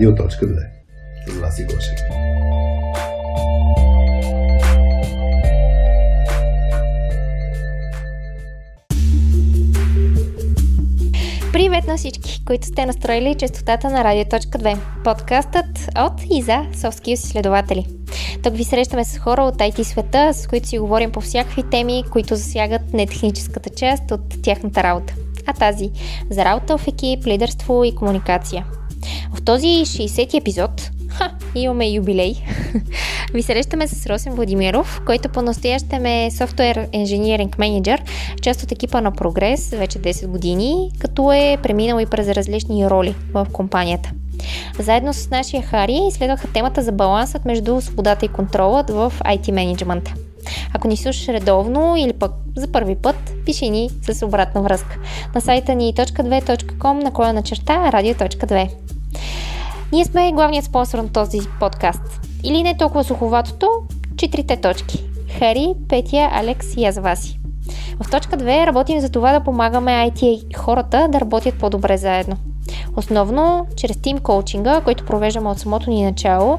[0.00, 0.66] Радио.2
[1.26, 1.98] С Васи Гошев.
[11.52, 15.66] Привет на всички, които сте настроили частотата на Радио.2, подкастът
[15.98, 17.86] от и за софски изследователи.
[18.42, 22.04] Тук ви срещаме с хора от IT света, с които си говорим по всякакви теми,
[22.10, 25.14] които засягат нетехническата част от тяхната работа.
[25.46, 25.90] А тази
[26.30, 28.66] за работа в екип, лидерство и комуникация.
[29.34, 32.34] В този 60-ти епизод Ха, имаме юбилей.
[33.34, 38.02] Ви срещаме с Росен Владимиров, който по-настоящем е софтуер инженеринг менеджер,
[38.42, 43.14] част от екипа на Прогрес вече 10 години, като е преминал и през различни роли
[43.34, 44.10] в компанията.
[44.78, 50.14] Заедно с нашия Хари изследваха темата за балансът между свободата и контролът в IT менеджмента.
[50.74, 54.96] Ако ни слушаш редовно или пък за първи път, пиши ни с обратна връзка
[55.34, 58.70] на сайта ни .2.com на коя на черта radio.2.
[59.92, 62.20] Ние сме главният спонсор на този подкаст.
[62.44, 63.68] Или не толкова суховатото,
[64.16, 65.04] четирите точки.
[65.38, 67.40] Хари, Петя, Алекс и аз Васи.
[68.00, 72.36] В точка 2 работим за това да помагаме IT хората да работят по-добре заедно.
[72.96, 76.58] Основно чрез тим коучинга, който провеждаме от самото ни начало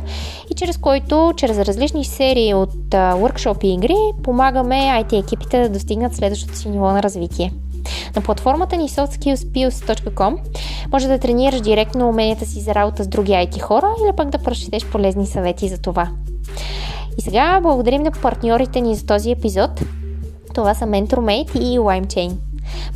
[0.51, 6.15] и чрез който, чрез различни серии от workshop и игри, помагаме IT екипите да достигнат
[6.15, 7.53] следващото си ниво на развитие.
[8.15, 10.37] На платформата ни softskillspills.com
[10.91, 14.37] може да тренираш директно уменията си за работа с други IT хора или пък да
[14.37, 16.09] прочетеш полезни съвети за това.
[17.17, 19.71] И сега благодарим на партньорите ни за този епизод.
[20.53, 22.31] Това са MentorMate и LimeChain.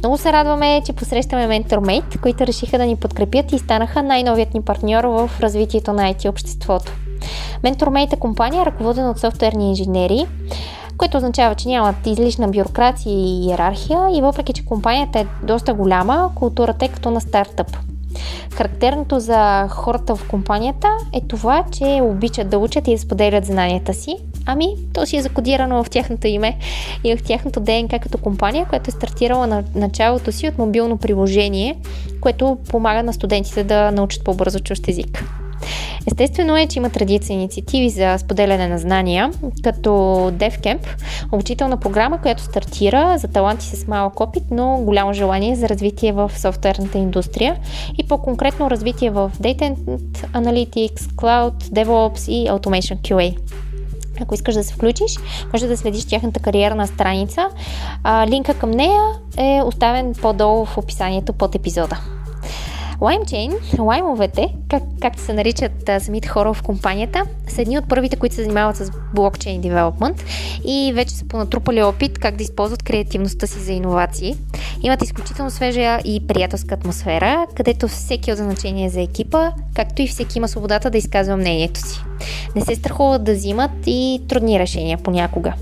[0.04, 4.62] Много се радваме, че посрещаме MentorMate, които решиха да ни подкрепят и станаха най-новият ни
[4.62, 6.92] партньор в развитието на IT обществото.
[7.64, 10.26] MentorMate е компания, ръководена от софтуерни инженери,
[10.98, 16.32] което означава, че нямат излишна бюрокрация и иерархия и въпреки, че компанията е доста голяма,
[16.36, 17.78] културата е като на стартъп.
[18.54, 23.94] Характерното за хората в компанията е това, че обичат да учат и да споделят знанията
[23.94, 24.18] си.
[24.46, 26.58] Ами, то си е закодирано в тяхното име
[27.04, 31.76] и в тяхното ДНК като компания, която е стартирала на началото си от мобилно приложение,
[32.22, 35.24] което помага на студентите да научат по-бързо чужд език.
[36.08, 39.32] Естествено е, че има традиция инициативи за споделяне на знания,
[39.64, 39.90] като
[40.34, 40.80] DevCamp,
[41.32, 46.32] обучителна програма, която стартира за таланти с малък опит, но голямо желание за развитие в
[46.36, 47.56] софтуерната индустрия
[47.98, 49.76] и по-конкретно развитие в Data
[50.34, 53.38] Analytics, Cloud, DevOps и Automation QA.
[54.22, 55.12] Ако искаш да се включиш,
[55.54, 57.50] може да следиш тяхната кариерна страница.
[58.28, 59.02] Линка към нея
[59.38, 62.15] е оставен по-долу в описанието под епизода.
[63.00, 68.16] LimeChain, лаймовете, как, както се наричат а, самите хора в компанията, са едни от първите,
[68.16, 70.24] които се занимават с блокчейн девелопмент
[70.66, 74.36] и вече са понатрупали опит как да използват креативността си за иновации.
[74.84, 80.38] Имат изключително свежа и приятелска атмосфера, където всеки от значение за екипа, както и всеки
[80.38, 82.00] има свободата да изказва мнението си.
[82.56, 85.54] Не се страхуват да взимат и трудни решения понякога.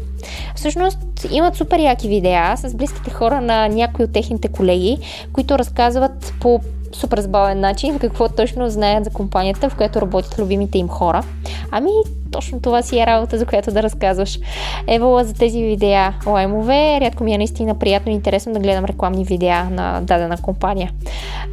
[0.55, 0.97] Всъщност
[1.31, 4.97] имат супер яки видеа с близките хора на някои от техните колеги,
[5.33, 6.61] които разказват по
[6.93, 11.23] супер забавен начин какво точно знаят за компанията, в която работят любимите им хора.
[11.71, 11.89] Ами,
[12.31, 14.39] точно това си е работа, за която да разказваш.
[14.87, 16.99] Евала за тези видеа лаймове.
[17.01, 20.91] Рядко ми е наистина приятно и интересно да гледам рекламни видеа на дадена компания.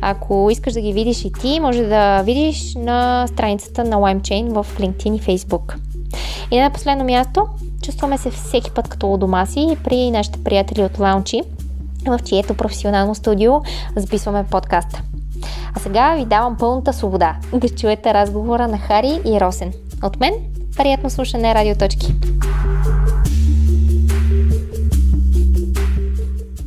[0.03, 4.67] Ако искаш да ги видиш и ти, може да видиш на страницата на LimeChain в
[4.79, 5.75] LinkedIn и Facebook.
[6.51, 7.47] И на последно място,
[7.83, 11.43] чувстваме се всеки път като у дома си при нашите приятели от Лаунчи,
[12.07, 13.53] в чието професионално студио
[13.97, 15.03] записваме подкаста.
[15.77, 19.73] А сега ви давам пълната свобода да чуете разговора на Хари и Росен.
[20.03, 20.35] От мен,
[20.77, 22.15] приятно слушане радиоточки!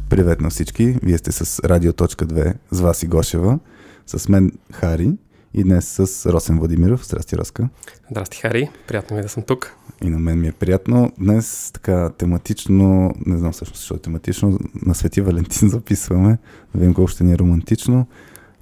[0.10, 0.98] Привет на всички!
[1.04, 3.60] Вие сте с Радио.2 с Васи Гошева,
[4.08, 5.12] с мен Хари
[5.54, 7.06] и днес с Росен Владимиров.
[7.06, 7.70] Здрасти, Роска.
[8.12, 8.70] Здрасти, Хари.
[8.88, 9.76] Приятно ми е да съм тук.
[10.04, 11.12] И на мен ми е приятно.
[11.20, 16.38] Днес така тематично, не знам всъщност защо е тематично, на Свети Валентин записваме.
[16.74, 18.08] Да видим колко ще ни е романтично.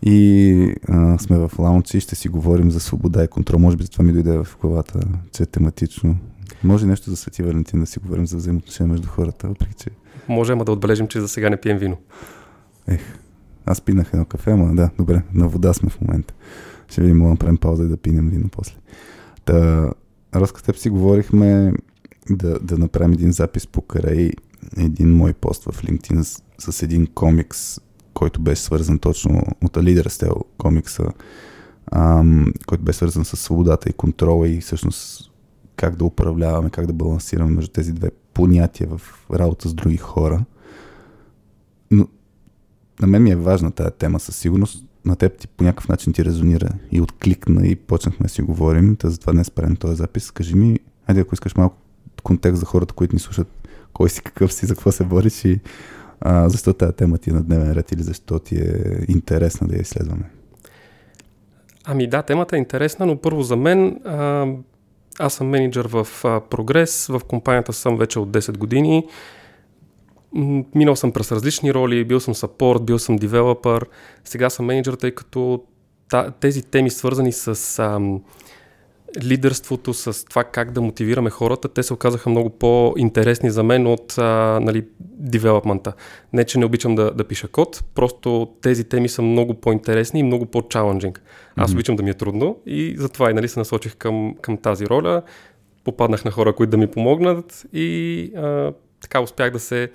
[0.03, 3.59] И а, сме в лаунчи ще си говорим за свобода и контрол.
[3.59, 4.99] Може би това ми дойде в главата,
[5.31, 6.17] че е тематично.
[6.63, 9.89] Може нещо за Свети Валентин да си говорим за взаимоотношения между хората, въпреки че...
[10.27, 11.97] Може, ама да отбележим, че за сега не пием вино.
[12.87, 13.01] Ех,
[13.65, 16.33] аз пинах едно кафе, ама да, добре, на вода сме в момента.
[16.87, 18.75] Ще видим, мога да направим пауза и да пинем вино после.
[19.45, 19.89] Та,
[20.35, 21.73] Роска, теб си говорихме
[22.29, 24.31] да, да направим един запис покрай
[24.77, 27.79] един мой пост в LinkedIn с, с един комикс,
[28.13, 31.03] който беше свързан точно от Лидер Стел комикса,
[31.91, 35.31] ам, който беше свързан с свободата и контрола и всъщност
[35.75, 39.01] как да управляваме, как да балансираме между тези две понятия в
[39.33, 40.45] работа с други хора.
[41.91, 42.07] Но
[43.01, 46.13] на мен ми е важна тази тема със сигурност, на теб ти по някакъв начин
[46.13, 50.31] ти резонира и откликна и почнахме да си говорим, та затова днес правим този запис.
[50.31, 51.77] Кажи ми, айде ако искаш малко
[52.23, 53.47] контекст за хората, които ни слушат,
[53.93, 55.59] кой си, какъв си, за какво се бориш и
[56.21, 59.75] а, защо тази тема ти е на дневен ред или защо ти е интересна да
[59.75, 60.23] я изследваме.
[61.85, 64.47] Ами да, темата е интересна, но първо за мен, а,
[65.19, 69.07] аз съм менеджер в а, Прогрес, в компанията съм вече от 10 години.
[70.75, 73.85] Минал съм през различни роли, бил съм саппорт, бил съм девелопър,
[74.23, 75.63] сега съм менеджер, тъй като
[76.39, 77.99] тези теми свързани с а,
[79.23, 84.17] лидерството, с това как да мотивираме хората, те се оказаха много по-интересни за мен от
[84.17, 85.93] а, нали, девелопмента.
[86.33, 90.23] Не, че не обичам да, да пиша код, просто тези теми са много по-интересни и
[90.23, 91.21] много по-чаленджинг.
[91.55, 91.73] Аз mm-hmm.
[91.73, 95.21] обичам да ми е трудно и затова и нали, се насочих към, към тази роля.
[95.83, 99.89] Попаднах на хора, които да ми помогнат и а, така успях да се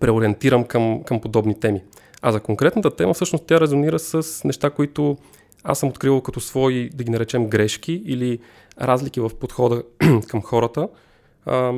[0.00, 1.82] преориентирам към, към подобни теми.
[2.22, 5.16] А за конкретната тема, всъщност тя резонира с неща, които
[5.64, 8.38] аз съм откривал като свои, да ги наречем, грешки или
[8.80, 9.82] разлики в подхода
[10.28, 10.88] към хората.
[11.46, 11.72] А,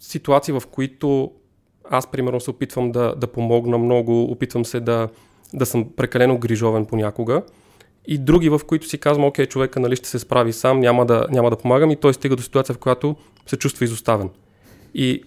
[0.00, 1.32] ситуации, в които
[1.90, 5.08] аз, примерно, се опитвам да, да помогна много, опитвам се да,
[5.54, 7.42] да съм прекалено грижовен понякога.
[8.06, 11.26] И други, в които си казвам, окей, човека нали ще се справи сам, няма да,
[11.30, 13.16] няма да помагам и той стига до ситуация, в която
[13.46, 14.30] се чувства изоставен.
[14.94, 15.22] И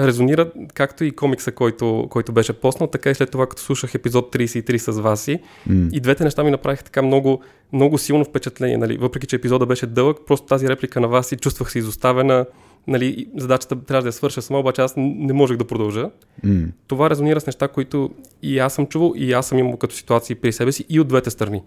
[0.00, 4.34] резонира както и комикса, който, който беше поснал, така и след това, като слушах епизод
[4.34, 5.92] 33 с вас Mm.
[5.92, 8.76] И двете неща ми направиха така много, много силно впечатление.
[8.76, 8.96] Нали?
[8.96, 12.46] Въпреки, че епизода беше дълъг, просто тази реплика на вас и чувствах се изоставена.
[12.86, 16.10] Нали, задачата трябва да я свърша сама, обаче аз не можех да продължа.
[16.44, 16.68] Mm.
[16.86, 18.10] Това резонира с неща, които
[18.42, 21.08] и аз съм чувал, и аз съм имал като ситуации при себе си, и от
[21.08, 21.62] двете страни.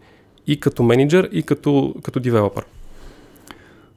[0.47, 2.65] И като менеджер, и като, като девелопър.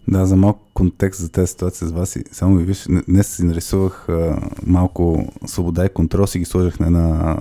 [0.08, 2.18] Да, за малко контекст за тази ситуация с вас.
[2.32, 6.86] Само ви виж, днес си нарисувах а, малко свобода и контрол, си ги сложих на
[6.86, 7.38] една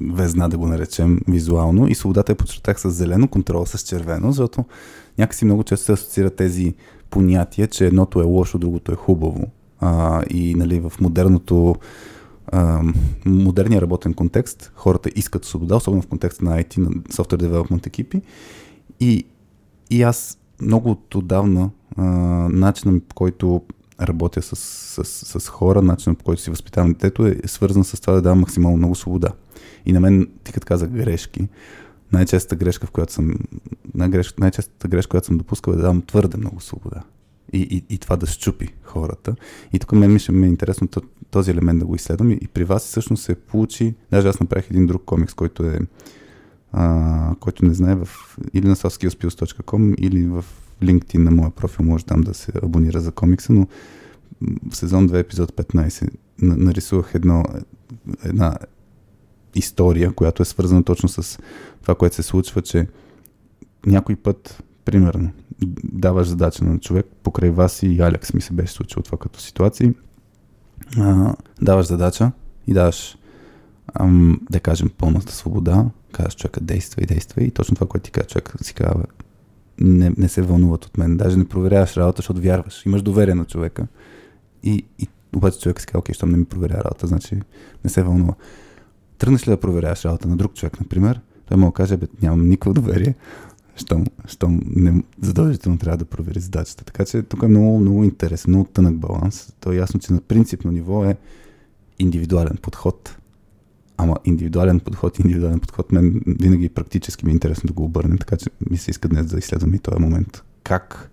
[0.00, 1.88] везна, да го наречем визуално.
[1.88, 4.64] И свободата я подчертах с зелено, контрол с червено, защото
[5.18, 6.74] някакси много често се асоциират тези
[7.10, 9.46] понятия, че едното е лошо, другото е хубаво.
[9.80, 11.76] А, и нали, в модерното
[13.26, 18.22] модерния работен контекст хората искат свобода, особено в контекста на IT, на software development екипи.
[19.00, 19.24] И,
[19.90, 21.70] и аз много от отдавна
[22.48, 23.62] начинът по който
[24.00, 24.56] работя с,
[25.04, 28.40] с, с хора, начинът по който си възпитавам детето е свързан с това да давам
[28.40, 29.28] максимално много свобода.
[29.86, 31.48] И на мен, ти като каза грешки,
[32.12, 33.34] най-честата грешка, в която съм,
[33.94, 37.02] най-честата грешка, която съм допускал е да давам твърде много свобода.
[37.52, 39.34] И, и, и това да щупи хората.
[39.72, 40.88] И тук мен ми ще ми е интересно
[41.30, 42.30] този елемент да го изследвам.
[42.30, 45.78] И, и при вас всъщност се получи, даже аз направих един друг комикс, който е
[47.40, 48.08] който не знае, в,
[48.54, 50.44] или на softskillspills.com, или в
[50.82, 53.66] LinkedIn на моя профил може там да се абонира за комикса, но
[54.70, 56.10] в сезон 2, епизод 15
[56.42, 57.44] нарисувах едно,
[58.24, 58.58] една
[59.54, 61.38] история, която е свързана точно с
[61.82, 62.86] това, което се случва, че
[63.86, 65.30] някой път, примерно,
[65.84, 69.94] даваш задача на човек, покрай вас и Алекс ми се беше случило това като ситуации,
[70.96, 72.32] а, даваш задача
[72.66, 73.18] и даваш,
[73.94, 78.10] ам, да кажем, пълната свобода, казваш човека действа и действа и точно това, което ти
[78.10, 79.04] казва човек, си казва,
[79.80, 81.16] не, не се вълнуват от мен.
[81.16, 82.86] Даже не проверяваш работа, защото вярваш.
[82.86, 83.86] Имаш доверие на човека.
[84.62, 87.40] И, и обаче човек си казва, окей, щом не ми проверя работа, значи
[87.84, 88.34] не се вълнува.
[89.18, 92.74] Тръгнеш ли да проверяваш работа на друг човек, например, той му каже, бе, нямам никакво
[92.74, 93.14] доверие,
[93.76, 96.84] щом, щом не, задължително трябва да провери задачата.
[96.84, 99.52] Така че тук е много, много интересен, много тънък баланс.
[99.60, 101.16] То е ясно, че на принципно ниво е
[101.98, 103.17] индивидуален подход
[104.00, 108.36] Ама индивидуален подход, индивидуален подход, мен винаги практически ми е интересно да го обърнем, така
[108.36, 110.42] че ми се иска днес да изследваме и този момент.
[110.62, 111.10] Как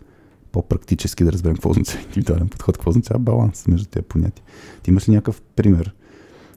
[0.51, 4.45] по-практически да разберем какво означава индивидуален подход, какво означава баланс между тези понятия.
[4.83, 5.93] Ти имаш ли някакъв пример,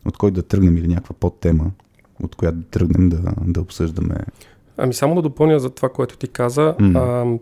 [0.04, 1.70] от който да тръгнем или някаква подтема,
[2.22, 4.14] от която да тръгнем да, да обсъждаме?
[4.76, 6.74] Ами само да допълня за това, което ти каза.
[6.80, 6.98] Mm.
[6.98, 7.38] А,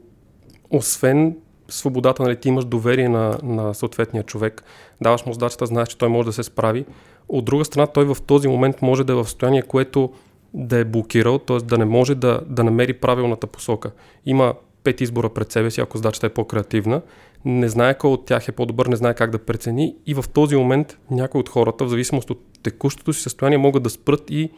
[0.70, 1.36] освен
[1.68, 4.64] свободата, нали, ти имаш доверие на, на съответния човек,
[5.02, 6.84] даваш му задачата, знаеш, че той може да се справи.
[7.28, 10.12] От друга страна, той в този момент може да е в състояние, което
[10.54, 11.56] да е блокирал, т.е.
[11.56, 13.90] да не може да, да намери правилната посока.
[14.26, 14.54] Има
[14.84, 17.02] пет избора пред себе си, ако задачата е по-креативна,
[17.44, 20.56] не знае кой от тях е по-добър, не знае как да прецени и в този
[20.56, 24.50] момент някои от хората, в зависимост от текущото си състояние, могат да спрат и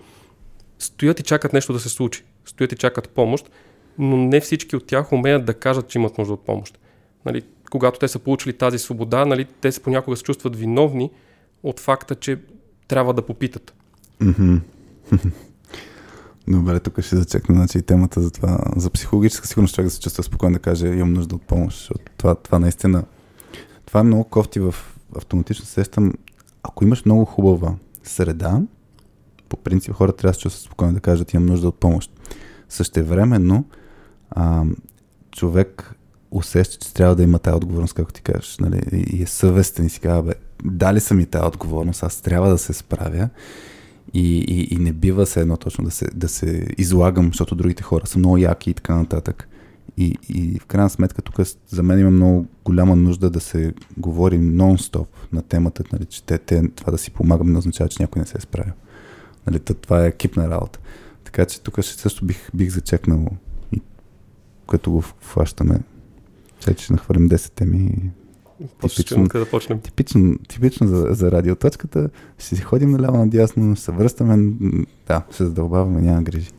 [0.78, 2.24] стоят и чакат нещо да се случи.
[2.44, 3.50] Стоят и чакат помощ,
[3.98, 6.78] но не всички от тях умеят да кажат, че имат нужда от помощ.
[7.28, 11.10] Нали, когато те са получили тази свобода, нали, те понякога се чувстват виновни
[11.62, 12.38] от факта, че
[12.88, 13.74] трябва да попитат.
[16.48, 18.58] Добре, тук ще зачекна значи, темата за това.
[18.76, 21.92] За психологическа сигурност човек да се чувства спокойно да каже имам нужда от помощ.
[22.16, 23.04] Това, това наистина
[23.86, 24.74] това е много кофти в
[25.16, 26.12] автоматично сещам.
[26.62, 28.60] Ако имаш много хубава среда,
[29.48, 32.12] по принцип хората трябва да се чувстват спокойно да кажат, имам нужда от помощ.
[32.68, 33.64] Същевременно,
[34.30, 34.64] а,
[35.30, 35.97] човек
[36.30, 38.80] усеща, че трябва да има тази отговорност, както ти кажеш, нали,
[39.12, 42.58] и е съвестен и си казва, бе, дали са ми тази отговорност, аз трябва да
[42.58, 43.28] се справя
[44.14, 47.82] и, и, и не бива се едно точно да се, да се излагам, защото другите
[47.82, 49.48] хора са много яки и така нататък.
[49.96, 54.38] И, и в крайна сметка тук за мен има много голяма нужда да се говори
[54.38, 58.20] нон-стоп на темата, нали, че те, те, това да си помагам не означава, че някой
[58.20, 58.72] не се е справил.
[59.46, 60.78] Нали, това е екипна работа.
[61.24, 63.26] Така че тук също бих, бих зачекнал
[63.72, 63.82] и
[64.70, 65.80] като го фащаме.
[66.68, 68.10] Сега ще нахвърлим 10 теми
[68.80, 69.80] Типично, да почнем.
[69.80, 72.10] Типично, типично за, за радиоточката.
[72.38, 74.52] Ще си ходим наляво надясно, ще се връщаме.
[75.06, 76.50] Да, ще задълбаваме, няма грижи.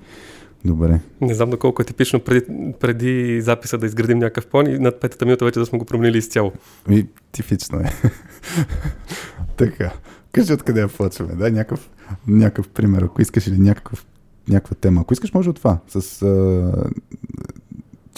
[0.65, 0.99] Добре.
[1.21, 5.25] Не знам доколко е типично преди, преди записа да изградим някакъв план и над петата
[5.25, 6.51] минута вече да сме го променили изцяло.
[6.89, 7.89] И типично е.
[9.57, 9.93] така.
[10.31, 11.51] Кажи откъде я почваме, да?
[11.51, 11.89] Някакъв,
[12.27, 14.05] някакъв пример, ако искаш или някакъв,
[14.49, 15.01] някаква тема.
[15.01, 15.79] Ако искаш, може от това.
[15.87, 16.89] С, а,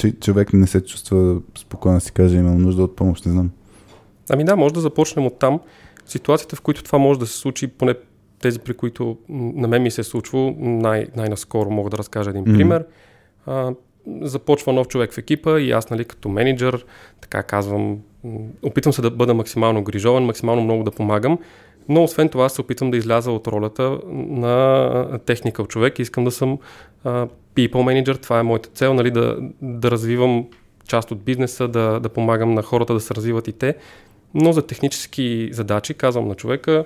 [0.02, 3.52] че човек не се чувства спокойно да си каже, имам нужда от помощ, не знам.
[4.30, 5.60] Ами да, може да започнем от там.
[6.06, 7.96] Ситуацията, в които това може да се случи, поне
[8.40, 12.46] тези, при които на мен ми се е случвало, най- най-наскоро мога да разкажа един
[12.46, 12.58] mm-hmm.
[12.58, 12.86] пример.
[13.46, 13.74] А,
[14.22, 16.86] започва нов човек в екипа и аз, нали, като менеджер,
[17.22, 17.98] така казвам,
[18.64, 21.40] опитвам се да бъда максимално грижован, максимално много да помагам,
[21.90, 26.32] но освен това се опитвам да изляза от ролята на техникал човек и искам да
[26.32, 26.58] съм
[27.04, 30.48] а, people manager, това е моята цел, нали, да, да развивам
[30.88, 33.76] част от бизнеса, да, да помагам на хората да се развиват и те,
[34.34, 36.86] но за технически задачи казвам на човека,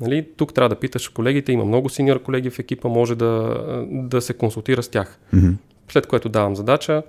[0.00, 4.20] Нали, тук трябва да питаш колегите, има много синьор колеги в екипа, може да, да
[4.20, 5.18] се консултира с тях.
[5.34, 5.54] Mm-hmm.
[5.88, 7.02] След което давам задача,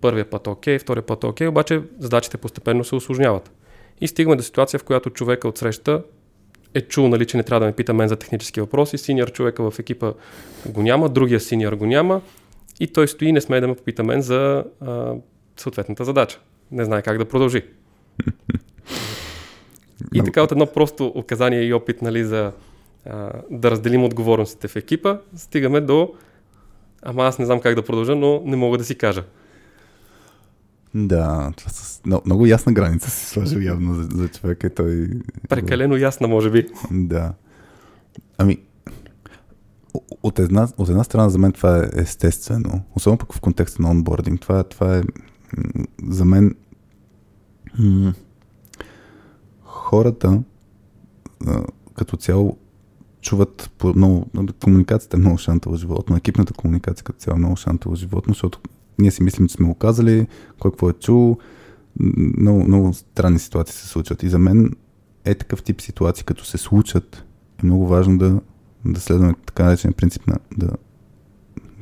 [0.00, 3.50] първия път окей, втория път окей, обаче задачите постепенно се осложняват.
[4.00, 6.02] И стигаме до ситуация, в която човека от среща
[6.74, 9.70] е чул, нали, че не трябва да ме пита мен за технически въпроси, синьор човека
[9.70, 10.12] в екипа
[10.66, 12.20] го няма, другия синьор го няма
[12.80, 15.14] и той стои и не сме да ме попита мен за а,
[15.56, 16.38] съответната задача.
[16.70, 17.62] Не знае как да продължи.
[20.14, 22.52] И така от едно просто указание и опит нали, за
[23.06, 26.14] а, да разделим отговорностите в екипа, стигаме до
[27.02, 29.24] ама аз не знам как да продължа, но не мога да си кажа.
[30.94, 34.74] Да, това с много, много ясна граница си сложил явно за, за човека.
[34.74, 35.10] Той...
[35.48, 36.68] Прекалено ясна, може би.
[36.90, 37.32] Да.
[38.38, 38.58] Ами,
[40.22, 43.90] от една, от една страна за мен това е естествено, особено пък в контекста на
[43.90, 44.40] онбординг.
[44.40, 45.02] Това, това е
[46.08, 46.54] за мен
[49.62, 50.42] хората
[51.94, 52.56] като цяло
[53.20, 54.26] чуват по много,
[54.62, 58.60] комуникацията е много шантова животно, екипната комуникация като цяло е много шантова животно, защото
[58.98, 60.26] ние си мислим, че сме го казали,
[60.58, 61.38] кой какво е чул,
[62.38, 64.22] много, много странни ситуации се случват.
[64.22, 64.70] И за мен
[65.24, 67.24] е такъв тип ситуации, като се случат,
[67.62, 68.40] е много важно да,
[68.84, 70.68] да следваме така наречен принцип на да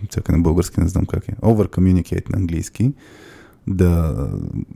[0.08, 2.92] чакай на български, не знам как е, over communicate на английски,
[3.66, 4.14] да,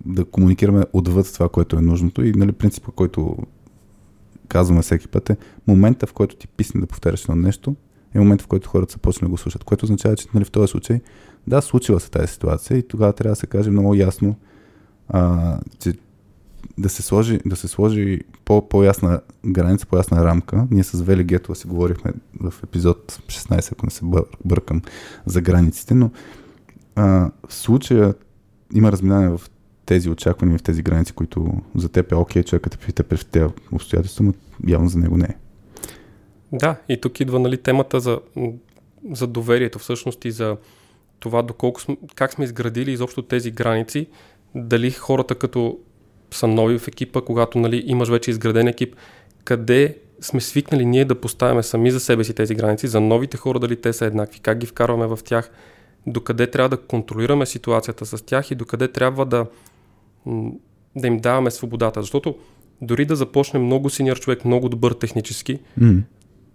[0.06, 3.36] да комуникираме отвъд това, което е нужното и нали, принципа, който
[4.48, 5.36] казваме всеки път е
[5.66, 7.76] момента, в който ти писне да повтаряш едно нещо,
[8.14, 9.64] е момента, в който хората са почнали да го слушат.
[9.64, 11.00] Което означава, че нали, в този случай,
[11.46, 14.36] да, случила се тази ситуация и тогава трябва да се каже много ясно,
[15.08, 15.94] а, че
[16.78, 20.66] да се сложи, да се сложи по, по-ясна граница, по-ясна рамка.
[20.70, 24.04] Ние с Вели Гетова си говорихме в епизод 16, ако не се
[24.44, 24.82] бъркам,
[25.26, 26.10] за границите, но
[26.96, 28.14] а, в случая
[28.74, 29.40] има разминаване в
[29.86, 33.46] тези очаквания, в тези граници, които за теб е окей, човекът те пита през тези
[33.72, 34.34] обстоятелства, но
[34.68, 35.36] явно за него не е.
[36.52, 38.20] Да, и тук идва нали, темата за,
[39.12, 40.56] за доверието всъщност и за
[41.20, 44.06] това доколко сме, как сме изградили изобщо тези граници,
[44.54, 45.78] дали хората като
[46.30, 48.96] са нови в екипа, когато нали, имаш вече изграден екип,
[49.44, 53.58] къде сме свикнали ние да поставяме сами за себе си тези граници, за новите хора
[53.58, 55.50] дали те са еднакви, как ги вкарваме в тях,
[56.06, 59.46] докъде трябва да контролираме ситуацията с тях и докъде трябва да,
[60.96, 62.00] да им даваме свободата.
[62.00, 62.36] Защото
[62.82, 66.02] дори да започне много синьор човек, много добър технически, mm.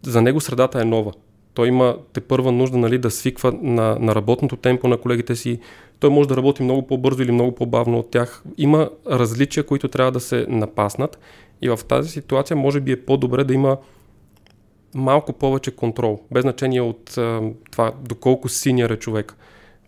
[0.01, 1.13] за него средата е нова.
[1.59, 5.59] Той има те първа нужда нали, да свиква на, на работното темпо на колегите си.
[5.99, 8.43] Той може да работи много по-бързо или много по-бавно от тях.
[8.57, 11.19] Има различия, които трябва да се напаснат.
[11.61, 13.77] И в тази ситуация може би е по-добре да има
[14.95, 19.35] малко повече контрол, без значение от а, това доколко синия е човек.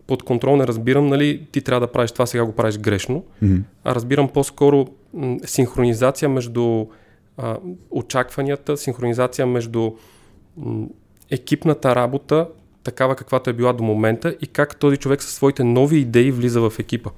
[0.07, 3.61] Под контрол не разбирам, нали, ти трябва да правиш това, сега го правиш грешно, mm-hmm.
[3.83, 6.85] а разбирам по-скоро м- синхронизация между
[7.37, 7.57] а,
[7.91, 9.91] очакванията, синхронизация между
[10.57, 10.87] м-
[11.31, 12.47] екипната работа,
[12.83, 16.69] такава каквато е била до момента и как този човек със своите нови идеи влиза
[16.69, 17.09] в екипа.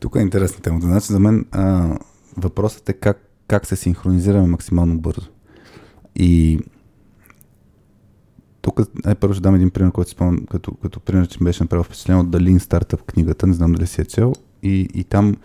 [0.00, 0.86] Тук е интересна темата.
[0.86, 1.96] Значи за мен а,
[2.36, 5.28] въпросът е как как се синхронизираме максимално бързо.
[6.16, 6.60] И
[8.62, 11.84] тук е, първо ще дам един пример, който спомням, като, като пример, че беше направил
[11.84, 14.32] впечатление от Далин Стартъп книгата, не знам дали си е чел.
[14.62, 15.36] И, и там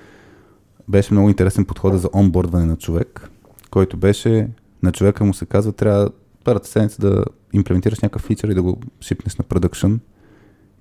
[0.88, 3.30] беше много интересен подхода за онбордване на човек,
[3.72, 4.48] който беше,
[4.84, 6.12] на човека му се казва, трябва
[6.44, 9.94] първата седмица да имплементираш някакъв фичър и да го шипнеш на продъкшн.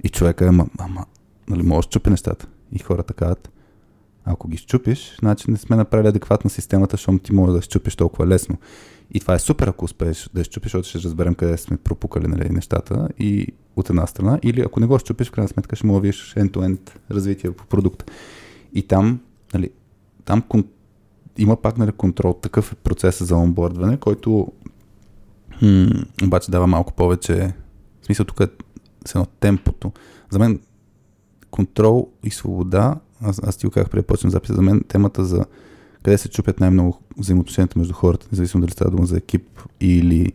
[0.04, 1.06] И човека е, ама, ама,
[1.48, 2.46] нали, можеш да чупи нещата.
[2.72, 3.50] И хората казват,
[4.24, 8.26] ако ги щупиш, значи не сме направили адекватна системата, защото ти може да щупиш толкова
[8.26, 8.58] лесно.
[9.10, 12.48] И това е супер, ако успееш да щупиш, защото ще разберем къде сме пропукали нали,
[12.48, 14.38] нещата и от една страна.
[14.42, 18.04] Или ако не го щупиш, в крайна сметка ще му виж end-to-end развитие по продукта.
[18.74, 19.20] И там,
[19.54, 19.70] нали,
[20.24, 20.42] там.
[21.38, 22.32] Има пак нали, контрол.
[22.32, 24.52] Такъв е процесът за онбордване, който
[25.62, 27.52] м- обаче дава малко повече.
[28.02, 28.48] В смисъл тук е
[29.06, 29.92] с едно темпото.
[30.30, 30.60] За мен
[31.50, 35.44] контрол и свобода, аз, аз ти го казах преди почнем записа, за мен темата за
[36.02, 40.32] къде се чупят най-много взаимоотношенията между хората, независимо дали става дума за екип или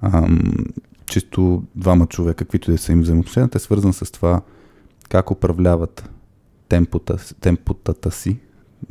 [0.00, 0.40] ам,
[1.06, 4.40] чисто двама човека, каквито да са им взаимоотношенията, е свързан с това
[5.08, 6.10] как управляват
[6.68, 8.38] темпота, темпотата си,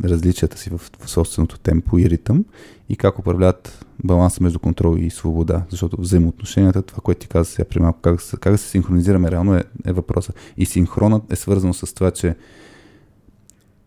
[0.04, 2.46] различията си в, в собственото темпо и ритъм
[2.90, 5.64] и как управляват баланса между контрол и свобода.
[5.70, 9.56] Защото взаимоотношенията, това, което ти каза сега при малко, как, как да се синхронизираме реално
[9.56, 10.34] е, е въпроса.
[10.58, 12.36] И синхронът е свързан с това, че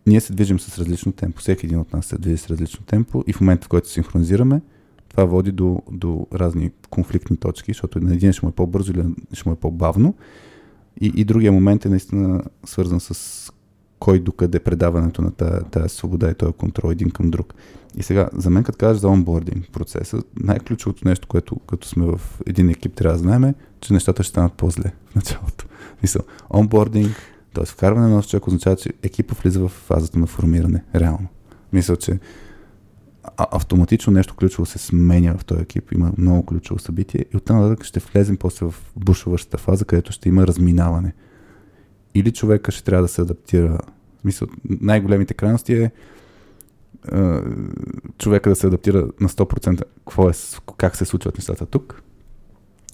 [0.06, 1.40] ние се движим с различно темпо.
[1.40, 3.94] Всеки един от нас се движи с различно темпо и в момента, в който се
[3.94, 4.60] синхронизираме,
[5.08, 9.04] това води до, до разни конфликтни точки, защото на един ще му е по-бързо или
[9.32, 10.14] ще му е по-бавно.
[11.00, 13.51] И, и другия момент е наистина свързан с
[14.02, 17.54] кой докъде предаването на тази, тази свобода и този контрол един към друг.
[17.96, 22.20] И сега, за мен, като кажеш за онбординг процеса, най-ключовото нещо, което като сме в
[22.46, 25.66] един екип трябва да знаем е, че нещата ще станат по-зле в началото.
[26.02, 26.22] Мисъл,
[26.54, 27.16] онбординг,
[27.54, 27.64] т.е.
[27.64, 31.28] вкарване на нов човек означава, че екипа влиза в фазата на формиране, реално.
[31.72, 32.18] Мисля, че
[33.36, 37.84] автоматично нещо ключово се сменя в този екип, има много ключово събитие и оттам нататък
[37.84, 41.12] ще влезем после в бушуващата фаза, където ще има разминаване.
[42.14, 43.78] Или човека ще трябва да се адаптира.
[44.24, 45.90] Мисля, най-големите крайности е
[48.18, 50.32] човека да се адаптира на 100% какво е,
[50.76, 52.02] как се случват нещата тук,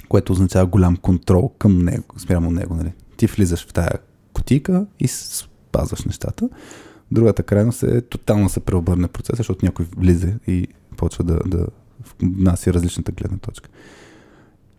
[0.09, 2.75] което означава голям контрол към него, спрямо него.
[2.75, 2.93] Нали?
[3.17, 3.91] Ти влизаш в тая
[4.33, 6.49] котика и спазваш нещата.
[7.13, 11.67] Другата крайност е тотално се преобърне процеса, защото някой влиза и почва да, да
[12.23, 13.69] внася различната гледна точка.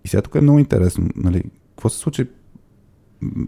[0.05, 2.27] И сега тук е много интересно, нали, какво се случи,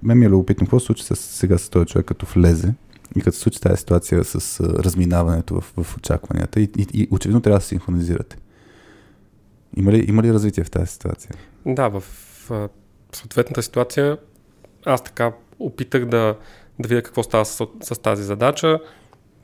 [0.04, 2.74] мен ми е любопитно, какво се случи с, сега с този човек, като влезе
[3.16, 7.08] и като се случи тази ситуация с а, разминаването в, в очакванията и, и, и
[7.12, 8.38] очевидно трябва да се синхронизирате.
[9.78, 11.32] Има ли, има ли развитие в тази ситуация?
[11.66, 12.00] Да, в,
[12.50, 12.70] в
[13.12, 14.18] съответната ситуация
[14.86, 16.36] аз така опитах да,
[16.80, 18.80] да видя какво става с, с тази задача.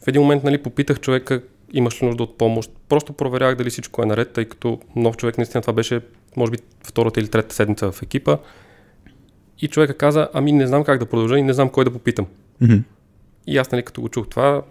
[0.04, 1.42] В един момент нали, попитах човека,
[1.74, 2.72] имаш ли нужда от помощ.
[2.90, 6.02] Просто проверях дали всичко е наред, тъй като нов човек наистина това беше,
[6.36, 8.38] може би, втората или трета седмица в екипа.
[9.62, 12.26] И човека каза, ами не знам как да продължа и не знам кой да попитам.
[12.62, 12.82] Mm-hmm.
[13.48, 14.62] И аз, нали, като го чух това,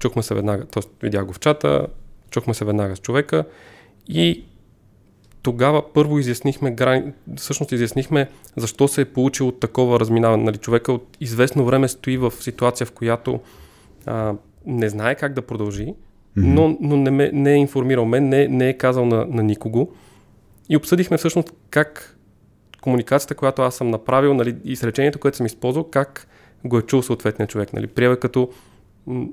[0.00, 0.82] чухме се веднага, т.е.
[1.02, 1.86] видях го в чата,
[2.30, 3.44] чухме се веднага с човека
[4.08, 4.44] и
[5.42, 7.12] тогава първо изяснихме, грани...
[7.36, 10.44] всъщност изяснихме защо се е получило такова разминаване.
[10.44, 13.40] Нали, човека от известно време стои в ситуация, в която
[14.06, 14.34] а,
[14.66, 15.94] не знае как да продължи, mm-hmm.
[16.34, 19.92] но, но не, ме, не е информирал мен, не, не е казал на, на никого.
[20.68, 22.17] И обсъдихме всъщност как
[22.88, 26.28] комуникацията, която аз съм направил нали, и изречението, което съм използвал, как
[26.64, 27.72] го е чул съответния човек.
[27.72, 27.86] Нали.
[27.86, 28.50] Приема като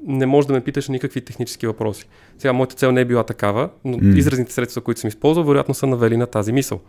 [0.08, 2.08] не може да ме питаш никакви технически въпроси.
[2.38, 4.18] Сега, моята цел не е била такава, но mm.
[4.18, 6.80] изразните средства, които съм използвал, вероятно са навели на тази мисъл.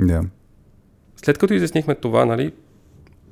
[0.00, 0.26] Yeah.
[1.16, 2.52] След като изяснихме това, нали,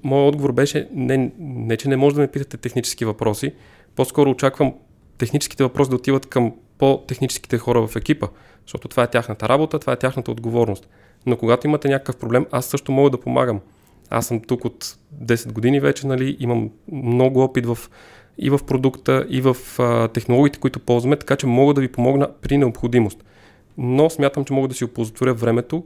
[0.02, 3.52] моят отговор беше не, не, че не може да ме питате технически въпроси,
[3.96, 4.74] по-скоро очаквам
[5.18, 8.26] техническите въпроси да отиват към по-техническите хора в екипа,
[8.66, 10.88] защото това е тяхната работа, това е тяхната отговорност.
[11.26, 13.60] Но когато имате някакъв проблем, аз също мога да помагам.
[14.10, 17.78] Аз съм тук от 10 години вече, нали, имам много опит в
[18.38, 22.28] и в продукта, и в а, технологиите, които ползваме, така че мога да ви помогна
[22.42, 23.24] при необходимост.
[23.78, 25.84] Но смятам, че мога да си оползотворя времето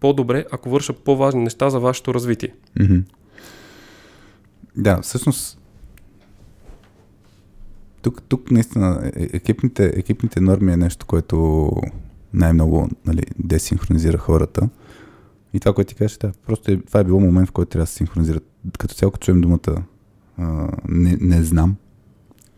[0.00, 2.54] по-добре, ако върша по-важни неща за вашето развитие.
[2.78, 3.02] Mm-hmm.
[4.76, 5.58] Да, всъщност
[8.02, 11.70] тук, тук наистина е, е, екипните, екипните норми е нещо, което
[12.36, 14.68] най-много нали, десинхронизира хората.
[15.52, 17.82] И това, което ти кажеш, да, просто е, това е било момент, в който трябва
[17.82, 18.44] да се синхронизират.
[18.78, 19.82] Като цяло, като чуем думата
[20.38, 21.76] а, не, не знам,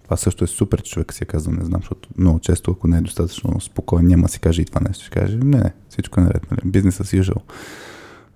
[0.05, 2.89] това също е супер, че човек си е казал, не знам, защото много често, ако
[2.89, 5.05] не е достатъчно спокоен, няма си каже и това нещо.
[5.05, 6.61] Ще каже, не, не, всичко е наред, нали?
[6.65, 7.43] бизнес as usual.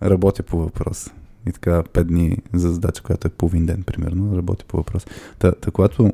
[0.03, 1.11] Работя по въпрос.
[1.49, 5.07] И така, пет дни за задача, която е половин ден, примерно, работя по въпрос.
[5.39, 6.13] Та, та когато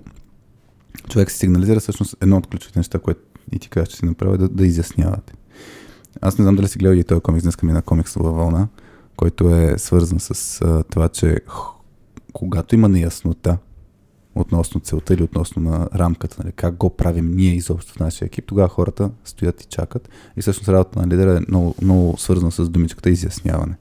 [1.09, 3.21] човек се сигнализира, всъщност едно от ключовите неща, което
[3.53, 5.33] и ти кажеш, че си направил, е да, да изяснявате.
[6.21, 8.69] аз не знам дали си гледал и този комикс, днес ми на комиксова вълна,
[9.17, 11.41] който е свързан с а, това, че
[12.33, 13.59] когато има неяснота
[14.35, 18.47] относно целта или относно на рамката, нали, как го правим ние изобщо в нашия екип,
[18.47, 20.09] тогава хората стоят и чакат.
[20.37, 23.77] И всъщност работата на лидера е много, много свързана с думичката изясняване.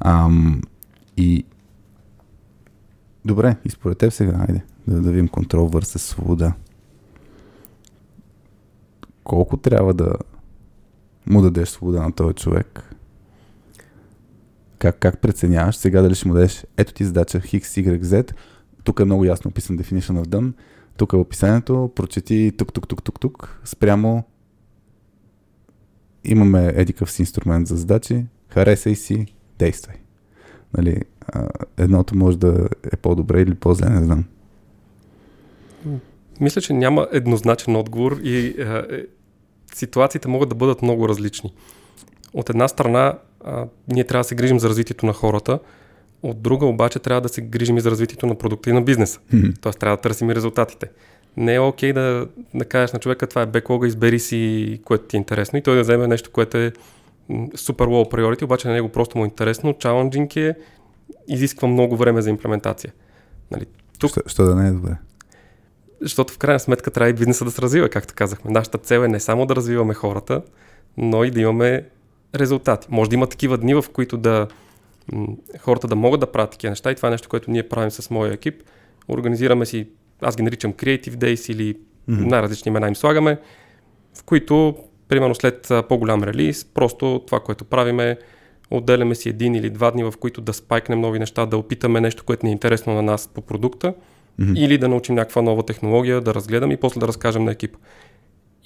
[0.00, 0.62] Ам,
[1.16, 1.44] и
[3.24, 6.52] добре, и според теб сега, айде, да, да видим контрол върса свобода.
[9.28, 10.12] Колко трябва да
[11.26, 12.96] му дадеш свобода на този човек?
[14.78, 18.34] Как, как преценяваш сега дали ще му дадеш ето ти задача X, Y, Z,
[18.84, 20.52] тук е много ясно описан definition of done,
[20.96, 24.24] тук е описанието, прочети тук, тук, тук, тук, тук, спрямо
[26.24, 29.26] имаме едикъв си инструмент за задачи, харесай си,
[29.58, 29.96] действай.
[30.76, 31.02] Нали,
[31.76, 34.24] едното може да е по-добре или по-зле, не знам.
[36.40, 39.06] Мисля, че няма еднозначен отговор и е,
[39.74, 41.52] ситуациите могат да бъдат много различни.
[42.32, 45.58] От една страна, а, ние трябва да се грижим за развитието на хората,
[46.22, 49.20] от друга обаче трябва да се грижим и за развитието на продукта и на бизнеса.
[49.34, 49.60] Mm-hmm.
[49.60, 50.90] Тоест трябва да търсим и резултатите.
[51.36, 55.04] Не е окей okay да, да кажеш на човека, това е беклога, избери си, което
[55.04, 56.72] ти е интересно и той да вземе нещо, което е
[57.56, 60.54] супер low priority, обаче на него просто му е интересно, чаленджинг е,
[61.28, 62.92] изисква много време за имплементация.
[63.50, 63.66] Нали,
[63.98, 64.10] тук...
[64.10, 64.96] Що, що да не е добре?
[66.00, 68.50] Защото в крайна сметка трябва и бизнеса да се развива, както казахме.
[68.50, 70.42] Нашата цел е не само да развиваме хората,
[70.96, 71.84] но и да имаме
[72.34, 72.88] резултати.
[72.90, 74.46] Може да има такива дни, в които да
[75.60, 78.10] хората да могат да правят такива неща и това е нещо, което ние правим с
[78.10, 78.62] моя екип.
[79.08, 79.88] Организираме си,
[80.20, 81.80] аз ги наричам Creative Days или mm-hmm.
[82.08, 83.38] най-различни имена им слагаме,
[84.18, 84.76] в които,
[85.08, 88.18] примерно след по-голям релиз, просто това, което правиме,
[88.70, 92.24] отделяме си един или два дни, в които да спайкнем нови неща, да опитаме нещо,
[92.24, 93.94] което ни е интересно на нас по продукта
[94.40, 94.58] mm-hmm.
[94.58, 97.78] или да научим някаква нова технология, да разгледаме и после да разкажем на екипа.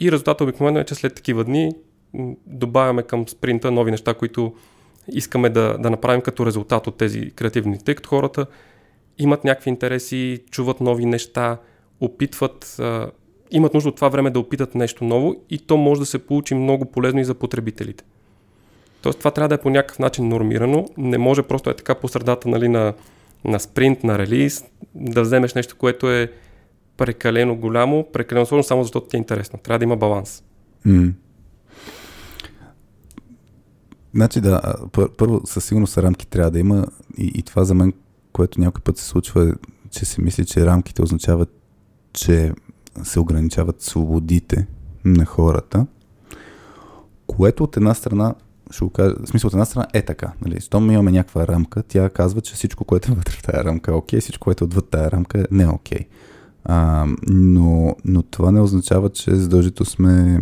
[0.00, 1.72] И резултатът обикновено е, че след такива дни
[2.46, 4.54] добавяме към спринта нови неща, които
[5.12, 8.46] искаме да, да направим като резултат от тези креативни, тъй като хората
[9.18, 11.58] имат някакви интереси, чуват нови неща,
[12.00, 13.10] опитват, а,
[13.50, 16.54] имат нужда от това време да опитат нещо ново и то може да се получи
[16.54, 18.04] много полезно и за потребителите.
[19.02, 22.08] Тоест това трябва да е по някакъв начин нормирано, не може просто е така по
[22.08, 22.94] средата нали, на,
[23.44, 26.32] на спринт, на релиз, да вземеш нещо, което е
[26.96, 29.58] прекалено голямо, прекалено сложно, само защото ти е интересно.
[29.58, 30.42] Трябва да има баланс.
[30.86, 31.12] Mm.
[34.14, 34.74] Значи да,
[35.16, 36.86] първо със сигурност рамки трябва да има
[37.18, 37.92] и, и това за мен,
[38.32, 39.52] което някой път се случва, е,
[39.90, 41.50] че се мисли, че рамките означават,
[42.12, 42.52] че
[43.02, 44.66] се ограничават свободите
[45.04, 45.86] на хората,
[47.26, 48.34] което от една страна
[48.72, 50.32] ще го кажа, в смисъл от една страна е така.
[50.44, 50.60] Нали?
[50.60, 53.94] Щом имаме някаква рамка, тя казва, че всичко, което е вътре в тази рамка е
[53.94, 56.00] окей, всичко, което е отвъд тази рамка е не окей.
[56.64, 60.38] А, но, но това не означава, че задължително сме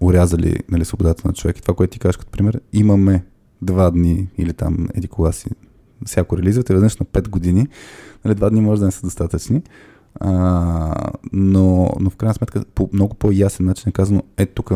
[0.00, 1.58] урязали нали, свободата на човек.
[1.58, 3.24] И това, което ти кажеш като пример, имаме
[3.62, 5.50] два дни или там еди кога си
[6.06, 7.68] всяко релизвате, веднъж на 5 години.
[8.24, 9.62] Нали, два дни може да не са достатъчни.
[10.20, 14.72] А, но, но в крайна сметка по много по-ясен начин е казано, е тук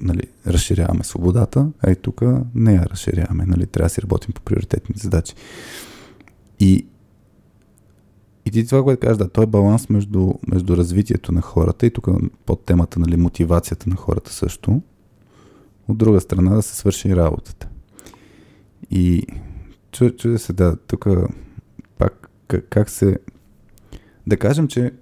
[0.00, 2.22] нали, разширяваме свободата, а и тук
[2.54, 3.46] не я разширяваме.
[3.46, 5.34] Нали, трябва да си работим по приоритетни задачи.
[6.60, 6.86] И,
[8.44, 11.90] и ти това, което кажеш, да, той е баланс между, между развитието на хората и
[11.90, 12.08] тук
[12.46, 14.82] под темата, нали, мотивацията на хората също.
[15.88, 17.68] От друга страна да се свърши работата.
[18.90, 19.26] И
[19.92, 21.06] чудя се, да, тук
[21.98, 23.18] пак как, как се...
[24.26, 24.92] Да кажем, че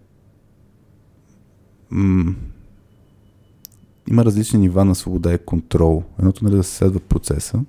[4.11, 6.03] има различни нива на свобода и контрол.
[6.19, 7.61] Едното нали да се следва процеса,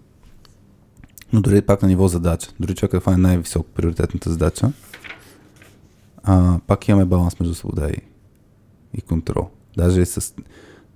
[1.33, 2.51] но дори пак на ниво задача.
[2.59, 4.71] Дори човек да е най-високо приоритетната задача,
[6.23, 7.97] а, пак имаме баланс между свобода и,
[8.93, 9.49] и контрол.
[9.77, 10.33] Даже и с,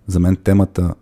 [0.07, 0.95] за мен темата,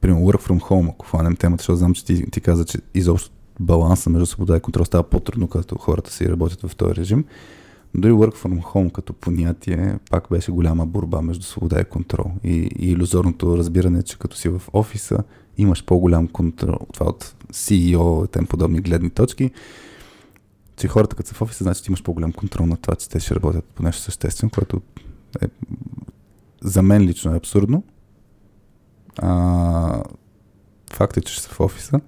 [0.00, 3.30] примерно work from home, ако хванем темата, защото знам, че ти, ти каза, че изобщо
[3.60, 7.24] баланса между свобода и контрол става по-трудно, като хората си работят в този режим.
[7.94, 12.30] Дори work from home като понятие пак беше голяма борба между свобода и контрол.
[12.44, 15.18] И, и иллюзорното разбиране, че като си в офиса
[15.58, 19.50] имаш по-голям контрол, това от CEO, тем подобни гледни точки,
[20.76, 23.34] че хората като са в офиса, значи имаш по-голям контрол на това, че те ще
[23.34, 24.80] работят по нещо съществено, което
[25.42, 25.46] е,
[26.60, 27.82] за мен лично е абсурдно.
[29.18, 30.02] А,
[30.92, 32.00] факт е, че ще са в офиса,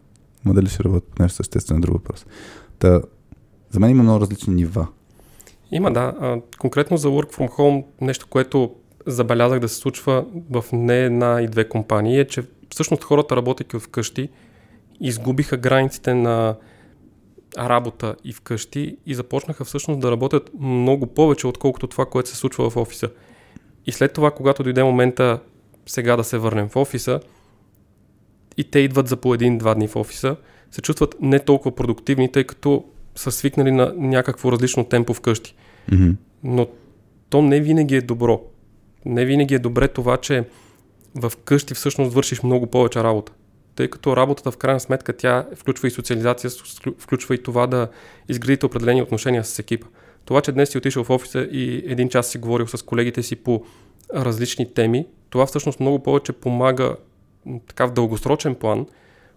[0.44, 2.26] но дали ще работят по нещо съществено е друг въпрос.
[2.78, 3.02] Та,
[3.70, 4.88] за мен има много различни нива.
[5.72, 6.14] Има, да.
[6.20, 8.74] А, конкретно за Work from Home, нещо, което
[9.06, 13.78] забелязах да се случва в не една и две компании, е, че всъщност хората, работейки
[13.78, 14.28] вкъщи,
[15.00, 16.56] изгубиха границите на
[17.58, 22.70] работа и вкъщи и започнаха всъщност да работят много повече, отколкото това, което се случва
[22.70, 23.10] в офиса.
[23.86, 25.38] И след това, когато дойде момента
[25.86, 27.20] сега да се върнем в офиса,
[28.56, 30.36] и те идват за по един-два дни в офиса,
[30.70, 35.54] се чувстват не толкова продуктивни, тъй като са свикнали на някакво различно темпо вкъщи.
[35.90, 36.16] Mm-hmm.
[36.44, 36.66] Но
[37.30, 38.42] то не винаги е добро.
[39.04, 40.44] Не винаги е добре това, че
[41.14, 43.32] в къщи всъщност вършиш много повече работа.
[43.74, 46.50] Тъй като работата в крайна сметка тя включва и социализация,
[46.98, 47.88] включва и това да
[48.28, 49.86] изградите определени отношения с екипа.
[50.24, 53.36] Това, че днес си отишъл в офиса и един час си говорил с колегите си
[53.36, 53.64] по
[54.14, 56.96] различни теми, това всъщност много повече помага
[57.68, 58.86] така в дългосрочен план,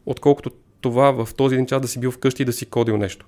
[0.06, 3.26] отколкото това в този един час да си бил вкъщи и да си кодил нещо.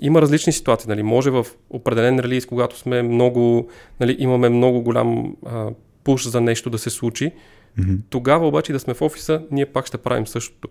[0.00, 0.88] Има различни ситуации.
[0.88, 1.02] Нали?
[1.02, 3.68] Може в определен релиз, когато сме много,
[4.00, 5.70] нали, имаме много голям а,
[6.04, 7.32] пуш за нещо да се случи,
[7.78, 8.00] Mm-hmm.
[8.10, 10.68] тогава обаче да сме в офиса, ние пак ще правим същото.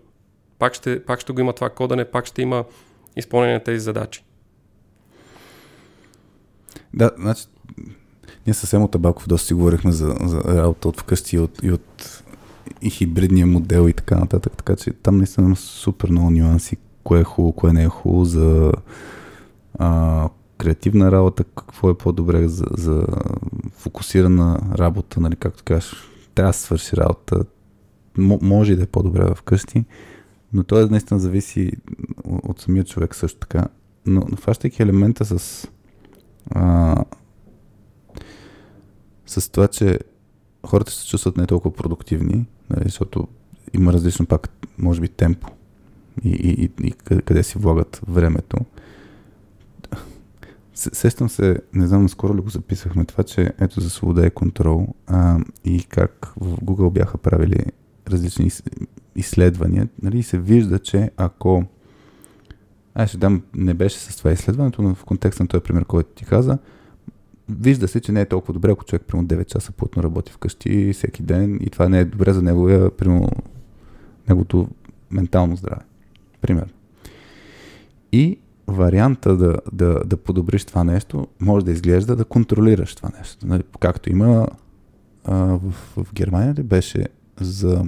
[0.58, 2.64] Пак ще, пак ще го има това кодане, пак ще има
[3.16, 4.24] изпълнение на тези задачи.
[6.94, 7.44] Да, значи,
[8.46, 11.72] ние съвсем от Табаков доста си говорихме за, за работа от вкъщи и от, и
[11.72, 12.22] от
[12.82, 17.20] и хибридния модел и така нататък, така че там наистина има супер много нюанси, кое
[17.20, 18.72] е хубаво, кое не е хубаво за
[19.78, 23.06] а, креативна работа, какво е по-добре за, за
[23.72, 25.94] фокусирана работа, нали, както кажеш,
[26.34, 27.44] трябва да свърши работа,
[28.18, 29.84] може и да е по-добре вкъщи,
[30.52, 31.72] но то е наистина зависи
[32.24, 33.66] от самия човек също така.
[34.06, 35.68] Но, но фащайки елемента с
[36.50, 36.96] а,
[39.26, 39.98] с това, че
[40.66, 43.28] хората се чувстват не толкова продуктивни, нали, защото
[43.72, 45.48] има различно пак, може би, темпо
[46.22, 48.56] и, и, и, и къде си влагат времето.
[50.74, 54.88] Сещам се, не знам, скоро ли го записахме това, че ето за свобода и контрол
[55.06, 57.64] а, и как в Google бяха правили
[58.08, 58.50] различни
[59.16, 61.64] изследвания, нали, се вижда, че ако
[62.94, 66.10] аз ще дам, не беше с това изследването, но в контекста на този пример, който
[66.14, 66.58] ти каза,
[67.48, 70.92] вижда се, че не е толкова добре, ако човек примерно 9 часа плътно работи вкъщи
[70.92, 73.28] всеки ден и това не е добре за неговия, примерно,
[74.28, 74.68] неговото
[75.10, 75.82] ментално здраве.
[76.44, 76.74] Пример.
[78.12, 83.46] И варианта да, да, да подобриш това нещо може да изглежда да контролираш това нещо.
[83.46, 84.48] Нали, както има
[85.24, 87.06] а, в, в Германия ли беше
[87.40, 87.84] за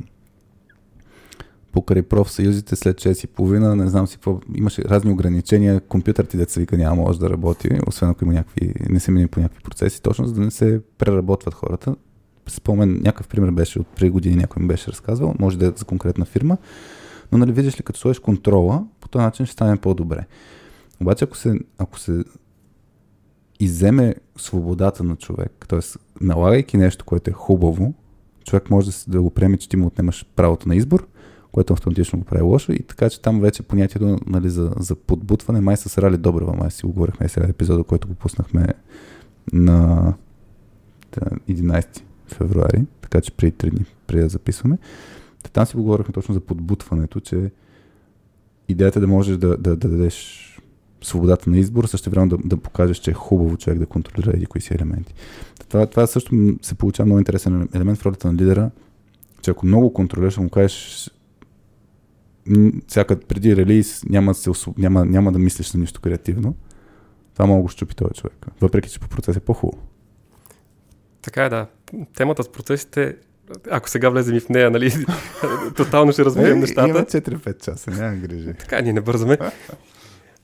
[1.73, 6.77] покрай профсъюзите след 6.30, не знам си какво, имаше разни ограничения, компютър ти деца вика
[6.77, 10.27] няма може да работи, освен ако има някакви, не се мини по някакви процеси, точно
[10.27, 11.97] за да не се преработват хората.
[12.47, 15.85] Спомен, някакъв пример беше от преди години, някой ми беше разказвал, може да е за
[15.85, 16.59] конкретна фирма,
[17.33, 20.27] но нали виждаш ли, като сложиш контрола, по този начин ще стане по-добре.
[21.01, 22.25] Обаче ако се, ако се
[23.61, 25.81] иземе свободата на човек, т.е.
[26.21, 27.95] налагайки нещо, което е хубаво,
[28.45, 31.07] човек може да, го приеме, че ти му отнемаш правото на избор,
[31.53, 35.61] което автоматично го прави лошо и така, че там вече понятието нали, за, за подбутване
[35.61, 38.67] май с Рали Добрева, май си го говорихме сега епизода, който го пуснахме
[39.53, 40.15] на
[41.51, 44.79] 11 февруари, така че преди 3 дни, преди да записваме.
[45.53, 47.51] Там си го говорихме точно за подбутването, че
[48.69, 50.43] идеята е да можеш да, да, да дадеш
[51.03, 54.47] свободата на избор, също време да, да покажеш, че е хубаво човек да контролира еди
[54.47, 55.15] кои си елементи.
[55.69, 58.71] Това, това също се получава много интересен елемент в ролята на лидера,
[59.43, 61.11] че ако много контролираш, му кажеш
[62.87, 66.55] всяка преди релиз няма, се, няма, няма да мислиш на нищо креативно,
[67.35, 68.47] това мога го щупи този човек.
[68.61, 69.83] Въпреки, че по процес е по-хубаво.
[71.23, 71.67] Така е, да.
[72.17, 73.17] Темата с процесите,
[73.71, 74.93] ако сега влезем и в нея, нали,
[75.77, 76.89] тотално ще развием нещата.
[76.89, 78.55] Има 4-5 часа, няма грижи.
[78.59, 79.39] Така, ние не бързаме.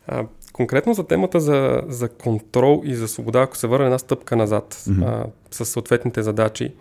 [0.06, 4.36] А, конкретно за темата за, за контрол и за свобода, ако се върне една стъпка
[4.36, 5.04] назад mm-hmm.
[5.06, 6.74] а, с съответните задачи,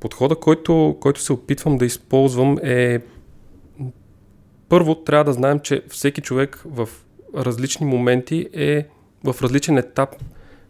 [0.00, 3.00] подхода, който, който се опитвам да използвам е
[4.68, 6.88] първо трябва да знаем, че всеки човек в
[7.36, 8.86] различни моменти е
[9.24, 10.16] в различен етап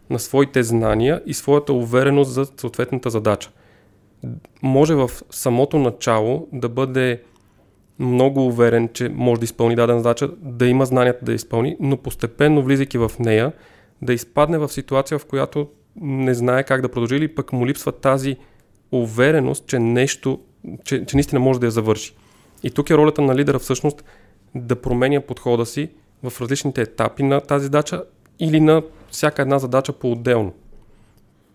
[0.09, 3.49] на своите знания и своята увереност за съответната задача.
[4.61, 7.21] Може в самото начало да бъде
[7.99, 12.63] много уверен, че може да изпълни дадена задача, да има знанията да изпълни, но постепенно
[12.63, 13.51] влизайки в нея,
[14.01, 15.67] да изпадне в ситуация, в която
[16.01, 18.35] не знае как да продължи или пък му липсва тази
[18.91, 20.39] увереност, че нещо,
[20.83, 22.15] че, че наистина може да я завърши.
[22.63, 24.03] И тук е ролята на лидера всъщност
[24.55, 25.89] да променя подхода си
[26.23, 28.03] в различните етапи на тази задача
[28.39, 30.53] или на всяка една задача по-отделно.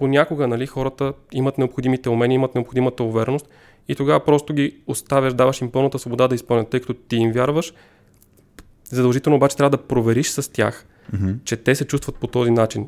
[0.03, 3.49] Понякога нали, хората имат необходимите умения, имат необходимата увереност
[3.89, 7.33] и тогава просто ги оставяш, даваш им пълната свобода да изпълнят, тъй като ти им
[7.33, 7.75] вярваш.
[8.85, 11.37] Задължително обаче трябва да провериш с тях, mm-hmm.
[11.45, 12.87] че те се чувстват по този начин.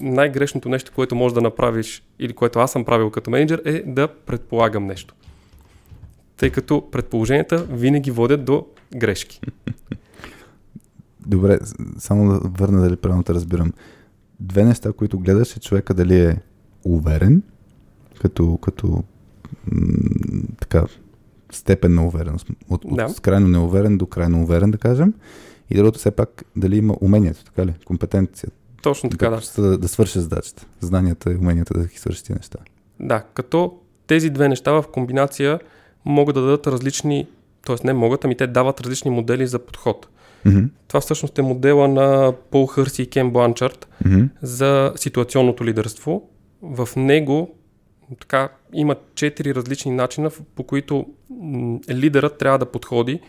[0.00, 4.08] Най-грешното нещо, което можеш да направиш или което аз съм правил като менеджер е да
[4.08, 5.14] предполагам нещо
[6.36, 9.40] тъй като предположенията винаги водят до грешки.
[11.26, 11.58] Добре,
[11.98, 13.72] само да върна дали правилно те разбирам.
[14.40, 16.36] Две неща, които гледаш е човека дали е
[16.84, 17.42] уверен,
[18.20, 19.02] като, като м-
[20.60, 20.84] така
[21.52, 22.46] степен на увереност.
[22.68, 23.04] От, Да.
[23.04, 25.14] от крайно неуверен до крайно уверен, да кажем.
[25.70, 27.74] И другото все пак дали има умението, така ли?
[27.84, 28.50] Компетенция.
[28.82, 29.40] Точно така, да.
[29.56, 30.66] да, да, да свърши задачата.
[30.80, 32.58] Знанията и уменията да ги свърши тези неща.
[33.00, 35.60] Да, като тези две неща в комбинация
[36.04, 37.28] могат да дадат различни,
[37.66, 37.76] т.е.
[37.84, 40.08] не могат, ами те дават различни модели за подход.
[40.44, 40.64] Мгм.
[40.88, 44.24] Това всъщност е модела на Пол Хърси и Кен Бланчард Мгм.
[44.42, 46.28] за ситуационното лидерство.
[46.62, 47.54] В него
[48.20, 53.20] така, има четири различни начина, по които м, лидерът трябва да подходи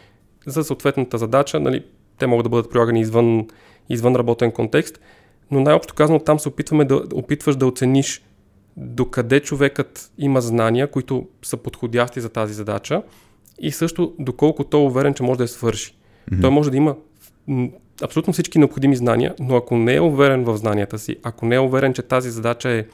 [0.46, 1.60] за съответната задача.
[1.60, 1.86] Нали,
[2.18, 3.48] те могат да бъдат прилагани извън,
[3.90, 5.00] извън работен контекст,
[5.52, 8.24] но най-общо казано там се опитваме да опитваш да оцениш
[8.78, 13.04] докъде човекът има знания, които са подходящи за тази задача
[13.60, 15.96] и също доколко той е уверен, че може да я свърши.
[16.32, 16.42] Мгм.
[16.42, 16.96] Той може да има
[18.04, 21.60] абсолютно всички необходими знания, но ако не е уверен в знанията си, ако не е
[21.60, 22.86] уверен, че тази задача е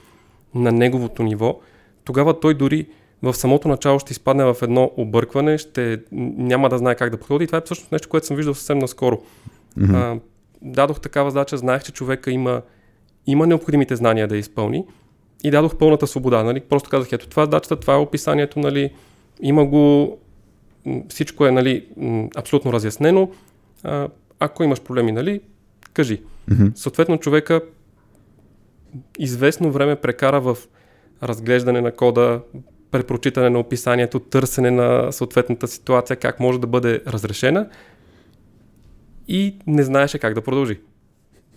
[0.56, 1.60] на неговото ниво,
[2.04, 2.88] тогава той дори
[3.24, 7.43] в самото начало ще изпадне в едно объркване, ще няма да знае как да подходи.
[7.43, 9.21] И това е всъщност нещо, което съм виждал съвсем наскоро.
[9.78, 9.95] Мгм.
[9.95, 10.19] А,
[10.62, 12.62] дадох такава задача, знаех, че човека има,
[13.28, 14.86] има необходимите знания да я изпълни
[15.43, 16.43] и дадох пълната свобода.
[16.43, 16.60] Нали?
[16.60, 18.91] Просто казах, ето това е задачата, това е описанието, нали?
[19.41, 20.17] има го,
[21.10, 21.86] всичко е нали,
[22.36, 23.32] абсолютно разяснено.
[23.84, 24.08] А,
[24.39, 25.41] ако имаш проблеми, нали,
[25.93, 26.21] кажи.
[26.52, 26.67] Мгм.
[26.76, 27.62] Съответно, човека
[29.19, 30.58] известно време прекара в
[31.24, 32.41] разглеждане на кода,
[32.91, 37.69] препрочитане на описанието, търсене на съответната ситуация, как може да бъде разрешена
[39.28, 40.80] и не знаеше как да продължи.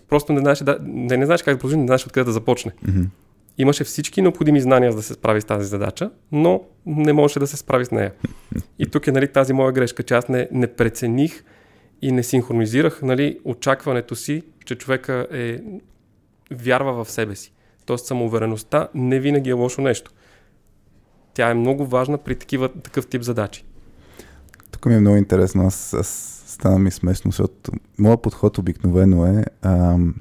[0.09, 2.71] Просто не знаеше, да, не, не знаеше как да продължи, не знаеше откъде да започне.
[2.87, 3.01] Мгм.
[3.59, 7.47] Имаше всички необходими знания за да се справи с тази задача, но не можеше да
[7.47, 8.13] се справи с нея.
[8.79, 11.43] И тук е нали, тази моя грешка, че аз не, не прецених
[12.01, 15.59] и не синхронизирах нали, очакването си, че човека е,
[16.51, 17.53] вярва в себе си.
[17.85, 20.11] Тоест самоувереността не винаги е лошо нещо.
[21.33, 23.65] Тя е много важна при такива, такъв тип задачи.
[24.71, 25.67] Тук ми е много интересно.
[25.67, 30.15] Аз, аз стана ми смешно, защото моят подход обикновено е ам,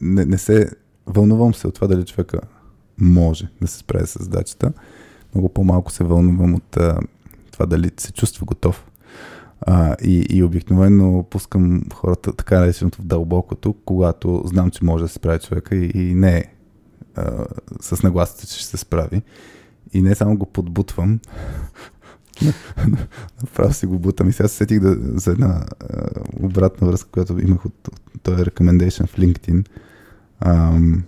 [0.00, 0.70] не, не се
[1.06, 2.40] вълнувам се от това дали човека
[2.98, 4.72] може да се справи с задачата.
[5.34, 6.98] Много по-малко се вълнувам от а,
[7.52, 8.86] това дали се чувства готов.
[9.60, 15.08] А, и, и обикновено пускам хората така нареченото в дълбокото, когато знам, че може да
[15.08, 16.44] се справи човека и, и не е
[17.80, 19.22] с нагласата, че ще се справи.
[19.92, 21.20] И не само го подбутвам,
[23.42, 26.08] Направо си го бутам и сега се сетих да, за една а,
[26.40, 29.66] обратна връзка, която имах от, от този recommendation в LinkedIn.
[30.40, 31.04] Ам,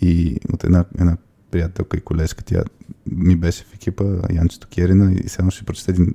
[0.00, 1.16] и от една, една
[1.50, 2.62] приятелка и колежка, тя
[3.06, 6.14] ми беше в екипа, Янчето Керина, и само ще прочета един,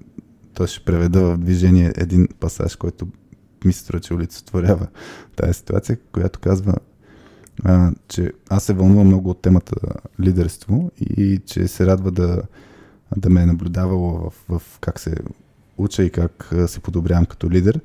[0.53, 3.07] той ще преведа в движение един пасаж, който
[3.65, 4.87] ми се струва, че олицетворява
[5.35, 6.75] тази ситуация, която казва,
[7.63, 9.75] а, че аз се вълнувам много от темата
[10.19, 12.41] лидерство и че се радва да,
[13.17, 15.15] да ме е наблюдавало в, в как се
[15.77, 17.81] уча и как се подобрявам като лидер.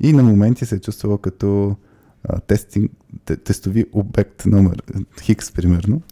[0.00, 1.76] И на моменти се е чувствала като
[2.46, 2.92] тестинг,
[3.24, 4.82] те, тестови обект номер
[5.22, 6.02] Хикс, примерно.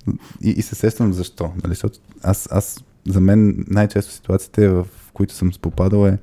[0.42, 1.44] И, и се сещам защо.
[1.44, 1.68] Нали?
[1.68, 6.18] Защото аз, аз, за мен най-често ситуациите, в които съм попадал е,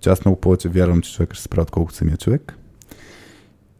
[0.00, 2.54] че аз много повече вярвам, че човек ще се справя, отколкото самия човек.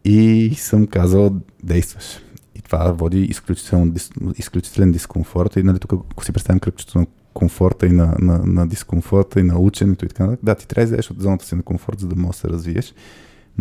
[0.05, 2.19] И съм казал, действаш.
[2.55, 3.93] И това води изключително,
[4.37, 5.55] изключителен дискомфорт.
[5.55, 9.43] И нали, тук, ако си представим кръгчето на комфорта и на, на, на дискомфорта и
[9.43, 11.99] на ученето и така нататък, да, ти трябва да излезеш от зоната си на комфорт,
[11.99, 12.93] за да можеш да се развиеш.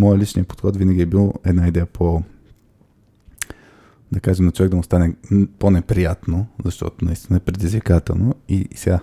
[0.00, 2.22] Моят личният подход винаги е бил една идея по
[4.12, 5.14] да кажем на човек да му стане
[5.58, 8.34] по-неприятно, защото наистина е предизвикателно.
[8.48, 9.00] И, сега,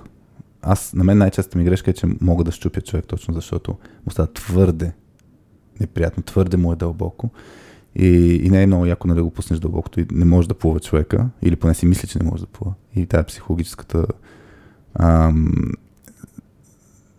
[0.62, 3.71] аз, на мен най-честата ми грешка е, че мога да щупя човек точно защото
[4.05, 4.93] му става твърде
[5.79, 7.29] неприятно, твърде му е дълбоко.
[7.95, 10.53] И, и не е много яко нали, да го пуснеш дълбокото и не може да
[10.53, 12.73] плува човека, или поне си мисли, че не може да плува.
[12.95, 14.05] И тая психологическата
[14.93, 15.53] ам,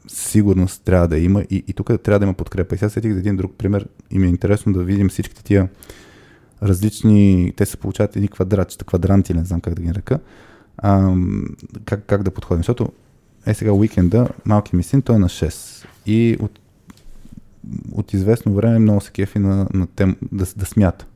[0.08, 2.74] сигурност трябва да има и, и тук трябва да има подкрепа.
[2.74, 5.68] И сега сетих за един друг пример и ми е интересно да видим всичките тия
[6.62, 10.18] различни, те се получават едни квадратчета, квадранти, не знам как да ги нарека,
[10.82, 11.44] ам,
[11.84, 12.60] как, как да подходим.
[12.60, 12.92] Защото
[13.46, 16.58] е сега уикенда, малки ми син, той е на 6 и от,
[17.92, 21.06] от известно време много се кефи на, на тем, да, да смята.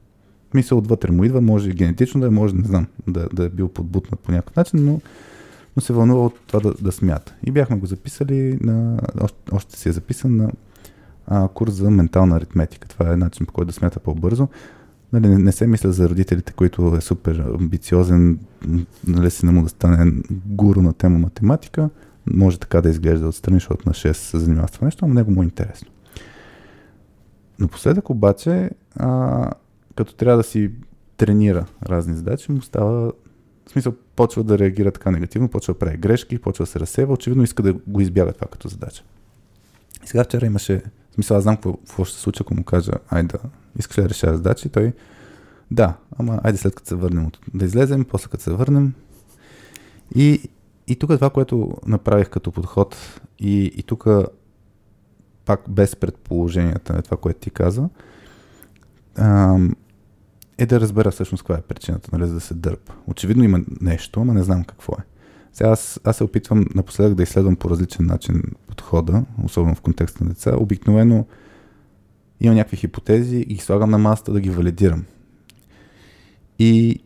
[0.54, 3.68] Мисъл отвътре му идва, може генетично да е, може, не знам, да, да е бил
[3.68, 5.00] подбутнат по някакъв начин, но,
[5.76, 7.34] но се вълнува от това да, да смята.
[7.44, 10.50] И бяхме го записали, на, още, още си е записан на
[11.26, 12.88] а, курс за ментална аритметика.
[12.88, 14.48] Това е начин по който да смята по-бързо.
[15.12, 18.38] Нали, не, не се мисля за родителите, които е супер амбициозен,
[19.06, 20.12] нали, сина му да стане
[20.46, 21.90] гуру на тема математика.
[22.26, 25.30] Може така да изглежда отстрани, защото на 6 се занимава с това нещо, но него
[25.30, 25.90] му е интересно.
[27.58, 29.50] Напоследък обаче, а,
[29.96, 30.70] като трябва да си
[31.16, 33.12] тренира разни задачи, му става
[33.72, 37.12] В смисъл, почва да реагира така негативно, почва да прави грешки, почва да се разсева,
[37.12, 39.04] очевидно иска да го избяга това като задача.
[40.04, 42.64] И сега вчера имаше, в смисъл, аз знам какво, какво ще се случи, ако му
[42.64, 43.38] кажа, айде да,
[43.78, 44.92] искаш ли да решава задачи, той,
[45.70, 48.94] да, ама айде след като се върнем, да излезем, после като се върнем.
[50.14, 50.50] И,
[50.88, 54.06] и тук това, което направих като подход, и, и тук
[55.44, 57.88] пак без предположенията на това, което ти каза,
[59.16, 59.74] ам,
[60.62, 62.92] е да разбера всъщност каква е причината, нали, за да се дърпа.
[63.06, 65.04] Очевидно има нещо, ама не знам какво е.
[65.52, 70.24] Сега аз, аз се опитвам напоследък да изследвам по различен начин подхода, особено в контекста
[70.24, 70.56] на деца.
[70.56, 71.26] Обикновено
[72.40, 75.04] имам някакви хипотези и ги слагам на масата да ги валидирам.
[76.58, 77.02] И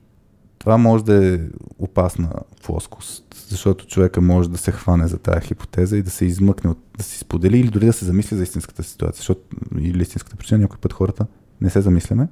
[0.59, 1.41] това може да е
[1.79, 2.31] опасна
[2.65, 7.05] плоскост, защото човека може да се хване за тази хипотеза и да се измъкне, да
[7.05, 9.41] си сподели или дори да се замисли за истинската ситуация, защото
[9.79, 11.27] или истинската причина, някой път хората
[11.61, 12.29] не се замисляме,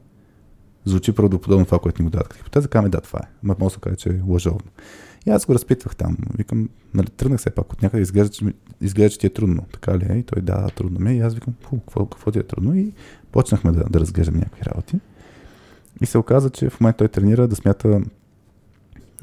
[0.84, 3.28] звучи правдоподобно това, което ни го дадат като хипотеза, казваме да, това е.
[3.44, 4.70] Ама може да каже, че е лъжовно.
[5.26, 6.16] И аз го разпитвах там.
[6.38, 8.44] Викам, нали, тръгнах се пак от някъде, изглежда, че,
[8.80, 9.66] изглежда, че ти е трудно.
[9.72, 10.16] Така ли е?
[10.16, 11.14] И той, да, трудно ми е.
[11.14, 12.76] И аз викам, какво, какво ти е трудно?
[12.76, 12.92] И
[13.32, 15.00] почнахме да, да разглеждаме някакви работи.
[16.00, 18.00] И се оказа, че в момента той тренира да смята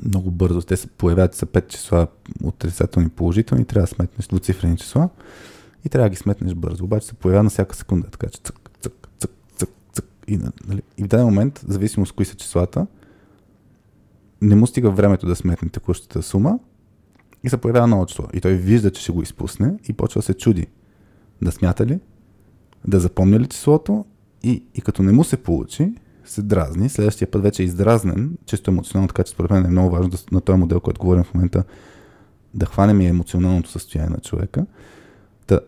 [0.06, 0.62] много бързо.
[0.62, 2.08] Те се появяват са 5 числа
[2.44, 5.10] отрицателни положителни, трябва да сметнеш двуцифрени числа
[5.86, 6.84] и трябва да ги сметнеш бързо.
[6.84, 8.61] Обаче се появява на всяка секунда, така че цък.
[10.32, 12.88] И, нали, и в даден момент, зависимо с кои са числата,
[14.42, 16.60] не му стига времето да сметне текущата сума
[17.44, 18.26] и се появява ново число.
[18.34, 20.68] И той вижда, че ще го изпусне и почва да се чуди.
[21.42, 22.00] Да смята ли,
[22.88, 24.06] да запомня ли числото
[24.44, 25.94] и, и като не му се получи,
[26.26, 29.90] се дразни, следващия път вече е издразнен, чисто емоционално, така че според мен е много
[29.90, 31.64] важно да, на този модел, който говорим в момента,
[32.54, 34.66] да хванем и емоционалното състояние на човека.
[35.48, 35.60] Та,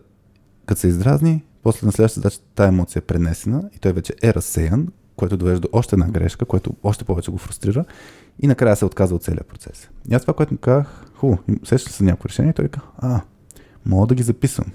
[0.66, 4.34] като се издразни, после на следващата задача тази емоция е пренесена и той вече е
[4.34, 7.84] разсеян, което довежда до още една грешка, което още повече го фрустрира
[8.42, 9.90] и накрая се отказва от целият процес.
[10.10, 13.20] И аз това, което му казах, хубаво, сеща се някакво решение, той каза, а,
[13.86, 14.66] мога да ги записвам.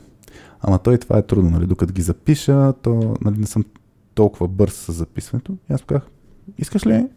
[0.61, 1.67] Ама той това е трудно, нали?
[1.67, 3.65] Докато ги запиша, то нали, не съм
[4.13, 5.57] толкова бърз с записването.
[5.69, 6.07] И аз казах,
[6.57, 7.07] искаш ли?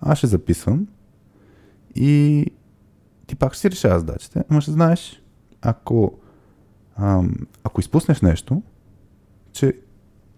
[0.00, 0.86] Аз ще записвам
[1.94, 2.46] и
[3.26, 5.22] ти пак ще си решава задачите, ама ще знаеш,
[5.60, 6.12] ако,
[6.96, 7.34] ам,
[7.64, 8.62] ако изпуснеш нещо,
[9.52, 9.74] че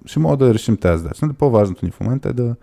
[0.07, 1.27] ще мога да решим тази задача.
[1.27, 2.57] Нали, по-важното ни в момента е да,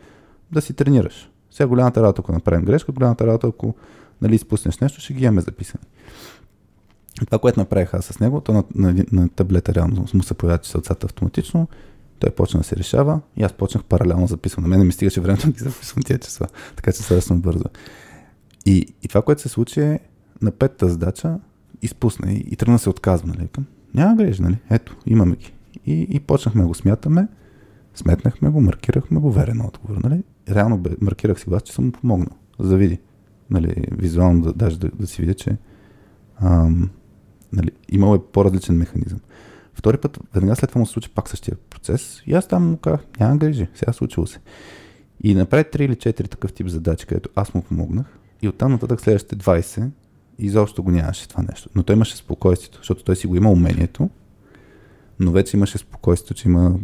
[0.52, 1.30] да си тренираш.
[1.52, 3.76] Сега голямата работа, ако направим грешка, голямата работа, ако
[4.22, 5.84] нали, изпуснеш нещо, ще ги имаме записани.
[7.26, 10.64] Това, което направих аз с него, то на, на, на таблета реално му се появяват
[10.64, 11.68] числата автоматично
[12.22, 14.64] той почна да се решава и аз почнах паралелно записвам.
[14.64, 17.64] На мен не ми стигаше времето да ги записвам тия числа, така че съвестно бързо.
[18.66, 20.00] И, и това, което се случи е
[20.42, 21.40] на петата задача
[21.82, 23.28] изпусна и, и тръгна се отказва.
[23.28, 23.50] Нали?
[23.94, 24.58] Няма грежи, нали?
[24.70, 25.54] Ето, имаме ги.
[25.86, 27.28] И, и почнахме да го смятаме,
[27.96, 29.98] сметнахме го, маркирахме го, верен отговор.
[30.04, 30.24] Нали?
[30.50, 33.00] Реално бе, маркирах си глас, че съм му помогнал, за да види.
[33.50, 35.58] Нали, визуално да, даже да, да си видя, че
[36.42, 36.90] ам,
[37.54, 39.20] нали, имал е по-различен механизъм.
[39.74, 42.22] Втори път, веднага след това му се случи пак същия процес.
[42.26, 44.40] И аз там му казах, няма грижи, сега случило се.
[45.24, 48.20] И направи 3 или 4 такъв тип задачи, където аз му помогнах.
[48.42, 49.90] И оттам нататък следващите 20
[50.40, 51.70] изобщо го нямаше това нещо.
[51.76, 54.10] Но той имаше спокойствието, защото той си го има умението,
[55.22, 56.80] но вече имаше спокойствието, че има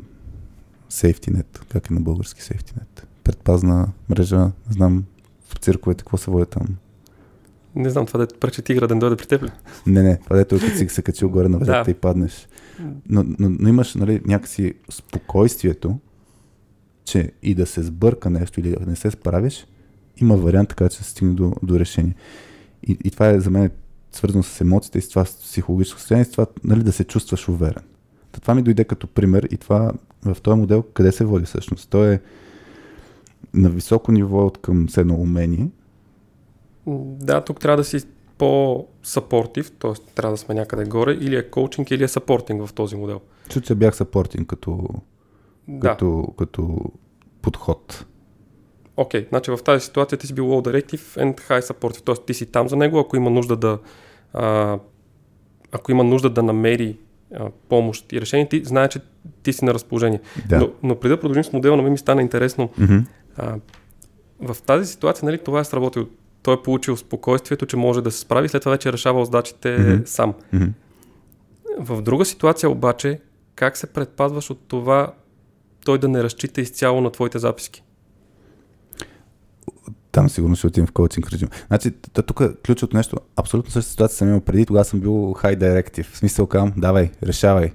[0.92, 3.04] net, как е на български net.
[3.24, 5.04] Предпазна мрежа, не знам
[5.48, 6.68] в цирковете какво се води там.
[7.76, 9.52] Не знам, това да пречи тигра да не дойде при теб ли?
[9.88, 11.92] Не, не, това дето е като си се качил горе на въжата да.
[11.92, 12.48] и паднеш.
[13.10, 16.00] Но, но, но имаш нали, някакси спокойствието,
[17.06, 19.68] че и да се сбърка нещо или да не се справиш,
[20.18, 22.16] има вариант така, че се стигне до, до решение.
[22.88, 23.72] И, и това е за мен
[24.12, 27.50] свързано с емоциите и с това с психологическо състояние, с това нали, да се чувстваш
[27.50, 27.84] уверен.
[28.42, 29.92] Това ми дойде като пример и това
[30.26, 31.90] в този модел къде се води всъщност?
[31.90, 32.20] Той е
[33.54, 35.68] на високо ниво от към седно умение.
[37.20, 38.00] Да, тук трябва да си
[38.38, 39.92] по-сапортив, т.е.
[40.16, 43.22] трябва да сме някъде горе, или е коучинг, или е сапортинг в този модел.
[43.50, 44.88] Чуть се бях сапортинг като,
[45.68, 45.90] да.
[45.90, 46.78] като, като
[47.42, 48.06] подход.
[48.98, 52.26] Окей, okay, значи в тази ситуация ти си бил low directive and high supportive, т.е.
[52.26, 53.80] ти си там за него, ако има нужда да
[54.34, 54.80] а,
[55.72, 56.98] ако има нужда да намери
[57.36, 59.00] а, помощ и решение, ти знае, че
[59.44, 60.20] ти си на разположение.
[60.50, 60.60] Да.
[60.60, 62.70] Но, но преди да продължим с модела, на мен ми стана интересно.
[62.80, 63.04] Mm-hmm.
[63.38, 63.56] А,
[64.40, 66.06] в тази ситуация, нали, това е сработило
[66.44, 69.68] той е получил спокойствието, че може да се справи, след това вече е решавал задачите
[69.68, 70.06] mm-hmm.
[70.06, 70.34] сам.
[70.54, 70.72] Mm-hmm.
[71.80, 73.20] В друга ситуация обаче,
[73.56, 75.14] как се предпазваш от това
[75.86, 77.84] той да не разчита изцяло на твоите записки?
[80.12, 81.50] Там сигурно ще отидем в коучинг режим.
[81.68, 81.92] Значи,
[82.28, 86.06] тук ключовото нещо, абсолютно същата ситуация съм имал преди, тогава съм бил high directive.
[86.06, 87.72] В смисъл кам, давай, решавай.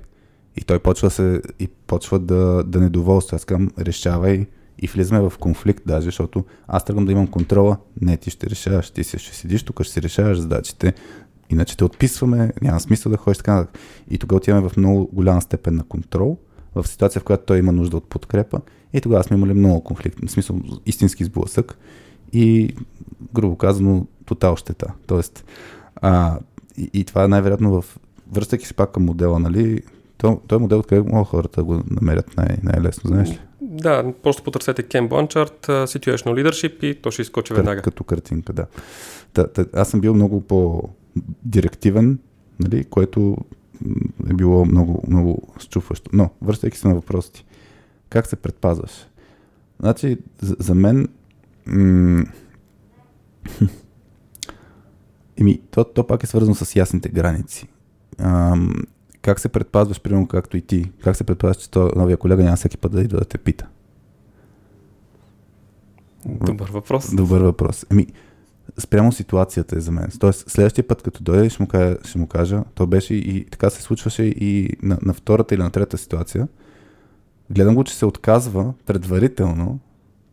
[0.56, 3.36] И той почва, се, и почва да, да недоволства.
[3.36, 4.46] Аз казвам, решавай
[4.78, 7.76] И влизаме в конфликт даже, защото аз тръгвам да имам контрола.
[8.00, 10.94] Не, ти ще решаваш, ти ще седиш тук, ще си решаваш задачите.
[11.50, 13.66] Иначе те отписваме, няма смисъл да ходиш така.
[14.10, 16.38] И тогава отиваме в много голяма степен на контрол,
[16.74, 18.60] в ситуация, в която той има нужда от подкрепа.
[18.92, 21.78] И тогава сме имали много конфликт, в смисъл истински сблъсък
[22.32, 22.74] и,
[23.34, 24.92] грубо казано, тотал щета.
[25.06, 25.44] Тоест,
[25.96, 26.38] а,
[26.78, 27.98] и, и това е най-вероятно в,
[28.32, 29.82] връщайки се пак към модела, нали,
[30.18, 33.40] той, той модел, откъде могат хората да го намерят най- най-лесно, знаеш ли?
[33.60, 37.82] Да, просто потърсете Ken Blanchard, Situational Leadership и то ще изкочи веднага.
[37.82, 38.66] Като картинка, да.
[39.32, 42.18] Та, та, аз съм бил много по-директивен,
[42.60, 43.36] нали, което
[44.30, 46.10] е било много, много счупващо.
[46.12, 47.44] Но, връщайки се на въпросите,
[48.08, 48.90] как се предпазваш?
[49.80, 51.08] Значи, за, за мен
[51.66, 52.24] м-
[55.36, 57.68] Еми, то, то пак е свързано с ясните граници.
[58.18, 58.74] Ам,
[59.22, 60.90] как се предпазваш, примерно както и ти?
[61.04, 63.68] Как се предпазваш, че то новия колега няма всеки път да идва да те пита?
[66.26, 67.14] Добър въпрос.
[67.14, 67.86] Добър въпрос.
[67.90, 68.06] Еми,
[68.78, 70.10] спрямо ситуацията е за мен.
[70.20, 73.70] Тоест, следващия път, като дойде, ще му кажа, ще му кажа то беше и така
[73.70, 76.48] се случваше и на, на втората или на трета ситуация.
[77.50, 79.78] Гледам го, че се отказва предварително,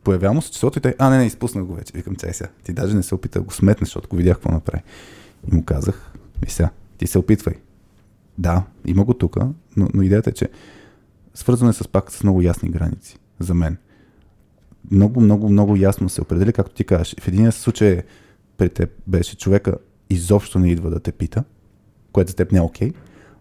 [0.04, 1.92] появява му се числото и той, а не, не, изпуснах го вече.
[1.94, 4.50] Викам, чай сега, ти даже не се опита да го сметнеш, защото го видях какво
[4.50, 4.82] направи.
[5.52, 7.54] И му казах, ви сега, ти се опитвай.
[8.38, 9.36] Да, има го тук,
[9.76, 10.48] но, но идеята е, че
[11.34, 13.76] свързване с пак с много ясни граници за мен.
[14.90, 17.14] Много, много, много ясно се определи, както ти кажеш.
[17.20, 18.02] В един случай
[18.56, 19.76] при теб беше човека
[20.10, 21.44] изобщо не идва да те пита,
[22.12, 22.90] което за теб не е окей.
[22.90, 22.94] Okay.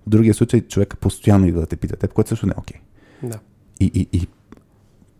[0.05, 2.77] В другия случай човека постоянно идва да те пита теб, което също не е окей.
[3.23, 3.29] Okay.
[3.29, 3.39] Да.
[3.79, 4.27] И, и, и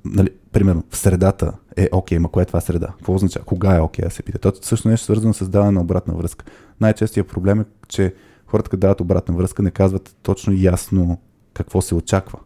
[0.05, 2.87] нали, примерно, в средата е окей, okay, ма кое е това среда?
[2.87, 3.45] Какво означава?
[3.45, 4.39] Кога е окей okay, да се пита?
[4.39, 6.45] То също нещо свързано с даване на обратна връзка.
[6.81, 8.13] Най-честият проблем е, че
[8.47, 11.17] хората, като дават обратна връзка, не казват точно ясно
[11.53, 12.39] какво се очаква.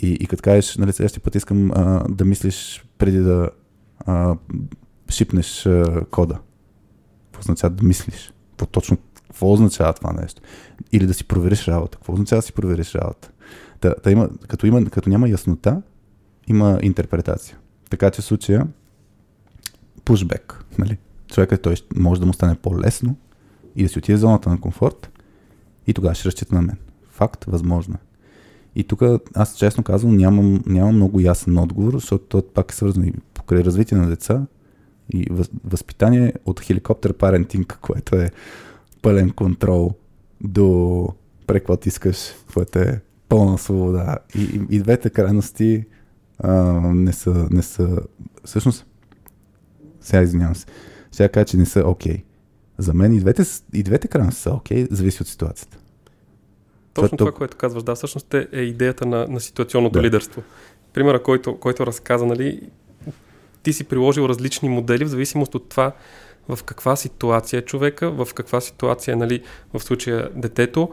[0.00, 3.50] И, и като кажеш, нали, следващия път искам а, да мислиш преди да
[4.06, 4.36] а,
[5.10, 6.38] шипнеш а, кода.
[7.24, 8.32] Какво означава да мислиш?
[8.50, 8.98] Какво точно
[9.34, 10.42] какво означава това нещо?
[10.92, 11.98] Или да си провериш работа.
[11.98, 13.30] Какво означава да си провериш работа?
[13.80, 15.82] Та, та има, като, има, като няма яснота,
[16.46, 17.58] има интерпретация.
[17.90, 18.66] Така че в случая
[20.04, 20.64] пушбек.
[20.78, 20.98] Нали?
[21.28, 23.16] Човекът той може да му стане по-лесно
[23.76, 25.10] и да си отиде в зоната на комфорт
[25.86, 26.76] и тогава ще разчита на мен.
[27.10, 27.94] Факт, възможно.
[27.94, 27.98] Е.
[28.76, 29.02] И тук
[29.34, 33.64] аз честно казвам нямам, нямам много ясен отговор, защото това пак е свързано и покрай
[33.64, 34.46] развитие на деца
[35.14, 35.26] и
[35.64, 38.30] възпитание от хеликоптер парентинг, което е
[39.02, 39.94] пълен контрол
[40.40, 41.08] до
[41.46, 42.18] преклад искаш,
[42.54, 44.16] което е пълна свобода.
[44.34, 45.84] И, и, и двете крайности
[46.38, 48.00] а, не са, не са,
[48.44, 48.86] всъщност,
[50.00, 50.66] сега извинявам се,
[51.12, 52.16] сега кажа, че не са окей.
[52.16, 52.22] Okay.
[52.78, 55.78] За мен и двете, и двете крайности са окей, okay, зависи от ситуацията.
[56.94, 60.02] Точно това, това, което казваш, да, всъщност е, е идеята на, на ситуационното да.
[60.02, 60.42] лидерство.
[60.92, 62.70] Примера, който, който разказа, нали,
[63.62, 65.92] ти си приложил различни модели в зависимост от това
[66.48, 70.90] в каква ситуация е човека, в каква ситуация е, нали, в случая детето.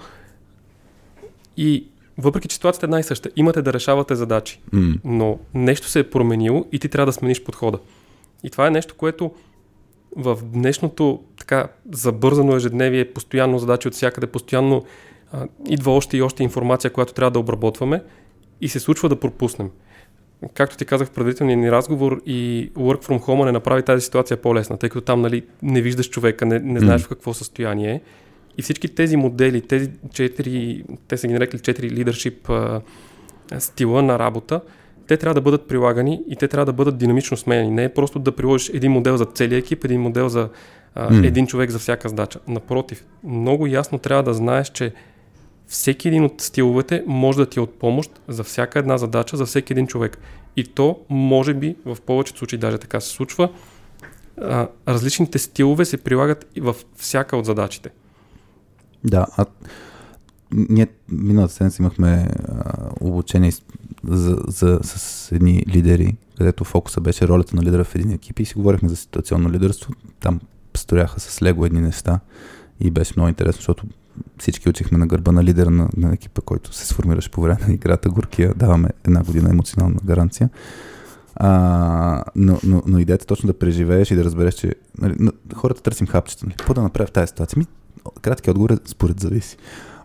[1.58, 1.88] И
[2.18, 5.00] въпреки че ситуацията е една и съща, имате да решавате задачи, mm.
[5.04, 7.80] но нещо се е променило и ти трябва да смениш подхода.
[8.44, 9.32] И това е нещо, което
[10.16, 14.84] в днешното така забързано ежедневие, постоянно задачи от всякъде, постоянно
[15.32, 18.04] а, идва още и още информация, която трябва да обработваме
[18.62, 19.70] и се случва да пропуснем.
[20.54, 24.38] Както ти казах в предварителния ни разговор и Work from Home не направи тази ситуация
[24.38, 27.06] по-лесна, тъй като там нали, не виждаш човека, не, не знаеш mm.
[27.06, 28.02] в какво състояние е.
[28.58, 32.50] И всички тези модели, тези четири, те са ги нарекли четири лидершип
[33.60, 34.62] стила на работа,
[35.08, 37.72] те трябва да бъдат прилагани и те трябва да бъдат динамично сменени.
[37.72, 40.50] Не е просто да приложиш един модел за целия екип, един модел за
[40.96, 41.28] а, mm.
[41.28, 42.40] един човек за всяка задача.
[42.48, 44.94] Напротив, много ясно трябва да знаеш, че
[45.68, 49.46] всеки един от стиловете може да ти е от помощ за всяка една задача, за
[49.46, 50.18] всеки един човек.
[50.56, 53.50] И то, може би, в повечето случаи даже така се случва,
[54.42, 57.90] а, различните стилове се прилагат и във всяка от задачите.
[59.04, 59.46] Да, а
[60.54, 63.52] ние миналата седмица имахме а, обучение
[64.08, 68.46] за, за, с едни лидери, където фокуса беше ролята на лидера в един екип и
[68.46, 69.94] си говорихме за ситуационно лидерство.
[70.20, 70.40] Там
[70.78, 72.20] строяха с лего едни неща
[72.80, 73.86] и беше много интересно, защото
[74.38, 77.74] всички учихме на гърба на лидера на, на екипа, който се сформираше по време на
[77.74, 78.10] играта.
[78.10, 80.50] Горкия даваме една година емоционална гаранция.
[81.36, 85.82] А, но, но, но идеята е точно да преживееш и да разбереш, че нали, хората
[85.82, 86.46] търсим хапчета.
[86.46, 87.66] Нали, какво да направя в тази ситуация?
[88.22, 89.58] Краткият отговор е според зависи.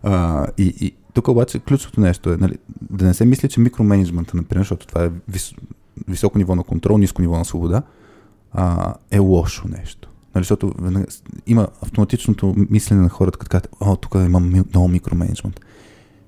[0.03, 2.57] А, и, и тук обаче ключовото нещо е нали,
[2.91, 5.53] да не се мисли, че микроменеджмента, например, защото това е вис,
[6.07, 7.81] високо ниво на контрол, ниско ниво на свобода,
[8.51, 10.09] а, е лошо нещо.
[10.35, 10.73] Нали, защото
[11.47, 15.59] има автоматичното мислене на хората, като казват, о, тук имам много микроменеджмент.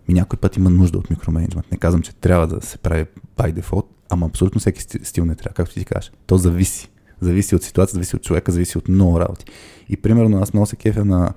[0.07, 1.71] И някой път има нужда от микроменеджмент.
[1.71, 3.05] Не казвам, че трябва да се прави
[3.37, 6.11] by default, ама абсолютно всеки стил не трябва, както ти кажеш.
[6.25, 6.89] То зависи.
[7.21, 9.45] Зависи от ситуацията, зависи от човека, зависи от много работи.
[9.89, 11.33] И примерно аз много се кефя на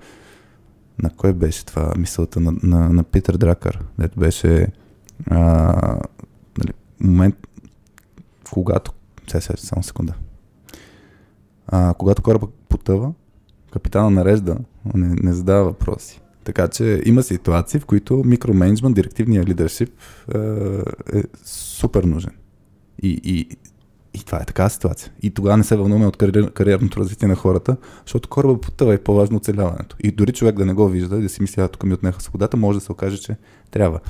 [1.03, 4.67] на кой беше това мисълта на, на, на Питър Дракър, дето беше
[5.31, 5.39] а,
[6.59, 7.37] нали, момент,
[8.53, 8.93] когато,
[9.29, 10.15] сега, сега, само секунда,
[11.67, 13.13] а, когато кораба потъва,
[13.73, 14.57] капитана нарежда,
[14.95, 16.21] не, не задава въпроси.
[16.45, 19.91] Така че има ситуации, в които микроменеджмент, директивния лидершип
[20.35, 20.39] е,
[21.19, 22.33] е супер нужен.
[23.03, 23.57] И, и,
[24.15, 25.13] и това е такава ситуация.
[25.23, 28.99] И тогава не се вълнуваме от кариер, кариерното развитие на хората, защото кораба потъва е
[28.99, 29.97] по-важно оцеляването.
[30.01, 32.21] И дори човек да не го вижда и да си мисли, а тук ми отнеха
[32.21, 33.37] свободата, може да се окаже, че
[33.71, 34.01] трябва.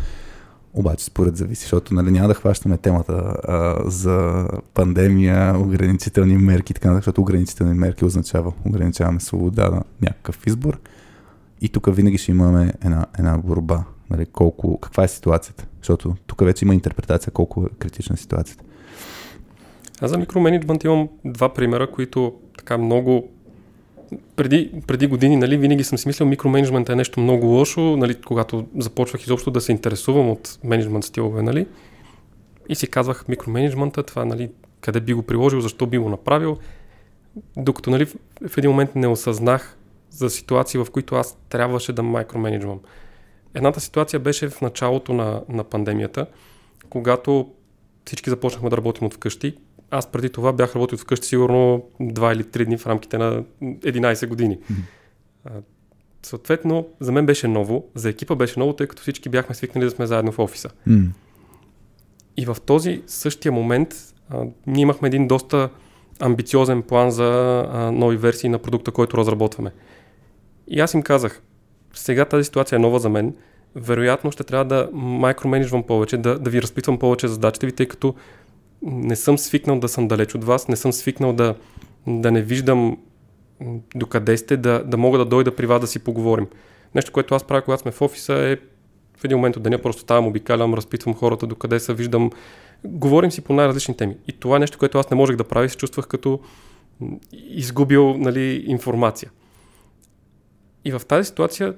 [0.75, 6.95] Обаче според зависи, защото нали, няма да хващаме темата а, за пандемия, ограничителни мерки, така
[6.95, 10.79] защото ограничителни мерки означава ограничаваме свобода на някакъв избор.
[11.61, 13.85] И тук винаги ще имаме една, една борба.
[14.11, 15.67] Нали, колко, каква е ситуацията?
[15.79, 18.65] Защото тук вече има интерпретация колко е критична ситуацията.
[20.03, 23.29] Аз за микроменеджмент имам два примера, които така много
[24.37, 28.67] преди, преди години, нали, винаги съм си мислил, микроменеджмент е нещо много лошо, нали, когато
[28.79, 31.67] започвах изобщо да се интересувам от менеджмент стилове, нали,
[32.69, 34.51] и си казвах, микроменеджмента, това, нали,
[34.81, 36.57] къде би го приложил, защо би го направил,
[37.57, 38.07] докато, нали,
[38.49, 39.77] в един момент не осъзнах
[40.11, 42.81] за ситуации, в които аз трябваше да микроменеджвам.
[43.55, 46.27] Едната ситуация беше в началото на, на пандемията,
[46.91, 47.51] когато
[48.05, 49.57] всички започнахме да работим от вкъщи
[49.93, 54.27] аз преди това бях работил вкъщи сигурно 2 или 3 дни в рамките на 11
[54.27, 54.59] години.
[54.59, 55.63] Mm-hmm.
[56.23, 59.91] Съответно, за мен беше ново, за екипа беше ново, тъй като всички бяхме свикнали да
[59.91, 60.71] сме заедно в офиса.
[60.89, 61.09] Mm.
[62.37, 63.95] И в този същия момент
[64.31, 65.69] а, ние имахме един доста
[66.21, 69.73] амбициозен план за а, нови версии на продукта, който разработваме.
[70.69, 71.43] И аз им казах,
[71.95, 73.35] сега тази ситуация е нова за мен,
[73.75, 78.15] вероятно ще трябва да майкроменеджвам повече, да, да ви разпитвам повече задачите ви, тъй като
[78.83, 81.55] не съм свикнал да съм далеч от вас, не съм свикнал да,
[82.07, 82.99] да не виждам
[83.95, 86.47] докъде сте, да, да мога да дойда при вас да си поговорим.
[86.95, 88.57] Нещо, което аз правя, когато сме в офиса е
[89.17, 92.31] в един момент от деня просто ставам, обикалям, разпитвам хората докъде са, виждам,
[92.85, 94.17] говорим си по най-различни теми.
[94.29, 96.41] И това е нещо, което аз не можех да правя се чувствах като
[97.33, 99.31] изгубил нали, информация.
[100.85, 101.75] И в тази ситуация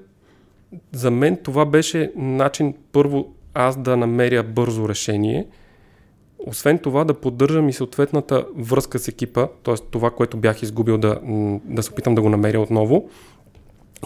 [0.92, 5.46] за мен това беше начин първо аз да намеря бързо решение–
[6.46, 9.74] освен това да поддържам и съответната връзка с екипа, т.е.
[9.74, 11.20] това, което бях изгубил да,
[11.64, 13.08] да се опитам да го намеря отново.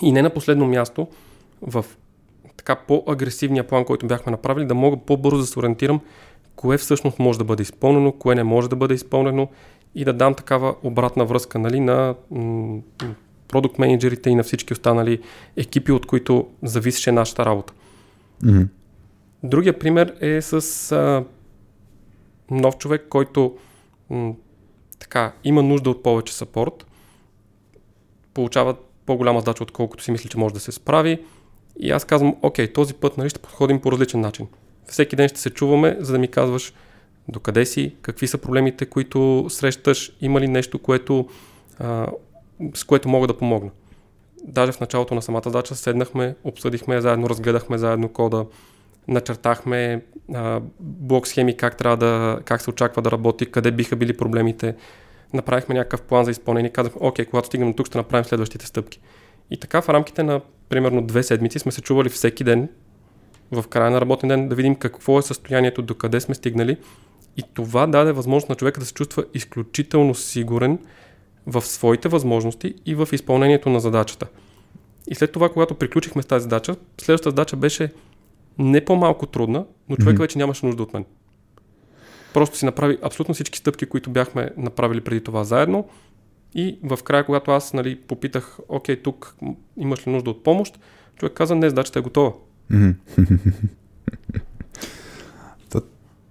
[0.03, 1.09] И не на последно място,
[1.63, 1.85] в
[2.57, 6.01] така по-агресивния план, който бяхме направили, да мога по-бързо да се ориентирам
[6.57, 9.49] кое всъщност може да бъде изпълнено, кое не може да бъде изпълнено
[9.95, 12.15] и да дам такава обратна връзка нали, на
[13.49, 15.21] продукт менеджерите и на всички останали
[15.57, 17.73] екипи, от които зависеше нашата работа.
[18.45, 18.69] Mm-hmm.
[19.43, 20.53] Другия пример е с
[20.93, 21.25] а,
[22.51, 23.57] нов човек, който
[24.11, 24.33] м-
[24.99, 26.87] така, има нужда от повече сапорт,
[28.35, 28.77] получава
[29.07, 31.19] по-голяма задача, отколкото си мисли, че може да се справи.
[31.81, 34.47] И аз казвам, окей, този път нали, ще подходим по различен начин.
[34.87, 36.73] Всеки ден ще се чуваме, за да ми казваш
[37.29, 41.29] докъде си, какви са проблемите, които срещаш, има ли нещо, което,
[41.79, 42.07] а,
[42.75, 43.71] с което мога да помогна.
[44.45, 48.47] Даже в началото на самата задача седнахме, обсъдихме заедно, разгледахме заедно кода,
[49.09, 50.03] начертахме
[50.35, 54.75] а, блок схеми как трябва да, как се очаква да работи, къде биха били проблемите.
[55.33, 59.01] Направихме някакъв план за изпълнение казахме, окей, когато стигнем тук, ще направим следващите стъпки.
[59.51, 62.69] И така в рамките на примерно две седмици сме се чували всеки ден,
[63.53, 66.77] в края на работен ден, да видим какво е състоянието, до къде сме стигнали.
[67.37, 70.79] И това даде възможност на човека да се чувства изключително сигурен
[71.47, 74.27] в своите възможности и в изпълнението на задачата.
[75.11, 77.93] И след това, когато приключихме с тази задача, следващата задача беше
[78.59, 80.21] не по-малко трудна, но човек mm-hmm.
[80.21, 81.05] вече нямаше нужда от мен.
[82.35, 85.89] Просто си направи абсолютно всички стъпки, които бяхме направили преди това заедно.
[86.55, 89.37] И в края, когато аз нали, попитах, окей, тук
[89.77, 90.79] имаш ли нужда от помощ,
[91.17, 92.33] човек каза, не, задачата е готова.
[92.73, 92.95] Mm-hmm.
[95.69, 95.81] това,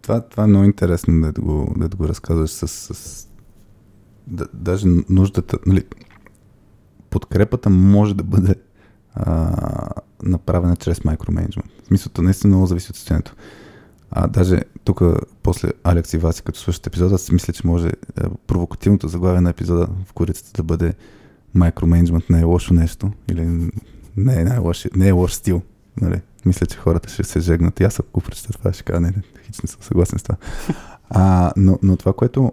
[0.02, 3.28] това, това е много интересно да го, да го разказваш с, с
[4.28, 5.84] да, даже нуждата, нали,
[7.10, 8.56] подкрепата може да бъде
[9.14, 9.92] а,
[10.24, 11.72] направена чрез микроменеджмент.
[11.84, 13.36] В смисълта наистина много зависи от състоянието.
[14.12, 15.02] А даже тук,
[15.44, 17.92] после Алекс и Васи, като слушат епизода, аз мисля, че може е,
[18.48, 20.94] провокативното заглавие на епизода в корицата да бъде
[21.56, 23.70] микроменеджмент не е лошо нещо или
[24.18, 25.62] не е, най-лош, не е лош стил.
[26.02, 26.22] Нали?
[26.46, 27.80] Мисля, че хората ще се жегнат.
[27.80, 30.36] И аз ако прочета това, ще кажа, не, не, хич не съм съгласен с това.
[31.10, 32.52] А, но, но това, което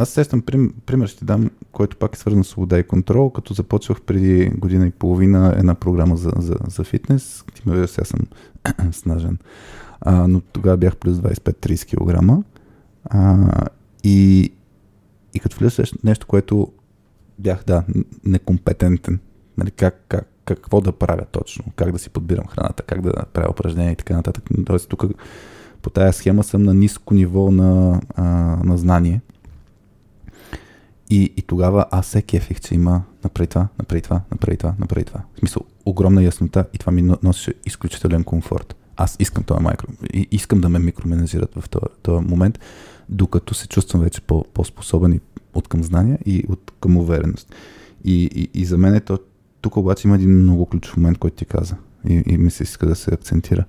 [0.00, 3.54] аз сещам прим, пример ще дам, който пак е свързан с свобода и контрол, като
[3.54, 7.44] започвах преди година и половина една програма за, за, за фитнес.
[7.54, 8.20] Ти ме сега съм
[8.92, 9.38] снажен.
[10.00, 12.44] А, но тогава бях плюс 25-30 кг.
[14.04, 14.52] И,
[15.34, 16.72] и като влизаш нещо, което
[17.38, 17.84] бях, да,
[18.24, 19.18] некомпетентен.
[19.58, 23.50] Нали, как, как, какво да правя точно, как да си подбирам храната, как да правя
[23.50, 24.44] упражнения и така нататък.
[24.66, 25.04] Тоест тук
[25.82, 28.24] по тая схема съм на ниско ниво на, а,
[28.64, 29.20] на знание.
[31.10, 35.04] И, и тогава аз се кефих, че има направи това, направи това, направи това, направи
[35.04, 35.20] това.
[35.34, 38.76] В смисъл, огромна яснота и това ми носеше изключителен комфорт.
[38.96, 39.86] Аз искам това майкро,
[40.30, 42.58] искам да ме микроменажират в този, този момент,
[43.08, 45.20] докато се чувствам вече по, по-способен и
[45.54, 47.54] от към знания и от към увереност.
[48.04, 49.18] И, и, и за мен е то,
[49.60, 51.76] тук обаче има един много ключов момент, който ти каза
[52.08, 53.64] и, и ми се иска да се акцентира.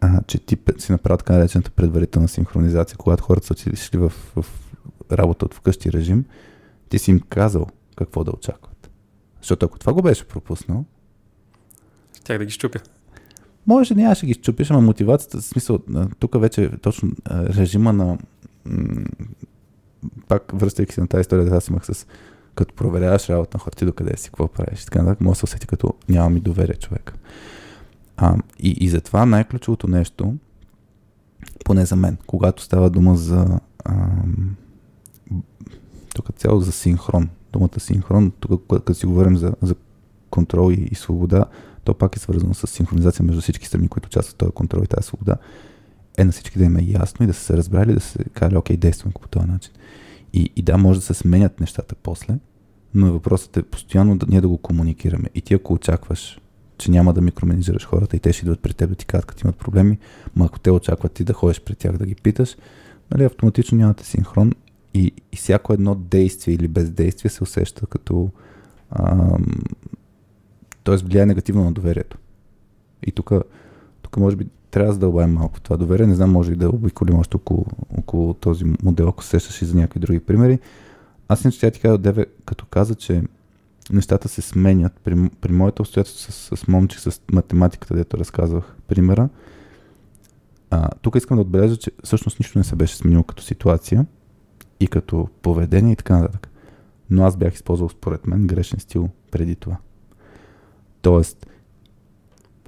[0.00, 4.46] А, че ти си направил така наречената предварителна синхронизация, когато хората са отишли в, в
[5.12, 6.24] работа от вкъщи режим,
[6.88, 8.90] ти си им казал какво да очакват.
[9.40, 10.84] Защото ако това го беше пропуснал,
[12.24, 12.78] Тях да ги щупя.
[13.66, 15.78] Може, нямаше ги щупиш, ама мотивацията, в смисъл,
[16.18, 18.18] тук вече точно режима на
[20.28, 22.06] пак връщайки се на тази история, да аз имах с
[22.54, 24.84] като проверяваш работа на хората, докъде си, какво правиш.
[24.84, 27.14] Така нататък, може да се усети като няма ми доверие човек.
[28.16, 30.34] А, и, и затова най-ключовото нещо,
[31.64, 34.56] поне за мен, когато става дума за ам,
[36.14, 39.74] тук цяло за синхрон, думата синхрон, тук като си говорим за, за
[40.30, 41.44] контрол и, и свобода,
[41.84, 44.86] то пак е свързано с синхронизация между всички страни, които участват в този контрол и
[44.86, 45.36] тази свобода.
[46.18, 48.56] Е на всички да им е ясно и да са се разбрали, да се каже,
[48.56, 49.72] окей, действаме по този начин.
[50.32, 52.38] И, и да, може да се сменят нещата после,
[52.94, 55.28] но въпросът е постоянно да, ние да го комуникираме.
[55.34, 56.40] И ти ако очакваш,
[56.78, 59.46] че няма да микроменизираш хората и те ще идват при теб да ти кажат, като
[59.46, 59.98] имат проблеми,
[60.36, 62.56] но ако те очакват ти да ходиш при тях да ги питаш,
[63.10, 64.52] нали, автоматично нямате синхрон
[64.94, 68.30] и, и всяко едно действие или бездействие се усеща като
[70.84, 70.96] т.е.
[70.96, 72.18] влияе негативно на доверието.
[73.06, 73.32] И тук,
[74.02, 76.06] тук може би трябва да задълбаем малко това доверие.
[76.06, 77.66] Не знам, може и да обиколим още около,
[77.98, 80.58] около този модел, ако сещаш и за някакви други примери.
[81.28, 83.22] Аз не тя ти каза, Деве, като каза, че
[83.90, 84.92] нещата се сменят.
[85.04, 89.28] При, при моето обстоятелство с, с момче, с математиката, дето разказвах примера,
[90.70, 94.06] а, тук искам да отбележа, че всъщност нищо не се беше сменило като ситуация
[94.80, 96.50] и като поведение и така нататък.
[97.10, 99.76] Но аз бях използвал според мен грешен стил преди това.
[101.02, 101.46] Тоест,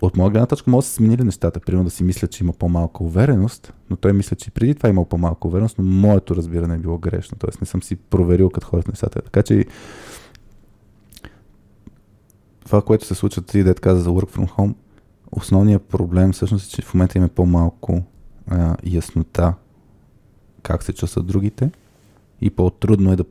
[0.01, 1.61] от моя гледна точка може да се сменили нещата.
[1.61, 4.91] Примерно да си мисля, че има по-малка увереност, но той мисля, че преди това е
[4.91, 7.39] имал по-малка увереност, но моето разбиране е било грешно.
[7.39, 9.23] Тоест не съм си проверил като хората нещата.
[9.23, 9.67] Така че
[12.65, 14.75] това, което се случва, ти да каза за Work from Home,
[15.33, 18.03] основният проблем всъщност е, че в момента има по-малко
[18.47, 19.55] а, яснота
[20.63, 21.71] как се чувстват другите
[22.41, 23.25] и по-трудно е да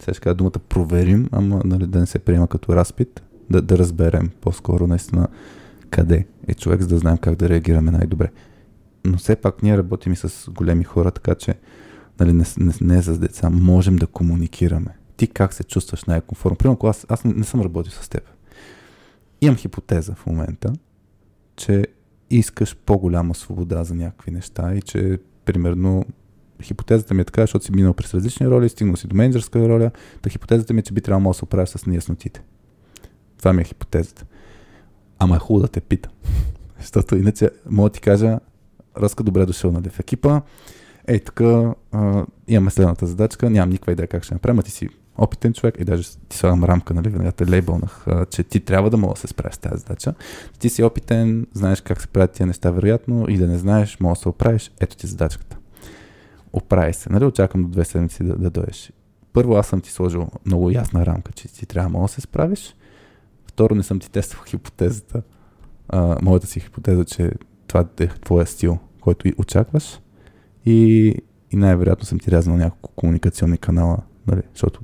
[0.00, 4.86] сега думата проверим, ама нали, да не се приема като разпит, да, да разберем по-скоро
[4.86, 5.28] наистина
[5.90, 8.30] къде е човек, за да знаем как да реагираме най-добре.
[9.04, 11.54] Но все пак ние работим и с големи хора, така че
[12.20, 14.96] нали, не, не, не с деца, можем да комуникираме.
[15.16, 16.56] Ти как се чувстваш най-комфортно?
[16.56, 18.22] Примерно, аз, аз не, не съм работил с теб.
[19.40, 20.72] Имам хипотеза в момента,
[21.56, 21.86] че
[22.30, 26.04] искаш по-голяма свобода за някакви неща и че, примерно,
[26.62, 29.90] хипотезата ми е така, защото си минал през различни роли, стигнал си до менеджерска роля,
[30.22, 32.42] та хипотезата ми е, че би трябвало да се оправиш с неяснотите.
[33.38, 34.24] Това ми е хипотезата.
[35.18, 36.12] Ама е хубаво да те питам.
[36.78, 38.38] Защото иначе мога да ти кажа,
[39.00, 40.40] Ръска, добре дошъл нали, в екипа.
[41.06, 41.40] Ей, тук
[42.48, 44.88] имаме следната задачка, нямам никаква идея как ще направим, ти си
[45.18, 48.96] опитен човек и даже ти слагам рамка, нали, веднага те лейбълнах, че ти трябва да
[48.96, 50.14] мога да се справиш с тази задача.
[50.58, 54.18] Ти си опитен, знаеш как се правят тия неща, вероятно, и да не знаеш, може
[54.18, 55.56] да се оправиш, ето ти задачката.
[56.56, 58.92] Оправи се, нали, очаквам до две седмици да, да дойдеш.
[59.32, 62.74] Първо аз съм ти сложил много ясна рамка, че ти трябва да се справиш,
[63.56, 65.22] Второ, не съм ти тествал хипотезата.
[65.88, 67.32] А, моята си хипотеза, че
[67.66, 70.00] това е твоя стил, който и очакваш.
[70.66, 71.06] И,
[71.50, 74.80] и най-вероятно съм ти рязал няколко комуникационни канала, нали, защото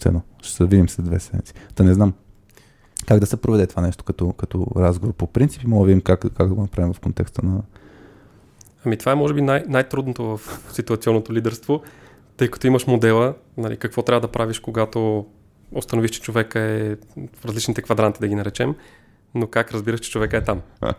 [0.00, 1.54] цено, ще се видим след две седмици.
[1.74, 2.14] Та не знам
[3.06, 6.20] как да се проведе това нещо като, като разговор по принцип мога да видим как,
[6.20, 7.62] как да го направим в контекста на...
[8.84, 10.40] Ами това е може би най- най-трудното в
[10.72, 11.82] ситуационното лидерство,
[12.36, 15.26] тъй като имаш модела, нали, какво трябва да правиш, когато
[15.72, 16.96] установиш, че човека е
[17.36, 18.74] в различните квадранти, да ги наречем,
[19.34, 20.60] но как разбираш, че човека е там?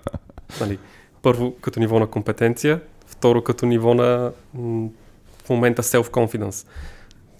[0.61, 0.79] нали,
[1.21, 4.31] първо като ниво на компетенция, второ като ниво на
[5.45, 6.67] в момента self-confidence.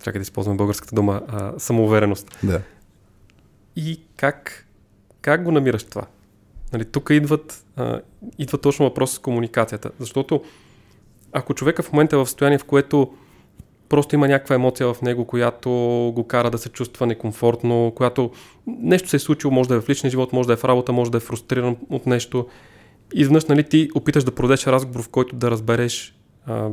[0.04, 2.38] Чакай да използвам българската дума, а, самоувереност.
[2.44, 2.62] Да.
[3.76, 4.68] И как,
[5.22, 6.06] как го намираш това?
[6.74, 8.02] Нали, тук идват, а,
[8.38, 10.44] идва точно въпрос с комуникацията, защото
[11.32, 13.14] ако човека в момента е в състояние, в което
[13.90, 15.70] просто има някаква емоция в него, която
[16.16, 18.32] го кара да се чувства некомфортно, която
[18.68, 20.92] нещо се е случило, може да е в личния живот, може да е в работа,
[20.92, 22.48] може да е фрустриран от нещо.
[23.14, 26.16] Изведнъж нали, ти опиташ да проведеш разговор, в който да разбереш
[26.46, 26.70] а,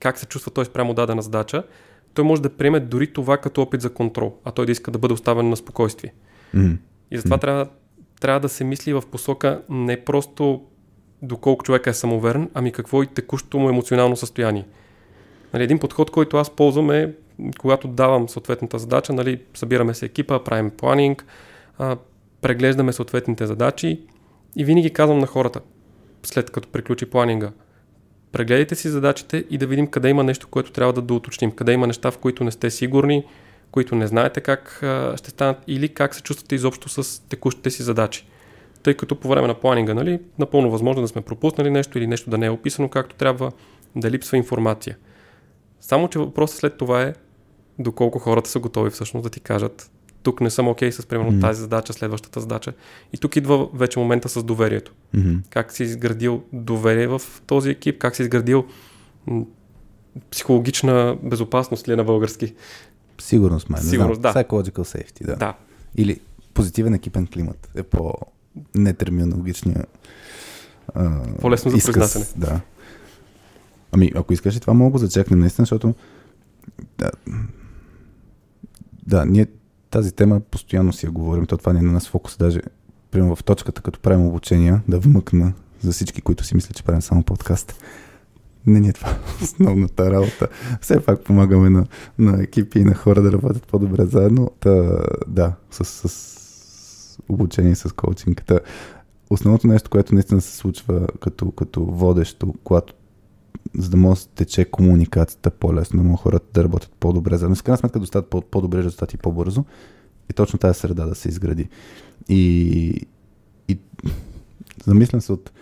[0.00, 1.62] как се чувства той спрямо дадена задача,
[2.14, 4.98] той може да приеме дори това като опит за контрол, а той да иска да
[4.98, 6.14] бъде оставен на спокойствие.
[6.54, 6.76] Mm.
[7.10, 7.40] И затова mm.
[7.40, 7.66] трябва,
[8.22, 10.62] трябва да се мисли в посока не просто
[11.22, 14.66] доколко човека е самоверен, ами какво е текущото му емоционално състояние.
[15.54, 17.12] Нали, един подход, който аз ползвам е,
[17.58, 21.24] когато давам съответната задача, нали, събираме се екипа, правим планинг,
[21.78, 21.96] а,
[22.40, 24.00] преглеждаме съответните задачи
[24.56, 25.60] и винаги казвам на хората,
[26.22, 27.50] след като приключи планинга,
[28.32, 31.86] прегледайте си задачите и да видим къде има нещо, което трябва да доуточним, къде има
[31.86, 33.24] неща, в които не сте сигурни,
[33.72, 37.82] които не знаете как а, ще станат или как се чувствате изобщо с текущите си
[37.82, 38.26] задачи.
[38.82, 42.30] Тъй като по време на планинга, нали, напълно възможно да сме пропуснали нещо или нещо
[42.30, 43.52] да не е описано както трябва,
[43.96, 44.96] да липсва информация.
[45.80, 47.14] Само, че въпросът след това е
[47.78, 49.90] доколко хората са готови всъщност да ти кажат
[50.22, 51.40] тук не съм окей okay с примерно mm-hmm.
[51.40, 52.72] тази задача, следващата задача.
[53.12, 54.92] И тук идва вече момента с доверието.
[55.16, 55.40] Mm-hmm.
[55.50, 58.66] Как си изградил доверие в този екип, как си изградил
[60.30, 62.54] психологична безопасност ли е на български?
[63.22, 63.82] Сигурност, май.
[63.82, 64.32] Сигурност, знам.
[64.32, 64.44] да.
[64.44, 65.36] Psychological safety, да.
[65.36, 65.54] Да.
[65.96, 66.20] Или
[66.54, 68.14] позитивен екипен климат е по
[68.74, 69.84] нетерминологичния
[70.94, 72.26] а, По-лесно за произнасяне.
[72.36, 72.60] Да.
[73.92, 75.94] Ами, ако искаш и това мога да зачекнем наистина, защото
[76.98, 77.10] да,
[79.06, 79.46] да, ние
[79.90, 82.60] тази тема постоянно си я говорим, то това не е на нас фокус, даже
[83.10, 87.02] примерно в точката, като правим обучения, да вмъкна за всички, които си мислят, че правим
[87.02, 87.82] само подкаст.
[88.66, 90.48] Не ни е това основната работа.
[90.80, 91.86] Все пак помагаме на,
[92.18, 94.50] на екипи и на хора да работят по-добре заедно.
[94.60, 94.98] Та,
[95.28, 98.44] да, с, с обучение, с коучинг.
[98.46, 98.60] Та,
[99.30, 102.94] основното нещо, което наистина се случва като, като водещо, когато
[103.78, 107.56] за да може да тече комуникацията по-лесно, могат хората да работят по-добре заедно.
[107.56, 109.64] С крайна сметка да стават по-добре резултати по-бързо
[110.30, 111.68] и точно тази среда да се изгради.
[112.28, 113.06] И,
[113.68, 113.78] и
[114.84, 115.52] замислям се от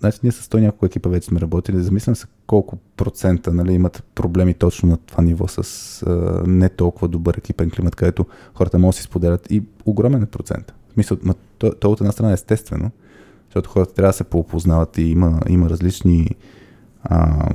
[0.00, 1.82] Значи ние с 100 няколко екипа вече сме работили.
[1.82, 7.08] Замислям се колко процента нали, имат проблеми точно на това ниво с а, не толкова
[7.08, 10.72] добър екипен климат, където хората могат да си споделят и огромен е процент.
[10.88, 11.18] В смисъл,
[11.58, 12.90] то, то от една страна е естествено,
[13.44, 16.30] защото хората трябва да се поопознават и има, има различни
[17.04, 17.48] а,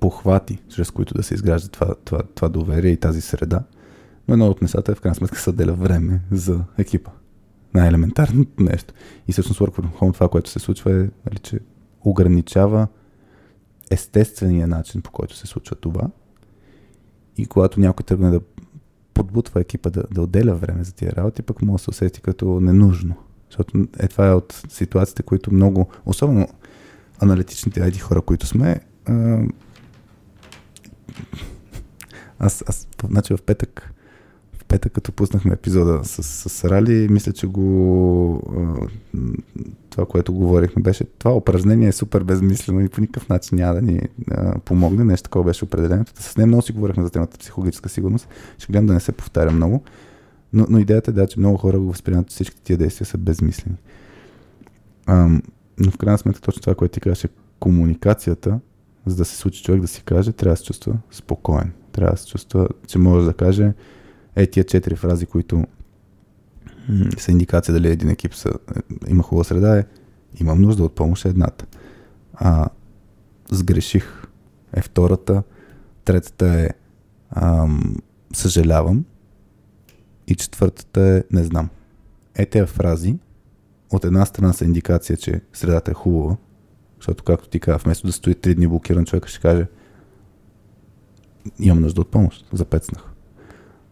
[0.00, 3.62] похвати, чрез които да се изгражда това, това, това доверие и тази среда.
[4.28, 7.10] Но едно от нещата е в крайна сметка се отделя време за екипа.
[7.74, 8.94] Най-елементарното нещо.
[9.28, 11.60] И всъщност Work from Home това, което се случва е, нали, че
[12.00, 12.86] ограничава
[13.90, 16.10] естествения начин, по който се случва това.
[17.36, 18.40] И когато някой тръгне да
[19.14, 22.60] подбутва екипа да, да отделя време за тия работи, пък може да се усети като
[22.60, 23.14] ненужно.
[23.50, 26.48] Защото е, това е от ситуациите, които много, особено
[27.20, 29.42] аналитичните айди хора, които сме, а,
[32.38, 33.94] аз, аз, значи в петък,
[34.72, 38.42] петък, като пуснахме епизода с, с Рали, мисля, че го
[39.90, 43.82] това, което говорихме, беше това упражнение е супер безмислено и по никакъв начин няма да
[43.82, 44.00] ни
[44.30, 45.04] а, помогне.
[45.04, 46.12] Нещо такова беше определението.
[46.14, 48.28] С нея много си говорихме за темата психологическа сигурност.
[48.58, 49.82] Ще гледам да не се повтаря много.
[50.52, 53.76] Но, но идеята е да, че много хора го възприемат, всички тия действия са безмислени.
[55.06, 55.42] Ам,
[55.78, 57.28] но в крайна сметка точно това, което ти казваш, е
[57.60, 58.60] комуникацията,
[59.06, 61.72] за да се случи човек да си каже, трябва да се чувства спокоен.
[61.92, 63.72] Трябва да се чувства, че може да каже
[64.36, 65.64] е тия четири фрази, които
[67.18, 68.52] са индикация дали един екип са,
[69.08, 69.84] има хубава среда е
[70.40, 71.66] имам нужда от помощ е едната.
[72.34, 72.68] А,
[73.50, 74.22] сгреших
[74.72, 75.42] е втората.
[76.04, 76.68] Третата е
[77.30, 77.96] ам,
[78.32, 79.04] съжалявам.
[80.26, 81.68] И четвъртата е не знам.
[82.34, 83.18] Е тези фрази
[83.90, 86.36] от една страна са индикация, че средата е хубава,
[86.96, 89.66] защото, както ти каза, вместо да стои три дни блокиран, човек ще каже
[91.58, 93.11] имам нужда от помощ, запецнах.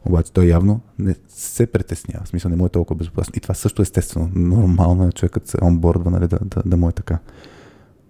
[0.04, 2.24] Обаче той явно не се притеснява.
[2.24, 3.32] В смисъл не му е толкова безопасно.
[3.36, 4.30] И това също естествено.
[4.34, 7.18] Нормално е човекът се онбордва, нали, да, да, да му е така.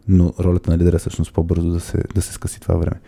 [0.09, 3.01] Но ролята на лидера е всъщност по-бързо да се, да се скъси това време.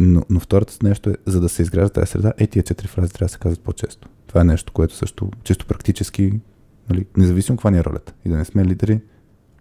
[0.00, 3.12] Но, но втората нещо е, за да се изгражда тази среда, е тия четири фрази
[3.12, 4.08] трябва да се казват по-често.
[4.26, 6.40] Това е нещо, което също чисто практически,
[6.90, 8.14] нали, независимо каква ни е ролята.
[8.24, 9.00] И да не сме лидери,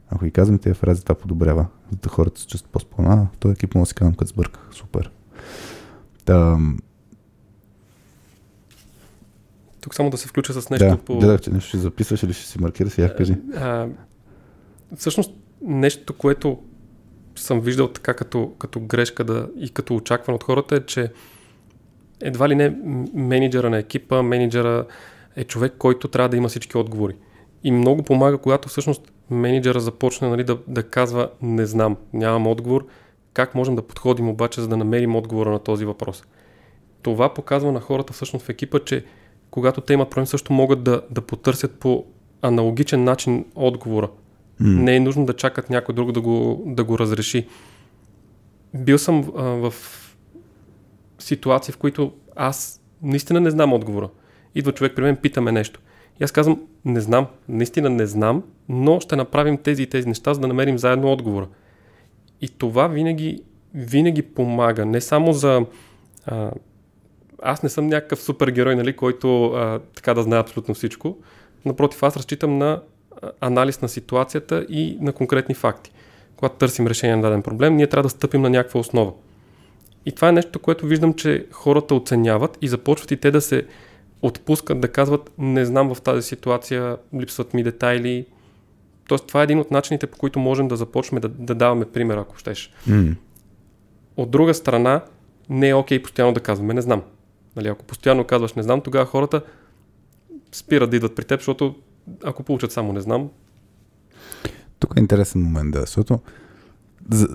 [0.10, 1.68] ако ги казваме тези фрази, това подобрява.
[1.92, 3.12] За да хората се чувстват по-спокойно.
[3.12, 4.68] А, този екип мога да си казвам, като сбърках.
[4.72, 5.12] Супер.
[6.26, 6.60] Та,
[9.82, 11.20] Тук само да се включа с нещо да, по...
[11.20, 13.36] гледах, че нещо ще записваш или ще си маркираш, я кажи.
[13.56, 13.88] А,
[14.98, 16.60] всъщност, нещо, което
[17.36, 21.12] съм виждал така като, като грешка да, и като очакван от хората е, че
[22.22, 22.76] едва ли не
[23.14, 24.86] менеджера на екипа, менеджера
[25.36, 27.16] е човек, който трябва да има всички отговори.
[27.64, 32.88] И много помага, когато всъщност менеджера започне нали, да, да казва не знам, нямам отговор,
[33.34, 36.24] Как можем да подходим обаче, за да намерим отговора на този въпрос?
[37.02, 39.06] Това показва на хората всъщност в екипа, че
[39.52, 42.06] когато те имат проблем, също могат да, да потърсят по
[42.42, 44.10] аналогичен начин отговора.
[44.62, 44.82] Mm.
[44.82, 47.48] Не е нужно да чакат някой друг да го, да го разреши.
[48.74, 49.74] Бил съм а, в
[51.20, 54.10] ситуации, в които аз наистина не знам отговора.
[54.56, 55.80] Идва човек при мен, питаме нещо.
[56.22, 60.34] И аз казвам, не знам, наистина не знам, но ще направим тези и тези неща,
[60.34, 61.48] за да намерим заедно отговора.
[62.42, 63.44] И това винаги,
[63.74, 64.86] винаги помага.
[64.86, 65.66] Не само за...
[66.26, 66.52] А,
[67.42, 71.18] аз не съм някакъв супергерой, нали, който а, така да знае абсолютно всичко.
[71.66, 72.82] Напротив, аз разчитам на
[73.42, 75.92] анализ на ситуацията и на конкретни факти.
[76.36, 79.14] Когато търсим решение на даден проблем, ние трябва да стъпим на някаква основа.
[80.06, 83.66] И това е нещо, което виждам, че хората оценяват и започват и те да се
[84.22, 88.26] отпускат, да казват, не знам в тази ситуация, липсват ми детайли.
[89.08, 92.18] Тоест, това е един от начините, по които можем да започнем да, да даваме пример,
[92.18, 92.74] ако щеш.
[92.90, 93.16] Mm.
[94.18, 95.02] От друга страна,
[95.50, 97.02] не е окей okay постоянно да казваме не знам.
[97.56, 99.42] Нали, ако постоянно казваш не знам, тогава хората
[100.52, 101.76] спират да идват при теб, защото
[102.24, 103.30] ако получат само не знам.
[104.80, 106.20] Тук е интересен момент, да, защото
[107.12, 107.28] за,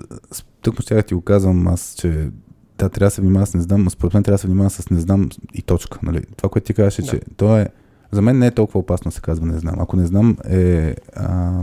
[0.61, 2.29] тук ще ти го казвам аз, че
[2.77, 4.89] да, трябва да се внимава с не знам, според мен трябва да се внимава с
[4.89, 5.99] не знам и точка.
[6.03, 6.25] Нали?
[6.37, 7.07] Това, което ти казваш е, да.
[7.07, 7.67] че то е,
[8.11, 9.79] за мен не е толкова опасно се казва не знам.
[9.79, 11.61] Ако не знам е а,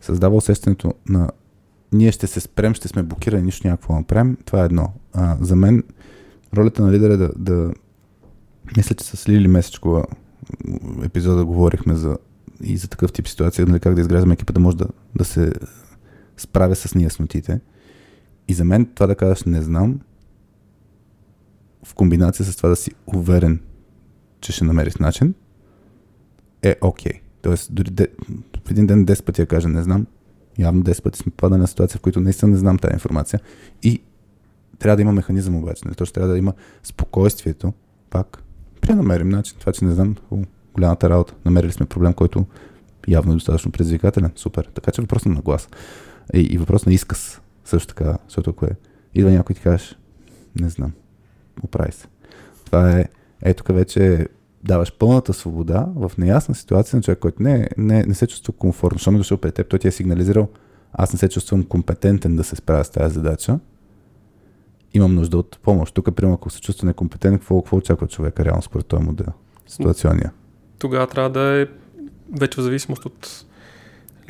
[0.00, 1.30] създава усещането на
[1.92, 4.92] ние ще се спрем, ще сме блокирани, нищо някакво направим, това е едно.
[5.12, 5.82] А, за мен
[6.56, 7.72] ролята на лидера е да, да
[8.76, 10.04] мисля, че с Лили Месечкова
[11.02, 12.18] епизода говорихме за
[12.62, 15.52] и за такъв тип ситуация, нали, как да изграждаме екипа, да може да, да се
[16.36, 17.60] справя с неяснотите.
[18.48, 20.00] И за мен това да кажеш не знам,
[21.84, 23.60] в комбинация с това да си уверен,
[24.40, 25.34] че ще намериш начин,
[26.62, 27.12] е окей.
[27.12, 27.20] Okay.
[27.42, 28.08] Тоест, дори де,
[28.66, 30.06] в един ден 10 пъти я кажа не знам,
[30.58, 33.40] явно 10 пъти сме падали на ситуация, в които наистина не знам тази информация.
[33.82, 34.02] И
[34.80, 35.82] трябва да има механизъм обаче.
[35.88, 35.94] Не?
[35.94, 36.52] Точно трябва да има
[36.82, 37.72] спокойствието,
[38.10, 38.42] пак,
[38.80, 39.56] при намерим начин.
[39.60, 40.16] Това, че не знам,
[40.74, 41.34] голямата работа.
[41.44, 42.46] Намерили сме проблем, който
[43.08, 44.30] явно е достатъчно предизвикателен.
[44.36, 44.70] Супер.
[44.74, 45.68] Така че въпрос на глас.
[46.34, 47.40] И, и въпрос на изказ.
[47.64, 48.70] Също така, защото ако е,
[49.14, 49.98] идва някой и ти кажеш,
[50.60, 50.92] не знам,
[51.62, 52.06] оправи се.
[52.64, 53.04] Това е,
[53.42, 54.28] ето тук вече
[54.64, 58.98] даваш пълната свобода в неясна ситуация на човек, който не, не, не се чувства комфортно.
[58.98, 60.48] Защото е дошъл при теб, той ти е сигнализирал,
[60.92, 63.58] аз не се чувствам компетентен да се справя с тази задача.
[64.94, 65.94] Имам нужда от помощ.
[65.94, 69.26] Тук, примерно, ако се чувства некомпетентен, какво, какво очаква човека реално според този модел?
[69.66, 70.32] Ситуационния.
[70.78, 71.66] Тогава трябва да е
[72.38, 73.44] вече в зависимост от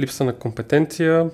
[0.01, 1.31] липса на компетенция,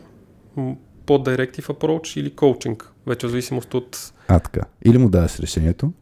[1.07, 4.12] по-директив approach или коучинг, вече в зависимост от...
[4.29, 4.61] А, така.
[4.85, 5.93] Или му даваш решението,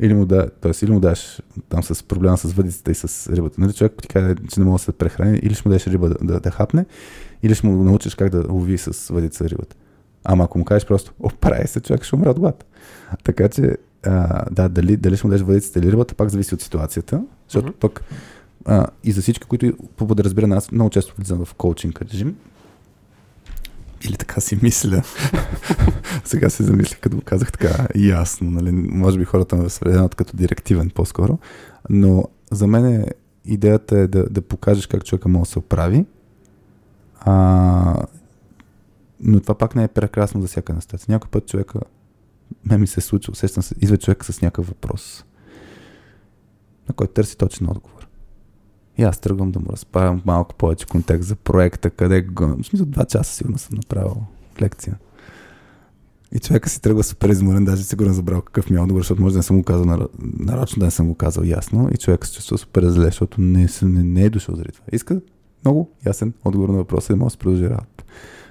[0.00, 0.72] или му, да, т.е.
[0.84, 3.60] или му даш там с проблема с въдицата и с рибата.
[3.60, 6.08] Нали, човек ти каже, че не може да се прехрани, или ще му дадеш риба
[6.08, 6.86] да, да, да хапне,
[7.42, 9.76] или ще му научиш как да лови с въдица рибата.
[10.24, 12.66] Ама ако му кажеш просто, оправи се, човек ще умре от глад.
[13.24, 16.60] Така че, а, да, дали, дали ще му дадеш въдицата или рибата, пак зависи от
[16.60, 17.80] ситуацията, защото mm-hmm.
[17.80, 18.02] пък
[18.64, 22.36] а, и за всички, които по подразбиране, аз много често влизам в коучинг режим
[24.02, 25.02] или така си мисля.
[26.24, 28.50] Сега се замисля, като го казах така ясно.
[28.50, 28.72] Нали?
[28.72, 31.38] Може би хората ме възприемат като директивен по-скоро.
[31.90, 33.06] Но за мен е,
[33.44, 36.04] идеята е да, да покажеш как човека може да се оправи.
[37.20, 37.96] А,
[39.20, 41.06] но това пак не е прекрасно за всяка настация.
[41.08, 41.80] Някой път човека,
[42.64, 45.24] ме ми се случва, усещам се, идва човек с някакъв въпрос,
[46.88, 48.08] на който търси точен отговор.
[48.98, 52.46] И аз тръгвам да му разправям малко повече контекст за проекта, къде го...
[52.46, 54.16] В смисъл, два часа сигурно съм направил
[54.62, 54.98] лекция.
[56.32, 59.32] И човека си тръгва супер изморен, даже сигурно забрал какъв ми е отговор, защото може
[59.32, 60.08] да не съм го казал
[60.38, 61.88] нарочно, да не съм го казал ясно.
[61.94, 64.84] И човек се чувства супер зле, защото не, не, не е дошъл заради това.
[64.92, 65.20] Иска
[65.64, 68.04] много ясен отговор на въпроса и може да се продължи работа.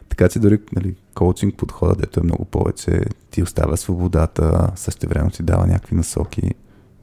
[0.10, 3.02] Така че дори нали, коучинг подхода, дето е много повече,
[3.32, 6.52] ти оставя свободата, също време ти дава някакви насоки.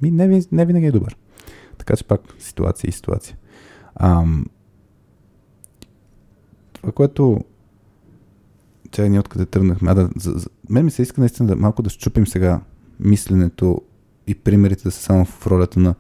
[0.03, 1.17] Ми не, не винаги е добър.
[1.79, 3.37] Така че пак ситуация и ситуация.
[3.95, 4.47] Ам,
[6.73, 7.45] това, което
[8.91, 9.95] тя ни откъде тръгнахме.
[9.95, 12.61] Да, за, за, мен ми се иска наистина да малко да щупим сега
[13.01, 13.83] мисленето
[14.27, 15.95] и примерите да са само в ролята на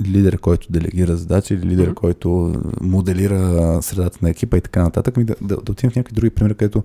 [0.00, 1.94] лидер, който делегира задачи или лидер, mm-hmm.
[1.94, 6.14] който моделира средата на екипа и така нататък, ми да, да, да отидем в някакви
[6.14, 6.84] други примери, където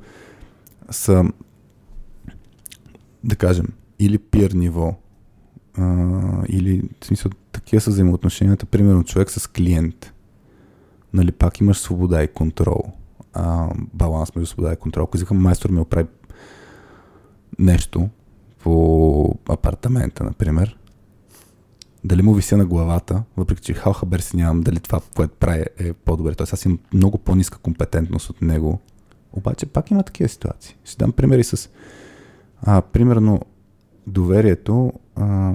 [0.91, 1.23] са
[3.23, 3.67] да кажем,
[3.99, 4.95] или пир ниво,
[5.77, 10.13] а, или в смисъл такива са взаимоотношенията, примерно човек с клиент.
[11.13, 12.83] Нали, пак имаш свобода и контрол.
[13.33, 15.07] А, баланс между свобода и контрол.
[15.15, 16.07] Извикам майстор ми оправи
[17.59, 18.09] нещо
[18.63, 20.77] по апартамента, например,
[22.03, 25.65] дали му вися на главата, въпреки че хал хабер си нямам дали това, което прави
[25.79, 26.35] е по-добре.
[26.35, 28.79] Тоест аз имам много по-ниска компетентност от него
[29.37, 30.75] Обаче пак има такива ситуации.
[30.83, 31.69] Ще дам примери с
[32.61, 33.41] а, примерно
[34.07, 35.53] доверието а,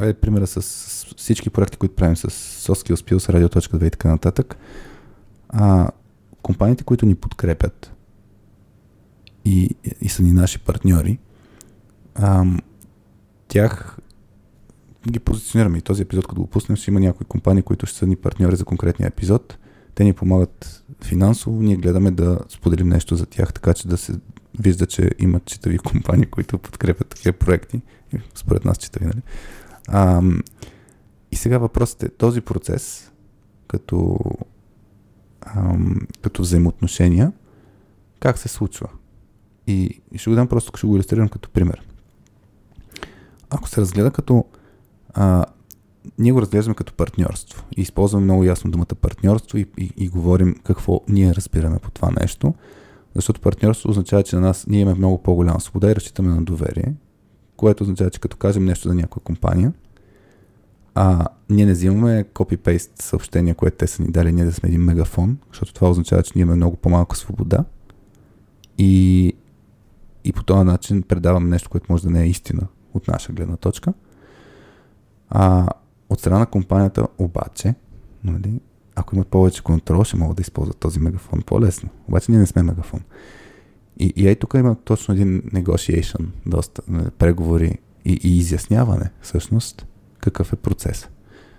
[0.00, 2.30] е примера с, с всички проекти, които правим с
[2.68, 4.58] Soski Skills, Radio.2 и така нататък.
[5.48, 5.90] А,
[6.42, 7.92] компаниите, които ни подкрепят
[9.44, 11.18] и, и са ни наши партньори,
[12.14, 12.44] а,
[13.48, 13.98] тях
[15.10, 15.78] ги позиционираме.
[15.78, 18.56] И този епизод, като го пуснем, ще има някои компании, които ще са ни партньори
[18.56, 19.58] за конкретния епизод.
[19.94, 24.12] Те ни помагат финансово, ние гледаме да споделим нещо за тях, така че да се
[24.58, 27.82] вижда, че имат читави компании, които подкрепят такива проекти.
[28.34, 29.22] Според нас читави, нали?
[29.88, 30.22] А,
[31.32, 33.12] и сега въпросът е този процес,
[33.66, 34.18] като,
[35.40, 37.32] ам, като взаимоотношения,
[38.20, 38.88] как се случва?
[39.66, 41.88] И, ще го дам просто, ще го иллюстрирам като пример.
[43.50, 44.44] Ако се разгледа като
[45.14, 45.44] а,
[46.18, 47.64] ние го разглеждаме като партньорство.
[47.76, 52.10] И използваме много ясно думата партньорство и, и, и говорим какво ние разбираме по това
[52.20, 52.54] нещо,
[53.14, 56.94] защото партньорство означава, че на нас ние имаме много по-голяма свобода и разчитаме на доверие,
[57.56, 59.72] което означава, че като кажем нещо за някоя компания,
[60.94, 64.80] а ние не взимаме копи-пейст съобщения, което те са ни дали, ние да сме един
[64.80, 67.64] мегафон, защото това означава, че ние имаме много по-малка свобода.
[68.78, 69.32] И,
[70.24, 73.56] и по този начин предаваме нещо, което може да не е истина от наша гледна
[73.56, 73.92] точка.
[75.36, 75.68] А,
[76.10, 77.74] от страна на компанията обаче,
[78.24, 78.60] нали,
[78.94, 81.88] ако имат повече контрол, ще могат да използват този мегафон по-лесно.
[82.08, 83.00] Обаче ние не сме мегафон.
[83.98, 89.86] И, и ей тук има точно един negotiation, доста нали, преговори и, и изясняване всъщност
[90.20, 91.08] какъв е процес.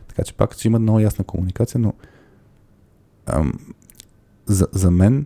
[0.08, 1.94] Така че пак, че има много ясна комуникация, но
[3.26, 3.54] ам,
[4.46, 5.26] за, за мен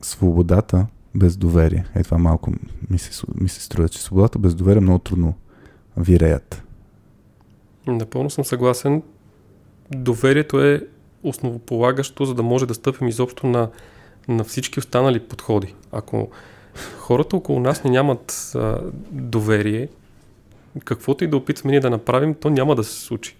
[0.00, 2.52] свободата без доверие, е това малко
[2.90, 5.34] ми се, ми се струва, че свободата без доверие много трудно
[5.96, 6.62] виреят.
[7.92, 9.02] Напълно съм съгласен.
[9.90, 10.82] Доверието е
[11.22, 13.70] основополагащо, за да може да стъпим изобщо на,
[14.28, 15.74] на всички останали подходи.
[15.92, 16.30] Ако
[16.98, 18.80] хората около нас не нямат а,
[19.10, 19.88] доверие,
[20.84, 23.36] каквото и да опитваме ние да направим, то няма да се случи.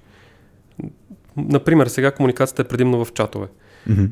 [1.36, 3.46] Например, сега комуникацията е предимно в чатове.
[3.88, 4.10] Mm-hmm.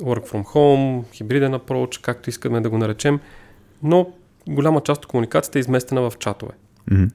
[0.00, 3.20] Work from home, хибриден approach, както искаме да го наречем,
[3.82, 4.12] но
[4.48, 6.52] голяма част от комуникацията е изместена в чатове.
[6.90, 7.10] Mm-hmm.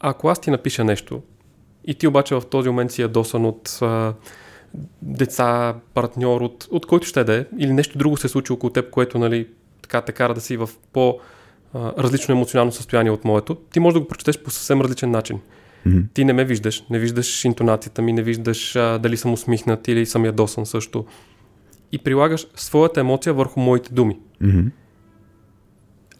[0.00, 1.22] Ако аз ти напиша нещо
[1.84, 4.14] и ти обаче в този момент си ядосан от а,
[5.02, 8.90] деца, партньор, от, от който ще да е, или нещо друго се случи около теб,
[8.90, 9.48] което нали,
[9.82, 11.18] така те кара да си в по-
[11.74, 15.40] различно емоционално състояние от моето, ти можеш да го прочетеш по съвсем различен начин.
[15.86, 16.04] Mm-hmm.
[16.14, 20.06] Ти не ме виждаш, не виждаш интонацията ми, не виждаш а, дали съм усмихнат или
[20.06, 21.04] съм ядосан също.
[21.92, 24.18] И прилагаш своята емоция върху моите думи.
[24.42, 24.70] Mm-hmm.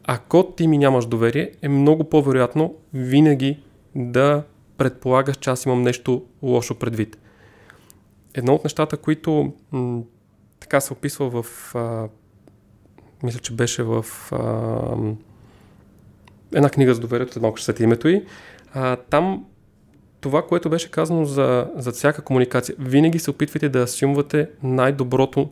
[0.05, 3.59] Ако ти ми нямаш доверие, е много по-вероятно винаги
[3.99, 4.42] да
[4.76, 7.18] предполагаш, че аз имам нещо лошо предвид.
[8.34, 10.03] Едно от нещата, които м-
[10.61, 11.74] така се описва в.
[11.74, 12.09] А,
[13.22, 14.05] мисля, че беше в.
[14.32, 14.96] А,
[16.55, 18.24] една книга за доверието, малко ще сети името и.
[18.72, 19.44] А, там
[20.20, 25.51] това, което беше казано за, за всяка комуникация, винаги се опитвайте да асюмвате най-доброто,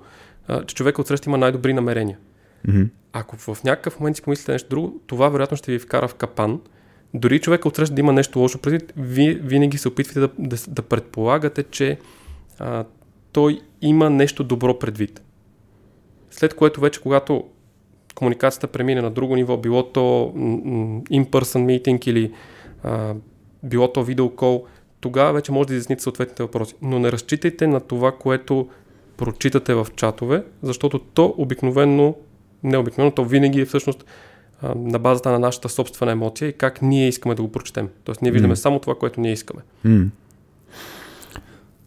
[0.49, 2.19] а, че човека отсреща има най-добри намерения.
[2.69, 2.89] Mm-hmm.
[3.13, 6.61] Ако в някакъв момент си помислите нещо друго, това вероятно ще ви вкара в капан.
[7.17, 10.83] Дори човека отсреща да има нещо лошо предвид, вие винаги се опитвате да, да, да
[10.83, 11.99] предполагате, че
[12.59, 12.85] а,
[13.33, 15.23] той има нещо добро предвид.
[16.31, 17.45] След което вече, когато
[18.15, 20.33] комуникацията премине на друго ниво, било то
[21.11, 22.33] in-person meeting или
[22.83, 23.15] а,
[23.63, 24.65] било то видеокол,
[25.01, 26.75] тогава вече може да изясните съответните въпроси.
[26.83, 28.69] Но не разчитайте на това, което
[29.17, 32.17] прочитате в чатове, защото то обикновенно,
[32.63, 34.05] не обикновено, то винаги е всъщност
[34.63, 37.89] а, на базата на нашата собствена емоция и как ние искаме да го прочетем.
[38.05, 38.59] Тоест ние виждаме mm.
[38.59, 39.63] само това, което ние искаме.
[39.87, 40.09] Mm.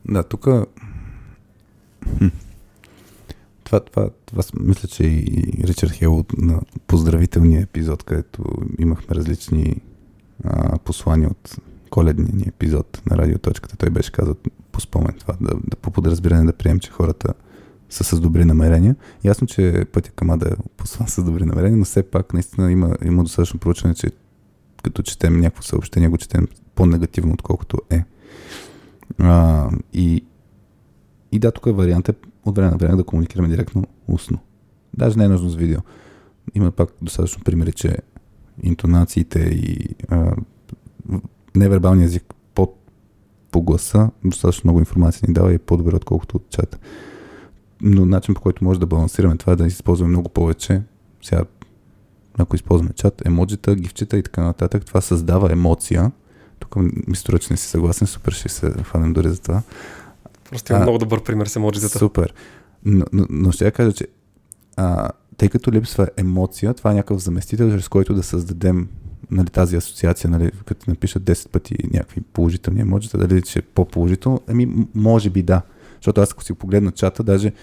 [0.05, 0.47] Да, тук
[3.63, 8.43] това, това, това, мисля, че и Ричард Хел на поздравителния епизод, където
[8.79, 9.81] имахме различни
[10.43, 11.57] а, послания от
[11.89, 13.77] коледния ни епизод на радиоточката.
[13.77, 14.35] Той беше казал
[14.71, 17.33] по спомен това, да, да по подразбиране да приемем, че хората
[17.89, 18.95] са с добри намерения.
[19.23, 22.95] Ясно, че пътя към да е послан с добри намерения, но все пак наистина има,
[23.05, 24.11] има достатъчно проучване, че
[24.83, 28.03] като четем някакво съобщение, го четем по-негативно, отколкото е.
[29.17, 30.25] А, и,
[31.31, 32.13] и да, тук е вариант е
[32.45, 34.39] от време на време да комуникираме директно устно.
[34.97, 35.79] Даже не е нужно с видео.
[36.55, 37.97] Има пак достатъчно примери, че
[38.63, 40.35] интонациите и а,
[41.55, 42.73] невербалния език по,
[43.51, 46.77] по гласа достатъчно много информация ни дава и е по-добре, отколкото от чата.
[47.81, 50.81] Но начин по който може да балансираме това е да използваме много повече.
[51.21, 51.43] Сега,
[52.37, 56.11] ако използваме чат, емоджита, гифчета и така нататък, това създава емоция.
[56.59, 56.75] Тук
[57.07, 59.61] ми струва, че не си съгласен, супер ще се хванем дори за това.
[60.49, 61.99] Просто има много добър пример с емоджитата.
[61.99, 62.33] Супер.
[62.85, 64.07] Но, но, но ще я кажа, че
[64.77, 68.87] а, тъй като липсва емоция, това е някакъв заместител, чрез който да създадем
[69.31, 74.41] нали, тази асоциация, нали, като напишат 10 пъти някакви положителни емоджита, дали ще е по-положително,
[74.47, 75.61] ами може би да.
[75.99, 77.53] Защото аз ако си погледна чата, даже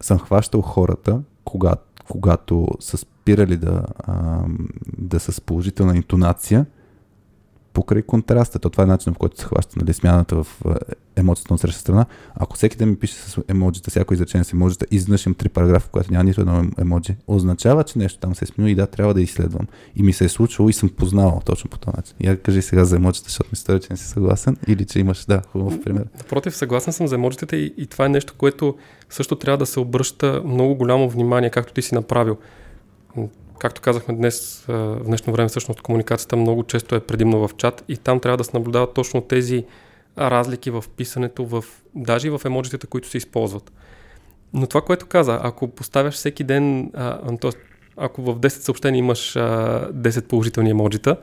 [0.00, 4.44] съм хващал хората, когато, когато са спирали да, а,
[4.98, 6.66] да са с положителна интонация,
[7.76, 8.58] покрай контраста.
[8.58, 10.62] То това е начинът, в който се хваща нали, смяната в
[11.16, 12.06] емоцията на среща страна.
[12.34, 15.90] Ако всеки да ми пише с емоджита, всяко изречение с емоджита, изнъж три параграфа, в
[15.90, 19.14] която няма нито едно емоджи, означава, че нещо там се е сменило и да, трябва
[19.14, 19.66] да изследвам.
[19.96, 22.14] И ми се е случвало и съм познавал точно по този начин.
[22.20, 25.24] Я кажи сега за емоджите, защото ми става, че не си съгласен или че имаш,
[25.24, 26.04] да, хубав пример.
[26.18, 28.76] Напротив, съгласен съм за емоджите и, и това е нещо, което
[29.10, 32.36] също трябва да се обръща много голямо внимание, както ти си направил
[33.58, 37.96] както казахме днес, в днешно време всъщност комуникацията много често е предимно в чат и
[37.96, 39.64] там трябва да се наблюдават точно тези
[40.18, 41.64] разлики в писането, в,
[41.94, 43.72] даже и в емоджитите, които се използват.
[44.52, 47.50] Но това, което каза, ако поставяш всеки ден, а, т.е.
[47.96, 49.40] ако в 10 съобщения имаш а,
[49.92, 51.16] 10 положителни емоджита,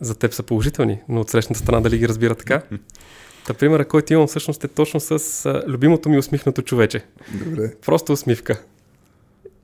[0.00, 2.62] за теб са положителни, но от срещната страна дали ги разбира така?
[3.46, 7.04] Та примера, който имам всъщност е точно с а, любимото ми усмихнато човече.
[7.44, 7.74] Добре.
[7.86, 8.62] Просто усмивка.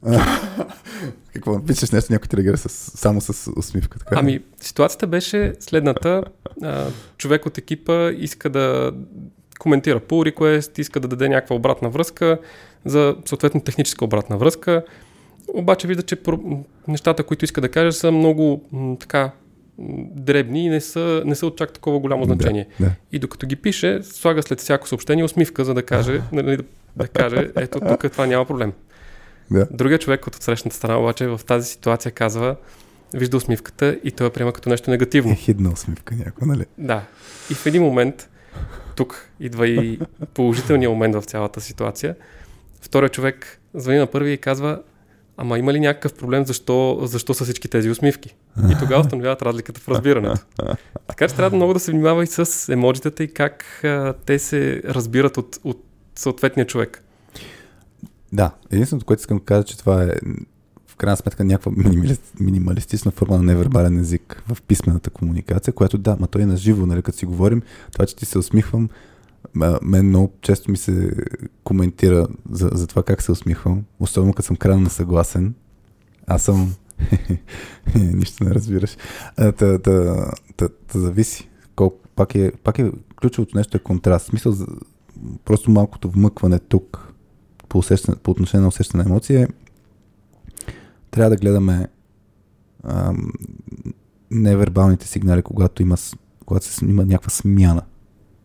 [1.34, 1.64] Какво?
[1.64, 2.68] Пишеш нещо, някой ти реагира с,
[2.98, 3.98] само с усмивка.
[3.98, 4.16] Така?
[4.18, 6.24] Ами, ситуацията беше следната.
[6.62, 6.86] А,
[7.18, 8.92] човек от екипа иска да
[9.58, 12.38] коментира pull request, иска да даде някаква обратна връзка
[12.84, 14.84] за съответно техническа обратна връзка.
[15.54, 16.16] Обаче вижда, че
[16.88, 19.30] нещата, които иска да каже, са много м- така
[19.78, 22.68] дребни и не са, не са от чак такова голямо значение.
[22.80, 22.92] Да, да.
[23.12, 26.62] И докато ги пише, слага след всяко съобщение усмивка, за да каже, нали, да,
[26.96, 28.72] да каже ето тук това няма проблем.
[29.50, 29.66] Да.
[29.70, 32.56] Другия човек от срещната страна обаче в тази ситуация казва,
[33.14, 35.32] вижда усмивката и той я приема като нещо негативно.
[35.32, 36.66] Е хидна усмивка някаква, нали?
[36.78, 37.02] Да.
[37.50, 38.28] И в един момент,
[38.96, 40.00] тук идва и
[40.34, 42.16] положителният момент в цялата ситуация,
[42.80, 44.82] втория човек звъни на първи и казва,
[45.36, 48.36] ама има ли някакъв проблем, защо, защо са всички тези усмивки?
[48.70, 50.40] И тогава установяват разликата в разбирането.
[51.06, 54.82] Така че трябва много да се внимава и с емоджитата и как а, те се
[54.84, 55.84] разбират от, от
[56.14, 57.04] съответния човек.
[58.34, 60.12] Да, единственото, което искам да кажа, че това е
[60.86, 61.72] в крайна сметка някаква
[62.40, 67.02] минималистична форма на невербален език в писмената комуникация, която да, ма той е наживо, нали,
[67.02, 67.62] като си говорим,
[67.92, 68.88] това, че ти се усмихвам,
[69.82, 71.10] мен много често ми се
[71.64, 75.54] коментира за, за това как се усмихвам, особено като съм крайно съгласен.
[76.26, 76.74] Аз съм...
[77.94, 78.96] Нищо не разбираш.
[79.36, 81.48] Та, та, та, та, та зависи.
[81.76, 84.26] Колко, пак, е, пак е ключовото нещо е контраст.
[84.26, 84.54] В смисъл,
[85.44, 87.13] просто малкото вмъкване тук
[87.74, 89.48] по, по отношение на усещане на емоция,
[91.10, 91.88] трябва да гледаме
[92.84, 93.32] ам,
[94.30, 95.96] невербалните сигнали, когато има,
[96.46, 97.82] когато се, има някаква смяна.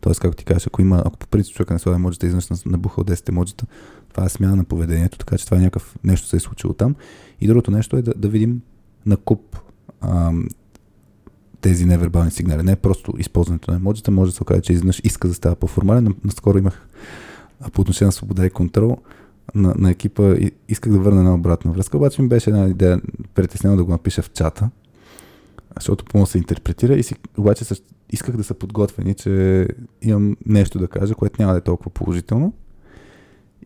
[0.02, 3.04] Тоест, както ти кажеш, ако има, ако по принцип човека не слага емоджита, изведнъж набухал
[3.04, 3.66] 10 емоджита,
[4.10, 6.96] това е смяна на поведението, така че това е някакъв нещо се е случило там.
[7.42, 8.62] И другото нещо е да, да видим
[9.06, 9.60] на куп
[11.62, 12.64] тези невербални сигнали.
[12.64, 15.56] Не е просто използването на емоджита, може да се окаже, че изведнъж иска да става
[15.56, 16.16] по-формален.
[16.24, 16.88] Наскоро имах
[17.74, 18.98] по отношение на свобода и контрол
[19.56, 20.36] на, на екипа
[20.70, 23.02] исках да върна една обратна връзка, обаче ми беше една идея
[23.34, 24.70] притеснено да го напиша в чата,
[25.76, 29.68] защото по се интерпретира и си, обаче също, исках да са подготвени, че
[30.02, 32.54] имам нещо да кажа, което няма да е толкова положително.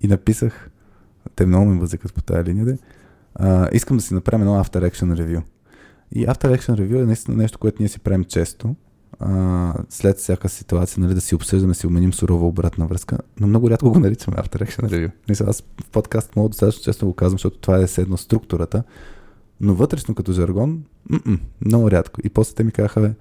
[0.02, 0.70] И написах,
[1.36, 2.78] те много ме възикат по тази линия, де,
[3.36, 5.42] а, искам да си направим едно After Action Review.
[6.12, 8.76] И After Action Review е наистина нещо, което ние си правим често
[9.20, 13.70] а, след всяка ситуация, нали, да си обсъждаме, си уменим сурова обратна връзка, но много
[13.70, 15.12] рядко го наричаме After Action Review.
[15.30, 18.84] Мисля, аз в подкаст мога достатъчно често го казвам, защото това е седно структурата,
[19.62, 22.22] но вътрешно като жаргон, м-м, много рядко.
[22.24, 23.14] И после те ми казаха, бе,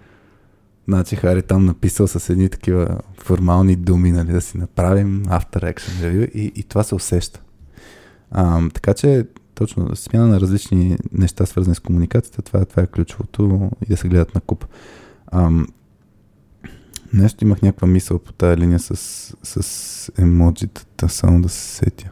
[0.88, 5.90] значи Хари там написал с едни такива формални думи, нали, да си направим After Action
[6.02, 7.42] Review и, и това се усеща.
[8.30, 13.70] А, така че точно смяна на различни неща, свързани с комуникацията, това, това е ключовото
[13.86, 14.64] и да се гледат на куп.
[15.32, 15.66] Ам,
[17.12, 18.96] Нещо имах някаква мисъл по тази линия с,
[19.42, 22.10] с емоджитата, само да се сетя.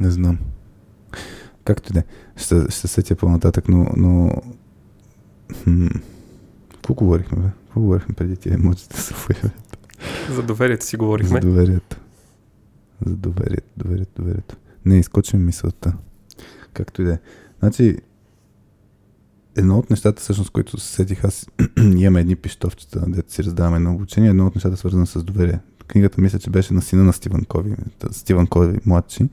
[0.00, 0.38] Не знам.
[1.64, 2.04] Както и да е.
[2.36, 3.86] Ще, ще сетя по-нататък, но...
[3.96, 4.30] но...
[5.64, 5.86] Хм.
[6.72, 7.48] Какво говорихме, бе?
[7.64, 9.28] Какво говорихме преди тия емоджита с
[10.30, 11.40] За доверието си говорихме.
[11.40, 11.96] За доверието.
[13.06, 14.56] За доверието, доверието, доверието.
[14.84, 15.92] Не, изкочим мисълта.
[16.72, 17.18] Както и да е.
[17.58, 17.96] Значи,
[19.56, 21.46] едно от нещата, всъщност, които се сетих, аз
[21.96, 25.60] имаме едни пищовчета, дето си раздаваме на обучение, едно от нещата, свързано с доверие.
[25.86, 27.74] Книгата мисля, че беше на сина на Стивън Кови,
[28.10, 29.28] Стивън Кови, младши.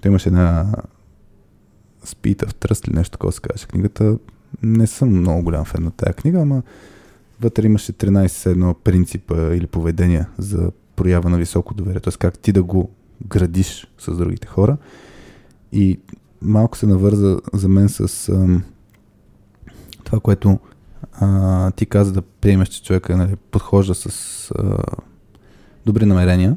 [0.00, 0.66] Той имаше една
[2.06, 3.66] Speed of Trust или нещо такова се каже.
[3.66, 4.18] Книгата
[4.62, 6.62] не съм много голям фен на тази книга, ама
[7.40, 12.00] вътре имаше 13 едно принципа или поведения за проява на високо доверие.
[12.00, 12.12] Т.е.
[12.18, 12.90] как ти да го
[13.26, 14.76] градиш с другите хора.
[15.72, 16.00] И
[16.42, 18.62] малко се навърза за мен с ам,
[20.12, 20.58] това, което
[21.12, 24.78] а, ти каза да приемеш, че човека нали, подхожда с а,
[25.86, 26.56] добри намерения.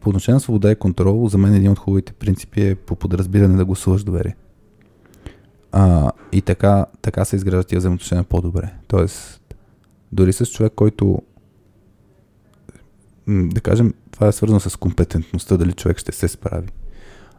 [0.00, 3.56] По отношение на свобода и контрол, за мен един от хубавите принципи е по подразбиране
[3.56, 4.36] да гласуваш доверие.
[5.72, 8.74] А, и така, така се изграждат тия взаимоотношения по-добре.
[8.88, 9.54] Тоест,
[10.12, 11.22] дори с човек, който
[13.28, 16.68] да кажем, това е свързано с компетентността, дали човек ще се справи.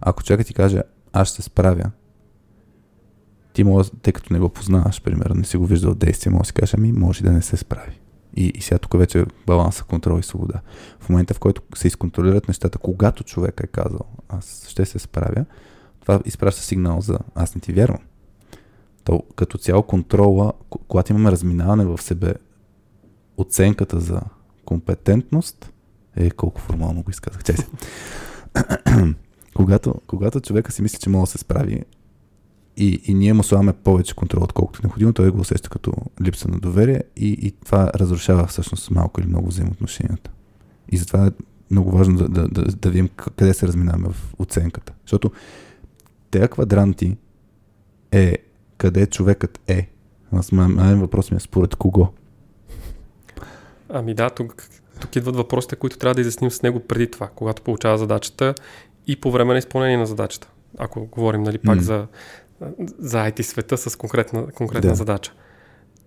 [0.01, 0.81] Ако човекът ти каже,
[1.11, 1.91] аз ще се справя,
[3.53, 6.45] ти може, тъй като не го познаваш, примерно, не си го виждал действие, може да
[6.45, 7.99] си кажеш, ами може да не се справи.
[8.35, 10.61] И, и сега тук вече баланса, контрол и свобода.
[10.99, 15.45] В момента, в който се изконтролират нещата, когато човек е казал, аз ще се справя,
[16.01, 18.01] това изпраща сигнал за аз не ти вярвам.
[19.03, 22.33] То като цяло контрола, когато имаме разминаване в себе,
[23.37, 24.21] оценката за
[24.65, 25.73] компетентност,
[26.15, 27.43] е колко формално го изказах.
[27.43, 27.55] Чай
[29.55, 31.83] когато, когато човека си мисли, че може да се справи
[32.77, 36.47] и, и ние му слагаме повече контрол, отколкото е необходимо, той го усеща като липса
[36.47, 40.31] на доверие и, и това разрушава всъщност малко или много взаимоотношенията.
[40.91, 41.31] И затова е
[41.71, 44.93] много важно да, да, да, да видим къде се разминаваме в оценката.
[45.01, 45.31] Защото
[46.31, 47.17] тези квадранти
[48.11, 48.37] е
[48.77, 49.89] къде човекът е.
[50.31, 52.07] Аз мен въпрос ми е според кого.
[53.89, 54.67] Ами да, тук,
[54.99, 58.55] тук идват въпросите, които трябва да изясним с него преди това, когато получава задачата
[59.07, 60.49] и по време на изпълнение на задачата.
[60.77, 61.81] Ако говорим нали, пак mm.
[61.81, 62.07] за,
[62.99, 64.95] за IT света с конкретна, конкретна да.
[64.95, 65.31] задача.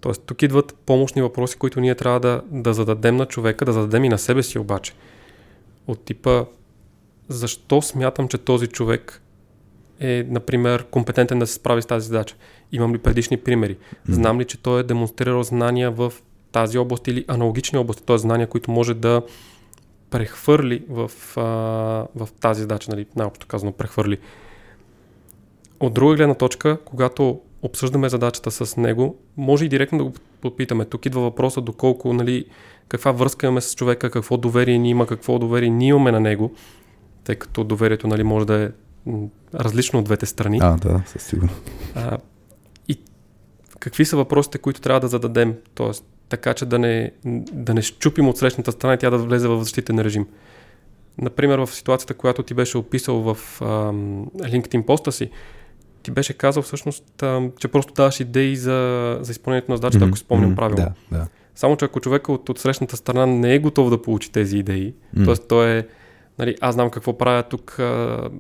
[0.01, 4.05] Тоест, тук идват помощни въпроси, които ние трябва да, да зададем на човека, да зададем
[4.05, 4.93] и на себе си обаче.
[5.87, 6.45] От типа,
[7.29, 9.23] защо смятам, че този човек
[10.01, 12.37] е, например, компетентен да се справи с тази задача?
[12.73, 13.77] Имам ли предишни примери?
[14.09, 16.13] Знам ли, че той е демонстрирал знания в
[16.53, 18.19] тази област или аналогични области, т.е.
[18.19, 19.23] знания, които може да
[20.11, 21.43] прехвърли в, а,
[22.15, 24.19] в тази задача, нали, най-общо казано прехвърли.
[25.81, 30.85] От друга гледна точка, когато обсъждаме задачата с него, може и директно да го попитаме.
[30.85, 32.45] Тук идва въпроса доколко, нали,
[32.89, 36.53] каква връзка имаме с човека, какво доверие ни има, какво доверие ние имаме на него,
[37.25, 38.71] тъй като доверието нали, може да е
[39.55, 40.59] различно от двете страни.
[40.63, 41.63] А, да, със сигурност.
[42.89, 42.99] и
[43.79, 45.55] какви са въпросите, които трябва да зададем?
[45.75, 47.13] Тоест, така че да не,
[47.53, 50.27] да не щупим от срещната страна и тя да влезе в защитен режим.
[51.19, 55.31] Например, в ситуацията, която ти беше описал в ам, LinkedIn поста си,
[56.07, 60.09] ти беше казал всъщност, ам, че просто даваш идеи за, за изпълнението на задачата, mm-hmm.
[60.09, 60.57] ако спомням mm-hmm.
[60.57, 60.95] правилно.
[61.11, 61.27] Да, да.
[61.55, 64.95] Само, че ако човек от, от срещната страна не е готов да получи тези идеи,
[65.17, 65.25] mm-hmm.
[65.25, 65.47] т.е.
[65.47, 65.87] той е,
[66.39, 67.77] нали, аз знам какво правя тук,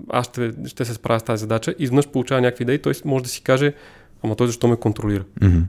[0.08, 3.30] аз ще, ще се справя с тази задача, изведнъж получава някакви идеи, той може да
[3.30, 3.74] си каже,
[4.22, 5.24] ама той защо ме контролира.
[5.40, 5.62] Mm-hmm.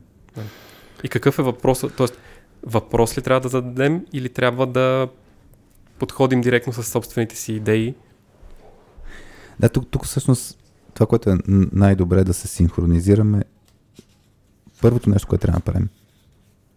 [1.03, 1.95] И какъв е въпросът?
[1.95, 2.17] Тоест,
[2.63, 5.07] въпрос ли трябва да зададем или трябва да
[5.99, 7.95] подходим директно с собствените си идеи?
[9.59, 10.59] Да, тук, тук всъщност
[10.97, 11.37] това, което е
[11.71, 13.43] най-добре да се синхронизираме,
[14.81, 15.89] първото нещо, което трябва да направим,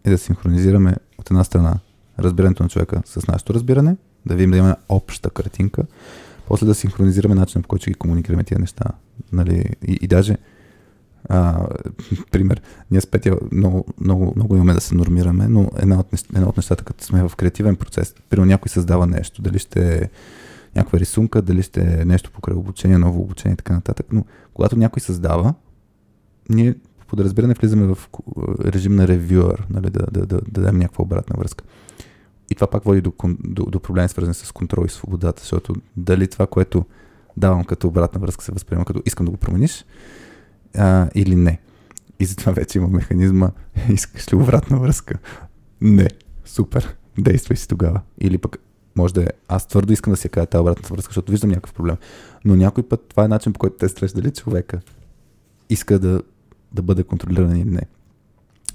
[0.03, 1.79] е да синхронизираме от една страна
[2.19, 5.85] разбирането на човека с нашето разбиране, да видим да имаме обща картинка,
[6.47, 8.85] после да синхронизираме начина по който ще ги комуникираме тия неща.
[9.31, 9.65] Нали?
[9.87, 10.37] И, и даже
[11.29, 11.67] а,
[12.31, 12.61] пример,
[12.91, 16.49] ние с Петя много, много, много имаме да се нормираме, но една от, нещата, една
[16.49, 20.09] от нещата, като сме в креативен процес, примерно някой създава нещо, дали ще е
[20.75, 24.75] някаква рисунка, дали ще е нещо покрай обучение, ново обучение и така нататък, но когато
[24.75, 25.53] някой създава,
[26.49, 28.09] ние по подразбиране влизаме в
[28.65, 31.63] режим на ревюър, нали, да, да, да, да дадем някаква обратна връзка.
[32.49, 36.27] И това пак води до, до, до проблеми, свързани с контрол и свободата, защото дали
[36.27, 36.85] това, което
[37.37, 39.85] давам като обратна връзка, се възприема като искам да го промениш,
[40.77, 41.59] а, или не.
[42.19, 43.51] И затова вече има механизма,
[43.89, 45.19] искаш ли обратна връзка?
[45.81, 46.07] Не.
[46.45, 46.95] Супер.
[47.17, 48.01] Действай си тогава.
[48.19, 48.57] Или пък
[48.95, 51.73] може да е, аз твърдо искам да си кажа тази обратна връзка, защото виждам някакъв
[51.73, 51.95] проблем.
[52.45, 54.79] Но някой път това е начин по който те срещат дали човека
[55.69, 56.21] иска да,
[56.71, 57.81] да бъде контролиран или не.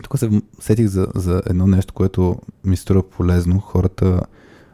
[0.03, 3.61] Тук се сетих за, за едно нещо, което ми струва полезно.
[3.61, 4.21] Хората,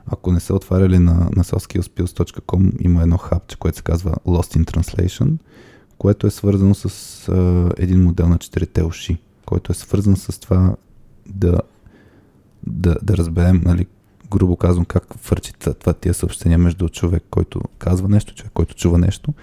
[0.07, 4.65] ако не са отваряли на, на soskillspills.com, има едно хапче, което се казва Lost in
[4.65, 5.37] Translation–
[6.03, 10.77] което е свързано с а, един модел на четирите уши, който е свързан с това
[11.27, 11.61] да,
[12.67, 13.87] да, да разберем, нали,
[14.33, 18.99] грубо казвам, как върчи това тия съобщения между човек, който казва нещо, човек, който чува
[18.99, 19.35] нещо.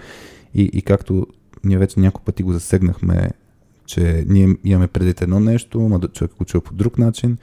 [0.54, 1.26] И, и както
[1.64, 3.30] ние вече няколко пъти го засегнахме,
[3.86, 7.38] че ние имаме преди едно нещо, но човек го чува по друг начин.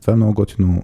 [0.00, 0.82] Това е много готино.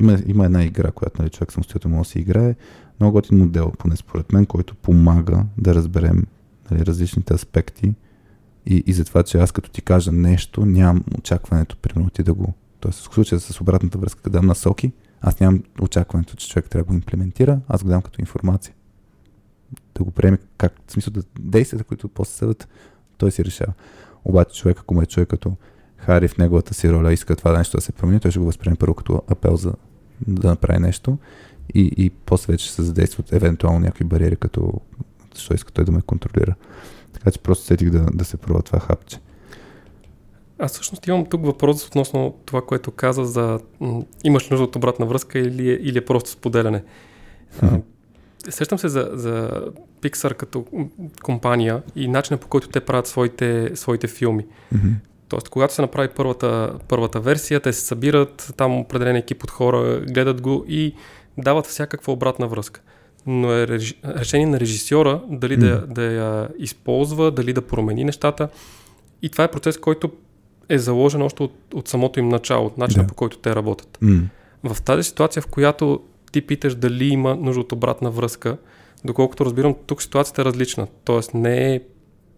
[0.00, 2.54] Има, има една игра, която нали, човек самостоятелно може да си играе.
[3.00, 6.26] Много готин модел, поне според мен, който помага да разберем
[6.70, 7.94] нали, различните аспекти
[8.66, 12.34] и, и за това, че аз като ти кажа нещо, нямам очакването, примерно ти да
[12.34, 12.54] го...
[12.80, 16.84] Тоест, в случая с обратната връзка, да дам насоки, аз нямам очакването, че човек трябва
[16.84, 18.74] да го имплементира, аз го дам като информация.
[19.94, 22.68] да го приеме как, в смисъл да действията, които после съдат,
[23.18, 23.72] той си решава.
[24.24, 25.56] Обаче човек, ако му е човек като
[25.96, 28.76] Хари в неговата си роля иска това нещо да се промени, той ще го възприеме
[28.76, 29.72] първо като апел за
[30.28, 31.18] да направи нещо
[31.74, 34.72] и, и после вече се задействат евентуално някакви бариери, като
[35.34, 36.54] защо иска той да ме контролира.
[37.12, 39.18] Така че просто сетих да, да се пробва това хапче.
[40.58, 45.06] Аз всъщност имам тук въпрос относно това, което каза за м- имаш нужда от обратна
[45.06, 46.82] връзка или е, или е просто споделяне.
[47.62, 47.78] А,
[48.48, 49.62] сещам се за, за
[50.02, 50.64] Pixar като
[51.22, 54.46] компания и начина по който те правят своите, своите филми.
[54.74, 54.92] Mm-hmm.
[55.28, 60.00] Тоест, когато се направи първата, първата версия, те се събират, там определен екип от хора
[60.00, 60.94] гледат го и
[61.38, 62.80] дават всякаква обратна връзка.
[63.26, 63.94] Но е реж...
[64.04, 65.60] решение на режисьора дали mm.
[65.60, 68.48] да, да я използва, дали да промени нещата.
[69.22, 70.10] И това е процес, който
[70.68, 73.08] е заложен още от, от самото им начало, от начина Да.
[73.08, 73.98] по който те работят.
[74.02, 74.22] Mm.
[74.64, 76.00] В тази ситуация, в която
[76.32, 78.56] ти питаш дали има нужда от обратна връзка,
[79.04, 80.86] доколкото разбирам, тук ситуацията е различна.
[81.04, 81.80] Тоест не е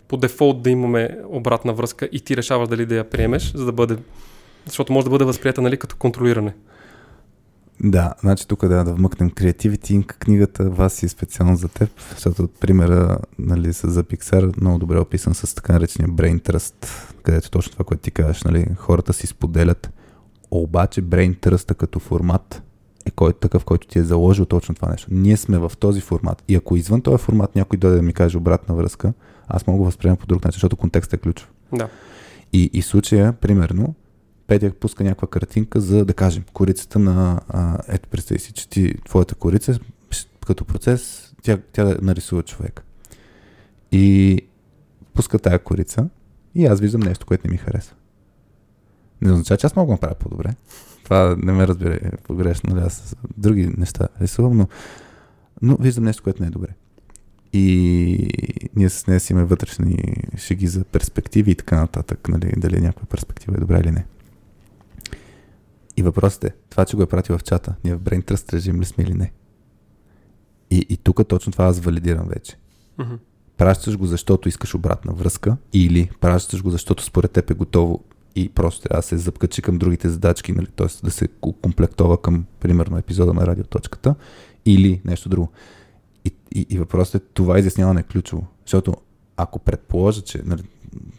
[0.08, 3.72] по дефолт да имаме обратна връзка и ти решаваш дали да я приемеш, за да
[3.72, 3.96] бъде,
[4.66, 6.54] защото може да бъде възприята нали, като контролиране.
[7.84, 10.06] Да, значи тук да, да вмъкнем Creativity Inc.
[10.06, 15.34] книгата, вас е специално за теб, защото примера нали, за Pixar много добре е описан
[15.34, 16.86] с така наречения Brain Trust,
[17.22, 19.90] където точно това, което ти кажеш, нали, хората си споделят,
[20.50, 22.62] обаче Brain Trust като формат
[23.06, 25.08] е кой, такъв, който ти е заложил точно това нещо.
[25.10, 28.38] Ние сме в този формат и ако извън този формат някой дойде да ми каже
[28.38, 29.12] обратна връзка,
[29.48, 31.50] аз мога да възприема по друг начин, защото контекстът е ключов.
[31.72, 31.88] Да.
[32.52, 33.94] И, и случая, примерно,
[34.48, 37.40] Петя пуска някаква картинка за, да кажем, корицата на...
[37.48, 39.78] А, ето, представи си, че ти, твоята корица,
[40.46, 42.84] като процес, тя, тя нарисува човек.
[43.92, 44.40] И
[45.14, 46.08] пуска тая корица
[46.54, 47.96] и аз виждам нещо, което не ми харесва.
[49.22, 50.54] Не означава, че аз мога да направя по-добре.
[51.04, 52.74] Това не ме разбира погрешно.
[52.74, 54.68] нали, Аз други неща рисувам, но,
[55.62, 56.68] но виждам нещо, което не е добре.
[57.52, 58.30] И
[58.76, 59.98] ние с нея си имаме вътрешни
[60.36, 64.04] шеги за перспективи и така нататък, нали, дали някаква перспектива е добра или не.
[65.98, 68.80] И въпросът е, това, че го е пратил в чата, ние в Brain Trust режим
[68.80, 69.32] ли сме или не?
[70.70, 72.56] И, и тук точно това аз валидирам вече.
[72.98, 73.14] Мгм.
[73.56, 78.04] Пращаш го, защото искаш обратна връзка или пращаш го, защото според теб е готово
[78.34, 80.66] и просто трябва да се запкачи към другите задачки, нали?
[80.66, 80.86] т.е.
[81.04, 84.14] да се ко- комплектова към, примерно, епизода на радиоточката
[84.66, 85.48] или нещо друго.
[86.24, 88.46] И, и, и въпросът е, това изясняване е ключово.
[88.64, 88.94] Защото
[89.36, 90.62] ако предположа, че, нали,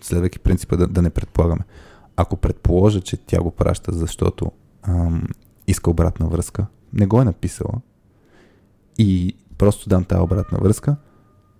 [0.01, 1.61] следвайки принципа да, да не предполагаме,
[2.15, 4.51] ако предположа, че тя го праща, защото
[4.83, 5.23] ам,
[5.67, 7.81] иска обратна връзка, не го е написала
[8.97, 10.95] и просто дам тази обратна връзка,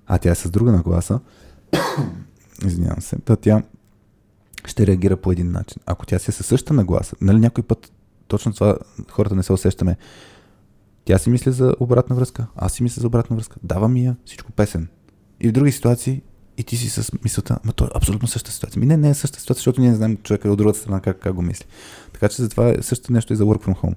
[0.08, 1.20] а тя е с друга нагласа,
[2.66, 3.64] извинявам се, та тя
[4.66, 5.82] ще реагира по един начин.
[5.86, 7.92] Ако тя си е със същата нагласа, нали някой път
[8.28, 8.78] точно това
[9.10, 9.98] хората не се усещаме.
[11.06, 14.16] Тя си мисли за обратна връзка, аз си мисля за обратна връзка, дава ми я,
[14.26, 14.88] всичко песен.
[15.40, 16.22] И в други ситуации
[16.58, 18.80] и ти си с мисълта, ма то е абсолютно същата ситуация.
[18.80, 21.20] Ми не, не е същата ситуация, защото ние не знаем човека от другата страна как,
[21.20, 21.66] как го мисли.
[22.20, 23.96] Така че затова е същото нещо и за work from home.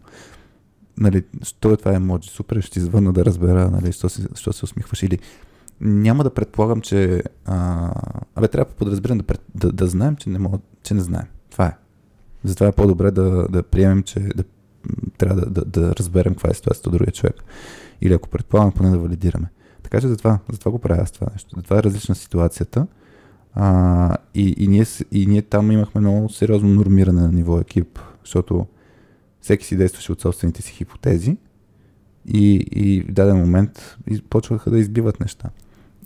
[0.98, 2.30] Нали, що е това емоджи?
[2.30, 5.02] Супер, ще ти звънна да разбера, нали, що, си, що се усмихваш.
[5.02, 5.18] Или
[5.80, 7.22] няма да предполагам, че...
[7.44, 7.90] А,
[8.34, 9.24] абе, трябва да подразбирам да,
[9.54, 11.26] да, да знаем, че не, мога, че не знаем.
[11.50, 11.76] Това е.
[12.44, 14.44] Затова е по-добре да, да приемем, че да,
[15.18, 17.44] трябва да, да, да разберем каква е ситуацията от другия човек.
[18.00, 19.50] Или ако предполагаме, поне да валидираме.
[19.82, 21.56] Така че затова, затова го правя аз това нещо.
[21.56, 22.86] Затова е различна ситуацията.
[23.54, 28.66] А, и, и, ние, и ние там имахме много сериозно нормиране на ниво екип, защото
[29.40, 31.36] всеки си действаше от собствените си хипотези
[32.26, 33.96] и, и в даден момент
[34.30, 35.50] почваха да избиват неща.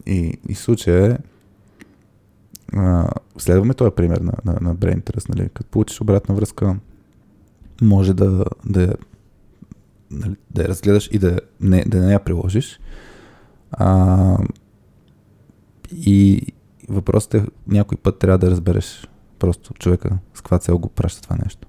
[0.06, 1.18] И, и случая
[2.74, 2.78] е,
[3.38, 5.48] следваме този пример на, на, на Brain Trust, нали?
[5.54, 6.76] Като получиш обратна връзка,
[7.82, 8.94] може да, да,
[10.10, 12.80] нали, да я разгледаш и да не, да не я приложиш.
[13.72, 14.38] А,
[15.92, 16.46] и
[16.88, 21.36] въпросът е, някой път трябва да разбереш просто човека с каква цел го праща това
[21.44, 21.68] нещо.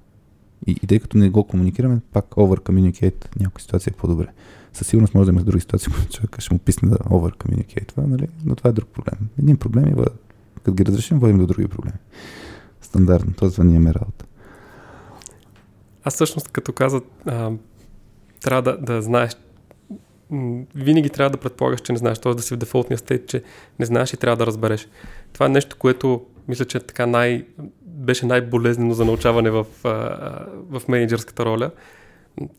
[0.68, 4.27] И, и тъй като не го комуникираме, пак over communicate някои ситуации е по-добре.
[4.73, 7.88] Със сигурност може да има други ситуации, които човека ще му писне да over communicate
[7.88, 8.27] това, нали?
[8.45, 9.30] но това е друг проблем.
[9.39, 10.11] Един проблем въ-
[10.56, 11.98] като ги разрешим, водим до други проблеми.
[12.81, 14.26] Стандартно, това ни имаме работа.
[16.03, 17.52] Аз всъщност, като каза, а,
[18.41, 19.38] трябва да, да знаеш,
[20.76, 22.34] винаги трябва да предполагаш, че не знаеш, т.е.
[22.34, 23.44] да си в дефолтния стейт, че
[23.80, 24.88] не знаеш и трябва да разбереш.
[25.34, 27.45] Това е нещо, което мисля, че така най,
[28.07, 29.89] беше най-болезнено за научаване в, а,
[30.79, 31.71] в менеджерската роля.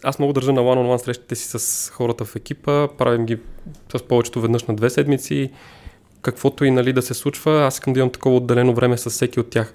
[0.04, 3.38] Аз много държа на one-on-one срещите си с хората в екипа, правим ги
[3.96, 5.50] с повечето веднъж на две седмици,
[6.22, 9.40] каквото и нали, да се случва, аз искам да имам такова отделено време с всеки
[9.40, 9.74] от тях.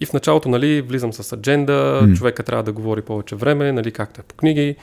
[0.00, 2.16] И в началото, нали, влизам с адженда, mm.
[2.16, 4.76] човека трябва да говори повече време, нали, както е по книги.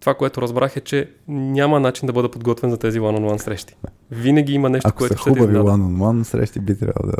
[0.00, 3.76] това, което разбрах е, че няма начин да бъда подготвен за тези one-on-one срещи.
[4.10, 7.16] Винаги има нещо, Ако което са хубави one-on-one срещи, би трябвало да...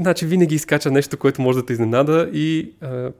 [0.00, 3.12] Значи винаги изкача нещо, което може да те изненада и а,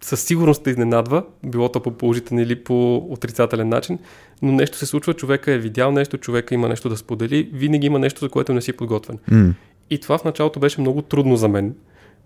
[0.00, 3.98] със сигурност те изненадва, било то по положителен или по отрицателен начин,
[4.42, 7.98] но нещо се случва, човека е видял нещо, човека има нещо да сподели, винаги има
[7.98, 9.18] нещо, за което не си подготвен.
[9.30, 9.54] М.
[9.90, 11.74] И това в началото беше много трудно за мен,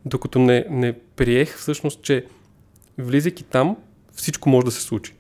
[0.05, 2.27] докато не, не приех всъщност, че
[2.99, 3.77] влизайки там,
[4.13, 5.13] всичко може да се случи.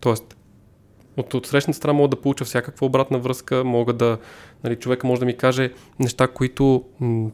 [0.00, 0.35] Тоест,
[1.16, 4.18] от, от срещната страна мога да получа всякаква обратна връзка, мога да,
[4.64, 7.30] нали, човека може да ми каже неща, които м-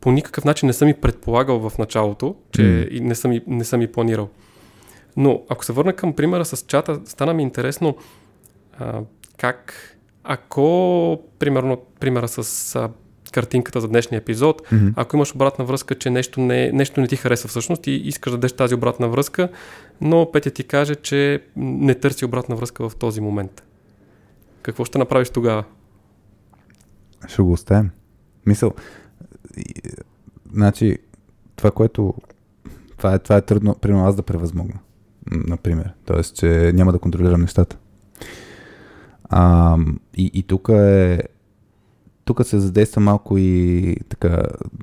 [0.00, 3.64] по никакъв начин не съм и предполагал в началото, че и не съм, и, не
[3.64, 4.28] съм и планирал.
[5.16, 7.96] Но ако се върна към примера с чата, стана ми интересно
[8.78, 9.00] а,
[9.36, 9.74] как,
[10.24, 12.90] ако, примерно, примера с а,
[13.32, 14.88] картинката за днешния епизод, Мгм.
[14.96, 18.36] ако имаш обратна връзка, че нещо не, нещо не ти хареса всъщност и искаш да
[18.36, 19.48] дадеш тази обратна връзка,
[20.00, 23.62] но Петя ти каже, че не търси обратна връзка в този момент.
[24.62, 25.64] Какво ще направиш тогава?
[27.28, 27.90] Ще го оставим.
[28.46, 28.72] Мисъл,
[30.52, 30.98] значи,
[31.56, 32.14] това, което...
[32.96, 34.78] Това е, това е трудно, примерно аз да превъзмогна.
[35.30, 35.92] Например.
[36.04, 37.78] Тоест, че няма да контролирам нещата.
[39.24, 39.76] А,
[40.16, 41.22] и, и тук е...
[42.24, 44.42] Тук се задейства малко и така,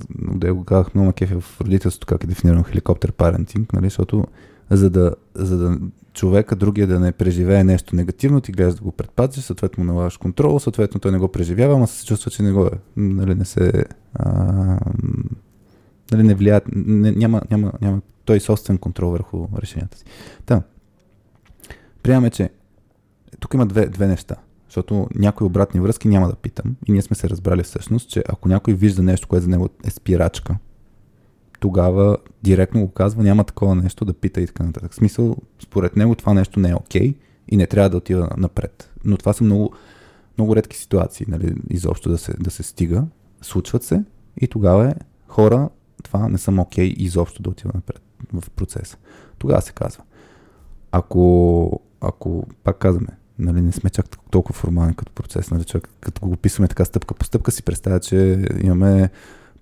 [0.10, 4.26] да го казах много макефи в родителството, как е дефинирано хеликоптер парентинг, нали, защото
[4.70, 5.80] за да, за да
[6.14, 10.18] човека, другия да не преживее нещо негативно, ти гледаш да го предпазиш, съответно му налагаш
[10.18, 12.72] контрол, съответно той не го преживява, ама се чувства, че не го е.
[12.98, 13.86] Нали, не се...
[14.14, 14.34] А,
[16.12, 20.04] нали, не влияят, не, няма, няма, няма той собствен контрол върху решенията си.
[20.46, 20.62] Та,
[22.04, 22.50] приемаме, че
[23.40, 24.36] тук има две, две неща.
[24.70, 26.76] Защото някои обратни връзки няма да питам.
[26.88, 29.90] И ние сме се разбрали всъщност, че ако някой вижда нещо, което за него е
[29.90, 30.58] спирачка,
[31.60, 34.92] тогава директно го казва, няма такова нещо да пита и така нататък.
[34.92, 37.16] В смисъл, според него това нещо не е окей
[37.48, 38.92] и не трябва да отива напред.
[39.06, 39.74] Но това са много,
[40.38, 43.04] много редки ситуации, нали, изобщо да се, да се стига.
[43.42, 44.04] Случват се
[44.42, 44.96] и тогава е
[45.28, 45.70] хора,
[46.04, 48.02] това не съм окей изобщо да отива напред
[48.34, 48.98] в процеса.
[49.38, 50.04] Тогава се казва.
[50.92, 56.22] Ако, ако пак казваме, нали, не сме чак толкова формални като процес, нали, човек, като
[56.22, 59.10] го описваме така стъпка по стъпка, си представя, че имаме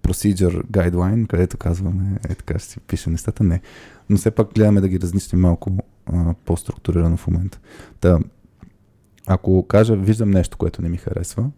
[0.04, 3.44] procedure guideline, където казваме, е така ще си пишем нещата.
[3.44, 3.62] Не.
[4.10, 7.60] Но все пак гледаме да ги разнищим малко а, по-структурирано в момента.
[7.99, 8.20] Та,
[9.28, 11.49] ако кажа, виждам нещо, което не ми харесва,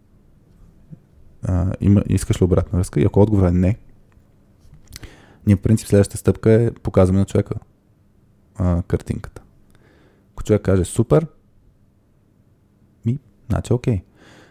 [1.44, 3.02] а, има, искаш ли обратна връзка?
[3.02, 3.78] И ако отговорът е не,
[5.48, 7.56] ние в принцип следващата стъпка е показваме на човека
[8.56, 9.42] а, картинката.
[10.34, 11.28] Ако човек каже супер,
[13.50, 14.02] значи окей.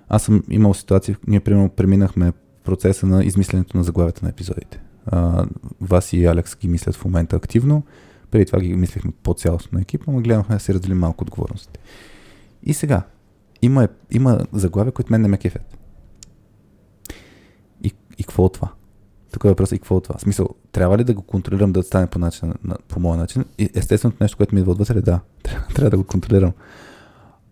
[0.09, 2.33] Аз съм имал ситуации, ние примерно преминахме
[2.65, 4.81] процеса на измисленето на заглавията на епизодите.
[5.07, 5.47] А,
[5.81, 7.83] Вас и Алекс ги мислят в момента активно.
[8.31, 11.81] Преди това ги мислехме по-цялостно на екипа, но гледахме да си разделим малко отговорностите.
[12.63, 13.03] И сега,
[13.63, 15.79] има, има заглавия, които мен не ме кефят.
[17.83, 18.69] И, и какво от това?
[19.33, 20.19] Тук е въпросът и какво от това?
[20.19, 23.45] В смисъл, трябва ли да го контролирам да стане по, начин, на, по моя начин?
[23.59, 26.53] И естественото нещо, което ми идва отвътре е да, трябва, трябва да го контролирам.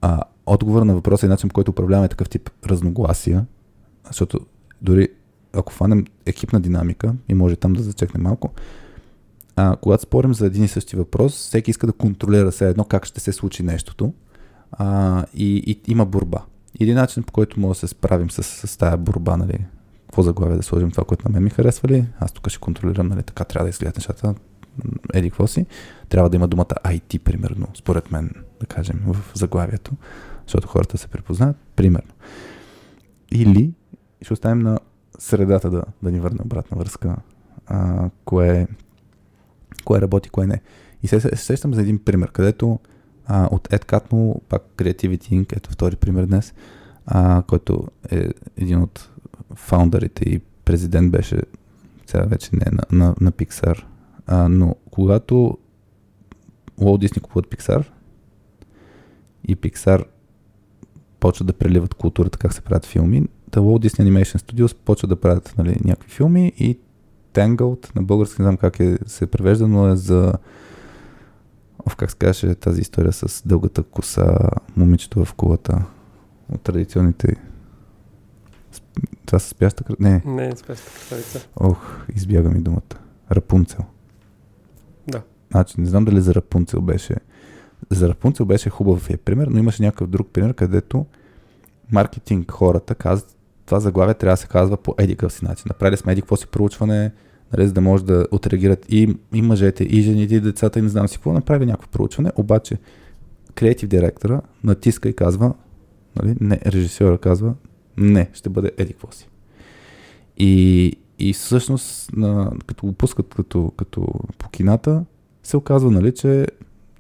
[0.01, 3.47] А, отговор на въпроса и начин, по който управляваме такъв тип разногласия,
[4.07, 4.41] защото
[4.83, 5.09] дори
[5.53, 8.53] ако фанем екипна динамика и може там да зачекнем малко,
[9.57, 13.07] а, когато спорим за един и същи въпрос, всеки иска да контролира все едно как
[13.07, 14.13] ще се случи нещото
[14.73, 16.43] а, и, и има борба.
[16.81, 19.65] Един начин, по който може да се справим с, с тази борба, нали,
[20.07, 23.09] какво заглавие да сложим това, което на мен ми харесва ли, аз тук ще контролирам,
[23.09, 24.35] нали, така трябва да изгледат нещата,
[25.15, 25.67] еди какво си,
[26.09, 29.93] трябва да има думата IT, примерно, според мен, да кажем, в заглавието,
[30.47, 32.13] защото хората се препознават, примерно.
[33.33, 33.73] Или
[34.23, 34.79] ще оставим на
[35.19, 37.17] средата да, да ни върне обратна връзка,
[37.67, 38.67] а, кое,
[39.85, 40.61] кое работи, кое не.
[41.03, 42.79] И се, се сещам за един пример, където
[43.27, 46.55] а, от Ed Catmull, пак Creativity Inc., ето втори пример днес,
[47.07, 49.11] а, който е един от
[49.55, 51.41] фаундърите и президент беше,
[52.07, 53.85] сега вече не на, на, на Pixar,
[54.27, 55.59] а, но когато
[56.81, 57.87] Walt Disney купуват Pixar
[59.49, 60.05] и Pixar
[61.21, 65.17] почват да преливат културата, как се правят филми, The Walt Disney Animation Studios почват да
[65.17, 66.79] правят нали, някакви филми и
[67.35, 70.33] Tangled, на български не знам как е, се превежда, но е за
[71.87, 74.39] Оф, как се каже тази история с дългата коса,
[74.77, 75.85] момичето в кулата
[76.53, 77.37] от традиционните
[79.27, 79.95] това са спяща кръ...
[80.01, 81.49] Не, Не, спеста красавица.
[81.57, 82.97] ох, избяга ми думата.
[83.33, 83.85] Рапунцел.
[85.09, 85.23] Да.
[85.51, 87.17] Значи, не знам дали за Рапунцел беше.
[87.91, 91.07] За Рапунцел беше хубав е пример, но имаше някакъв друг пример, където
[91.93, 93.37] маркетинг хората казват,
[93.67, 95.65] това заглавие трябва да се казва по едикъв си начин.
[95.69, 97.13] Направили сме какво си проучване,
[97.53, 100.89] нали, за да може да отреагират и, и мъжете, и жените, и децата, и не
[100.89, 102.79] знам си какво, направи някакво проучване, обаче
[103.55, 105.55] креатив директора натиска и казва,
[106.23, 107.55] нали, не, режисьора казва,
[107.97, 109.29] не, ще бъде еди какво си.
[110.37, 114.07] И, и всъщност, на, като го пускат като, като
[114.39, 115.05] по кината,
[115.43, 116.47] се оказва, нали, че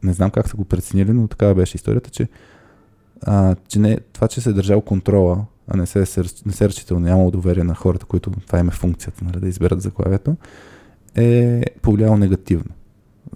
[0.02, 2.28] не знам как са го преценили, но такава беше историята, че,
[3.22, 7.00] а, че не, това, че се е държал контрола, а не се, не се разчитал,
[7.00, 10.36] нямало доверие на хората, които това им е функцията, нали, да изберат заглавието,
[11.14, 12.74] е повлияло негативно.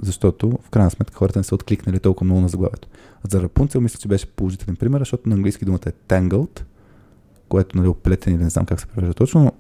[0.03, 2.89] Защото, в крайна сметка, хората не са откликнали толкова много на заглавието.
[3.31, 6.61] За Рапунцел мисля, че беше положителен пример, защото на английски думата е tangled,
[7.49, 9.53] което нали, оплетен или не знам как се превежда точно, но,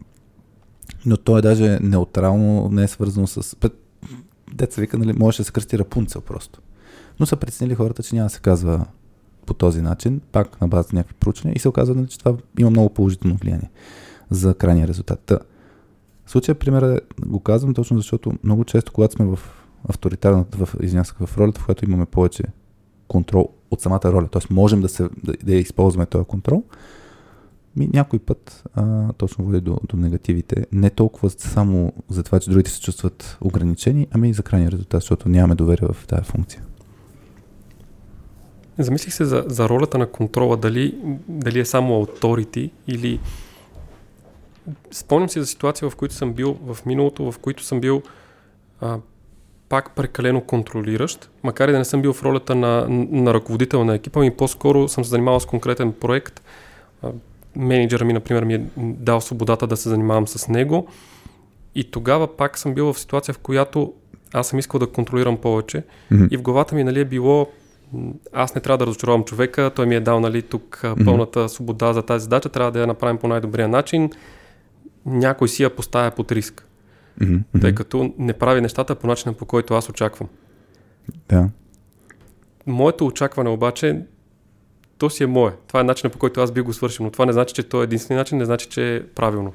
[1.06, 3.56] но то е даже неутрално, не е свързано с...
[4.55, 6.60] Деца вика, нали, може да се кръсти Рапунцел просто.
[7.20, 8.86] Но са преценили хората, че няма да се казва
[9.47, 12.36] по този начин, пак на база на някакви проучвания и се оказва, нали, че това
[12.59, 13.70] има много положително влияние
[14.30, 15.20] за крайния резултат.
[15.20, 15.38] Та,
[16.26, 19.38] в случая примера го казвам точно защото много често, когато сме в
[19.88, 22.42] авторитарната, в, извинявам в ролята, в която имаме повече
[23.09, 24.55] контрол от самата роля, т.е.
[24.55, 26.62] можем да, се, да, да използваме този контрол,
[27.76, 30.66] ми някой път а, точно води до, до негативите.
[30.72, 35.01] Не толкова само за това, че другите се чувстват ограничени, ами и за крайния резултат,
[35.01, 36.62] защото нямаме доверие в тази функция.
[38.85, 40.94] Замислих се за, за ролята на контрола, дали,
[41.28, 43.20] дали е само authority или...
[44.90, 48.02] Спомням си за ситуация, в които съм бил в миналото, в които съм бил
[48.81, 48.98] а,
[49.69, 53.94] пак прекалено контролиращ, макар и да не съм бил в ролята на, на ръководител на
[53.94, 56.43] екипа, ми по-скоро съм се занимавал с конкретен проект.
[57.57, 60.89] Менеджера ми, например, ми е дал свободата да се занимавам с него.
[61.74, 63.93] И тогава пак съм бил в ситуация, в която
[64.32, 65.82] аз съм искал да контролирам повече.
[66.12, 66.28] Mm-hmm.
[66.31, 67.48] И в главата ми нали, е било
[68.32, 72.02] аз не трябва да разочаровам човека, той ми е дал нали, тук пълната свобода за
[72.02, 74.10] тази задача, трябва да я направим по най-добрия начин.
[75.06, 76.66] Някой си я поставя под риск.
[77.20, 77.60] Mm-hmm.
[77.60, 80.28] Тъй като не прави нещата по начина по който аз очаквам.
[81.28, 81.48] Да.
[82.66, 84.02] Моето очакване обаче,
[84.98, 85.52] то си е мое.
[85.66, 87.80] Това е начинът по който аз би го свършил, но това не значи, че то
[87.80, 89.52] е единствения начин, не значи, че е правилно.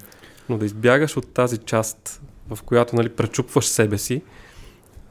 [0.49, 4.21] Но да избягаш от тази част, в която нали, пречупваш себе си,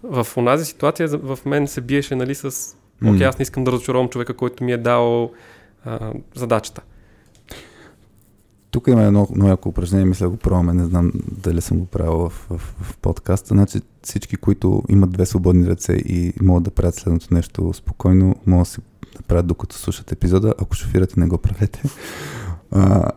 [0.02, 2.76] в онази ситуация в мен се биеше нали, с
[3.08, 5.30] Окей, okay, аз не искам да разочаровам човека, който ми е дал
[5.84, 6.82] а, задачата.
[8.70, 12.12] Тук има едно много яко упражнение, мисля го пробваме, не знам дали съм го правил
[12.12, 13.54] в, в, в подкаста.
[13.54, 18.66] Значи всички, които имат две свободни ръце и могат да правят следното нещо спокойно, могат
[18.66, 18.80] да си
[19.16, 20.54] направят докато слушат епизода.
[20.58, 21.82] Ако шофирате, не го правете.
[22.70, 23.10] А,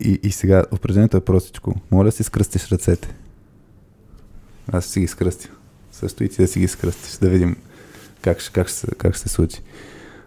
[0.00, 1.74] и, и сега упражнението е простичко.
[1.90, 3.14] Моля да си скръстиш ръцете.
[4.72, 5.48] Аз си ги скръстя.
[5.92, 7.56] Също и ти да си ги скръстиш, да видим
[8.24, 9.62] как, как, ще, как ще се случи.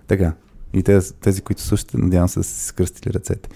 [0.08, 0.34] Така.
[0.74, 3.50] И тези, тези които слушате, надявам се да си скръстили ръцете.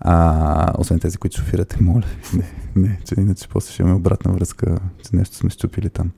[0.00, 2.04] А, освен тези, които шофирате, моля
[2.34, 6.10] не, не, че иначе после ще имаме обратна връзка, че нещо сме щупили там.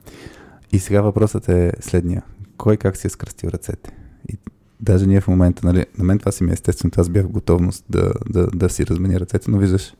[0.73, 2.23] И сега въпросът е следния.
[2.57, 3.97] Кой как си е скръстил ръцете?
[4.29, 4.39] И
[4.81, 7.31] даже ние в момента, нали, на мен това си ми е естествено, аз бях в
[7.31, 9.95] готовност да, да, да си размени ръцете, но виждаш,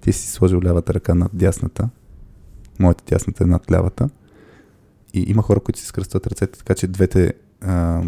[0.00, 1.88] ти си сложил лявата ръка над дясната,
[2.78, 4.08] моята дясната е над лявата,
[5.16, 8.02] и има хора, които си скръстват ръцете, така че двете а,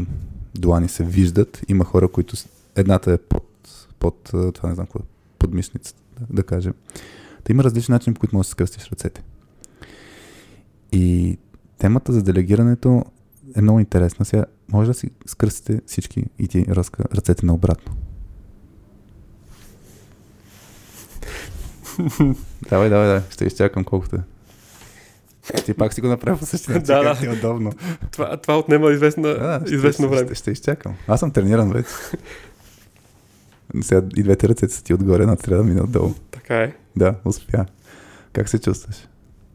[0.54, 1.60] длани се виждат.
[1.68, 2.36] Има хора, които
[2.76, 3.46] едната е под,
[3.98, 5.00] под това не знам какво,
[5.38, 6.74] под мишницата, да, да кажем.
[7.44, 9.22] Та има различни начини, по които можеш да скръстиш ръцете.
[10.92, 11.38] И
[11.78, 13.04] темата за делегирането
[13.56, 14.24] е много интересна.
[14.24, 17.96] Сега може да си скръстите всички и ти ръска, ръцете наобратно.
[22.70, 23.22] давай, давай, давай.
[23.30, 24.20] Ще изчакам колкото е.
[25.64, 27.20] Ти пак си го направи по същия начин, да, да.
[27.20, 27.72] ти е удобно.
[28.10, 30.26] Това, това отнема известна, да, известно ще, време.
[30.26, 30.94] Ще, ще, изчакам.
[31.08, 31.88] Аз съм трениран вече.
[33.80, 36.14] Сега и двете ръце са ти отгоре, една трябва да мине отдолу.
[36.30, 36.72] Така е.
[36.96, 37.66] Да, успя.
[38.32, 39.08] Как се чувстваш?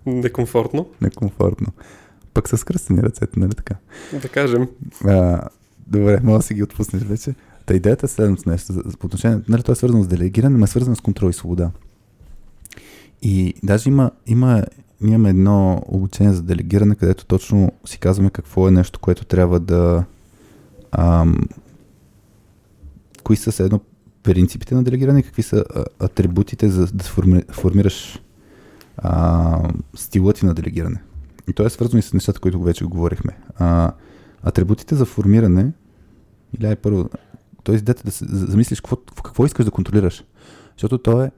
[0.06, 0.90] Некомфортно.
[1.02, 1.68] Некомфортно.
[2.34, 3.76] Пък с кръстени ръцете, нали така?
[4.22, 4.68] Да кажем.
[5.06, 5.42] А,
[5.88, 7.36] добре, мога да си ги отпуснеш вече.
[7.66, 8.74] Та идеята е следното нещо.
[9.00, 11.72] По отношение, нали, това е свързано с делегиране, но е свързано с контрол и свобода.
[13.22, 14.64] И даже има, има
[15.04, 19.60] ние имаме едно обучение за делегиране, където точно си казваме какво е нещо, което трябва
[19.60, 20.04] да...
[20.92, 21.38] Ам,
[23.24, 23.80] кои са едно
[24.24, 25.66] принципите на делегиране какви са
[26.00, 28.22] атрибутите за да форми, формираш
[28.98, 31.02] а, стила ти на делегиране.
[31.48, 33.38] И то е свързано и с нещата, които вече говорихме.
[33.56, 33.92] А,
[34.44, 35.72] атрибутите за формиране,
[36.60, 37.10] или е първо,
[37.64, 37.82] т.е.
[37.82, 40.24] да се замислиш какво, какво искаш да контролираш.
[40.78, 41.32] Защото то е,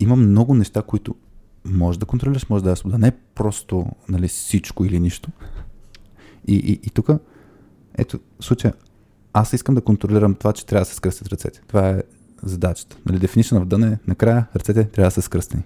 [0.00, 1.14] има много неща, които
[1.64, 2.98] може да контролираш, може да дава свобода.
[2.98, 5.30] Не е просто нали, всичко или нищо.
[6.46, 7.08] И, и, и тук,
[7.98, 8.74] ето, случая,
[9.32, 11.60] аз искам да контролирам това, че трябва да се скръстят ръцете.
[11.68, 12.02] Това е
[12.42, 12.96] задачата.
[13.06, 15.62] Нали, definition of done е накрая ръцете трябва да са скръстени.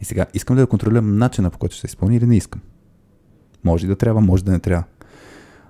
[0.00, 2.60] И сега, искам ли да контролирам начина по който ще се изпълни или не искам?
[3.64, 4.84] Може да трябва, може да не трябва.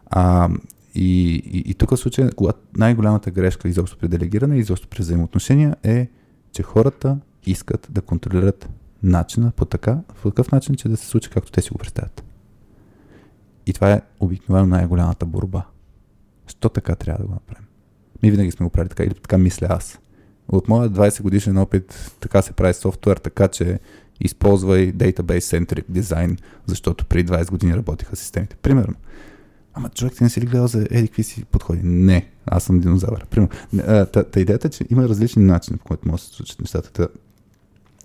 [0.06, 0.48] А,
[0.94, 6.08] и, и, и тук случая, когато най-голямата грешка изобщо при делегиране изобщо при взаимоотношения е,
[6.52, 8.68] че хората искат да контролират
[9.02, 12.24] начина по така, по такъв начин, че да се случи както те си го представят.
[13.66, 15.66] И това е обикновено най-голямата борба.
[16.46, 17.66] Що така трябва да го направим?
[18.22, 19.98] Ми винаги сме го правили така, или така мисля аз.
[20.48, 23.78] От моя 20 годишен опит така се прави софтуер, така че
[24.20, 28.56] използвай Database Centric Design, защото при 20 години работиха системите.
[28.56, 28.94] Примерно.
[29.74, 31.80] Ама човек ти не си ли гледал за еди какви си подходи?
[31.84, 33.26] Не, аз съм динозавър.
[33.26, 33.54] Примерно.
[33.86, 37.08] Та, та идеята е, че има различни начини, по които може да се случат нещата.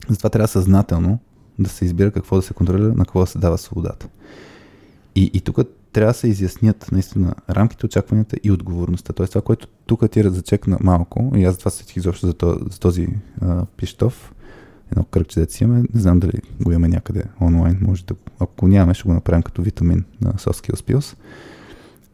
[0.09, 1.19] Затова трябва съзнателно
[1.59, 4.07] да се избира какво да се контролира, на какво да се дава свободата.
[5.15, 5.59] И, и тук
[5.93, 9.13] трябва да се изяснят наистина рамките, очакванията и отговорността.
[9.13, 12.79] Тоест това, което тук ти зачекна малко, и аз затова сетих изобщо за, този, за
[12.79, 13.07] този
[13.41, 14.33] а, пиштов,
[14.91, 18.67] едно кръгче да си имаме, не знам дали го имаме някъде онлайн, може да, ако
[18.67, 21.17] нямаме, ще го направим като витамин на Soft Skills Pills.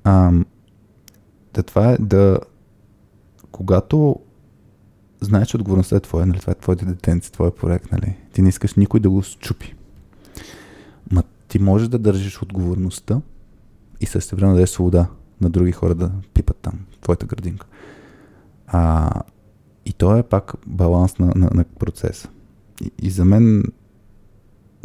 [0.03, 0.31] А,
[1.53, 2.39] да това е да,
[3.51, 4.19] когато
[5.22, 8.49] знаеш, че отговорността е твоя, нали, това е твоите детенци, твой проект, нали, ти не
[8.49, 9.76] искаш никой да го счупи.
[11.11, 13.22] Ма ти можеш да държиш отговорността
[13.99, 15.07] и също време да дадеш свобода
[15.41, 17.68] на други хора да пипат там твоята градинка.
[18.68, 19.11] А,
[19.85, 22.30] и то е пак баланс на, на, на процеса.
[22.81, 23.64] И, и за мен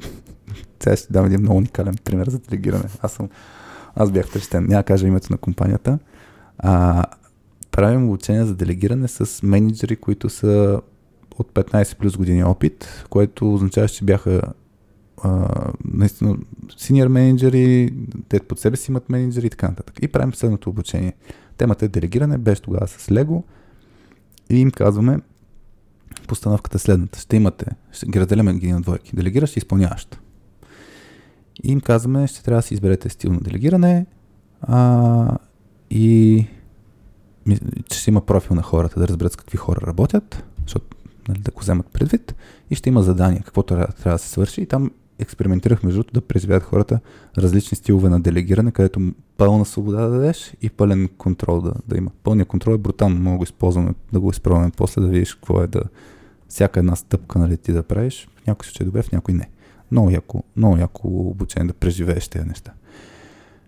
[0.80, 2.84] сега ще дам един много уникален пример за делегиране.
[3.02, 3.28] Аз съм
[3.96, 4.66] аз бях впечатлен.
[4.66, 5.98] Няма кажа името на компанията.
[6.58, 7.04] А,
[7.76, 10.80] правим обучение за делегиране с менеджери, които са
[11.38, 14.42] от 15 плюс години опит, което означава, че бяха
[15.22, 15.48] а,
[15.84, 16.36] наистина
[16.76, 17.94] синьор менеджери,
[18.28, 19.96] те под себе си имат менеджери и така нататък.
[20.02, 21.12] И правим следното обучение.
[21.56, 23.44] Темата е делегиране, беше тогава с Лего
[24.50, 25.18] и им казваме
[26.28, 27.18] постановката следната.
[27.18, 29.16] Ще имате, ще ги разделяме ги на двойки.
[29.16, 30.20] Делегираш и изпълняващ.
[31.64, 34.06] И им казваме, ще трябва да си изберете стил на делегиране
[34.62, 35.38] а,
[35.90, 36.46] и
[37.88, 40.96] че ще има профил на хората, да разберат с какви хора работят, защото
[41.28, 42.34] нали, да го вземат предвид
[42.70, 46.20] и ще има задания, каквото трябва, да се свърши и там експериментирах между другото да
[46.20, 47.00] преживеят хората
[47.38, 52.10] различни стилове на делегиране, където пълна свобода да дадеш и пълен контрол да, да има.
[52.22, 55.82] Пълният контрол е брутално, го използваме, да го изпробваме после, да видиш какво е да
[56.48, 58.28] всяка една стъпка нали, ти да правиш.
[58.42, 59.50] В някой случай е добре, в някой не.
[59.90, 62.72] Много яко, много яко обучение да преживееш тези неща.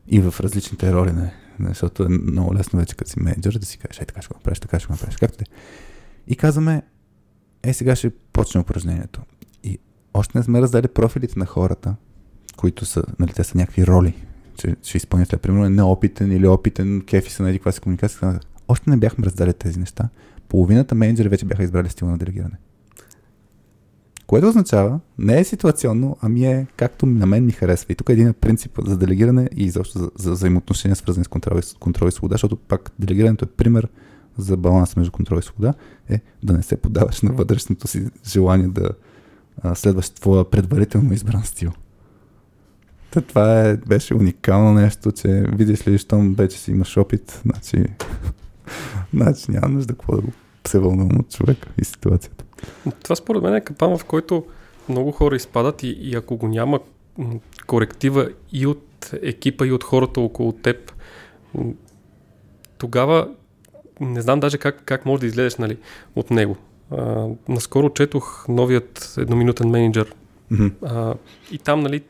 [0.09, 1.35] И в различните роли, не,
[1.67, 4.39] защото е много лесно вече като си менеджер да си кажеш, ей така ще го
[4.39, 5.45] направиш, така ще го направиш, както те.
[6.27, 6.83] И казваме,
[7.63, 9.23] е сега ще почне упражнението.
[9.65, 9.79] И
[10.15, 11.97] още не сме раздали профилите на хората,
[12.57, 14.15] които са, нали, те са някакви роли,
[14.57, 18.41] че ще изпълнят, примерно е неопитен или опитен, кефи са на каква си комуникация.
[18.69, 20.09] Още не бяхме раздали тези неща.
[20.49, 22.59] Половината менеджери вече бяха избрали стила на делегиране.
[24.29, 27.93] Което означава, не е ситуационно, ами е както на мен ми харесва.
[27.93, 31.59] И тук е един принцип за делегиране и изобщо за, за взаимоотношения, свързани с контрол,
[31.59, 33.89] и, контрол и свобода, защото пак делегирането е пример
[34.39, 35.75] за баланс между контрол и свобода,
[36.09, 38.91] е да не се подаваш на вътрешното си желание да
[39.63, 41.73] а, следваш твоя предварително избран стил.
[43.11, 47.85] Та това е, беше уникално нещо, че видиш ли, щом вече си имаш опит, значи,
[49.15, 50.33] значи няма нужда какво да го
[50.67, 52.45] се вълнувам от човек и ситуацията.
[53.03, 54.45] Това според мен е капан, в който
[54.89, 56.81] много хора изпадат и, и ако го няма
[57.67, 60.93] коректива и от екипа, и от хората около теб,
[62.79, 63.29] тогава
[64.01, 65.79] не знам даже как, как може да излезеш нали,
[66.17, 66.57] от него.
[66.91, 70.15] А, наскоро четох новият едноминутен менеджер
[70.53, 70.73] mm-hmm.
[70.83, 71.15] а,
[71.51, 72.03] и там нали,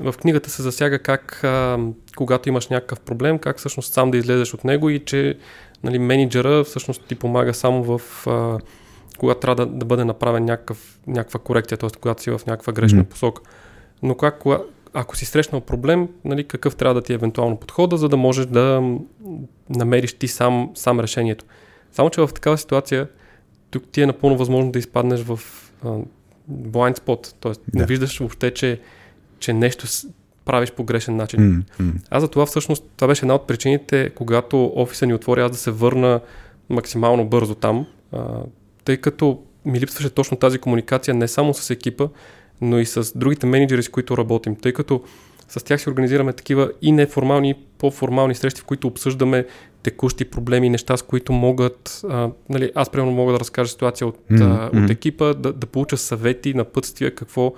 [0.00, 1.78] в книгата се засяга как а,
[2.16, 5.38] когато имаш някакъв проблем, как всъщност сам да излезеш от него и че
[5.82, 8.58] нали, менеджера всъщност ти помага само в а,
[9.18, 11.90] когато трябва да, да бъде направен някакъв, някаква корекция, т.е.
[12.00, 13.08] когато си в някаква грешна mm.
[13.08, 13.42] посока.
[14.02, 14.42] Но как,
[14.94, 18.46] ако си срещнал проблем, нали, какъв трябва да ти е евентуално подхода, за да можеш
[18.46, 18.96] да
[19.70, 21.44] намериш ти сам, сам решението.
[21.92, 23.08] Само, че в такава ситуация
[23.70, 25.40] тук ти е напълно възможно да изпаднеш в
[25.84, 25.88] а,
[26.52, 27.52] blind spot, т.е.
[27.52, 27.80] Да.
[27.80, 28.80] не виждаш въобще, че,
[29.38, 29.86] че нещо
[30.44, 31.40] правиш по грешен начин.
[31.40, 31.92] Mm-hmm.
[32.10, 35.56] Аз за това всъщност, това беше една от причините, когато офиса ни отвори, аз да
[35.56, 36.20] се върна
[36.68, 38.40] максимално бързо там, а,
[38.84, 42.08] тъй като ми липсваше точно тази комуникация не само с екипа,
[42.60, 45.02] но и с другите менеджери, с които работим, тъй като
[45.48, 49.46] с тях си организираме такива и неформални, и по-формални срещи, в които обсъждаме
[49.82, 54.18] текущи проблеми, неща, с които могат, а, нали, аз примерно мога да разкажа ситуация от,
[54.30, 54.72] mm-hmm.
[54.74, 57.54] а, от екипа, да, да получа съвети, напътствия, какво,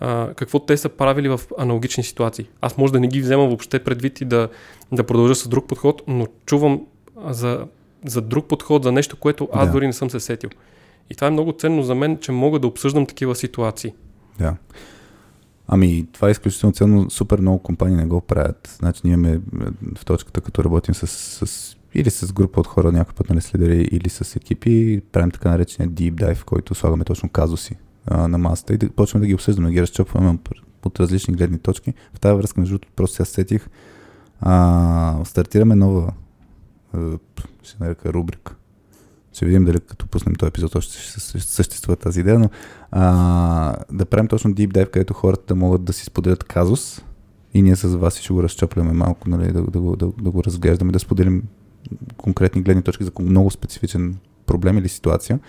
[0.00, 2.48] а, какво те са правили в аналогични ситуации.
[2.60, 4.48] Аз може да не ги вземам въобще предвид и да,
[4.92, 6.86] да продължа с друг подход, но чувам
[7.26, 7.66] за,
[8.06, 9.72] за друг подход, за нещо, което аз да.
[9.72, 10.50] дори не съм се сетил.
[11.10, 13.94] И това е много ценно за мен, че мога да обсъждам такива ситуации.
[14.38, 14.56] Да.
[15.68, 17.10] Ами, това е изключително ценно.
[17.10, 18.76] Супер много компании не го правят.
[18.78, 19.40] Значи, ние имаме
[19.96, 23.88] в точката, като работим с, с или с група от хора, някой път нали следери,
[23.92, 27.76] или с екипи, правим така наречения deep dive, в който слагаме точно казуси
[28.06, 30.38] а, на масата и да почваме да ги обсъждаме, да ги разчопваме
[30.84, 31.94] от различни гледни точки.
[32.14, 33.68] В тази връзка, между другото, просто сега сетих,
[34.40, 36.12] а, стартираме нова,
[36.92, 37.18] а,
[37.66, 38.54] ще нарека рубрика.
[39.32, 42.50] Ще видим дали като пуснем този епизод още ще съществува тази идея, но
[42.90, 47.02] а, да правим точно deep dive, където хората могат да си споделят казус
[47.54, 50.44] и ние с вас ще го разчопляме малко, нали, да, да, го, да, да го
[50.44, 51.42] разглеждаме, да споделим
[52.16, 54.16] конкретни гледни точки за много специфичен
[54.46, 55.40] проблем или ситуация.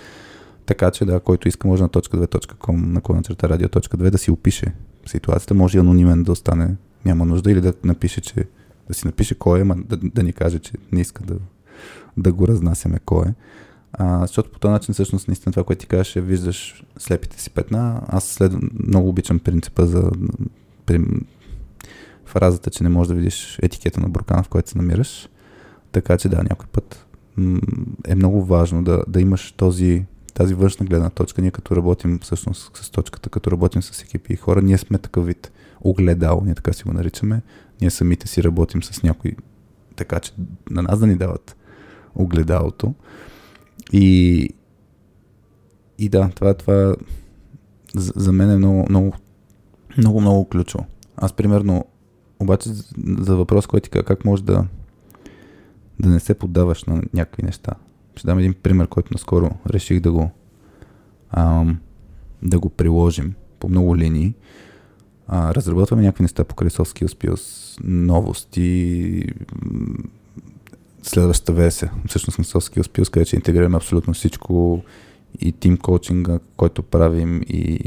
[0.65, 4.31] Така че, да, който иска, може на точка 2.com, на клона черта радио.2 да си
[4.31, 4.73] опише
[5.05, 5.53] ситуацията.
[5.53, 6.75] Може и анонимен да остане,
[7.05, 8.47] няма нужда, или да напише, че
[8.87, 11.35] да си напише кой е, ма да, да ни каже, че не иска да,
[12.17, 13.33] да го разнасяме кой е.
[13.93, 17.49] А, защото по този начин, всъщност, наистина това, което ти кажеш, е виждаш слепите си
[17.49, 18.01] петна.
[18.07, 18.53] Аз след,
[18.87, 20.11] много обичам принципа за
[20.85, 21.01] при,
[22.25, 25.29] фразата, че не можеш да видиш етикета на буркана, в който се намираш.
[25.91, 27.05] Така че да, някой път
[28.05, 31.41] е много важно да, да имаш този, тази външна гледна точка.
[31.41, 35.25] Ние като работим всъщност с точката, като работим с екипи и хора, ние сме такъв
[35.25, 37.41] вид огледал, ние така си го наричаме.
[37.81, 39.35] Ние самите си работим с някой,
[39.95, 40.31] така че
[40.69, 41.55] на нас да ни дават
[42.17, 42.93] огледалото.
[43.93, 44.49] И,
[45.97, 46.95] и да, това, това
[47.95, 49.13] за, мен е много, много,
[49.97, 50.85] много, много ключово.
[51.17, 51.85] Аз примерно,
[52.39, 52.69] обаче
[53.19, 54.65] за въпрос, който ти как може да,
[55.99, 57.73] да не се поддаваш на някакви неща.
[58.15, 60.31] Ще дам един пример, който наскоро реших да го,
[61.29, 61.79] ам,
[62.43, 64.33] да го приложим по много линии.
[65.27, 69.23] А, разработваме някакви неща по Soft Skills, новости,
[71.03, 74.83] следващата версия, всъщност на Soft Skills, където интегрираме абсолютно всичко
[75.39, 77.79] и тим коучинга, който правим и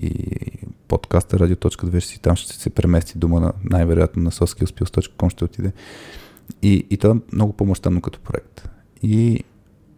[0.88, 5.72] подкаста Radio.2 ще си там ще се премести дума на най-вероятно на softskillspills.com ще отиде.
[6.62, 8.68] И, и това е много по-мащабно като проект.
[9.02, 9.44] И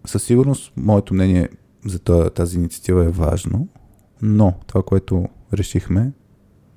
[0.04, 1.48] със сигурност моето мнение
[1.86, 1.98] за
[2.30, 3.68] тази инициатива е важно,
[4.22, 6.12] но това, което решихме,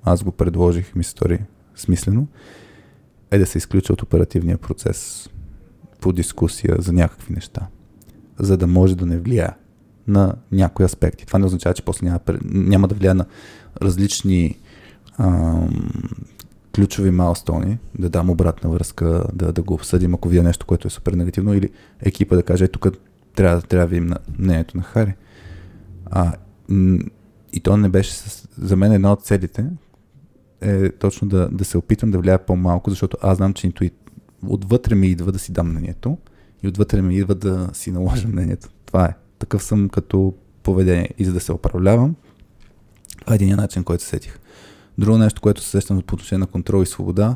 [0.04, 1.40] аз го предложих, ми се стори
[1.76, 2.28] смислено,
[3.32, 5.30] е да се изключи от оперативния процес
[6.06, 7.68] по дискусия за някакви неща,
[8.40, 9.50] за да може да не влияе
[10.08, 11.26] на някои аспекти.
[11.26, 13.26] Това не означава, че после няма, няма да влияе на
[13.82, 14.58] различни
[15.18, 15.92] ам,
[16.76, 20.92] ключови майлстони, да дам обратна връзка, да, да го обсъдим, ако видя нещо, което е
[20.92, 21.70] супер негативно, или
[22.02, 22.88] екипа да каже, е, тук
[23.36, 25.16] трябва, трябва да видим на мнението на Хари.
[26.06, 26.34] А,
[27.54, 29.66] и то не беше, с, за мен една от целите
[30.62, 34.05] е точно да, да се опитам да влияя по-малко, защото аз знам, че интуит,
[34.50, 36.18] отвътре ми идва да си дам мнението
[36.64, 38.70] и отвътре ми идва да си наложа мнението.
[38.86, 39.14] Това е.
[39.40, 41.10] Такъв съм като поведение.
[41.18, 42.16] И за да се управлявам,
[43.22, 44.40] това е един начин, който се сетих.
[44.98, 47.36] Друго нещо, което се сещам по отношение на контрол и свобода,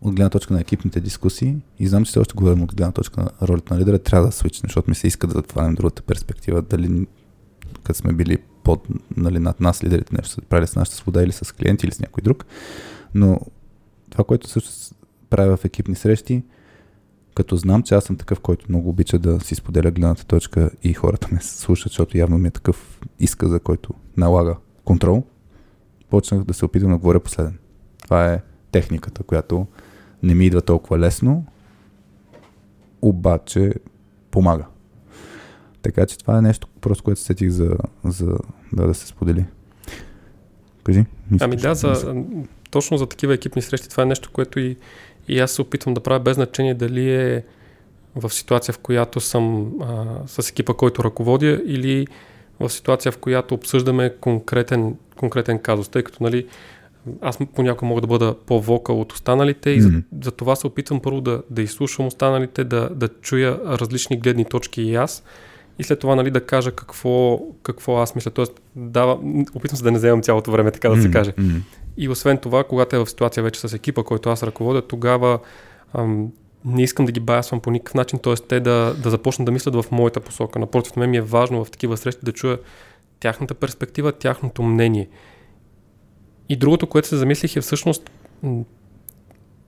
[0.00, 3.20] от гледна точка на екипните дискусии, и знам, че все още говорим от гледна точка
[3.20, 6.62] на ролята на лидера, трябва да свичне, защото ми се иска да затварям другата перспектива,
[6.62, 7.06] дали
[7.84, 8.86] като сме били под,
[9.16, 12.00] нали, над нас лидерите нещо са правили с нашата свобода или с клиенти или с
[12.00, 12.44] някой друг.
[13.14, 13.40] Но
[14.10, 14.70] това, което също
[15.30, 16.42] правя в екипни срещи,
[17.34, 20.92] като знам, че аз съм такъв, който много обича да си споделя гледната точка и
[20.92, 25.24] хората ме слушат, защото явно ми е такъв изказа, който налага контрол,
[26.10, 27.58] почнах да се опитвам да говоря последен.
[28.02, 28.40] Това е
[28.72, 29.66] техниката, която
[30.22, 31.44] не ми идва толкова лесно,
[33.02, 33.74] обаче
[34.30, 34.64] помага.
[35.82, 38.38] Така че това е нещо, просто което сетих за, за
[38.72, 39.44] да, да се сподели.
[40.84, 41.04] Кажи.
[41.40, 42.14] Ами да, за,
[42.70, 44.76] точно за такива екипни срещи това е нещо, което и,
[45.28, 47.44] и аз се опитвам да правя без значение дали е
[48.16, 52.06] в ситуация, в която съм а, с екипа, който ръководя или
[52.60, 56.46] в ситуация, в която обсъждаме конкретен, конкретен казус, тъй като нали,
[57.20, 59.90] аз понякога мога да бъда по-вокал от останалите и mm-hmm.
[59.90, 64.44] за, за това се опитвам първо да, да изслушам останалите, да, да чуя различни гледни
[64.44, 65.22] точки и аз
[65.78, 68.30] и след това нали, да кажа какво, какво аз мисля.
[68.30, 69.12] Тоест, дава,
[69.54, 71.02] опитвам се да не вземам цялото време, така да mm-hmm.
[71.02, 71.32] се каже.
[71.96, 75.38] И освен това, когато е в ситуация вече с екипа, който аз ръководя, тогава
[75.94, 76.32] ам,
[76.64, 78.34] не искам да ги баясвам по никакъв начин, т.е.
[78.34, 80.58] те да, да започнат да мислят в моята посока.
[80.58, 82.58] Напротив, мен ми е важно в такива срещи да чуя
[83.20, 85.08] тяхната перспектива, тяхното мнение.
[86.48, 88.10] И другото, което се замислих е всъщност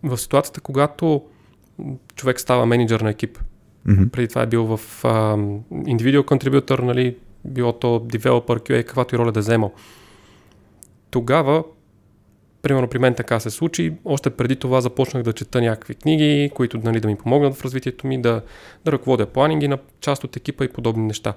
[0.02, 1.22] в ситуацията, когато
[2.14, 3.38] човек става менеджер на екип.
[3.86, 4.10] Mm-hmm.
[4.10, 5.04] Преди това е бил в
[5.86, 9.72] индивидуал контрибютор, нали, било то developer, QA, каквато и роля да е вземал.
[11.10, 11.64] Тогава
[12.62, 13.94] Примерно при мен така се случи.
[14.04, 18.06] Още преди това започнах да чета някакви книги, които нали, да ми помогнат в развитието
[18.06, 18.42] ми, да,
[18.84, 21.34] да ръководя планинги на част от екипа и подобни неща.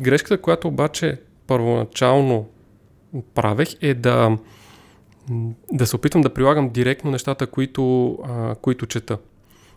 [0.00, 2.48] Грешката, която обаче първоначално
[3.34, 4.38] правех е да,
[5.72, 9.18] да се опитвам да прилагам директно нещата, които, а, които чета.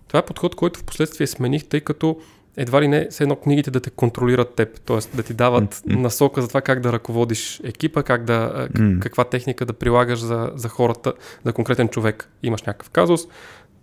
[0.07, 2.17] Това е подход, който в последствие смених, тъй като
[2.60, 5.15] едва ли не все едно книгите да те контролират теб, т.е.
[5.18, 5.95] да ти дават mm-hmm.
[5.95, 8.99] насока за това как да ръководиш екипа, как да, mm-hmm.
[8.99, 11.14] каква техника да прилагаш за, за хората,
[11.45, 12.30] за конкретен човек.
[12.44, 13.22] Имаш някакъв казус,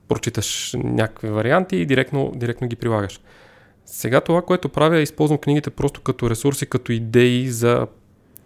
[0.08, 3.20] прочиташ някакви варианти и директно, директно ги прилагаш.
[3.86, 7.86] Сега това, което правя, е използвам книгите просто като ресурси, като идеи за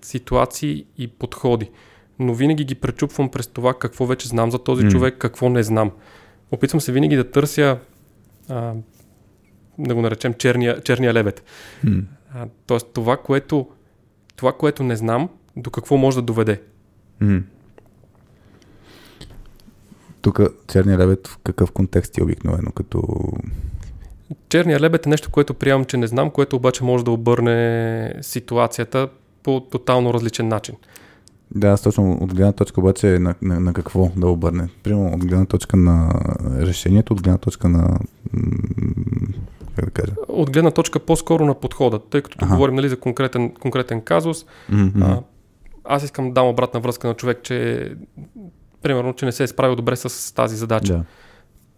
[0.03, 1.71] ситуации и подходи.
[2.19, 4.91] Но винаги ги пречупвам през това какво вече знам за този mm.
[4.91, 5.91] човек, какво не знам.
[6.51, 7.79] Опитвам се винаги да търся,
[8.49, 8.73] а,
[9.83, 11.45] да го наречем черния, черния лебед.
[11.85, 12.05] Mm.
[12.35, 13.67] А, тоест това което,
[14.37, 16.61] това, което не знам, до какво може да доведе.
[17.23, 17.43] Mm.
[20.23, 20.41] Тук
[20.73, 22.73] черния лебед в какъв контекст е обикновено?
[22.73, 23.03] Като
[24.49, 29.09] Черния лебед е нещо, което приемам, че не знам, което обаче може да обърне ситуацията
[29.43, 30.75] по тотално различен начин.
[31.55, 34.69] Да, аз точно от гледна точка обаче на, на, на какво да обърне.
[34.83, 36.21] Примерно от гледна точка на
[36.61, 37.99] решението, от гледна точка на...
[39.77, 40.13] Как да кажа?
[40.29, 42.55] От гледна точка по-скоро на подхода, тъй като ага.
[42.55, 44.47] говорим нали, за конкретен, конкретен казус.
[44.73, 45.03] Mm-hmm.
[45.03, 45.23] А,
[45.85, 47.89] аз искам да дам обратна връзка на човек, че
[48.83, 50.93] примерно, че не се е справил добре с тази задача.
[50.93, 51.05] Да.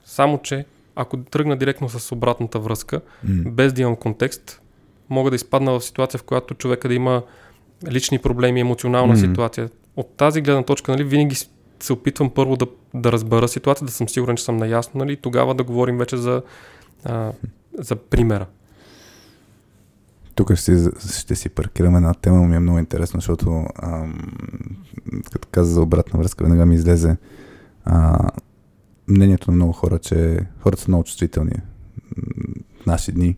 [0.05, 0.65] Само, че
[0.97, 3.51] ако тръгна директно с обратната връзка, mm.
[3.51, 4.63] без да имам контекст,
[5.09, 7.23] мога да изпадна в ситуация, в която човека да има
[7.91, 9.29] лични проблеми, емоционална mm.
[9.29, 9.71] ситуация.
[9.97, 11.37] От тази гледна точка, нали, винаги
[11.81, 15.55] се опитвам първо да, да разбера ситуация, да съм сигурен, че съм наясно, нали, тогава
[15.55, 16.43] да говорим вече за,
[17.05, 17.33] а,
[17.79, 18.47] за примера.
[20.35, 20.91] Тук ще,
[21.21, 24.33] ще си паркираме една тема, ми е много интересно, защото ам,
[25.33, 27.17] като каза за обратна връзка, веднага ми излезе
[27.85, 28.19] а,
[29.09, 31.55] мнението на много хора, че хората са много чувствителни
[32.83, 33.37] в наши дни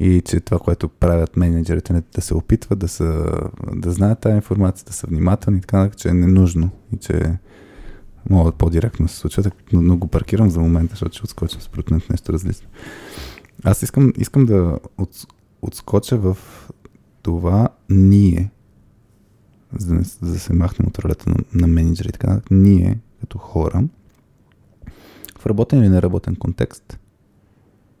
[0.00, 3.26] и че това, което правят менеджерите, да се опитват да, са,
[3.74, 7.38] да знаят тази информация, да са внимателни и така, че е ненужно и че
[8.30, 12.32] могат по-директно се случват, но, но го паркирам за момента, защото ще отскочим според нещо
[12.32, 12.68] различно.
[13.64, 15.26] Аз искам, искам да от,
[15.62, 16.38] отскоча в
[17.22, 18.50] това ние,
[19.78, 23.38] за да, за да се махнем от ролята на, на менеджери и така, ние като
[23.38, 23.84] хора,
[25.38, 26.98] в работен или неработен контекст,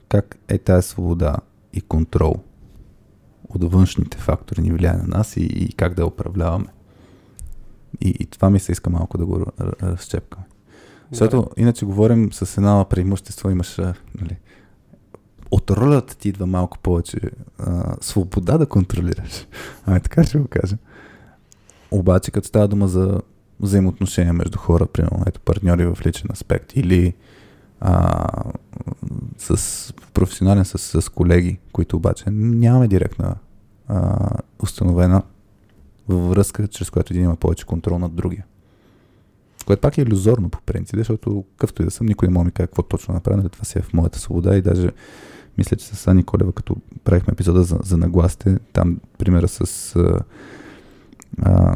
[0.08, 1.36] как е тази свобода
[1.72, 2.34] и контрол
[3.48, 6.66] от външните фактори ни влияе на нас и, и как да я управляваме.
[8.00, 9.46] И, и това ми се иска малко да го
[9.82, 10.42] разчепкам.
[11.10, 11.62] Защото да.
[11.62, 13.78] иначе говорим с една преимущество, имаш
[14.20, 14.36] нали,
[15.54, 17.20] от ролята ти идва малко повече
[17.58, 19.46] а, свобода да контролираш.
[19.86, 20.76] Ами така ще го кажа.
[21.90, 23.20] Обаче, като става дума за
[23.60, 27.14] взаимоотношения между хора, примерно, ето партньори в личен аспект или
[27.80, 28.24] а,
[29.38, 33.34] с професионален, с, с колеги, които обаче нямаме директна
[33.88, 34.28] а,
[34.62, 35.22] установена
[36.08, 38.44] връзка, чрез която един има повече контрол над другия.
[39.66, 42.52] Което пак е иллюзорно по принцип, защото къвто и да съм, никой не може ми
[42.52, 44.90] каже какво точно направя, нали това си е в моята свобода и даже
[45.58, 50.20] мисля, че с Ани Колева, като правихме епизода за, за нагласите, там примера с а,
[51.42, 51.74] а,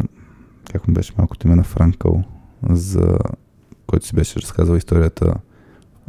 [0.72, 2.24] как му беше малко име на Франкъл,
[2.70, 3.18] за
[3.86, 5.34] който си беше разказал историята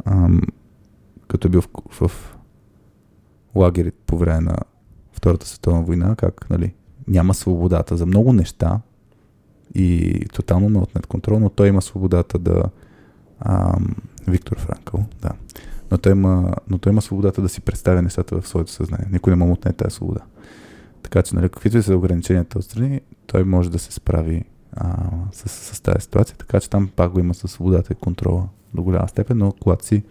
[0.04, 0.40] ам,
[1.28, 2.36] като е бил в, в
[3.54, 4.56] лагери по време на
[5.12, 6.74] Втората световна война, как нали,
[7.08, 8.80] няма свободата за много неща
[9.74, 12.62] и тотално ме отнет контрол, но той има свободата да...
[13.40, 13.96] Ам,
[14.28, 15.30] Виктор Франкъл, да.
[15.90, 19.08] Но той, има, но той има свободата да си представя нещата в своето съзнание.
[19.12, 20.20] Никой не му отне тази свобода.
[21.02, 24.96] Така че, нали, каквито и са ограниченията отстрани, той може да се справи а,
[25.32, 28.82] с, с тази ситуация, така че там пак го има със свободата и контрола до
[28.82, 30.02] голяма степен, но когато си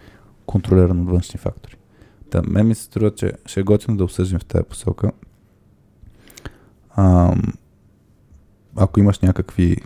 [0.46, 1.78] контролиран от външни фактори.
[2.30, 5.12] Та, мен ми се струва, че ще е готино да обсъждам в тази посока.
[6.90, 7.36] А,
[8.76, 9.78] ако имаш някакви...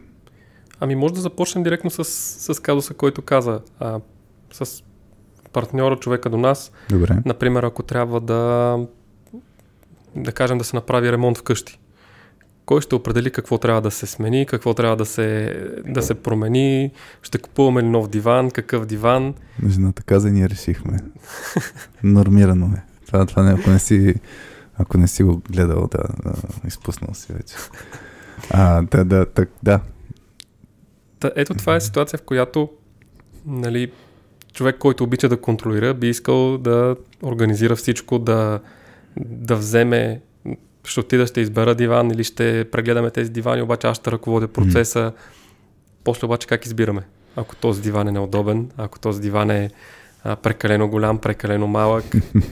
[0.79, 2.03] Ами може да започнем директно с,
[2.53, 3.61] с казуса, който каза.
[3.79, 3.99] А,
[4.51, 4.83] с
[5.53, 6.71] партньора, човека до нас.
[6.89, 7.17] Добре.
[7.25, 8.77] Например, ако трябва да
[10.15, 11.79] да кажем да се направи ремонт вкъщи
[12.65, 15.55] кой ще определи какво трябва да се смени, какво трябва да се,
[15.85, 19.33] да се промени, ще купуваме ли нов диван, какъв диван.
[19.67, 20.99] Жената каза ние решихме.
[22.03, 22.83] Нормирано е.
[23.05, 24.15] Това, това не, ако не си,
[24.77, 26.33] ако не си го гледал, да, да
[26.67, 27.55] изпуснал си вече.
[28.49, 29.79] А, да, да, так, да.
[31.19, 32.69] Та, ето това е ситуация, в която
[33.45, 33.91] нали,
[34.53, 38.59] човек, който обича да контролира, би искал да организира всичко, да,
[39.17, 40.21] да вземе
[40.85, 44.99] ще отида, ще избера диван или ще прегледаме тези дивани, обаче аз ще ръководя процеса.
[44.99, 45.13] Mm.
[46.03, 47.01] После обаче как избираме?
[47.35, 49.69] Ако този диван е неудобен, ако този диван е
[50.23, 52.05] а, прекалено голям, прекалено малък,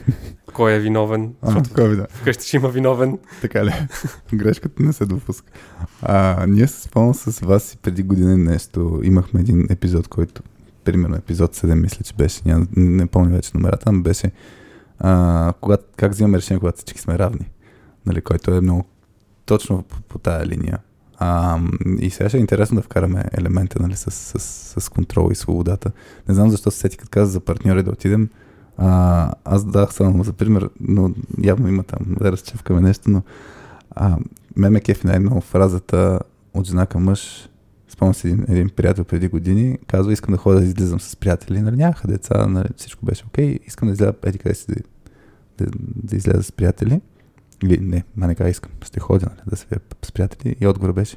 [0.52, 2.06] кой е виновен, А, кой да.
[2.10, 3.18] вкъщи ще има виновен.
[3.40, 3.72] Така ли?
[4.34, 5.52] Грешката не се допуска.
[6.02, 9.00] А, ние се спомням с вас и преди година нещо.
[9.04, 10.42] Имахме един епизод, който,
[10.84, 12.40] примерно епизод 7, мисля, че беше.
[12.46, 14.32] Ня, не помня вече номерата, но беше
[14.98, 17.50] а, когато, как взимаме решение, когато всички сме равни.
[18.06, 18.84] Нали, който е много
[19.46, 20.78] точно по, по тая линия.
[21.18, 21.60] А,
[21.98, 25.34] и сега ще е интересно да вкараме елемента нали, с, с, с, с контрол и
[25.34, 25.92] свободата.
[26.28, 28.28] Не знам защо се сети, като каза за партньори да отидем.
[28.76, 33.22] А, аз дах само за пример, но явно има там да разчевкаме нещо, но
[33.90, 34.16] а,
[34.56, 36.20] ме ме кефи най-много фразата
[36.54, 37.48] от жена към мъж.
[38.02, 41.60] Спомням си един, един приятел преди години, казва, искам да ходя да излизам с приятели.
[41.60, 43.58] Нали, нямаха деца, нали, всичко беше окей.
[43.66, 44.74] Искам да изляза, еди къде си да,
[45.58, 47.00] да, да изляза с приятели.
[47.64, 50.56] Или не, ма не искам, ще ходя нали, да се видя с приятели.
[50.60, 51.16] И отговор беше,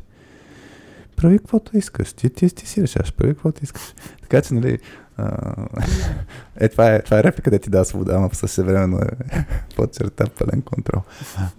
[1.16, 3.94] прави каквото искаш, ти, ти, ти си решаваш, прави каквото искаш.
[4.22, 4.80] Така че, нали,
[6.58, 9.08] е, това е, това е реплика, да ти дава свобода, ама същевременно е
[9.76, 11.02] под черта пълен контрол.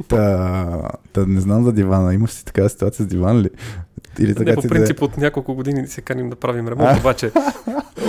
[0.08, 2.14] Та, та, не знам за дивана.
[2.14, 3.50] Имаш си такава ситуация с диван ли?
[4.18, 5.04] Или така не, по принцип да...
[5.04, 7.32] от няколко години се каним да правим ремонт, обаче,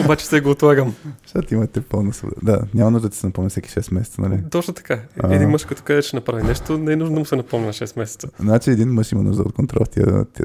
[0.04, 0.96] обаче се го отлагам.
[1.24, 2.40] Защото имате пълна свобода.
[2.44, 4.40] Да, няма нужда да ти се напомня всеки 6 месеца, нали?
[4.52, 5.00] Точно така.
[5.30, 8.00] Един мъж, като каже, че направи нещо, не е нужно да му се напомня 6
[8.00, 8.28] месеца.
[8.40, 9.86] Значи един мъж има нужда от контрол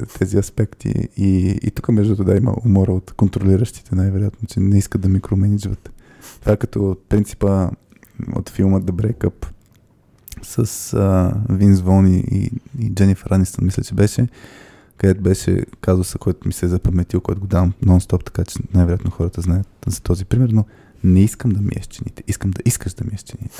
[0.07, 0.93] в тези аспекти.
[1.17, 5.91] И, и тук между да има умора от контролиращите, най-вероятно, че не искат да микроменеджват.
[6.39, 7.69] Това е като принципа
[8.35, 9.47] от филма The Breakup
[10.43, 10.87] с
[11.49, 14.27] Винс Вон и, и Дженнифър Анистън, мисля, че беше
[14.97, 19.11] където беше казуса, който ми се е запаметил, който го давам нон-стоп, така че най-вероятно
[19.11, 20.65] хората знаят за този пример, но
[21.03, 23.55] не искам да миеш чините, искам да искаш да миеш чините.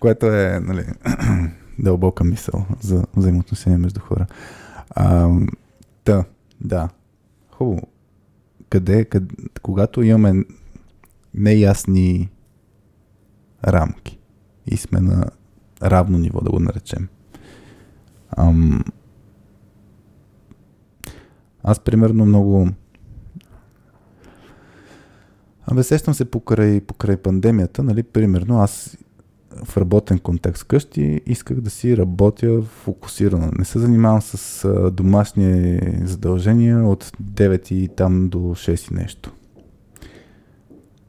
[0.00, 0.86] Което е, нали,
[1.78, 4.26] дълбока мисъл за взаимоотношения между хора.
[4.90, 5.28] А,
[6.04, 6.24] да,
[6.60, 6.88] да.
[7.50, 7.91] Хубаво.
[8.72, 10.44] Къде, къде, когато имаме
[11.34, 12.30] неясни
[13.66, 14.18] рамки
[14.66, 15.30] и сме на
[15.82, 17.08] равно ниво, да го наречем.
[18.36, 18.84] Ам,
[21.62, 22.68] аз примерно много...
[25.66, 28.98] Абе, сещам се покрай, покрай пандемията, нали, примерно аз
[29.64, 33.50] в работен контекст къщи исках да си работя фокусирано.
[33.58, 39.32] Не се занимавам с домашни задължения от 9 и там до 6 и нещо.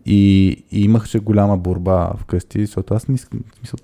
[0.06, 3.80] И, и имаше голяма борба вкъщи, защото аз не искам, смисъл,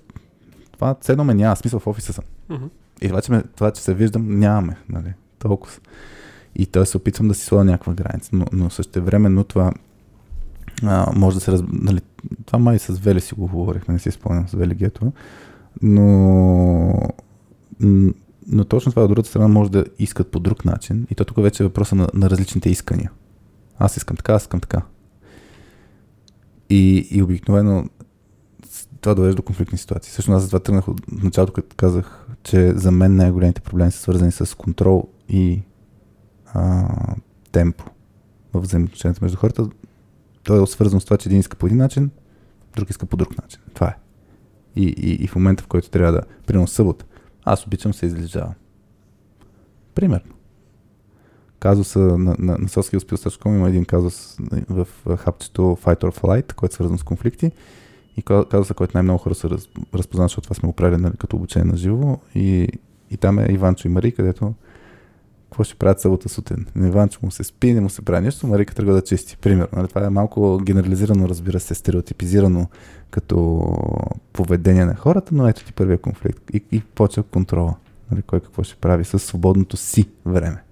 [0.72, 2.24] това ценно ме няма, смисъл в офиса съм.
[2.50, 2.68] Mm-hmm.
[3.02, 5.78] И това че, ме, това, че се виждам, нямаме, нали, толкова.
[6.56, 8.30] И той се опитвам да си сложа някаква граница.
[8.32, 8.70] Но, но
[9.30, 9.72] но това
[10.84, 11.62] а, може да се раз...
[11.72, 12.00] Нали,
[12.46, 15.12] това май с Вели си го говорихме, не си спомням с Вели Гето.
[15.82, 16.94] Но,
[18.46, 21.06] но точно това от другата страна може да искат по друг начин.
[21.10, 23.10] И то тук вече е въпроса на, на различните искания.
[23.78, 24.82] Аз искам така, аз искам така.
[26.70, 27.84] И, и обикновено
[29.00, 30.12] това довежда до конфликтни ситуации.
[30.12, 33.98] Също аз за това тръгнах от началото, като казах, че за мен най-големите проблеми са
[33.98, 35.62] свързани с контрол и
[36.54, 36.88] а,
[37.52, 37.84] темпо
[38.52, 39.68] в взаимоотношенията между хората.
[40.42, 42.10] То е свързано с това, че един иска по един начин,
[42.76, 43.60] друг иска по друг начин.
[43.74, 43.96] Това е.
[44.76, 47.04] И, и, и в момента, в който трябва да, примерно събота,
[47.44, 48.54] аз обичам се излежавам.
[49.94, 50.32] Примерно.
[51.60, 54.36] Казуса на, на, на soskillspills.com има един казус
[54.68, 57.52] в хапчето Fight or Flight, който е свързан с конфликти.
[58.16, 59.68] И казуса, който най-много хора са раз,
[60.12, 62.18] защото това сме го правили нали, като обучение на живо.
[62.34, 62.68] И,
[63.10, 64.54] и там е Иванчо и Мари, където
[65.50, 66.66] какво ще правят събота сутрин?
[66.76, 69.36] Иванчо му се спи, не му се прави нищо, Марика тръгва да чисти.
[69.36, 69.68] Примерно.
[69.72, 69.88] Нали?
[69.88, 72.68] Това е малко генерализирано, разбира се, стереотипизирано
[73.10, 73.64] като
[74.32, 76.50] поведение на хората, но ето ти първия конфликт.
[76.52, 77.74] И, и почва контрола.
[78.10, 78.22] Нали?
[78.22, 80.62] Кой какво ще прави с свободното си време.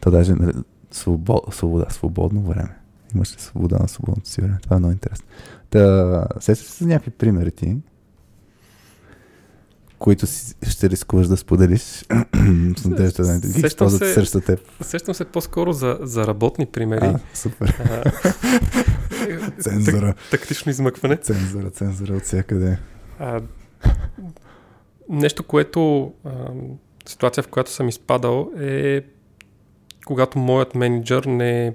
[0.00, 0.52] То даже нали,
[0.90, 2.76] свобод, свобода, свободно време.
[3.14, 4.58] Имаш ли свобода на свободното си време?
[4.62, 5.26] Това е много интересно.
[5.70, 7.76] Та, се с някакви примери ти,
[9.98, 11.80] които си, ще рискуваш да споделиш
[12.76, 14.60] с надежда да ги използват се, срещу теб.
[14.82, 17.04] Сещам се по-скоро за, за работни примери.
[17.04, 17.74] А, супер.
[19.60, 20.14] цензура.
[20.14, 21.16] Так, тактично измъкване.
[21.16, 22.78] Цензура, цензура от всякъде.
[23.18, 23.40] А,
[25.08, 26.30] нещо, което а,
[27.08, 29.02] ситуация, в която съм изпадал е
[30.06, 31.74] когато моят менеджер не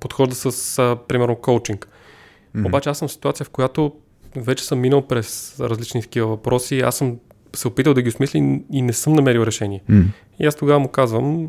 [0.00, 1.88] подхожда с, а, примерно, коучинг.
[2.56, 2.66] Mm-hmm.
[2.66, 3.92] Обаче аз съм в ситуация, в която
[4.36, 6.80] вече съм минал през различни такива въпроси.
[6.80, 7.18] Аз съм
[7.56, 9.82] се опитал да ги осмисли и не съм намерил решение.
[9.90, 10.04] Mm.
[10.40, 11.48] И аз тогава му казвам,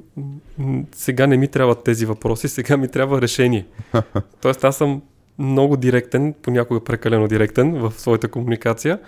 [0.96, 3.66] сега не ми трябват тези въпроси, сега ми трябва решение.
[4.42, 5.02] Тоест аз съм
[5.40, 9.00] много директен, понякога прекалено директен в своята комуникация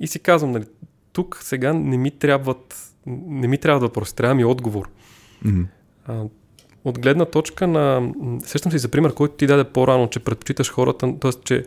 [0.00, 0.64] и си казвам, нали,
[1.12, 2.92] тук сега не ми трябват,
[3.26, 4.88] не ми трябва да въпроси, трябва ми отговор.
[5.46, 5.64] Mm.
[6.06, 6.22] А,
[6.84, 8.12] от гледна точка на...
[8.44, 11.30] Сещам се за пример, който ти даде по-рано, че предпочиташ хората, т.е.
[11.44, 11.64] че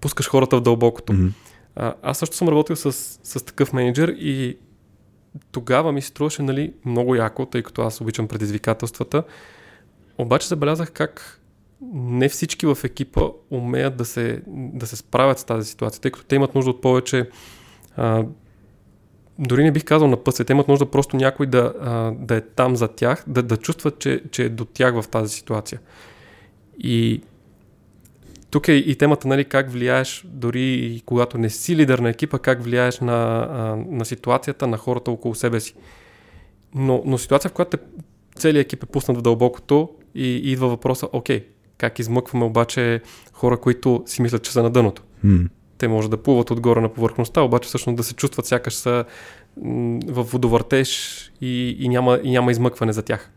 [0.00, 1.12] пускаш хората в дълбокото.
[1.12, 1.26] Мгм.
[1.76, 2.92] А, аз също съм работил с,
[3.22, 4.56] с такъв менеджер и
[5.52, 9.22] тогава ми се струваше нали, много яко, тъй като аз обичам предизвикателствата.
[10.18, 11.40] Обаче забелязах как
[11.92, 16.26] не всички в екипа умеят да се, да се справят с тази ситуация, тъй като
[16.26, 17.30] те имат нужда от повече.
[17.96, 18.24] А,
[19.38, 22.40] дори не бих казал на пътя, те имат нужда просто някой да, а, да е
[22.40, 25.80] там за тях, да, да чувстват, че, че е до тях в тази ситуация.
[26.78, 27.22] И
[28.54, 32.38] тук е и темата, нали, как влияеш, дори и когато не си лидер на екипа,
[32.38, 33.46] как влияеш на,
[33.88, 35.74] на ситуацията, на хората около себе си.
[36.74, 37.78] Но, но ситуация, в която
[38.36, 41.46] целият екип е пуснат в дълбокото и, и идва въпроса, окей,
[41.78, 43.00] как измъкваме обаче
[43.32, 45.02] хора, които си мислят, че са на дъното.
[45.24, 45.48] М.
[45.78, 49.04] Те може да плуват отгоре на повърхността, обаче всъщност да се чувстват сякаш са
[49.62, 53.30] м, в водовъртеж и, и, няма, и няма измъкване за тях.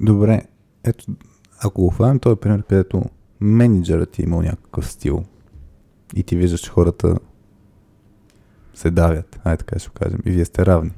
[0.00, 0.42] Добре,
[0.84, 1.04] ето,
[1.60, 3.04] ако го хванем този пример, където
[3.40, 5.24] менеджерът ти е имал някакъв стил
[6.14, 7.18] и ти виждаш, че хората
[8.74, 10.92] се давят, ай така ще кажем, и вие сте равни.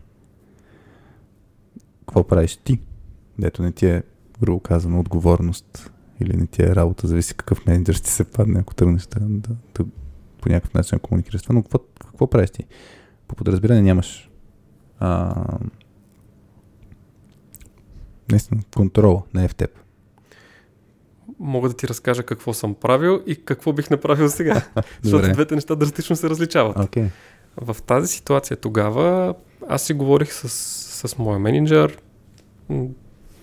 [2.01, 2.81] Какво правиш ти?
[3.39, 4.03] Дето не ти е,
[4.41, 8.75] грубо казано, отговорност или не ти е работа, зависи какъв менеджер ще се падне, ако
[8.75, 9.85] тръгнеш да, да, да
[10.41, 12.65] по някакъв начин комуникираш това, но какво, какво правиш ти?
[13.29, 14.31] По подразбиране нямаш
[14.99, 15.35] а,
[18.31, 19.71] наистина контрола не е в теб.
[21.41, 24.63] Мога да ти разкажа какво съм правил и какво бих направил сега.
[25.03, 26.77] защото двете неща драстично се различават.
[26.77, 27.09] Okay.
[27.57, 29.35] В тази ситуация тогава
[29.69, 30.49] аз си говорих с,
[31.09, 31.99] с моя менеджер,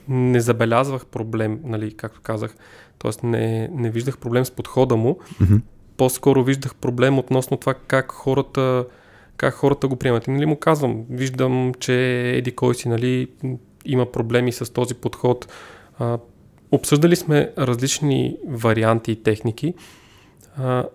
[0.07, 2.55] не забелязвах проблем, нали, както казах,
[2.99, 3.27] т.е.
[3.27, 5.61] Не, не виждах проблем с подхода му, Mm-hmm.
[5.97, 8.85] по-скоро виждах проблем относно това как хората,
[9.37, 10.27] как хората го приемат.
[10.27, 13.27] И нали му казвам, виждам, че еди кой си, нали,
[13.85, 15.47] има проблеми с този подход.
[15.99, 16.17] А,
[16.71, 19.73] обсъждали сме различни варианти и техники,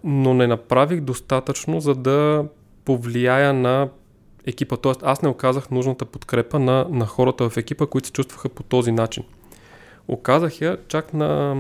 [0.05, 2.44] но не направих достатъчно, за да
[2.85, 3.89] повлияя на
[4.47, 4.77] екипа.
[4.77, 8.62] Тоест, аз не оказах нужната подкрепа на, на хората в екипа, които се чувстваха по
[8.62, 9.24] този начин.
[10.09, 11.55] Оказах я чак на,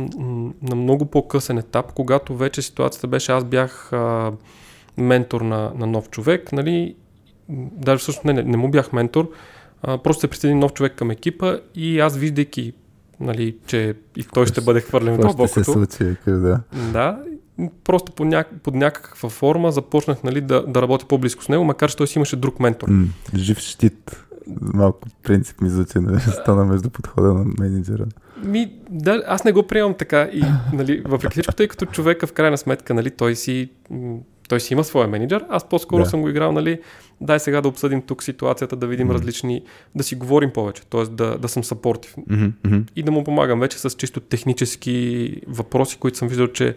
[0.62, 4.32] на много по-късен етап, когато вече ситуацията беше, аз бях а,
[4.96, 6.94] ментор на, на нов човек, нали,
[7.48, 9.30] даже всъщност не, не, не му бях ментор,
[9.82, 12.72] а, просто се присъедини нов човек към екипа и аз виждайки,
[13.22, 15.96] нали, че и той ще бъде хвърлен в Това ще се дълбокото.
[15.96, 16.60] случи, да.
[16.92, 17.18] Да,
[17.84, 18.48] просто по няк...
[18.62, 22.18] под някаква форма започнах нали, да, да работя по-близко с него, макар че той си
[22.18, 22.88] имаше друг ментор.
[22.88, 24.26] М, жив щит.
[24.60, 28.04] Малко принцип ми звучи на стана между подхода на менеджера.
[28.44, 32.32] Ми, да, аз не го приемам така и, нали, въпреки всичко, тъй като човека в
[32.32, 33.70] крайна сметка, нали, той си,
[34.48, 36.08] той си има своя менеджер, аз по-скоро Да.
[36.10, 36.80] съм го играл, нали,
[37.20, 39.14] дай сега да обсъдим тук ситуацията, да видим Мгм.
[39.16, 39.62] различни,
[39.94, 41.02] да си говорим повече, т.е.
[41.02, 42.78] Да, да съм съпортив мгм.
[42.96, 46.76] и да му помагам вече с чисто технически въпроси, които съм виждал, че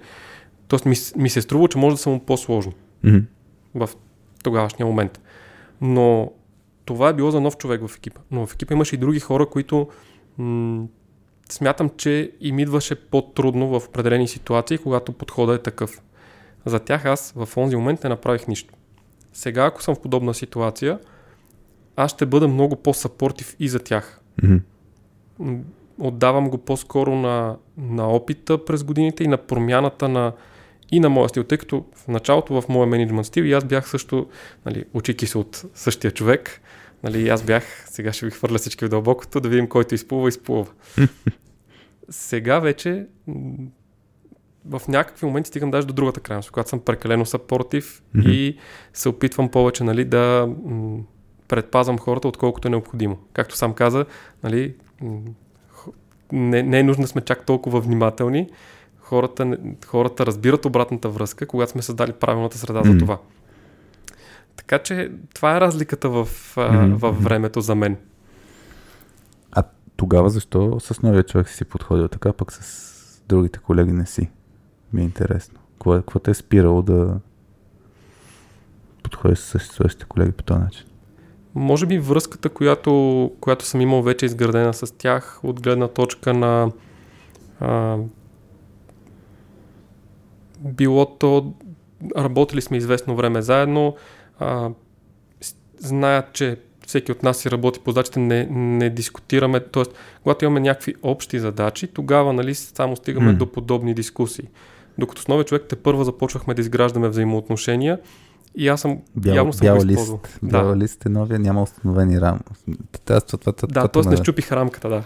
[0.68, 0.90] т.е.
[0.90, 2.74] ми, ми се е струва, че може да са му по-сложни.
[3.04, 3.18] Мгм.
[3.76, 3.90] в
[4.44, 5.20] тогавашния момент.
[5.82, 6.32] Но
[6.86, 8.22] това е било за нов човек в екипа.
[8.32, 9.88] Но в екипа имаше и други хора, които
[10.38, 10.86] м-
[11.50, 16.02] смятам, че им идваше по-трудно в определени ситуации, когато подходът е такъв.
[16.66, 18.74] За тях аз в онзи момент не направих нищо.
[19.34, 21.00] Сега, ако съм в подобна ситуация,
[21.96, 24.22] аз ще бъда много по-съпортив и за тях.
[24.44, 24.60] М,
[26.00, 30.34] Отдавам го по-скоро на, на опита през годините и на промяната на
[30.92, 33.90] и на моя стил, тъй като в началото в моя менеджмент стил и аз бях
[33.90, 34.28] също,
[34.66, 36.62] нали, учики се от същия човек,
[37.04, 40.68] нали, аз бях, сега ще ви хвърля всички в дълбокото, да видим който изплува, изплува.
[42.10, 43.08] сега вече
[44.70, 48.30] в някакви моменти стигам даже до другата крайност, когато съм прекалено съпортив Мгм.
[48.30, 48.58] и
[48.94, 50.98] се опитвам повече нали, да м,
[51.48, 53.18] предпазвам хората, отколкото е необходимо.
[53.34, 54.06] Както сам каза,
[54.44, 55.20] нали, м,
[56.32, 58.50] не, не е нужно да сме чак толкова внимателни.
[59.00, 63.00] Хората, хората разбират обратната връзка, когато сме създали правилната среда за Мгм.
[63.00, 63.18] това.
[64.56, 66.28] Така че това е разликата в,
[66.58, 67.98] Мгм, във времето за мен.
[69.52, 69.64] А
[69.96, 72.96] тогава защо с новия човек си подходил така, пък с
[73.28, 74.30] другите колеги не си?
[74.94, 75.60] Ми е интересно.
[75.72, 77.20] Какво, е- какво те е спирало да
[79.04, 80.86] подходиш с съществуващите колеги по този начин?
[81.56, 86.72] Може би връзката, която, която съм имал вече изградена с тях, от гледна точка на
[87.60, 87.98] а,
[90.60, 91.54] било то,
[92.18, 93.96] работили сме известно време заедно,
[94.40, 94.70] а,
[95.80, 99.84] знаят, че всеки от нас си работи по задачите, не, не дискутираме, т.е.
[100.24, 103.38] когато имаме някакви общи задачи, тогава нали, само стигаме М.
[103.38, 104.48] до подобни дискусии.
[104.98, 108.00] Докато с новия човек те първа започвахме да изграждаме взаимоотношения
[108.56, 109.92] И аз съм Бял, явно съм бял го лист.
[109.92, 110.20] използвал.
[110.44, 112.40] Бял Да, лист е новия, няма установени рам.
[113.06, 114.10] Това, това, това, това, да т.е.
[114.10, 115.04] не щупих рамката, да.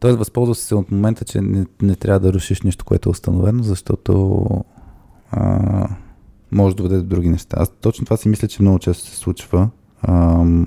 [0.00, 3.62] Тоест, възползва се от момента, че не, не трябва да рушиш нещо, което е установено,
[3.62, 4.46] защото
[5.30, 5.88] а,
[6.52, 7.56] може да доведе до други неща.
[7.60, 9.68] Аз точно това си мисля, че много често се случва.
[10.02, 10.66] Ам,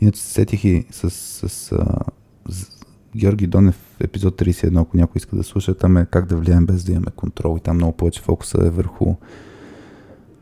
[0.00, 1.86] иначе се сетих и с, с, а,
[2.48, 2.81] с
[3.16, 6.84] Георги Донев, епизод 31, ако някой иска да слуша, там е как да влияем без
[6.84, 7.56] да имаме контрол.
[7.58, 9.14] И там много повече фокуса е върху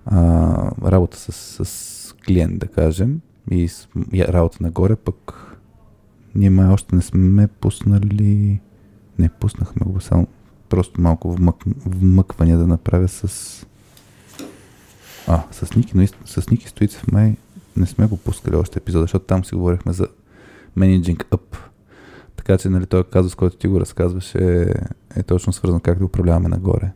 [0.07, 1.33] а, работа с,
[1.65, 3.21] с клиент, да кажем,
[3.51, 5.33] и, с, и работа нагоре, пък
[6.35, 8.61] ние май още не сме пуснали...
[9.19, 10.27] Не, пуснахме го, само
[10.69, 11.57] просто малко вмък...
[11.87, 13.67] вмъквания да направя с...
[15.27, 17.37] А, с Ники, но и с Ники Стоицев май
[17.77, 20.09] не сме го пускали още епизода, защото там си говорихме за
[20.79, 21.70] Managing Up.
[22.41, 24.75] Така че, нали, този казус, който ти го разказваш е,
[25.27, 26.93] точно свързан как да управляваме нагоре.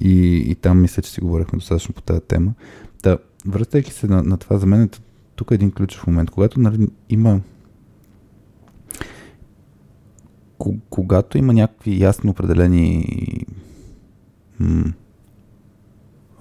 [0.00, 2.54] И, и там мисля, че си говорихме достатъчно по тази тема.
[3.02, 4.88] Та, връщайки се на, на това, за мен е
[5.36, 6.30] тук един ключов момент.
[6.30, 7.40] Когато нали, има
[10.58, 13.06] Ко- когато има някакви ясно определени
[14.60, 14.92] м-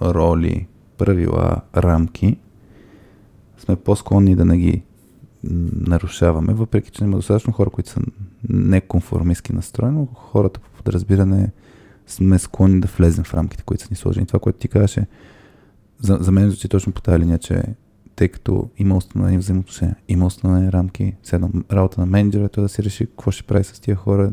[0.02, 0.68] роли,
[0.98, 2.38] правила, рамки,
[3.58, 4.84] сме по-склонни да не ги
[5.44, 8.02] нарушаваме, въпреки че има достатъчно хора, които са
[8.50, 11.52] неконформистски настроени, но хората по подразбиране
[12.08, 14.26] сме склонни да влезем в рамките, които са ни сложени.
[14.26, 15.08] Това, което ти казваше,
[16.00, 17.64] за, за мен звучи точно по тази линия, че
[18.16, 22.70] тъй като има установени взаимоотношения, има установени рамки, седно работа на менеджера, е той да
[22.70, 24.30] си реши какво ще прави с тия хора.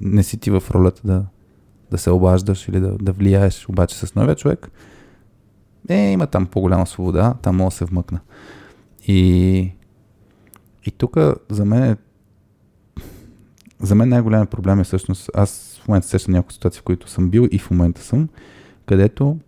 [0.00, 1.24] Не си ти в ролята да,
[1.90, 4.70] да се обаждаш или да, да влияеш, обаче с новия човек,
[5.88, 8.20] е, има там по-голяма свобода, там мога да се вмъкна.
[9.06, 9.72] И,
[10.86, 11.16] и тук
[11.50, 11.96] за мен е
[13.80, 17.30] за мен най-големият проблем е всъщност, аз в момента сещам някои ситуации, в които съм
[17.30, 18.28] бил и в момента съм,
[18.86, 19.38] където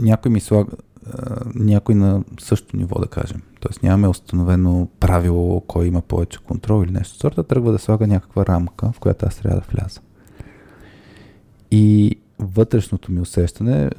[0.00, 0.70] някой ми слага,
[1.54, 3.42] някой на същото ниво, да кажем.
[3.60, 8.46] Тоест нямаме установено правило, кой има повече контрол или нещо сорта, тръгва да слага някаква
[8.46, 10.00] рамка, в която аз трябва да вляза.
[11.70, 13.90] И вътрешното ми усещане,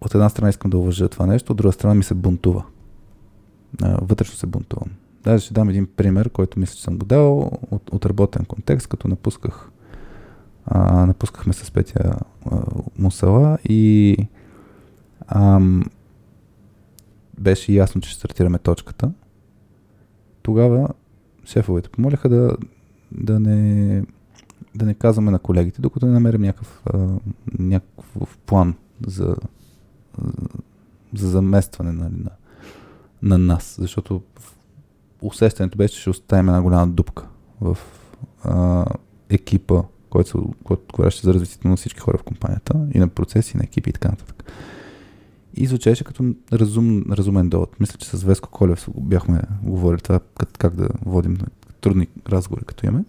[0.00, 2.64] от една страна искам да уважа това нещо, от друга страна ми се бунтува.
[3.82, 4.90] Вътрешно се бунтувам.
[5.24, 7.38] Даже ще дам един пример, който мисля, че съм го дал
[7.70, 9.70] от, от работен контекст, като напусках
[10.66, 12.18] а, напускахме с Петя
[12.50, 12.60] а,
[12.98, 14.16] Мусала и
[15.28, 15.84] ам,
[17.38, 19.12] беше ясно, че ще стартираме точката.
[20.42, 20.88] Тогава
[21.44, 22.56] шефовете помолиха да,
[23.12, 24.02] да, не,
[24.74, 27.06] да не казваме на колегите, докато не намерим някакъв, а,
[27.58, 28.74] някакъв план
[29.06, 29.36] за,
[31.14, 32.30] за заместване нали, на, на
[33.22, 34.22] нас, защото
[35.22, 37.26] усещането беше, че ще оставим една голяма дупка
[37.60, 37.78] в
[38.44, 38.84] а,
[39.30, 43.56] екипа, който, се- който отговаряше за развитието на всички хора в компанията и на процеси,
[43.56, 44.52] на екипи и така нататък.
[45.54, 47.80] И звучеше като разум, разумен довод.
[47.80, 51.38] Мисля, че с Веско Колев бяхме говорили това, как, как да водим
[51.80, 53.04] трудни разговори, като имаме.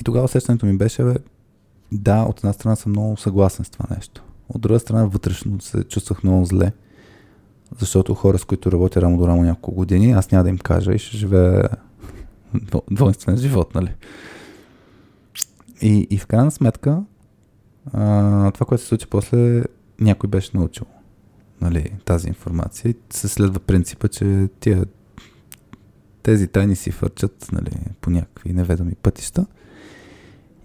[0.00, 1.14] И тогава усещането ми беше, бе,
[1.92, 4.22] да, от една страна съм много съгласен с това нещо.
[4.48, 6.72] От друга страна, вътрешно се чувствах много зле,
[7.78, 10.92] защото хора, с които работя рамо до рамо няколко години, аз няма да им кажа
[10.92, 11.68] и ще живея
[12.56, 13.94] дво- двойствен живот, нали?
[15.82, 17.02] И, и в крайна сметка,
[17.92, 19.64] а, това, което се случи после,
[20.00, 20.86] някой беше научил
[21.60, 24.84] нали, тази информация и се следва принципа, че тия,
[26.22, 27.70] тези тайни си фърчат нали,
[28.00, 29.46] по някакви неведоми пътища.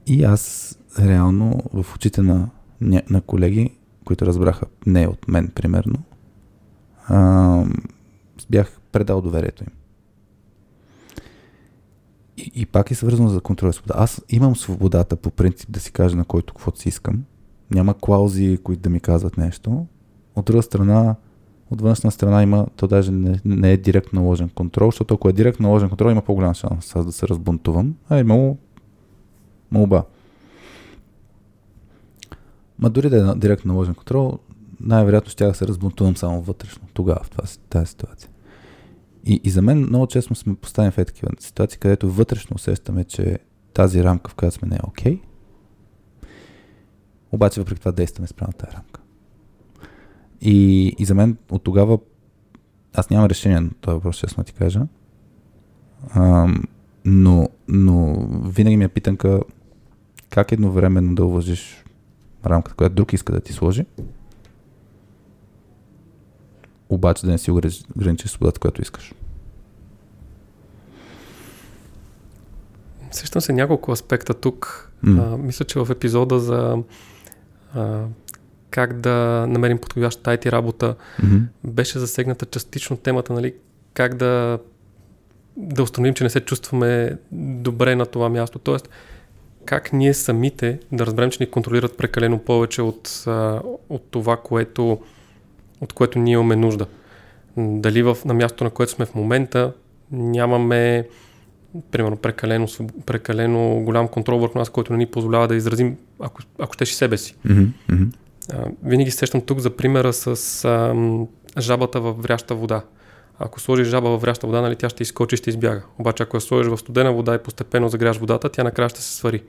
[0.08, 2.50] И аз реално в очите на,
[3.10, 3.70] на колеги,
[4.06, 6.04] които разбраха не от мен, примерно,
[7.10, 7.66] а,
[8.50, 9.74] бях предал доверието им.
[12.38, 13.94] И, и пак е свързано за контрол и свобода.
[13.98, 17.24] Аз имам свободата по принцип да си кажа на който каквото си искам.
[17.72, 19.86] Няма клаузи, които да ми казват нещо.
[20.36, 21.16] От друга страна,
[21.72, 25.34] от външна страна има, то даже не, не е директно наложен контрол, защото ако е
[25.34, 27.96] директно наложен контрол, има по-голям шанс аз да се разбунтувам.
[28.10, 28.58] А е имало
[29.72, 30.04] молба.
[32.80, 34.40] Ма дори да е директно наложен контрол,
[34.82, 37.30] най-вероятно ще се разбунтувам само вътрешно, тогава в
[37.70, 38.30] тази ситуация.
[39.26, 43.04] И, и за мен много често сме поставени в е такива ситуации, където вътрешно усещаме,
[43.04, 43.40] че
[43.74, 45.22] тази рамка, в която сме не е окей, okay,
[47.32, 49.02] обаче въпреки това действаме спрямо тази рамка.
[50.42, 52.00] И, и за мен от тогава
[52.94, 54.82] аз нямам решение на този въпрос, честно ти кажа.
[56.16, 56.64] Ам,
[57.06, 59.40] но, но винаги ми е питанка
[60.30, 61.84] как едновременно да уважиш
[62.46, 63.86] рамката, която друг иска да ти сложи,
[66.90, 69.14] обаче да не си ограничиш свободата, която искаш.
[73.12, 74.92] Сещам се няколко аспекта тук.
[75.04, 75.24] М.
[75.24, 76.78] А, мисля, че в епизода за
[77.74, 78.04] а,
[78.70, 80.96] как да намерим подходящата IT работа.
[81.22, 81.42] Mm-hmm.
[81.64, 83.54] Беше засегната частично темата, нали,
[83.94, 84.60] как да,
[85.58, 88.60] да установим, че не се чувстваме добре на това място.
[88.60, 88.90] Тоест,
[89.66, 93.24] как ние самите да разберем, че ни контролират прекалено повече от,
[93.90, 95.02] от това, което,
[95.82, 96.86] от което ние имаме нужда.
[97.58, 99.74] Дали в, на мястото, на което сме в момента,
[100.12, 101.08] нямаме
[101.92, 102.68] примерно прекалено,
[103.06, 106.96] прекалено голям контрол върху нас, който не ни позволява да изразим, ако, ако щеш и
[106.96, 107.36] себе си.
[107.48, 108.08] Mm-hmm.
[108.54, 110.96] А, винаги сещам тук за примера с а,
[111.62, 112.84] жабата във вряща вода.
[113.40, 115.84] Ако сложиш жаба във вряща вода, нали, тя ще изкочи и ще избяга.
[116.00, 119.16] Обаче ако я сложиш в студена вода и постепенно загряш водата, тя накрая ще се
[119.16, 119.44] свари.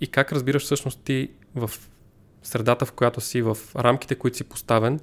[0.00, 1.70] И как разбираш всъщност ти в
[2.42, 5.00] средата, в която си, в рамките, които си поставен,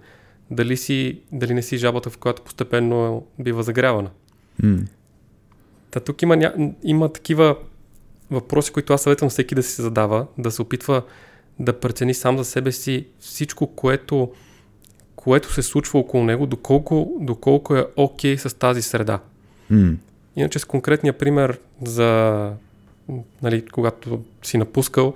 [0.51, 4.09] дали, си, дали не си жабата, в която постепенно бива загрявана.
[4.63, 4.87] Mm.
[5.91, 6.73] Та тук има, ня...
[6.83, 7.57] има такива
[8.31, 11.01] въпроси, които аз съветвам всеки да си задава, да се опитва
[11.59, 14.31] да прецени сам за себе си всичко, което,
[15.15, 19.19] което се случва около него, доколко, доколко е окей okay с тази среда.
[19.71, 19.95] Mm.
[20.35, 22.51] Иначе с конкретния пример за
[23.41, 25.13] нали, когато си напускал,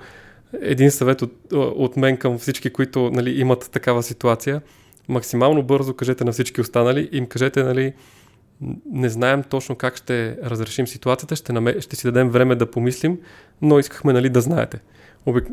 [0.61, 4.61] един съвет от, от мен към всички, които нали, имат такава ситуация,
[5.09, 7.93] максимално бързо кажете на всички останали, им кажете, нали,
[8.91, 11.81] не знаем точно как ще разрешим ситуацията, ще, намер...
[11.81, 13.19] ще си дадем време да помислим,
[13.61, 14.79] но искахме нали, да знаете.
[15.25, 15.47] Обик...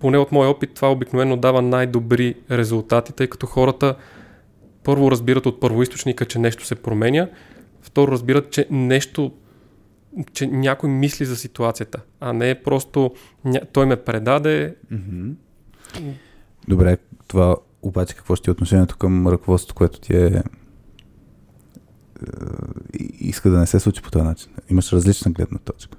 [0.00, 3.94] Поне от мой опит това обикновено дава най-добри резултати, тъй като хората
[4.84, 7.28] първо разбират от първоисточника, че нещо се променя,
[7.82, 9.32] второ разбират, че нещо
[10.32, 13.14] че някой мисли за ситуацията, а не е просто
[13.44, 13.60] ня...
[13.72, 14.74] той ме предаде.
[14.92, 15.32] Mm-hmm.
[16.68, 16.96] Добре,
[17.28, 20.42] това обаче какво ще е отношението към ръководството, което ти е, е
[23.20, 24.52] иска да не се случи по този начин?
[24.70, 25.98] Имаш различна гледна точка.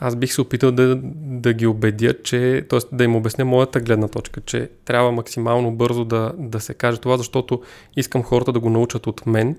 [0.00, 2.96] Аз бих се опитал да, да ги убедя, че, т.е.
[2.96, 7.16] да им обясня моята гледна точка, че трябва максимално бързо да, да се каже това,
[7.16, 7.62] защото
[7.96, 9.56] искам хората да го научат от мен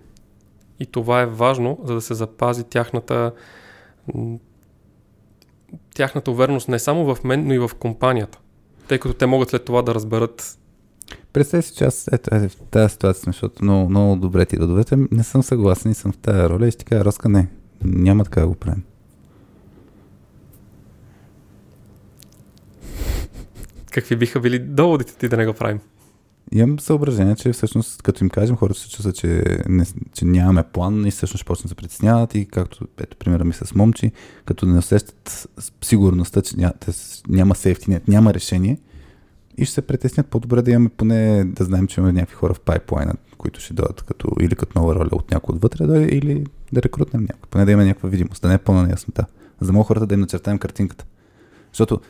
[0.79, 3.31] и това е важно, за да се запази тяхната,
[5.95, 8.39] тяхната увереност не само в мен, но и в компанията.
[8.89, 10.57] Тъй като те могат след това да разберат
[11.33, 14.67] Представи си, че аз ето, ето, в тази ситуация, защото много, много добре ти да
[14.67, 17.47] довете, не съм съгласен и съм в тази роля и ще кажа, Роска, не,
[17.83, 18.83] няма така да го правим.
[23.91, 25.79] Какви биха били доводите ти да не го правим?
[26.51, 31.05] Имам съображение, че всъщност, като им кажем, хората се чувстват, че, не, че нямаме план
[31.05, 34.11] и всъщност ще почнат да се притесняват и както, ето, примера ми с момчи,
[34.45, 35.49] като не усещат
[35.81, 36.73] сигурността, че ня,
[37.27, 38.77] няма сейфти, няма решение
[39.57, 42.59] и ще се притеснят по-добре да имаме поне да знаем, че имаме някакви хора в
[42.59, 46.81] пайплайна, които ще дойдат като, или като нова роля от някой отвътре, да, или да
[46.81, 47.49] рекрутнем някой.
[47.49, 49.25] Поне да има някаква видимост, да не е пълна неяснота.
[49.61, 51.05] За да могат хората да им начертаем картинката.
[51.71, 52.01] Защото,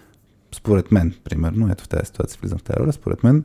[0.55, 3.43] според мен, примерно, ето в тази ситуация влизам в тази роля, според мен,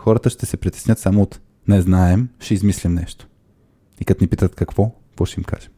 [0.00, 3.26] хората ще се притеснят само от не знаем, ще измислим нещо.
[4.00, 5.72] И като ни питат какво, какво ще им кажем?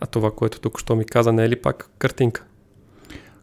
[0.00, 2.44] А това, което тук що ми каза, не е ли пак картинка?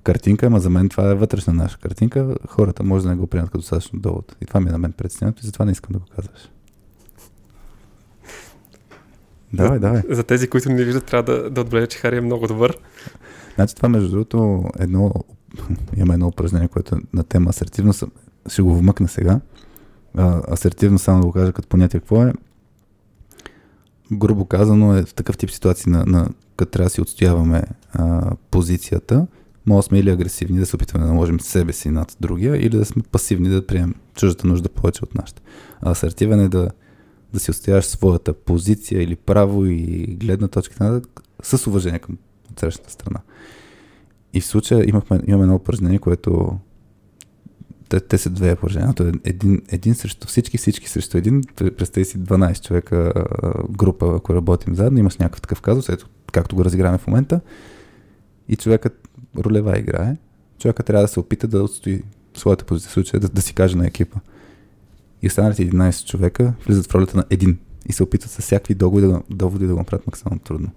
[0.04, 2.36] Картинка, ама за мен това е вътрешна наша картинка.
[2.48, 4.36] Хората може да не го приемат като достатъчно довод.
[4.42, 6.50] И това ми е на мен притеснението и затова не искам да го казваш.
[9.54, 10.02] Давай, давай.
[10.10, 12.78] За тези, които не виждат, трябва да, да отбележа, че Хари е много добър.
[13.56, 15.14] Значи това, между другото, едно,
[15.98, 18.04] има едно упражнение, което е на тема асертивност.
[18.50, 19.40] Ще го вмъкна сега
[20.52, 22.34] асертивно само да го кажа като понятие какво е,
[24.12, 27.64] грубо казано е в такъв тип ситуации, на, на като трябва да си отстояваме
[27.94, 29.28] а, позицията,
[29.66, 32.78] може да сме или агресивни, да се опитваме да наложим себе си над другия, или
[32.78, 35.42] да сме пасивни, да приемем чуждата нужда повече от нашата.
[35.82, 36.70] А асертивен е да,
[37.34, 41.02] да си отстояваш своята позиция или право и гледна точка
[41.44, 42.18] с уважение към
[42.52, 43.20] отсрещната страна.
[44.34, 46.60] И в случая имахме, имаме едно упражнение, което
[47.90, 48.94] те, те са две положения.
[49.00, 51.42] е един, един срещу всички, всички срещу един.
[51.56, 53.14] Представи си 12 човека
[53.70, 57.42] група, ако работим заедно, имаш някакъв такъв казус, ето както го разиграваме в момента.
[58.50, 59.08] И човекът
[59.38, 60.18] ролева играе.
[60.60, 62.04] Човекът трябва да се опита да отстои
[62.34, 64.20] своята позиция, случая да, да си каже на екипа.
[65.22, 67.58] И останалите 11 човека влизат в ролята на един
[67.90, 70.70] и се опитват с всякакви доводи доводи да го направят максимално трудно.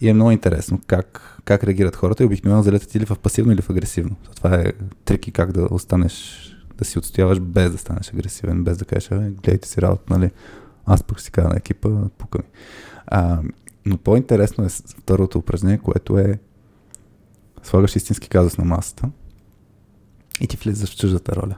[0.00, 3.62] И е много интересно как, как реагират хората и обикновено залетат или в пасивно или
[3.62, 4.16] в агресивно.
[4.36, 4.72] Това е
[5.04, 6.46] трики как да останеш,
[6.78, 10.30] да си отстояваш без да станеш агресивен, без да кажеш, гледайте си работа, нали?
[10.86, 12.44] Аз пък си каза на екипа, пука ми.
[13.06, 13.42] А,
[13.86, 16.38] но по-интересно е второто упражнение, което е
[17.62, 19.10] слагаш истински казус на масата
[20.40, 21.56] и ти влизаш в чуждата роля.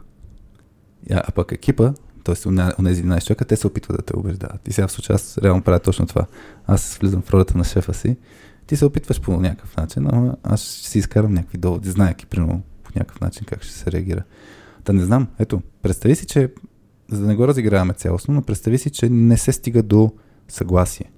[1.10, 1.92] А, а пък екипа
[2.24, 2.48] т.е.
[2.78, 4.68] онези 11 човека, те се опитват да те убеждават.
[4.68, 6.26] И сега в случая аз реално правя точно това.
[6.66, 8.16] Аз влизам в ролята на шефа си,
[8.66, 12.62] ти се опитваш по някакъв начин, но аз ще си изкарам някакви доводи, знаеки примерно
[12.82, 14.22] по някакъв начин как ще се реагира.
[14.84, 16.52] Та не знам, ето, представи си, че,
[17.08, 20.12] за да не го разиграваме цялостно, но представи си, че не се стига до
[20.48, 21.10] съгласие.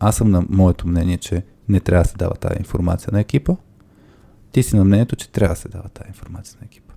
[0.00, 3.56] Аз съм на моето мнение, че не трябва да се дава тази информация на екипа.
[4.52, 6.91] Ти си на мнението, че трябва да се дава тази информация на екипа.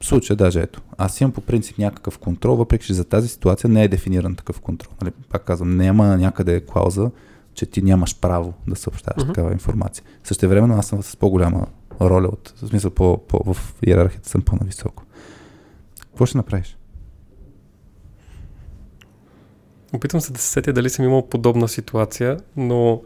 [0.00, 3.70] В случая даже ето, аз имам по принцип някакъв контрол, въпреки че за тази ситуация
[3.70, 4.92] не е дефиниран такъв контрол.
[5.02, 5.12] Нали?
[5.28, 7.10] Пак казвам, няма някъде клауза,
[7.54, 9.26] че ти нямаш право да съобщаваш uh-huh.
[9.26, 10.04] такава информация.
[10.24, 11.66] Същевременно аз съм с по-голяма
[12.00, 15.04] роля от, в смисъл по, по, в иерархията съм по-нависоко.
[16.00, 16.78] Какво ще направиш?
[19.92, 23.02] Опитвам се да се сетя дали съм имал подобна ситуация, но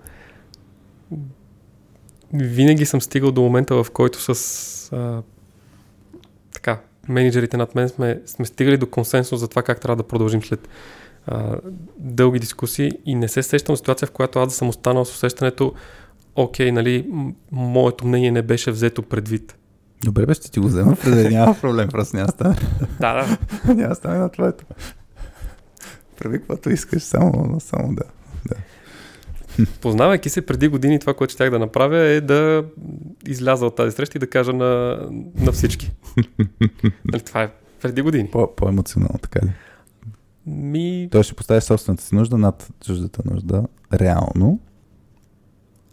[2.33, 5.23] винаги съм стигал до момента, в който с а,
[7.09, 10.69] менеджерите над мен сме, сме стигали до консенсус за това как трябва да продължим след
[11.27, 11.57] а,
[11.99, 15.75] дълги дискусии и не се сещам ситуация, в която аз да съм останал с усещането
[16.37, 17.07] окей, нали,
[17.53, 19.57] моето мнение не беше взето предвид.
[20.05, 22.57] Добре, бе, ще ти го взема преди, няма проблем, просто няма стане.
[23.01, 23.75] да, да.
[23.75, 24.65] няма стане на твоето.
[26.19, 28.03] Прави каквото искаш, само, само да.
[28.49, 28.55] да.
[29.81, 32.65] Познавайки се преди години, това, което щях да направя е да
[33.27, 35.01] изляза от тази среща и да кажа на,
[35.35, 35.93] на всички.
[37.13, 37.51] нали, това е
[37.83, 38.29] преди години.
[38.31, 39.51] По, по-емоционално, така ли?
[40.47, 41.09] Ми...
[41.13, 43.63] Той ще поставиш собствената си нужда над чуждата нужда,
[43.93, 44.61] реално.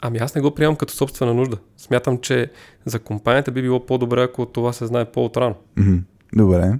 [0.01, 1.57] Ами аз не го приемам като собствена нужда.
[1.77, 2.51] Смятам, че
[2.85, 5.55] за компанията би било по-добре, ако това се знае по-отрано.
[5.77, 6.01] Mm-hmm.
[6.35, 6.79] Добре.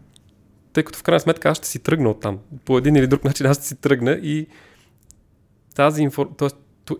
[0.73, 2.39] Тъй като в крайна сметка аз ще си тръгна от там.
[2.65, 4.47] По един или друг начин аз ще си тръгна и
[5.75, 6.49] тази информация.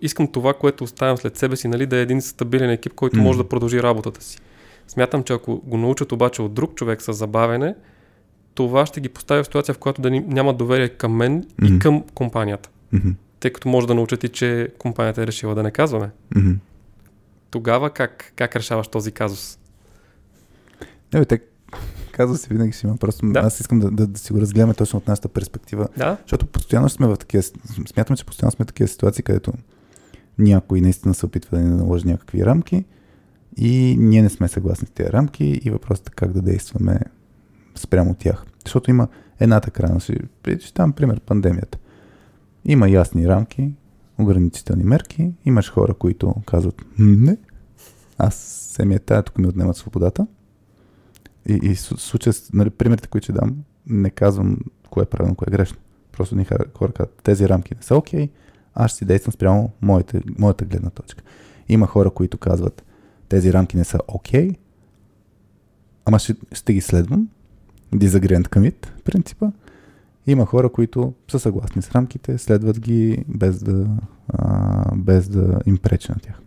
[0.02, 3.22] Искам това, което оставям след себе си, нали, да е един стабилен екип, който mm-hmm.
[3.22, 4.38] може да продължи работата си.
[4.88, 7.74] Смятам, че ако го научат обаче от друг човек с забавене,
[8.54, 11.76] това ще ги поставя в ситуация, в която да няма доверие към мен mm-hmm.
[11.76, 12.70] и към компанията.
[12.94, 13.14] Mm-hmm.
[13.40, 16.10] Тъй като може да научат и, че компанията е решила да не казваме.
[16.34, 16.56] Mm-hmm.
[17.50, 19.58] Тогава как, как решаваш този казус?
[21.14, 21.40] Не, бе, те
[22.12, 22.96] казуси винаги си има.
[22.96, 23.40] Просто да.
[23.40, 25.88] аз искам да, да, да си го разгледаме точно от нашата перспектива.
[25.96, 26.16] Да.
[26.22, 27.42] Защото постоянно сме в такива...
[27.86, 29.52] Смятам, че постоянно сме в такива ситуации, където
[30.40, 32.84] някой наистина се опитва да ни наложи някакви рамки
[33.56, 37.00] и ние не сме съгласни с тези рамки и въпросът е как да действаме
[37.74, 38.44] спрямо тях.
[38.64, 39.08] Защото има
[39.40, 40.00] едната крайна.
[40.00, 41.78] Ще там пример пандемията.
[42.64, 43.72] Има ясни рамки,
[44.18, 45.32] ограничителни мерки.
[45.44, 47.36] Имаш хора, които казват не,
[48.18, 48.34] аз
[48.74, 50.26] се ми е тая, тук ми отнемат свободата.
[51.48, 53.56] И, и случая, нали, примерите, които ще дам,
[53.86, 54.58] не казвам
[54.90, 55.78] кое е правилно, кое е грешно.
[56.12, 56.46] Просто ни
[56.78, 58.30] хора казват, тези рамки не са окей, okay,
[58.74, 61.22] аз ще си действам спрямо моите, моята гледна точка.
[61.68, 62.84] Има хора, които казват,
[63.28, 64.56] тези рамки не са окей, okay,
[66.04, 67.28] ама ще, ще ги следвам,
[67.94, 69.50] disagreement commit принципа.
[70.26, 73.86] Има хора, които са съгласни с рамките, следват ги без да,
[74.28, 76.40] а, без да им пречи на тях.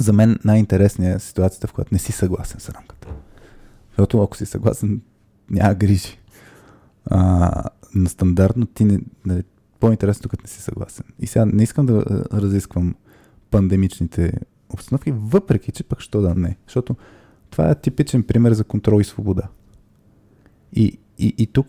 [0.00, 3.08] За мен най-интересният е ситуацията, в която не си съгласен с рамката.
[3.88, 5.00] Защото ако си съгласен,
[5.50, 6.18] няма грижи.
[7.06, 7.64] А,
[7.94, 9.42] на стандартно ти не, нали,
[9.82, 11.04] по-интересно, като не си съгласен.
[11.18, 12.94] И сега не искам да разисквам
[13.50, 14.32] пандемичните
[14.70, 16.56] обстановки, въпреки, че пък що да не.
[16.66, 16.96] Защото
[17.50, 19.42] това е типичен пример за контрол и свобода.
[20.72, 21.66] И, и, и тук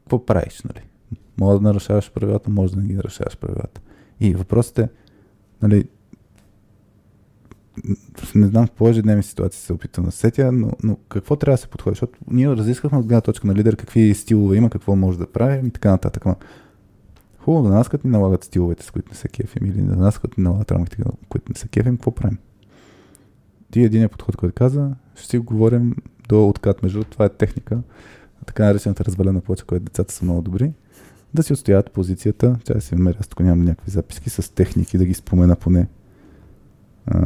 [0.00, 0.84] какво правиш, нали?
[1.40, 3.80] Може да нарушаваш правилата, може да не ги нарушаваш правилата.
[4.20, 4.88] И въпросът е,
[5.62, 5.84] нали,
[8.34, 11.68] не знам в по-ежедневни ситуации се опитвам да сетя, но, но какво трябва да се
[11.68, 11.94] подходи?
[11.94, 15.68] Защото ние разискахме от гледна точка на лидер какви стилове има, какво може да прави
[15.68, 16.24] и така нататък.
[17.38, 20.18] хубаво да нас като ни налагат стиловете, с които не се кефим, или да нас
[20.18, 22.38] като ни налагат рамките, които не се кефим, какво правим?
[23.70, 25.94] Ти един подход, който каза, ще си говорим
[26.28, 26.82] до откат.
[26.82, 27.82] Между това е техника,
[28.46, 30.72] така наречената развалена плоча, която децата са много добри,
[31.34, 32.58] да си отстоят позицията.
[32.64, 35.86] Тя си намеря, аз тук нямам някакви записки с техники, да ги спомена поне
[37.06, 37.18] а,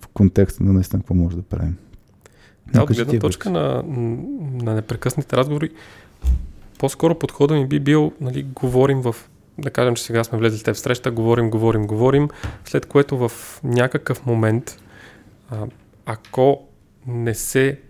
[0.00, 1.76] в контекста на наистина какво може да правим.
[2.72, 3.82] Да, от гледна точка на,
[4.62, 5.70] на непрекъснатите разговори,
[6.78, 9.16] по-скоро подходът ми би бил, нали, говорим в,
[9.58, 12.28] да кажем, че сега сме влезли те в среща, говорим, говорим, говорим,
[12.64, 14.78] след което в някакъв момент,
[15.50, 15.66] а,
[16.06, 16.62] ако
[17.06, 17.80] не се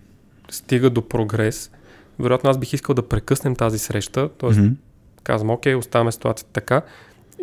[0.51, 1.70] стига до прогрес,
[2.18, 4.51] вероятно аз бих искал да прекъснем тази среща, т.е.
[4.51, 4.74] Mm-hmm.
[5.22, 6.82] казвам, окей, оставаме ситуацията така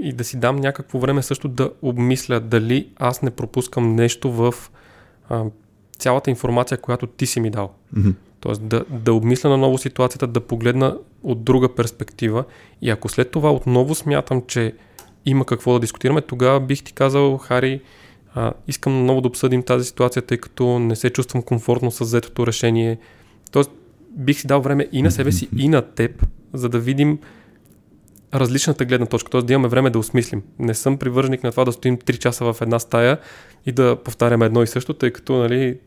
[0.02, 4.54] и да си дам някакво време също да обмисля дали аз не пропускам нещо в
[5.30, 5.44] а,
[6.00, 7.74] цялата информация, която ти си ми дал.
[7.96, 8.14] Mm-hmm.
[8.40, 12.44] Тоест да, да обмисля на ново ситуацията, да погледна от друга перспектива
[12.82, 14.74] и ако след това отново смятам, че
[15.26, 17.82] има какво да дискутираме, тогава бих ти казал, Хари,
[18.36, 22.48] а, искам много да обсъдим тази ситуация, тъй като не се чувствам комфортно с взетото
[22.48, 22.98] решение.
[23.52, 23.72] Тоест,
[24.12, 27.20] бих си дал време и на себе си, и на теб, за да видим
[28.34, 29.42] различната гледна точка, т.е.
[29.42, 30.44] да имаме време да осмислим.
[30.60, 33.20] Не съм привърженик на това да стоим 3 часа в една стая
[33.66, 35.80] и да повтаряме едно и също, тъй като нали,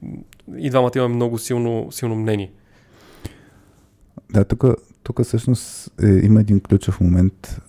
[0.57, 2.53] и двамата имаме много силно, силно мнение.
[4.33, 4.65] Да, тук,
[5.03, 7.61] тук всъщност е, има един ключов момент,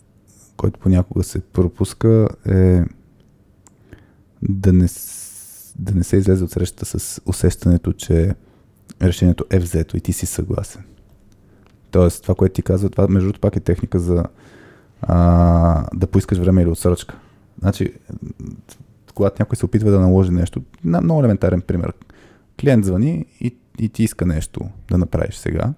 [0.58, 2.82] който понякога се пропуска, е
[4.42, 4.88] да не,
[5.80, 8.36] да не се излезе от срещата с усещането, че
[9.02, 10.84] решението е взето и ти си съгласен.
[11.92, 14.24] Тоест, това, което ти казва, това между другото пак е техника за
[15.02, 17.20] а, да поискаш време или отсрочка.
[17.60, 17.94] Значи,
[19.16, 21.94] когато някой се опитва да наложи нещо, на много елементарен пример.
[22.62, 24.62] Клиент звъни и, и ти иска нещо
[24.92, 25.74] да направиш сега.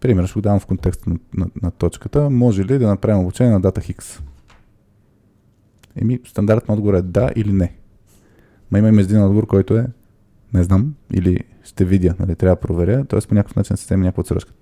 [0.00, 2.30] Пример ще го давам в контекста на, на, на точката.
[2.30, 4.20] Може ли да направим обучение на дата X?
[5.96, 7.76] Еми, стандартен отговор е да или не.
[8.70, 9.86] Ма има и един отговор, който е
[10.54, 13.20] не знам, или ще видя, нали, трябва да проверя, т.е.
[13.20, 14.52] по някакъв начин се някаква отсрочка.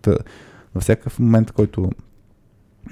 [0.74, 1.90] Във всякакъв момент, който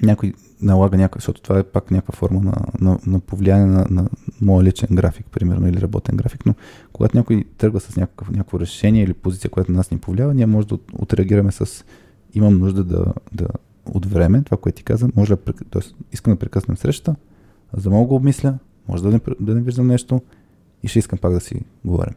[0.01, 4.09] някой налага някакъв, защото това е пак някаква форма на, на, на повлияние на, на
[4.41, 6.53] моя личен график, примерно, или работен график, но
[6.93, 10.45] когато някой тръгва с някакъв, някакво решение или позиция, която на нас ни повлиява, ние
[10.45, 11.85] може да отреагираме с
[12.33, 13.47] имам нужда да, да
[13.85, 15.81] от време, това, което ти казвам, може да, т.е.
[16.11, 17.15] искам да прекъснем среща,
[17.73, 18.57] за да мога да обмисля,
[18.87, 20.21] може да не, да не виждам нещо
[20.83, 22.13] и ще искам пак да си говорим.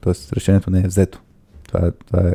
[0.00, 1.22] Тоест решението не е взето.
[1.68, 2.32] Това е, това е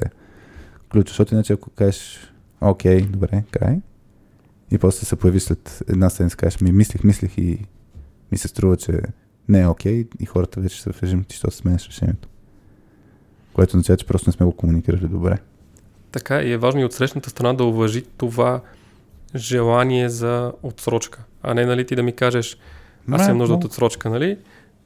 [0.91, 3.81] ключ, защото иначе ако кажеш окей, добре, край,
[4.71, 7.65] и после се появи след една седмица, кажеш ми мислих, мислих и
[8.31, 9.01] ми се струва, че
[9.49, 12.27] не е окей и хората вече са в режим, ти що сменяш решението.
[13.53, 15.37] Което означава, че просто не сме го комуникирали добре.
[16.11, 18.61] Така и е важно и от срещната страна да уважи това
[19.35, 22.57] желание за отсрочка, а не нали ти да ми кажеш
[23.11, 24.37] аз имам нужда от отсрочка, нали?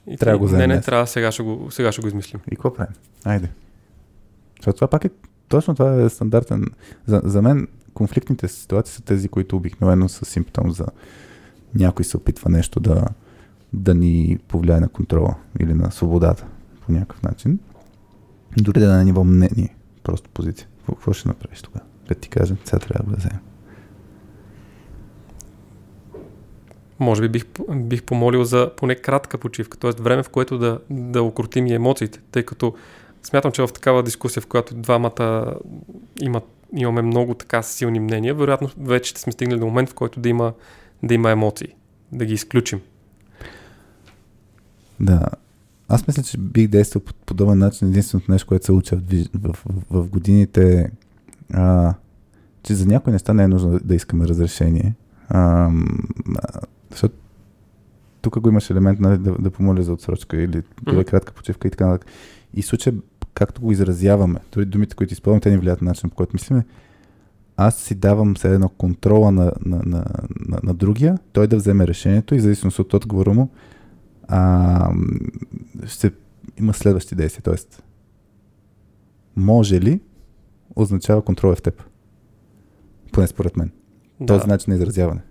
[0.07, 2.41] И трябва да го Не, не, трябва, сега ще го, сега ще го измислим.
[2.51, 2.93] И какво правим?
[3.23, 3.49] Айде.
[4.59, 5.09] Защото това пак е,
[5.47, 6.65] точно това е стандартен.
[7.05, 10.85] За, за мен конфликтните ситуации са тези, които обикновено са симптом за
[11.75, 13.05] някой се опитва нещо да,
[13.73, 16.45] да ни повлияе на контрола или на свободата
[16.85, 17.59] по някакъв начин.
[18.57, 20.67] Дори да е на ниво мнение, просто позиция.
[20.89, 21.85] Какво ще направиш тогава?
[22.07, 23.39] Да ти кажа, сега трябва да вземем.
[27.03, 27.45] може би бих,
[27.75, 29.91] бих помолил за поне кратка почивка, т.е.
[29.91, 32.73] време, в което да, да укротим и емоциите, тъй като
[33.23, 35.53] смятам, че в такава дискусия, в която двамата
[36.21, 36.43] имат,
[36.75, 40.53] имаме много така силни мнения, вероятно вече сме стигнали до момент, в който да има,
[41.03, 41.75] да има емоции,
[42.11, 42.81] да ги изключим.
[44.99, 45.25] Да,
[45.87, 47.87] аз мисля, че бих действал по подобен начин.
[47.87, 50.91] Единственото нещо, което се уча в, в, в, в годините,
[51.53, 51.93] а,
[52.63, 54.95] че за някои неща не е нужно да, да искаме разрешение.
[55.29, 55.71] А,
[56.91, 57.15] защото
[58.21, 61.05] тук го имаш елемент нали, да, да помоля за отсрочка или да mm-hmm.
[61.05, 62.11] кратка почивка и така нататък.
[62.53, 62.93] И случая,
[63.33, 66.65] както го изразяваме, дори думите, които използваме, те ни влияят на начин, по който мислиме.
[67.57, 70.05] Аз си давам все едно контрола на, на, на,
[70.39, 73.49] на, на другия, той да вземе решението и в зависимост от отговора му
[74.27, 74.93] а,
[75.85, 76.11] ще
[76.57, 77.43] има следващи действия.
[77.43, 77.83] Тоест,
[79.35, 79.99] може ли
[80.75, 81.83] означава контрол в теб.
[83.11, 83.71] Поне според мен.
[84.19, 84.25] Да.
[84.25, 85.21] Този начин на изразяване.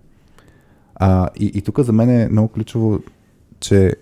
[0.95, 2.99] А, и, и тук за мен е много ключово,
[3.59, 3.95] че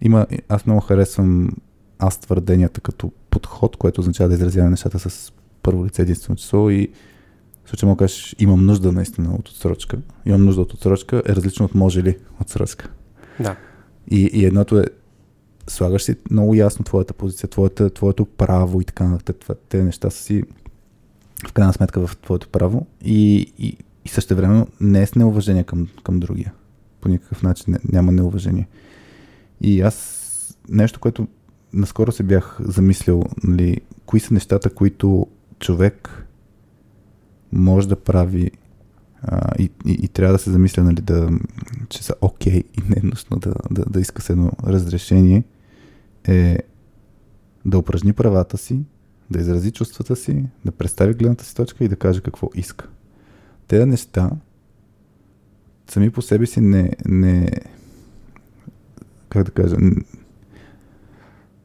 [0.00, 1.50] има, аз много харесвам
[2.00, 6.88] аз твърденията като подход, което означава да изразяваме нещата с първо лице единствено число и
[7.64, 9.98] в случай мога кажеш, имам нужда наистина от отсрочка.
[10.26, 12.90] Имам нужда от отсрочка е различно от може ли отсрочка.
[13.40, 13.56] Да.
[14.10, 14.84] И, и едното е
[15.66, 19.56] слагаш си много ясно твоята позиция, твоята, твоето право и така нататък.
[19.68, 20.42] Те неща са си
[21.48, 25.64] в крайна сметка в твоето право и, и и също време не е с неуважение
[25.64, 26.52] към, към другия.
[27.00, 28.68] По никакъв начин няма неуважение.
[29.60, 31.28] И аз нещо, което
[31.72, 35.26] наскоро се бях замислил, нали, кои са нещата, които
[35.58, 36.26] човек
[37.52, 38.50] може да прави
[39.22, 41.30] а, и, и, и трябва да се замисля, нали, да,
[41.88, 45.44] че са окей okay, и не е нужно да, да, да иска се едно разрешение,
[46.28, 46.58] е
[47.64, 48.80] да упражни правата си,
[49.30, 52.88] да изрази чувствата си, да представи гледната си точка и да каже какво иска.
[53.68, 54.30] Тези неща
[55.90, 57.50] сами по себе си не, не
[59.28, 59.76] как да кажа,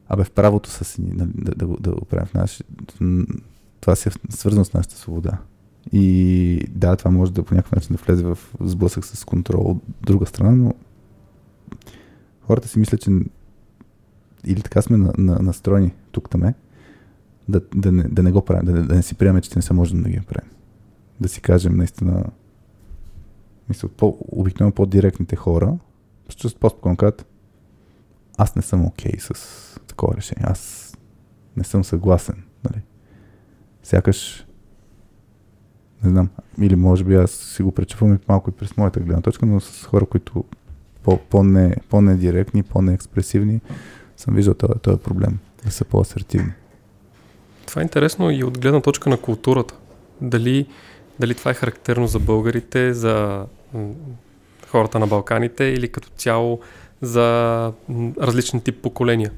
[0.08, 2.62] абе в правото са си нали, да, да, да, го правим в наш,
[3.80, 5.38] това си е свързано с нашата свобода.
[5.92, 9.82] И да, това може да по някакъв начин да влезе в сблъсък с контрол от
[10.00, 10.74] друга страна, но
[12.42, 13.10] хората си мислят, че
[14.46, 16.54] или така сме на, на, настроени тук таме,
[17.48, 19.74] да, да, не, да не го правим, да, да не си приемем, че не са
[19.74, 20.50] можем да ги правим
[21.20, 22.24] да си кажем наистина,
[23.68, 25.78] мисля, по, обикновено по-директните хора,
[26.28, 27.12] ще по-спокойно
[28.38, 30.92] аз не съм окей okay с такова решение, аз
[31.56, 32.42] не съм съгласен.
[32.70, 32.82] Нали?
[33.82, 34.46] Сякаш
[36.04, 36.28] Не знам.
[36.60, 39.60] Или може би аз си го пречупвам и малко и през моята гледна точка, но
[39.60, 40.44] с хора, които
[41.02, 43.60] по, по-не, по-недиректни, по-неекспресивни,
[44.16, 45.38] съм виждал този, този проблем.
[45.64, 46.52] Да са по-асертивни.
[47.66, 49.74] Това е интересно и от гледна точка на културата.
[50.20, 50.66] Дали,
[51.20, 53.46] дали това е характерно за българите, за
[54.68, 56.60] хората на Балканите или като цяло
[57.02, 57.72] за
[58.18, 59.32] различни тип поколения?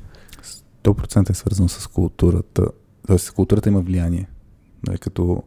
[0.84, 2.66] 100% е свързано с културата.
[3.06, 4.28] Тоест, културата има влияние.
[4.86, 5.42] Нали, като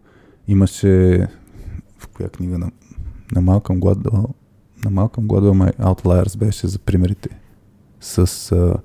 [0.48, 1.28] имаше
[1.98, 2.72] в коя книга на,
[3.32, 4.26] на Малкъм Гладвел,
[4.86, 7.30] на Малкъм Гладвел My Outliers беше за примерите
[8.00, 8.76] с а,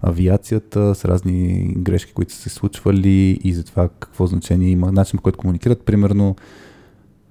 [0.00, 5.16] авиацията, с разни грешки, които са се случвали и за това какво значение има, начин
[5.16, 5.84] по който комуникират.
[5.84, 6.36] Примерно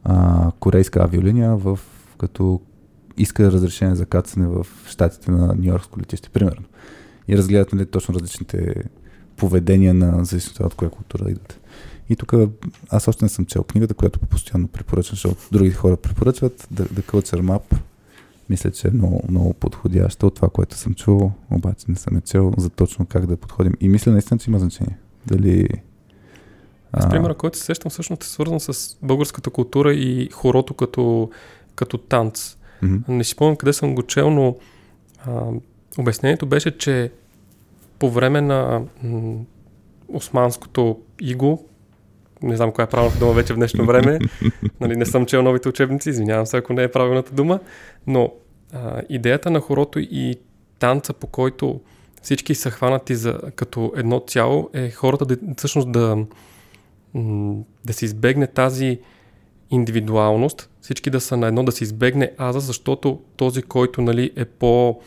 [0.04, 1.80] а, корейска авиолиния, в,
[2.18, 2.62] като
[3.18, 6.64] иска разрешение за кацане в щатите на Нью-Йоркско летище, примерно.
[7.30, 8.76] И разгледат нали, точно различните
[9.38, 11.60] поведения на зависимостта от коя култура идват.
[12.10, 12.34] И тук
[12.90, 16.68] аз още не съм чел книгата, която постоянно препоръчвам, защото други хора препоръчват.
[16.74, 17.78] The, The Culture Map.
[18.50, 22.22] Мисля, че е много, много подходяща от това, което съм чул, обаче не съм е
[22.22, 23.74] чел за точно как да подходим.
[23.82, 24.98] И мисля наистина, че има значение.
[25.28, 25.68] Дали...
[26.92, 31.30] Аз примера, който се сещам, всъщност е свързан с българската култура и хорото като,
[31.76, 32.56] като танц.
[32.84, 33.10] Mm-hmm.
[33.10, 34.58] Не си спомням къде съм го чел, но
[35.26, 35.42] а,
[35.98, 37.12] обяснението беше, че
[38.00, 39.40] по време на м-
[40.08, 41.66] османското иго,
[42.44, 44.20] не знам коя е правилната дума вече в днешно време,
[44.80, 47.60] нали, не съм чел новите учебници, извинявам се, ако не е правилната дума,
[48.08, 48.34] но
[48.74, 50.36] а, идеята на хорото и
[50.80, 51.82] танца, по който
[52.22, 56.18] всички са хванати за, като едно цяло, е хората да, всъщност да,
[57.86, 59.00] да се избегне тази
[59.72, 64.46] индивидуалност, всички да са на едно, да се избегне аза, защото този, който нали, е
[64.46, 65.02] по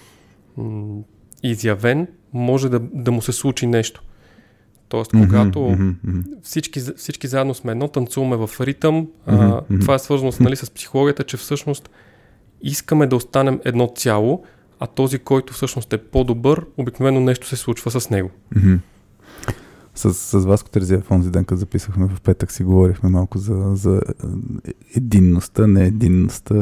[1.43, 4.03] изявен, може да, да му се случи нещо.
[4.89, 6.25] Тоест, когато Mm-hmm, mm-hmm.
[6.43, 10.57] всички, всички заедно сме едно, танцуваме в ритъм, Мгм, а, това е свързано с, нали,
[10.57, 11.91] с психологията, че всъщност
[12.63, 14.45] искаме да останем едно цяло,
[14.81, 18.31] а този, който всъщност е по-добър, обикновено нещо се случва с него.
[18.55, 18.79] Mm-hmm.
[19.95, 23.73] С, с вас, Терезия, в онзи ден, като записахме в петък, си говорихме малко за,
[23.75, 24.01] за
[24.97, 26.55] единността, не единността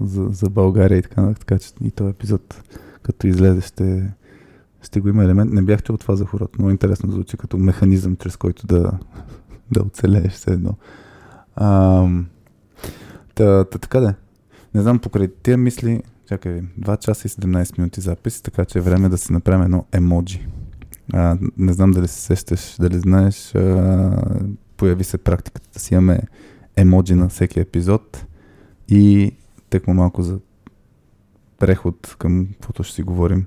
[0.00, 1.34] за, за България и така.
[1.38, 2.62] Така че и този епизод,
[3.02, 4.12] като излезе, ще,
[4.82, 5.52] ще го има елемент.
[5.52, 6.58] Не бях чул това за хората.
[6.58, 8.92] Много интересно звучи като механизъм, чрез който да,
[9.72, 10.74] да оцелееш все едно.
[11.56, 12.02] А,
[13.34, 14.14] та, та, така да.
[14.74, 18.82] Не знам, покрай тия мисли, чакай, 2 часа и 17 минути запис, така че е
[18.82, 20.46] време да си направим едно емоджи.
[21.12, 24.22] А, не знам дали се сещаш, дали знаеш, а,
[24.76, 26.20] появи се практиката да си имаме
[26.76, 28.26] емоджи на всеки епизод
[28.88, 29.32] и
[29.70, 30.38] тъкмо малко за
[31.58, 33.46] преход към каквото ще си говорим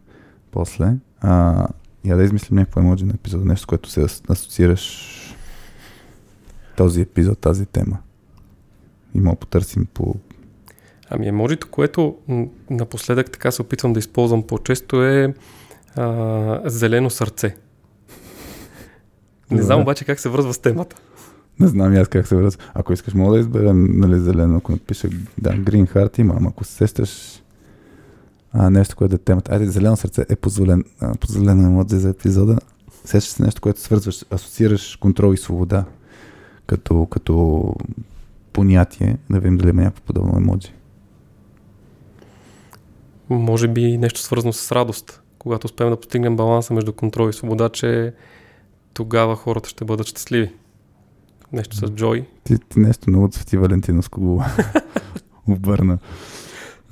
[0.51, 0.93] после.
[1.21, 1.67] А,
[2.05, 5.35] я да измислим някакво емоджи на епизода, нещо, което се ас- асоциираш
[6.77, 7.97] този епизод, тази тема.
[9.15, 10.15] И мога потърсим по...
[11.09, 12.17] Ами емоджито, което
[12.69, 15.33] напоследък така се опитвам да използвам по-често е
[15.95, 17.55] а, зелено сърце.
[19.51, 20.95] Не знам обаче как се връзва с темата.
[21.59, 22.61] Не знам и аз как се връзва.
[22.73, 26.63] Ако искаш, мога да изберем нали, зелено, ако напиша да, Green Heart има, ама ако
[26.63, 27.40] се сещаш
[28.53, 29.53] а, нещо, което е темата.
[29.53, 32.57] Айде, зелено сърце е позволен, а, позволено емоция за епизода.
[33.05, 35.85] Сещаш се нещо, което свързваш, асоциираш контрол и свобода
[36.65, 37.75] като, като
[38.53, 40.73] понятие, да видим дали има някакво подобно емоджи.
[43.29, 45.21] Може би нещо свързано с радост.
[45.39, 48.13] Когато успеем да постигнем баланса между контрол и свобода, че
[48.93, 50.53] тогава хората ще бъдат щастливи.
[51.53, 52.27] Нещо с Джой.
[52.43, 54.43] Ти, ти нещо много цвети Валентиновско го
[55.47, 55.97] обърна.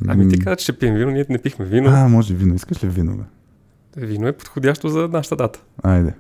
[0.08, 1.90] Ами ти каза, че ще пием вино, ние не пихме вино.
[1.90, 2.56] А, може вино.
[2.56, 3.24] Искаш ли вино, бе?
[3.98, 5.60] Вино е подходящо за нашата дата.
[5.84, 6.14] Айде.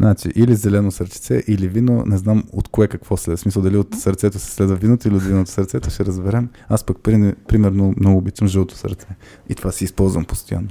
[0.00, 3.38] Значи, или зелено сърчице, или вино, не знам от кое какво следва.
[3.38, 6.48] Смисъл, дали от сърцето се следва виното или от виното сърцето, ще разберем.
[6.68, 9.06] Аз пък, при, примерно, много обичам жълто сърце.
[9.48, 10.68] И това си използвам постоянно.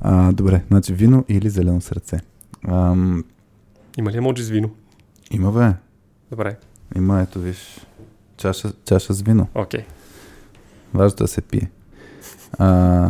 [0.00, 2.20] А, добре, значи вино или зелено сърце.
[2.68, 3.24] Ам,
[3.98, 4.70] Има ли емоджи с вино?
[5.30, 5.72] има бе.
[6.30, 6.56] Добре,
[6.96, 7.86] Има, ето виж.
[8.36, 9.46] Чаша, чаша с вино.
[9.54, 9.84] окей.
[10.94, 11.70] Важно да се пие.
[12.58, 13.08] А,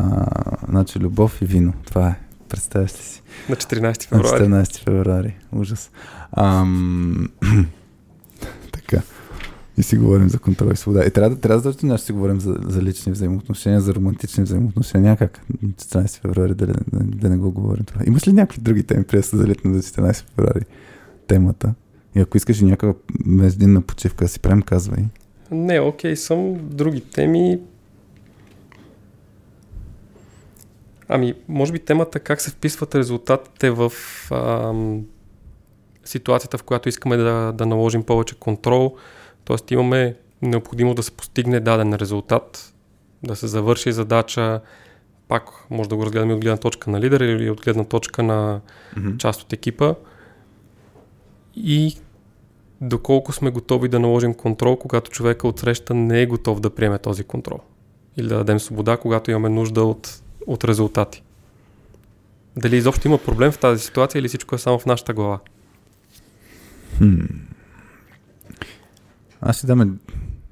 [0.68, 1.72] значи, любов и вино.
[1.86, 2.14] Това е.
[2.48, 3.22] Представяш ли си?
[3.48, 4.44] На 14 На февруари.
[4.44, 5.36] 14 февруари.
[5.52, 5.90] Ужас.
[6.32, 7.28] Ам...
[8.72, 9.02] така.
[9.78, 11.04] И си говорим за контрол и свобода.
[11.04, 15.16] И трябва да, трябва да да си говорим за, за лични взаимоотношения, за романтични взаимоотношения.
[15.16, 15.40] Как?
[15.62, 18.00] На 14 февруари да, да, да не го говорим това.
[18.06, 20.64] Имаш ли някакви други теми, преди да се за 14 февруари
[21.26, 21.74] темата?
[22.14, 22.94] И ако искаш и някаква
[23.24, 25.04] междинна почивка да си правим, казвай.
[25.50, 26.56] Не, окей, съм.
[26.62, 27.58] Други теми.
[31.12, 33.92] Ами, може би темата как се вписват резултатите в
[34.30, 35.06] ам,
[36.04, 38.96] ситуацията, в която искаме да, да наложим повече контрол.
[39.44, 42.74] Тоест имаме необходимо да се постигне даден резултат,
[43.22, 44.60] да се завърши задача,
[45.28, 48.60] пак може да го разгледаме от гледна точка на лидера или от гледна точка на
[48.96, 49.16] mm-hmm.
[49.16, 49.94] част от екипа.
[51.54, 51.96] И
[52.80, 57.24] доколко сме готови да наложим контрол, когато човека отсреща не е готов да приеме този
[57.24, 57.60] контрол.
[58.16, 61.22] Или да дадем свобода, когато имаме нужда от, от резултати.
[62.56, 65.38] Дали изобщо има проблем в тази ситуация или всичко е само в нашата глава?
[66.98, 67.20] Хм.
[69.40, 69.88] Аз ще даме...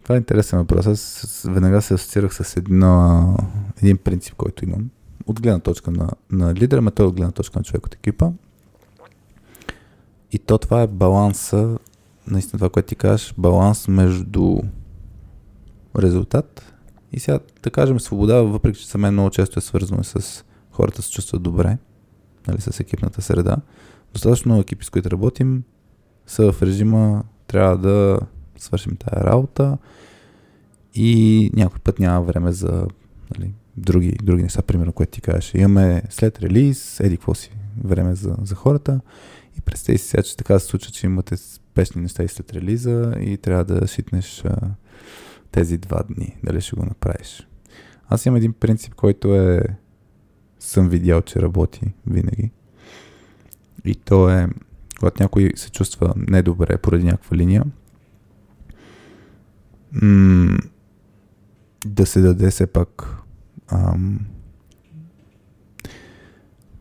[0.03, 0.87] Това е интересен въпрос.
[0.87, 3.37] Аз веднага се асоциирах с едно,
[3.83, 4.91] един принцип, който имам.
[5.27, 8.31] От гледна точка на, на лидера, ме той от гледна точка на човек от екипа.
[10.33, 11.79] И то това е баланса,
[12.27, 14.59] наистина това, което ти кажеш, баланс между
[15.99, 16.73] резултат
[17.13, 21.03] и сега, да кажем, свобода, въпреки че за мен много често е свързано с хората
[21.03, 21.79] се чувстват добре,
[22.47, 23.57] нали, с екипната среда.
[24.13, 25.63] Достатъчно много екипи, с които работим,
[26.27, 28.21] са в режима трябва да
[28.57, 29.79] свършим тази работа
[30.95, 32.87] и някой път няма време за
[33.39, 35.55] нали, други, други неща, примерно, което ти кажеш.
[35.55, 37.51] Имаме след релиз, еди какво си
[37.85, 39.01] време за, за хората
[39.59, 43.15] и представи си сега, че така се случва, че имате спешни неща и след релиза
[43.21, 44.45] и трябва да шитнеш
[45.51, 47.49] тези два дни, дали ще го направиш.
[48.09, 49.63] Аз имам един принцип, който е
[50.59, 52.51] съм видял, че работи винаги.
[53.85, 54.49] И то е,
[54.99, 57.65] когато някой се чувства недобре поради някаква линия,
[61.87, 63.17] да се даде все пак
[63.69, 64.21] ам,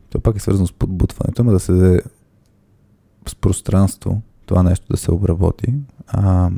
[0.09, 2.01] то пак е свързано с подбутването, но да се даде
[3.27, 5.73] с пространство това нещо да се обработи
[6.07, 6.51] а,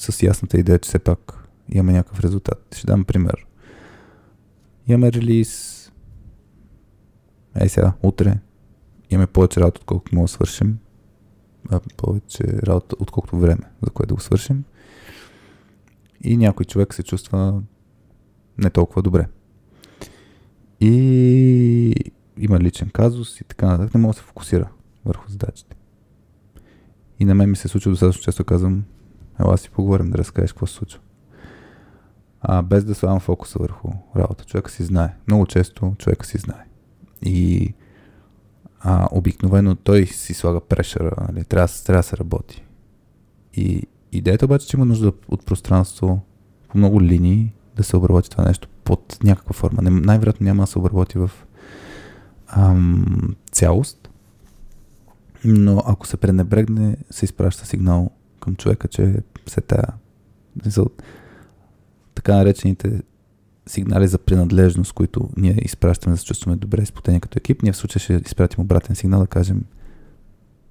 [0.00, 2.74] с ясната идея, че все пак имаме някакъв резултат.
[2.76, 3.46] Ще дам пример.
[4.86, 5.80] Имаме релиз,
[7.54, 8.38] Ей сега, утре
[9.10, 10.78] имаме повече работа, отколкото мога да свършим.
[11.70, 14.64] А, повече работа, отколкото време, за което да го свършим.
[16.22, 17.62] И някой човек се чувства
[18.58, 19.26] не толкова добре.
[20.80, 21.94] И
[22.38, 23.94] има личен казус и така нататък.
[23.94, 24.70] Не мога да се фокусира
[25.04, 25.76] върху задачите.
[27.18, 28.84] И на мен ми се случва достатъчно често казвам,
[29.40, 31.00] ела си поговорим да разкажеш какво се случва.
[32.40, 34.44] А, без да слагам фокуса върху работа.
[34.44, 35.16] Човека си знае.
[35.26, 36.64] Много често човека си знае.
[37.22, 37.74] И
[38.80, 41.44] а, обикновено той си слага прешера, нали?
[41.44, 42.64] трябва, трябва да се работи.
[43.54, 46.20] И идеята обаче, че има нужда от пространство
[46.68, 49.82] по много линии да се обработи това нещо под някаква форма.
[49.82, 51.30] Не, най-вероятно няма да се обработи в
[52.46, 54.10] ам, цялост,
[55.44, 58.10] но ако се пренебрегне, се изпраща сигнал
[58.40, 59.14] към човека, че
[59.46, 59.86] се тая
[62.14, 63.02] така наречените
[63.66, 67.76] сигнали за принадлежност, които ние изпращаме, за да чувстваме добре изпотени като екип, ние в
[67.76, 69.64] случая ще изпратим обратен сигнал да кажем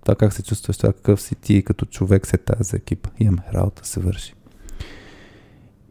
[0.01, 3.09] това как се чувстваш, това какъв си ти като човек се тази за екипа.
[3.19, 4.33] Имаме работа, се върши.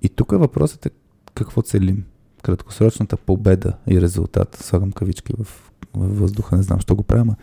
[0.02, 0.90] И тук въпросът е
[1.34, 2.04] какво целим.
[2.42, 4.56] Краткосрочната победа и резултат.
[4.56, 7.34] Слагам кавички в, в въздуха, не знам, що го правя,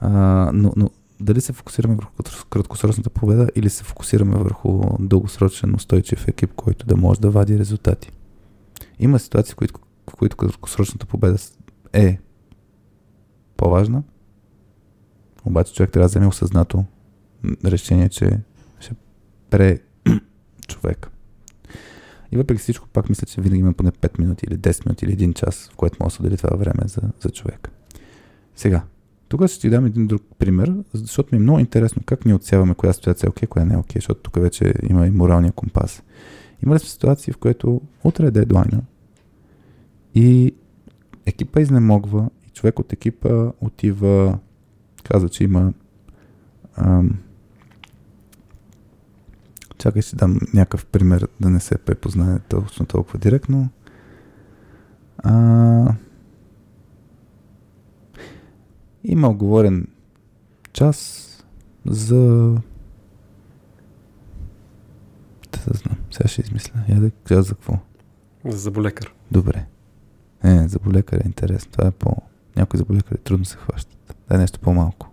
[0.00, 0.10] а,
[0.54, 2.12] но, но дали се фокусираме върху
[2.50, 8.10] краткосрочната победа или се фокусираме върху дългосрочен устойчив екип, който да може да вади резултати.
[8.98, 11.36] Има ситуации, в които, в които краткосрочната победа
[11.92, 12.18] е
[13.56, 14.02] по-важна,
[15.44, 16.84] обаче човек трябва да вземе осъзнато
[17.64, 18.40] решение, че
[18.80, 18.94] ще
[19.50, 19.78] пре
[20.68, 21.08] човек.
[22.32, 25.16] И въпреки всичко, пак мисля, че винаги има поне 5 минути или 10 минути или
[25.16, 27.70] 1 час, в който може да се отдели това време за, за човек.
[28.56, 28.82] Сега,
[29.32, 32.74] тук ще ти дам един друг пример, защото ми е много интересно как ни отсяваме
[32.74, 36.02] коя ситуация е окей, коя не е окей, защото тук вече има и моралния компас.
[36.64, 38.82] Има ли ситуации, в което утре е дедлайна
[40.14, 40.54] и
[41.26, 44.38] екипа изнемогва и човек от екипа отива,
[45.04, 45.72] казва, че има
[46.76, 47.18] ам,
[49.78, 53.68] Чакай си дам някакъв пример, да не се препознае толкова, толкова директно.
[55.18, 55.94] А,
[59.04, 59.86] има оговорен
[60.72, 61.28] час
[61.86, 62.54] за
[65.52, 65.96] да знам.
[66.10, 66.80] Сега ще измисля.
[66.88, 67.78] Я да кажа за какво.
[68.44, 69.14] За заболекар.
[69.30, 69.66] Добре.
[70.44, 71.72] Не, заболекар е интересно.
[71.72, 72.16] Това е по...
[72.56, 74.16] Някои заболекари трудно се хващат.
[74.28, 75.10] Да е нещо по-малко.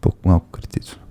[0.00, 1.02] По-малко критично.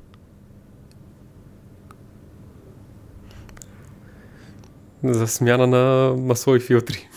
[5.03, 7.09] За смяна на масло и филтри.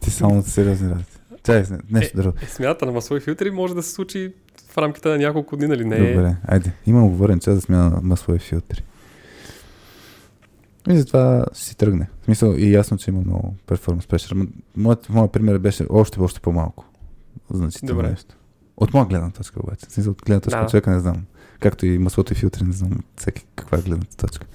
[0.00, 1.15] Ти само сериозни работи.
[1.46, 2.38] Чай, нещо е, друго.
[2.42, 4.32] Е, смяната на масло и филтри може да се случи
[4.68, 6.14] в рамките на няколко дни, нали не е?
[6.14, 6.72] Добре, айде.
[6.86, 8.82] Има оговорен час за смяна на масло и филтри.
[10.88, 12.08] И затова си тръгне.
[12.22, 14.48] В смисъл и ясно, че има много перформанс pressure.
[14.76, 16.84] Моят, моят пример беше още, още по-малко.
[17.50, 18.10] Значително Добре.
[18.10, 18.36] нещо.
[18.76, 19.86] От моя гледна точка обаче.
[19.86, 20.66] В смисъл от гледна точка да.
[20.66, 21.24] човека не знам.
[21.60, 24.46] Както и маслото и филтри, не знам всеки каква е гледната точка.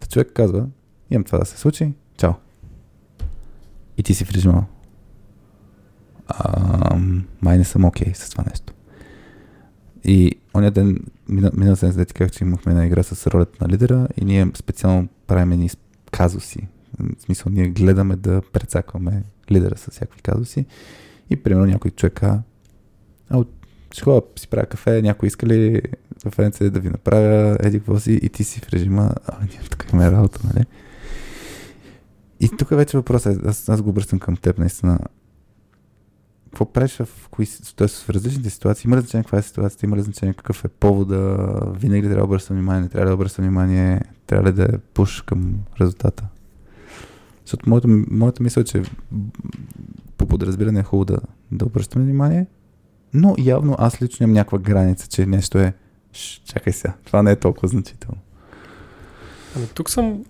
[0.00, 0.66] Та човек казва,
[1.10, 2.32] имам това да се случи, чао.
[3.96, 4.66] И ти си в режима.
[7.42, 8.72] Май не съм окей okay с това нещо.
[10.04, 10.98] И оня ден,
[11.28, 15.08] мина, мина ти казах, че имахме една игра с ролята на лидера и ние специално
[15.26, 15.70] правим едни
[16.10, 16.68] казуси.
[16.98, 20.66] В смисъл, ние гледаме да прецакваме лидера с всякакви казуси.
[21.30, 22.42] И примерно някой човек а,
[23.92, 25.82] ще ходя си правя кафе, някой иска ли
[26.22, 30.10] кафенце да ви направя, еди какво и ти си в режима, а, ние тук имаме
[30.10, 30.64] работа, нали?
[32.40, 34.98] И тук вече въпросът е, аз, аз го обръщам към теб, наистина.
[36.58, 37.46] Какво правиш в, кои,
[37.76, 37.88] т.е.
[37.88, 38.88] в различните ситуации?
[38.88, 39.86] Има значение каква е ситуацията?
[39.86, 41.48] Има значение какъв е повода?
[41.76, 42.82] Винаги трябва да обръщам внимание?
[42.82, 44.00] Не трябва да обръщам внимание?
[44.26, 46.24] Трябва да е пуш към резултата?
[47.44, 48.82] Защото моята, моята мисъл е, че
[50.16, 51.18] по подразбиране е хубаво да,
[51.52, 52.46] да обръщаме внимание,
[53.14, 55.74] но явно аз лично имам някаква граница, че нещо е
[56.12, 58.18] Ш, чакай сега, това не е толкова значително.
[59.56, 60.24] Ами тук съм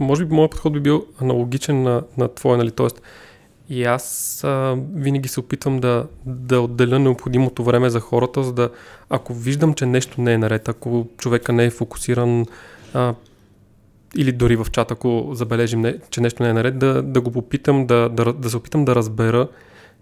[0.00, 2.70] може би моят подход би бил аналогичен на, на твоя, нали?
[2.70, 3.02] Тоест,
[3.68, 8.70] и аз а, винаги се опитвам да, да отделя необходимото време за хората, за да,
[9.10, 12.46] ако виждам, че нещо не е наред, ако човека не е фокусиран,
[12.94, 13.14] а,
[14.16, 17.30] или дори в чат, ако забележим, не, че нещо не е наред, да, да го
[17.30, 19.48] попитам, да, да, да се опитам да разбера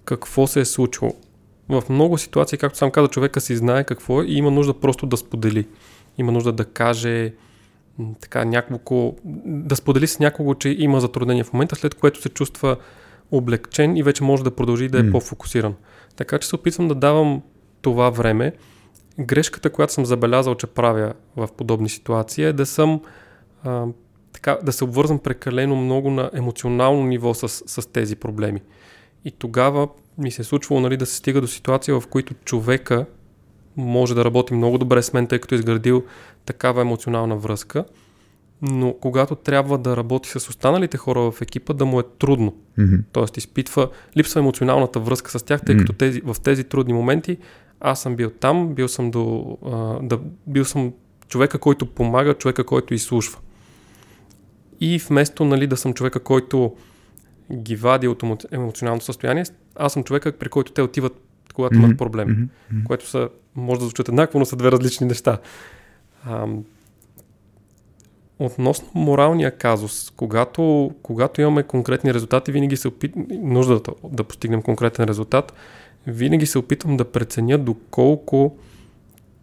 [0.04, 1.14] какво се е случило.
[1.68, 5.06] В много ситуации, както сам каза, човека си знае какво е и има нужда просто
[5.06, 5.66] да сподели.
[6.18, 7.32] Има нужда да каже,
[8.20, 12.76] така няколко, да сподели с някого, че има затруднение в момента, след което се чувства
[13.32, 15.12] облегчен и вече може да продължи да е mm.
[15.12, 15.74] по-фокусиран.
[16.16, 17.42] Така че се опитвам да давам
[17.82, 18.52] това време.
[19.20, 23.00] Грешката, която съм забелязал, че правя в подобни ситуации е да съм
[23.64, 23.86] а,
[24.32, 28.60] така, да се обвързвам прекалено много на емоционално ниво с, с тези проблеми.
[29.24, 29.88] И тогава
[30.18, 33.06] ми се е случвало нали, да се стига до ситуация, в които човека
[33.76, 36.04] може да работи много добре с мен, тъй като е изградил
[36.44, 37.84] такава емоционална връзка,
[38.62, 42.54] но когато трябва да работи с останалите хора в екипа, да му е трудно.
[42.78, 43.00] Mm-hmm.
[43.12, 45.78] Тоест, изпитва, липсва емоционалната връзка с тях, тъй mm-hmm.
[45.78, 47.38] като тези, в тези трудни моменти
[47.82, 50.92] аз съм бил там, бил съм, до, а, да, бил съм
[51.28, 53.38] човека, който помага, човека, който изслушва.
[54.80, 56.76] И вместо нали, да съм човека, който
[57.52, 59.44] ги вади от емоционалното състояние,
[59.76, 61.12] аз съм човека, при който те отиват,
[61.54, 61.84] когато mm-hmm.
[61.84, 62.28] имат проблем.
[62.28, 62.84] Mm-hmm.
[62.84, 65.38] Което са, може да звучат еднакво, но са две различни неща.
[66.24, 66.46] А,
[68.44, 75.04] относно моралния казус, когато, когато имаме конкретни резултати, винаги се опитвам, нуждата да постигнем конкретен
[75.04, 75.52] резултат,
[76.06, 78.56] винаги се опитвам да преценя доколко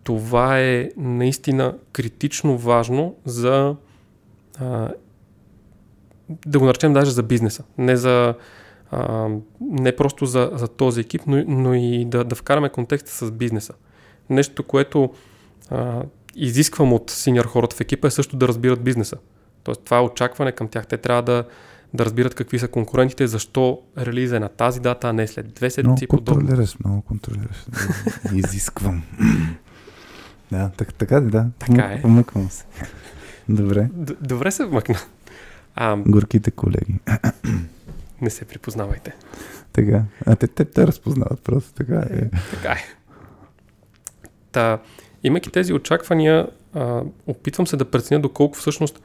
[0.03, 3.76] това е наистина критично важно за
[4.60, 4.90] а,
[6.45, 8.36] да го наречем даже за бизнеса, не за
[8.92, 9.30] а,
[9.61, 13.74] не просто за, за този екип, но, но и да, да вкараме контекста с бизнеса.
[14.30, 15.14] Нещо, което
[15.69, 16.03] а,
[16.40, 19.18] изисквам от синьор хората в екипа е също да разбират бизнеса.
[19.64, 20.88] Тоест това е очакване към тях.
[20.88, 21.45] Те трябва да,
[21.93, 25.69] да разбират какви са конкурентите, защо релиза е на тази дата, а не след две
[25.69, 26.08] седмици.
[26.11, 27.66] Много контролираш, много контролираш.
[28.34, 29.03] Изисквам.
[30.51, 31.48] да, так, така да.
[31.59, 32.01] Така е.
[32.01, 32.66] Помъквам се.
[33.50, 33.90] Добре.
[33.93, 34.95] Д- добре се вмъкна.
[35.76, 37.00] А, Горките колеги.
[38.22, 39.16] не се припознавайте.
[39.74, 40.03] Така.
[40.26, 41.74] А те, те, те разпознават просто.
[41.74, 42.18] Така е.
[42.18, 42.84] е така е.
[44.51, 44.80] Та,
[45.24, 49.02] имайки тези очаквания, а, опитвам се да преценя доколко всъщност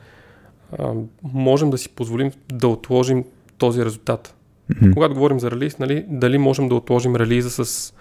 [0.78, 3.25] а, можем да си позволим да отложим
[3.59, 4.34] този резултат.
[4.73, 4.94] Mm-hmm.
[4.94, 7.94] Когато говорим за релиз, нали, дали можем да отложим релиза с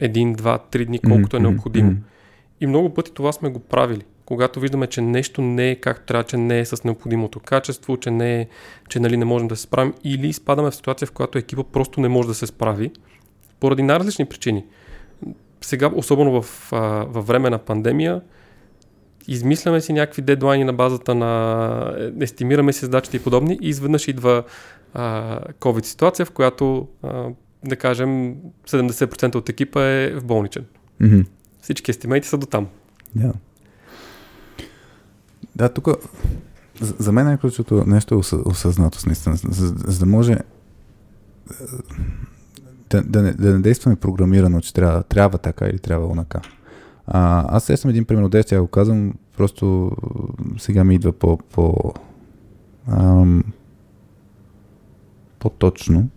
[0.00, 1.38] един, два, три дни, колкото mm-hmm.
[1.38, 1.90] е необходимо.
[1.90, 2.60] Mm-hmm.
[2.60, 6.24] И много пъти това сме го правили когато виждаме, че нещо не е както трябва,
[6.24, 8.46] че не е с необходимото качество, че, не е,
[8.88, 12.00] че нали, не можем да се справим или изпадаме в ситуация, в която екипа просто
[12.00, 12.90] не може да се справи
[13.60, 14.64] поради най-различни причини.
[15.60, 16.78] Сега, особено в, а,
[17.08, 18.20] във време на пандемия,
[19.28, 24.08] измисляме си някакви дедлайни на базата на е, естимираме си задачите и подобни и изведнъж
[24.08, 24.42] идва
[24.94, 27.28] а, COVID ситуация, в която а,
[27.64, 28.34] да кажем
[28.68, 30.64] 70% от екипа е в болничен.
[31.02, 31.26] Mm-hmm.
[31.62, 32.66] Всички естимейти са до там.
[33.18, 33.32] Yeah.
[35.56, 35.88] Да, тук
[36.80, 39.36] за, за мен е ключото нещо е осъзнатост, наистина.
[39.36, 40.36] За, за да може е,
[42.90, 46.40] да, не, да не действаме програмирано, че трябва, трябва така или трябва онака.
[47.06, 49.92] А, аз сега съм един пример от действие, го казвам, просто
[50.58, 51.92] сега ми идва по, по
[52.88, 53.44] ам,
[55.38, 56.08] по-точно.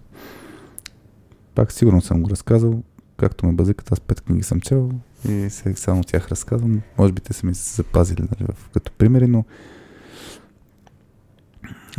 [1.56, 2.84] Пак сигурно съм го разказал.
[3.18, 4.92] Както ме базикат, аз пет книги съм чел,
[5.30, 6.82] и сега само тях разказвам.
[6.98, 9.46] Може би те са ми се запазили нали, като примери, но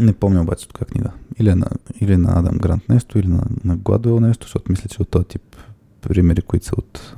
[0.00, 1.10] не помня обаче от как книга.
[1.38, 1.66] Или на,
[2.00, 5.24] или на Адам Грант нещо, или на, на Гладуел нещо, защото мисля, че от този
[5.24, 5.56] тип
[6.00, 7.16] примери, които са от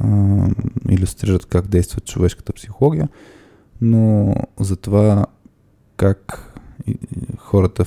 [0.00, 0.06] а,
[0.88, 3.08] иллюстрират как действа човешката психология,
[3.80, 5.26] но затова
[5.96, 6.50] как
[7.38, 7.84] хората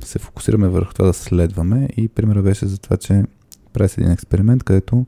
[0.00, 3.24] се фокусираме върху това да следваме и примерът беше за това, че
[3.72, 5.06] прави един експеримент, където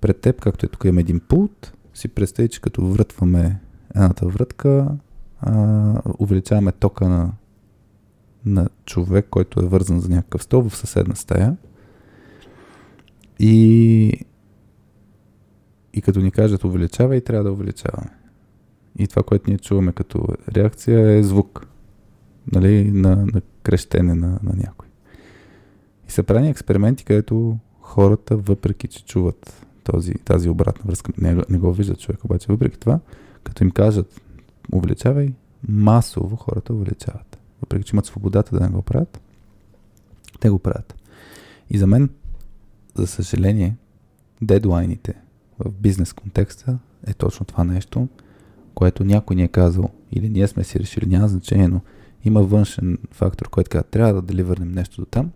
[0.00, 3.60] пред теб, както е тук има един пулт, си представи, че като врътваме
[3.94, 4.88] едната врътка,
[5.40, 7.32] а, увеличаваме тока на,
[8.44, 11.56] на човек, който е вързан за някакъв стол в съседна стая.
[13.38, 14.12] И,
[15.94, 18.10] и като ни кажат увеличавай, трябва да увеличаваме.
[18.98, 21.66] И това, което ние чуваме като реакция е звук
[22.52, 24.88] нали, на, на крещене на, на някой.
[26.08, 31.58] И са правени експерименти, където хората, въпреки че чуват този, тази обратна връзка, не, не
[31.58, 33.00] го виждат човек, обаче въпреки това,
[33.42, 34.20] като им кажат
[34.72, 35.34] увеличавай,
[35.68, 37.39] масово хората увеличават.
[37.62, 39.20] Въпреки че имат свободата да не го правят,
[40.40, 40.94] те го правят.
[41.70, 42.10] И за мен,
[42.94, 43.76] за съжаление,
[44.42, 45.14] дедлайните
[45.58, 48.08] в бизнес контекста е точно това нещо,
[48.74, 51.80] което някой ни е казал или ние сме си решили, няма значение, но
[52.24, 55.30] има външен фактор, който казва, трябва да деливърнем нещо до там.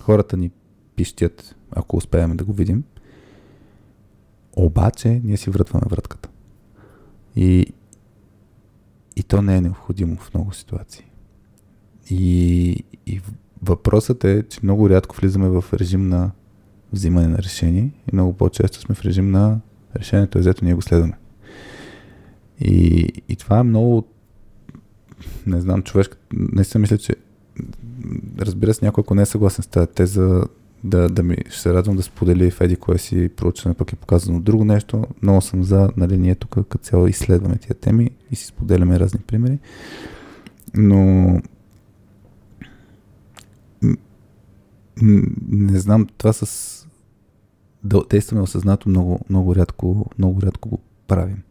[0.00, 0.50] Хората ни
[0.96, 2.84] пищят, ако успеем да го видим.
[4.56, 6.28] Обаче, ние си вратваме вратката.
[7.36, 7.72] И,
[9.16, 11.09] и то не е необходимо в много ситуации.
[12.10, 12.70] И,
[13.06, 13.20] и
[13.62, 16.30] въпросът е, че много рядко влизаме в режим на
[16.92, 19.60] взимане на решение и много по-често сме в режим на
[19.96, 21.18] решението е взето, ние го следваме.
[22.60, 24.06] И, и това е много
[25.46, 27.14] не знам, човешка, не си мисля, че
[28.38, 30.42] разбира се, някой, ако не е съгласен с тази теза,
[30.84, 34.40] да, да ми ще се радвам да сподели в кое си проучване, пък е показано
[34.40, 35.04] друго нещо.
[35.22, 39.20] Много съм за, нали, ние тук като цяло изследваме тия теми и си споделяме разни
[39.20, 39.58] примери.
[40.74, 41.42] Но
[45.02, 46.86] не знам, това с
[47.84, 51.42] да действаме осъзнато много, много рядко, много рядко го правим.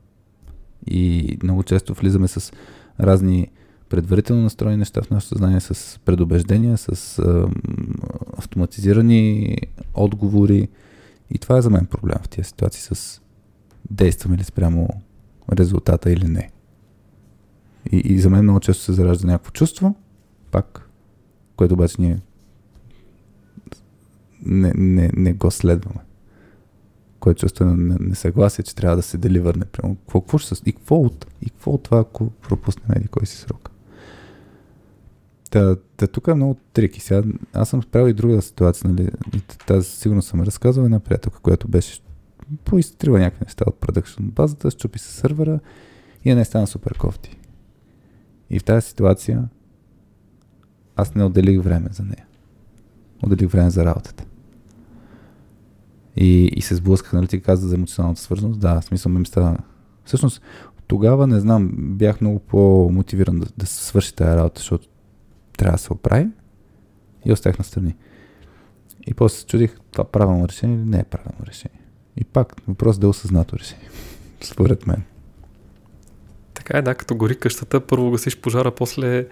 [0.87, 2.53] И много често влизаме с
[2.99, 3.47] разни
[3.89, 7.49] предварително настроени неща в нашето съзнание с предубеждения, с а,
[8.37, 9.57] автоматизирани
[9.93, 10.67] отговори.
[11.29, 13.21] И това е за мен проблем в тези ситуации с
[13.91, 14.87] действаме ли спрямо
[15.59, 16.49] резултата или не.
[17.91, 19.95] И, и за мен много често се заражда някакво чувство,
[20.51, 20.89] пак,
[21.55, 22.19] което обаче ние
[24.45, 26.01] не, не, не го следваме.
[27.19, 29.65] Което чувство на несъгласие, че трябва да се деливърне.
[29.65, 33.25] Прямо, какво, какво ще, и, какво от, и какво от това, ако пропуснем един кой
[33.25, 33.71] си срок?
[35.49, 36.99] Та, та тук е много трики.
[36.99, 39.09] Сега, аз съм справил и друга ситуация, нали?
[39.67, 42.01] Тази сигурно съм разказал една приятелка, която беше
[42.65, 45.59] поизтрила някакви неща от продъкшн базата, щупи се сървъра
[46.25, 47.39] и не стана супер кофти.
[48.49, 49.49] И в тази ситуация
[50.95, 52.25] аз не отделих време за нея.
[53.23, 54.25] Отделих време за работата.
[56.19, 58.59] И, и се сблъсках, нали ти каза за емоционалната свързаност.
[58.59, 59.57] Да, смисъл ми стана.
[60.05, 60.41] Всъщност,
[60.87, 64.87] тогава, не знам, бях много по-мотивиран да, да свърши тази работа, защото
[65.57, 66.27] трябва да се оправи
[67.25, 67.95] и оставих на страни.
[69.07, 71.81] И после се чудих, това правилно решение или не е правилно решение.
[72.17, 73.89] И пак, въпрос да е осъзнато решение.
[74.41, 75.03] Според мен.
[76.53, 79.27] Така е, да, като гори къщата, първо гасиш пожара, после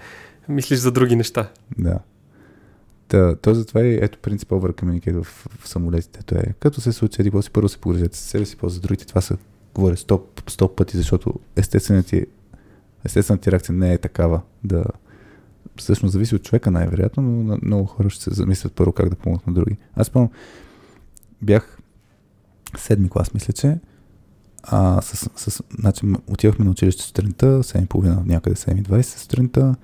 [0.50, 1.50] мислиш за други неща.
[1.78, 2.00] Да.
[3.08, 6.24] Та, то затова е, ето принципа over communicate в, в самолетите.
[6.24, 8.82] То е, като се случи, еди, си първо се погрежете с себе си, после за
[8.82, 9.06] другите.
[9.06, 9.38] Това са,
[9.76, 12.26] говоря, 100, 100 пъти, защото естествената ти,
[13.06, 14.84] естествената ти реакция не е такава да,
[15.76, 19.48] всъщност зависи от човека най-вероятно, но много хора ще се замислят първо как да помогнат
[19.48, 19.78] на други.
[19.96, 20.30] Аз помня,
[21.42, 21.78] бях
[22.78, 23.78] седми клас, мисля, че
[24.64, 29.76] а, с, с, значи, отивахме на училище сутринта, 7.30, някъде 7.20 сутринта.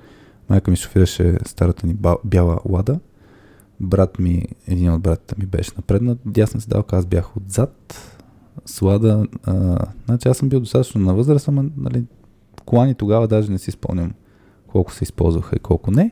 [0.49, 2.99] Майка ми шофираше старата ни бяла лада.
[3.83, 8.09] Брат ми, един от братите ми беше напреднат, дясна седалка, аз бях отзад.
[8.65, 12.05] С лада, а, значи аз съм бил достатъчно на възраст, ама нали,
[12.65, 14.11] колани тогава даже не си спомням
[14.67, 16.11] колко се използваха и колко не.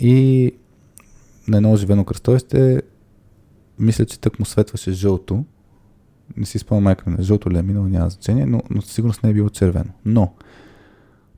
[0.00, 0.52] И
[1.48, 2.82] на едно оживено кръстовище,
[3.78, 5.44] мисля, че тък му светваше жълто.
[6.36, 8.92] Не си спомням майка ми на жълто ли е минало, няма значение, но, но със
[8.92, 9.90] сигурност не е било червено.
[10.04, 10.34] Но,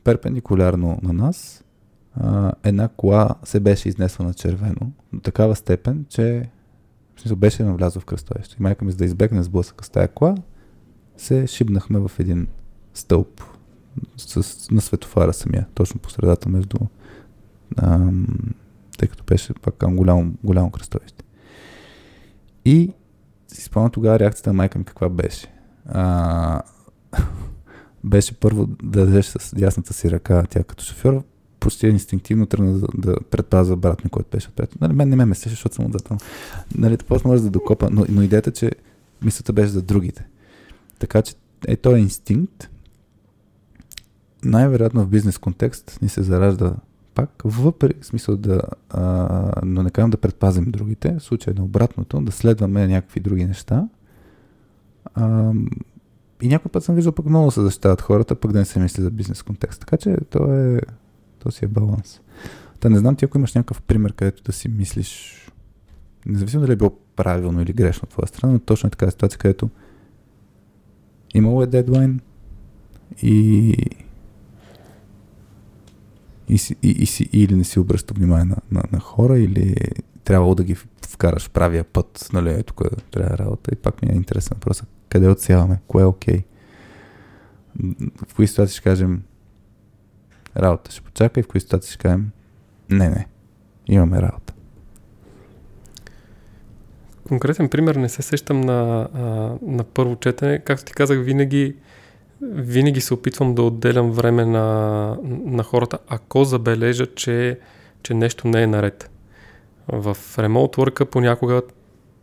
[0.05, 1.65] перпендикулярно на нас,
[2.65, 6.49] една кола се беше изнесла на червено до такава степен, че
[7.17, 8.57] в смисъл беше навлязла в кръстовище.
[8.61, 10.35] И майка ми, за да избегне сблъсъка с тая кола,
[11.17, 12.47] се шибнахме в един
[12.95, 13.43] стълб
[14.17, 16.77] с, на светофара самия, точно по средата между
[17.77, 18.27] ам,
[18.99, 21.25] тъй като беше пак към голямо, голямо кръстовище.
[22.65, 22.93] И
[23.49, 25.47] си спомням тогава реакцията на майка ми каква беше.
[25.87, 26.63] А,
[28.05, 31.23] беше първо да дадеш с ясната си ръка, тя като шофьор,
[31.61, 34.81] почти инстинктивно тръгна да, да предпазва брат ми, който беше отпред.
[34.81, 36.17] Нали, мен не ме месеше, защото съм отдател.
[36.75, 38.73] Нали, просто може да докопа, но, но идеята, че
[39.23, 40.27] мисълта беше за другите.
[40.99, 41.35] Така че
[41.67, 42.71] е този инстинкт
[44.45, 46.75] най-вероятно в бизнес контекст ни се заражда
[47.15, 52.21] пак, въпреки смисъл да, а, но не казвам да предпазим другите, в случай на обратното,
[52.21, 53.89] да следваме някакви други неща.
[55.15, 55.53] А,
[56.43, 59.03] и някой път съм виждал пък много се защитават хората, пък да не се мисли
[59.03, 59.81] за бизнес контекст.
[59.81, 60.81] Така че то, е,
[61.39, 62.21] то си е баланс.
[62.81, 65.35] Та не знам ти, ако имаш някакъв пример, където да си мислиш,
[66.27, 69.39] независимо дали е било правилно или грешно от твоя страна, но точно е така ситуация,
[69.39, 69.71] където
[71.35, 72.21] имало е дедлайн
[73.23, 73.75] и
[76.49, 79.75] и, си, и, и или не си обръща внимание на, на, на хора, или
[80.25, 80.75] трябвало да ги
[81.09, 83.71] вкараш в правия път, нали, ето кое трябва работа.
[83.73, 84.83] И пак ми е интересен въпрос.
[85.09, 85.81] Къде отсяваме?
[85.87, 86.37] Кое е окей?
[86.37, 86.45] Okay?
[88.29, 89.23] В кои ситуации ще кажем
[90.59, 92.31] работа ще почака и в кои ситуации ще кажем
[92.91, 93.27] не, не,
[93.87, 94.55] имаме работа.
[97.29, 99.09] Конкретен пример не се сещам на,
[99.63, 100.59] на първо четене.
[100.59, 101.77] Както ти казах, винаги
[102.43, 107.59] винаги се опитвам да отделям време на, на хората, ако забележа, че,
[108.03, 109.11] че нещо не е наред.
[109.89, 111.63] В ремонт work понякога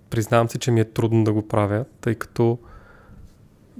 [0.10, 2.58] признавам си, че ми е трудно да го правя, тъй като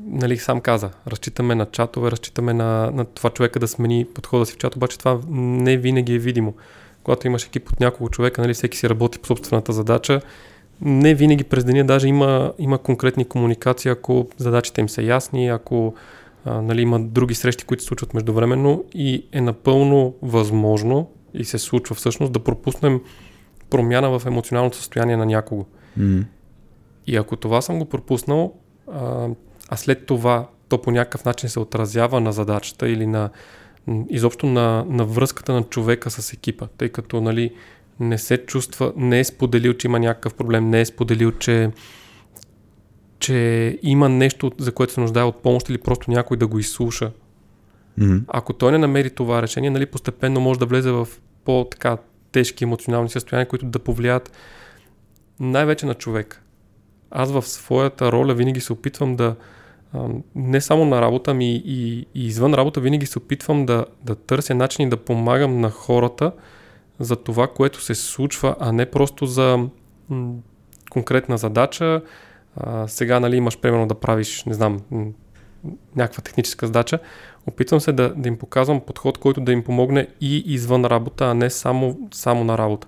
[0.06, 4.54] нали, сам каза, разчитаме на чатове, разчитаме на, на това човека да смени подхода си
[4.54, 6.54] в чат, обаче това не винаги е видимо.
[7.04, 10.22] Когато имаш екип от няколко човека, нали, всеки си работи по собствената задача,
[10.82, 15.94] не винаги през деня даже има, има конкретни комуникации, ако задачите им са ясни, ако
[16.46, 21.58] а, нали, има други срещи, които се случват междувременно и е напълно възможно и се
[21.58, 23.02] случва всъщност да пропуснем
[23.70, 25.66] промяна в емоционалното състояние на някого.
[26.00, 26.26] Mm.
[27.08, 28.54] И ако това съм го пропуснал,
[28.92, 29.30] а,
[29.70, 33.30] а след това то по някакъв начин се отразява на задачата или на
[34.10, 37.52] изобщо на, на връзката на човека с екипа, тъй като нали,
[38.00, 41.72] не се чувства, не е споделил, че има някакъв проблем, не е споделил, че
[43.20, 47.12] че има нещо, за което се нуждае от помощ или просто някой да го изслуша.
[48.00, 48.24] Mm-hmm.
[48.28, 51.08] Ако той не намери това решение, нали, постепенно може да влезе в
[51.46, 51.98] по-така
[52.32, 54.32] тежки емоционални състояния, които да повлият
[55.40, 56.42] най-вече на човек.
[57.12, 59.36] Аз в своята роля винаги се опитвам да
[60.36, 64.56] не само на работа, ми и, и извън работа винаги се опитвам да, да търся
[64.56, 66.32] начини да помагам на хората
[67.00, 69.68] за това, което се случва, а не просто за
[70.10, 70.34] м-
[70.90, 72.02] конкретна задача,
[72.56, 74.82] а, сега нали, имаш примерно да правиш, не знам,
[75.96, 77.00] някаква техническа задача,
[77.48, 81.34] опитвам се да, да им показвам подход, който да им помогне и извън работа, а
[81.34, 82.88] не само, само на работа.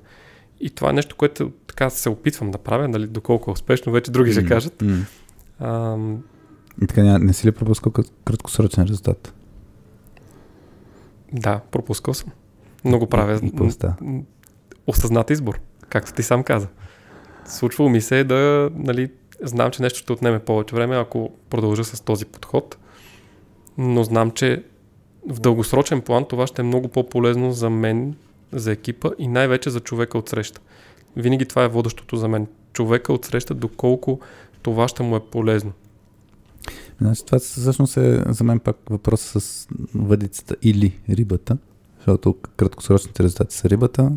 [0.60, 4.12] И това е нещо, което така се опитвам да правя, нали, доколко е успешно, вече
[4.12, 4.84] други ще кажат.
[4.84, 6.18] Mm.
[6.82, 7.92] И така, не, не си ли пропускал
[8.26, 9.34] краткосрочен резултат?
[11.34, 12.30] Да, пропускал съм.
[12.86, 13.40] Много правя.
[13.44, 13.52] И,
[14.04, 14.24] и
[14.88, 16.68] Осъзнат избор, както ти сам каза.
[17.46, 19.10] Случвало ми се да, нали,
[19.44, 22.78] Знам, че нещо ще отнеме повече време, ако продължа с този подход,
[23.78, 24.64] но знам, че
[25.30, 28.16] в дългосрочен план това ще е много по-полезно за мен,
[28.52, 30.62] за екипа и най-вече за човека от среща.
[31.16, 32.48] Винаги това е водещото за мен.
[32.74, 34.20] Човека от среща, доколко
[34.62, 35.72] това ще му е полезно.
[37.02, 41.58] Значи, това всъщност е за мен пак въпрос с въдицата или рибата,
[41.98, 44.12] защото краткосрочните резултати са рибата,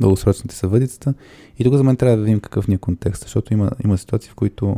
[0.00, 1.14] дългосрочните са въдицата.
[1.58, 4.30] И тук за мен трябва да видим какъв ни е контекст, защото има, има ситуации,
[4.30, 4.76] в които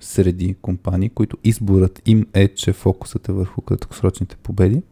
[0.00, 4.82] среди компании, които изборът им е, че фокусът е върху краткосрочните победи,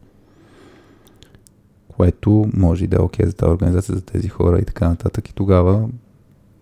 [1.87, 4.89] което може и да е окей okay за тази организация, за тези хора и така
[4.89, 5.29] нататък.
[5.29, 5.89] И тогава,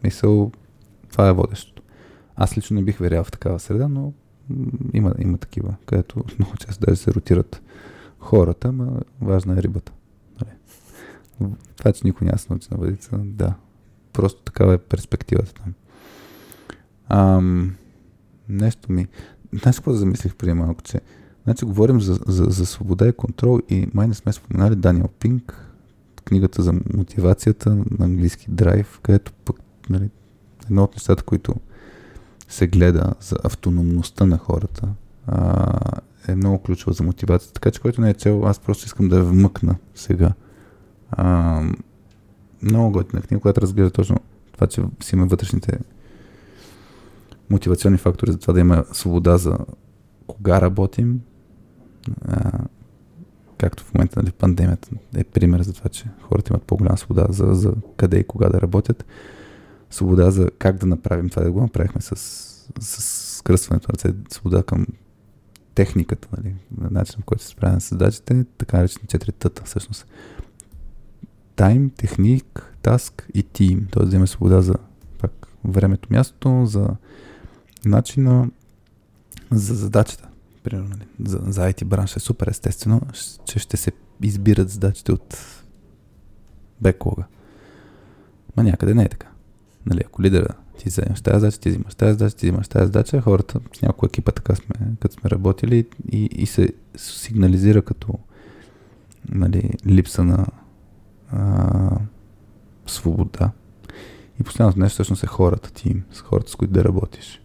[0.03, 0.51] мисъл,
[1.11, 1.82] това е водещото.
[2.35, 4.14] Аз лично не бих верял в такава среда, но
[4.93, 7.61] има, има такива, където много често даже се ротират
[8.19, 9.91] хората, но важна е рибата.
[11.77, 13.56] Това, че никой няма се научи на въдица, да.
[14.14, 15.74] Просто такава е перспективата там.
[17.09, 17.75] Ам,
[18.49, 19.07] нещо ми...
[19.53, 21.01] Знаеш какво замислих преди малко, че
[21.45, 25.72] Значи говорим за, за, за свобода и контрол и май не сме споменали Даниел Пинк,
[26.24, 29.56] книгата за мотивацията на английски драйв, където пък
[29.90, 30.09] нали,
[30.65, 31.56] едно от нещата, които
[32.56, 34.88] се гледа за автономността на хората,
[35.27, 35.77] а,
[36.27, 37.53] е много ключова за мотивацията.
[37.53, 40.34] Така че, който не е цел, аз просто искам да я вмъкна сега.
[41.11, 41.61] А,
[42.61, 44.17] много готина книга, която разглежда точно
[44.51, 45.80] това, че си има вътрешните
[47.50, 49.58] мотивационни фактори за това да има свобода за
[50.27, 51.22] кога работим.
[52.27, 52.59] А,
[53.58, 57.53] както в момента нали, пандемията е пример за това, че хората имат по-голяма свобода за,
[57.53, 59.06] за къде и кога да работят.
[59.92, 62.16] Свобода за как да направим това, да го направихме с,
[62.80, 63.04] с
[63.38, 64.88] скръсването на ръце, свобода към
[65.76, 70.08] техниката, нали, на начин, по който се справя с задачите, така наречени четири тъта, всъщност
[71.56, 73.88] тайм, техник, таск и тим.
[73.92, 74.06] Т.е.
[74.06, 74.76] да имаме свобода за
[75.22, 76.88] пак, времето, мястото, за
[77.86, 78.50] начина,
[79.52, 80.28] за задачата.
[80.64, 83.02] примерно, нали, за, за IT бранш е супер естествено,
[83.46, 83.92] че ще се
[84.22, 85.38] избират задачите от
[86.82, 87.24] беклога.
[88.58, 89.28] Ма някъде не е така.
[89.86, 90.48] Нали, ако лидера
[90.78, 94.08] ти вземеш тази задача, ти взимаш тази задача, ти взимаш тази задача, хората с някоя
[94.08, 98.14] екипа така сме, като сме работили и, и се сигнализира като
[99.30, 100.48] нали, липса на
[101.32, 102.00] а,
[102.88, 103.52] свобода.
[104.40, 107.42] И последното нещо всъщност е хората ти, с хората, с които да работиш.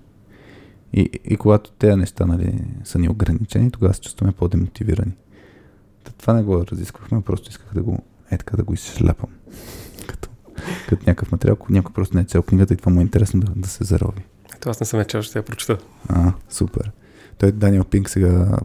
[0.93, 5.13] И, и когато тези неща нали, са ни ограничени, тогава се чувстваме по-демотивирани.
[6.19, 7.99] Това не го разисквахме, просто исках да го
[8.31, 9.31] е така да го изшляпам.
[10.89, 13.41] Като, някакъв материал, ако някой просто не е цел книгата и това му е интересно
[13.41, 14.25] да, да се зарови.
[14.57, 15.79] Ето аз не съм е чел, ще я прочета.
[16.09, 16.93] А, супер.
[17.39, 18.59] Той Даниел Пинк сега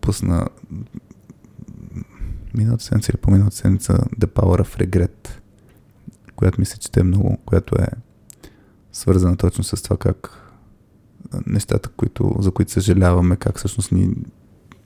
[0.00, 0.46] пусна
[2.54, 5.28] миналата седмица или по-миналата седмица The Power of Regret,
[6.36, 7.86] която мисля, че те е много, която е
[8.92, 10.42] свързана точно с това как
[11.46, 14.14] нещата, които, за които съжаляваме, как всъщност ни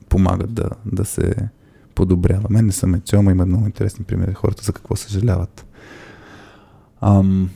[0.09, 1.35] помагат да, да се
[1.95, 2.47] подобрява.
[2.51, 5.67] Мен не съм е чел, има много интересни примери хората за какво съжаляват.
[7.01, 7.51] Ам...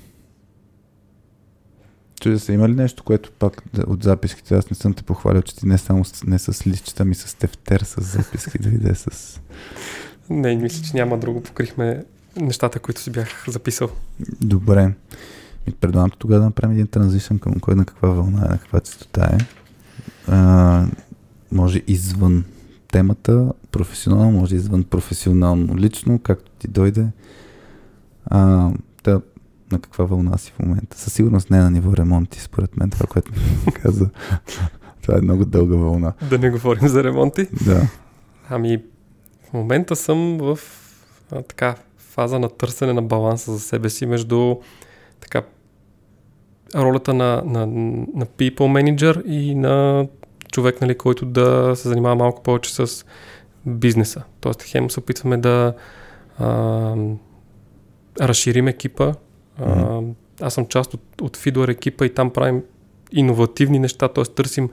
[2.20, 5.56] Чудя се, има ли нещо, което пак от записките, аз не съм те похвалил, че
[5.56, 9.40] ти не само с, не с листчета, ми с тефтер, с записки, да видя с...
[10.31, 11.42] Не, мисля, че няма друго.
[11.42, 12.05] Покрихме
[12.40, 13.89] нещата, които си бях записал.
[14.40, 14.94] Добре.
[15.66, 18.81] И предлагам тогава да направим един транзишън към кой на каква вълна е, на каква
[18.81, 19.39] частота е.
[20.26, 20.86] А,
[21.52, 22.44] може извън
[22.92, 27.06] темата, професионално, може извън професионално, лично, както ти дойде.
[28.26, 28.70] А,
[29.05, 29.20] да,
[29.75, 30.99] на каква вълна си в момента?
[30.99, 33.33] Със сигурност не е на ниво ремонти, според мен, това, което
[33.67, 34.11] ми каза.
[35.03, 36.12] това е много дълга вълна.
[36.31, 37.49] Да не говорим за ремонти?
[37.67, 37.89] Да.
[38.51, 38.83] Ами,
[39.51, 40.59] в момента съм в
[41.33, 44.57] а, така фаза на търсене на баланса за себе си между
[45.20, 45.43] така
[46.75, 47.67] ролята на, на,
[48.15, 50.07] на people manager и на
[50.53, 53.05] човек, нали, който да се занимава малко повече с
[53.67, 54.23] бизнеса.
[54.41, 55.75] Тоест, хем се опитваме да
[56.39, 56.97] а,
[58.20, 59.12] разширим екипа.
[59.58, 60.00] А,
[60.41, 62.62] аз съм част от, от Fidor екипа и там правим
[63.12, 64.24] иновативни неща, т.е.
[64.24, 64.70] търсим,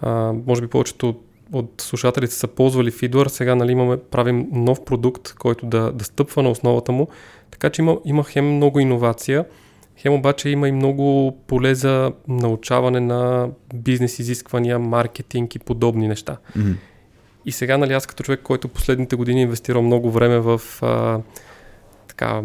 [0.00, 4.84] а, може би повечето от, от слушателите са ползвали Fidor, сега нали, имаме, правим нов
[4.84, 7.08] продукт, който да, да стъпва на основата му,
[7.50, 9.44] така че има, има хем много иновация,
[10.00, 16.36] Хем обаче има и много поле за научаване на бизнес изисквания, маркетинг и подобни неща.
[16.56, 16.74] Mm-hmm.
[17.46, 21.20] И сега, нали, аз като човек, който последните години е инвестирал много време в а,
[22.08, 22.42] така,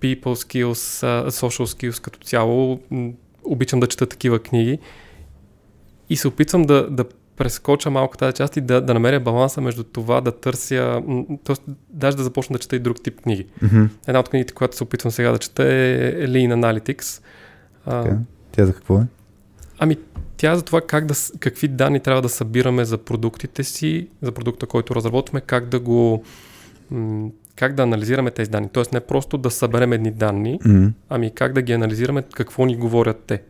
[0.00, 2.80] people skills, social skills като цяло,
[3.44, 4.78] обичам да чета такива книги
[6.10, 7.04] и се опитвам да, да
[7.36, 11.02] прескоча малко тази част и да, да намеря баланса между това да търся,
[11.44, 11.56] т.е.
[11.90, 13.46] даже да започна да чета и друг тип книги.
[13.64, 13.88] Mm-hmm.
[14.06, 17.22] Една от книгите, която се опитвам сега да чета е Lean Analytics.
[17.88, 18.16] Okay.
[18.52, 19.06] Тя за какво е?
[19.78, 19.96] Ами,
[20.36, 24.66] тя за това как да, какви данни трябва да събираме за продуктите си, за продукта,
[24.66, 26.24] който разработваме, как да го
[27.56, 28.68] как да анализираме тези данни.
[28.72, 30.92] Тоест не просто да съберем едни данни, mm-hmm.
[31.08, 33.42] ами как да ги анализираме, какво ни говорят те.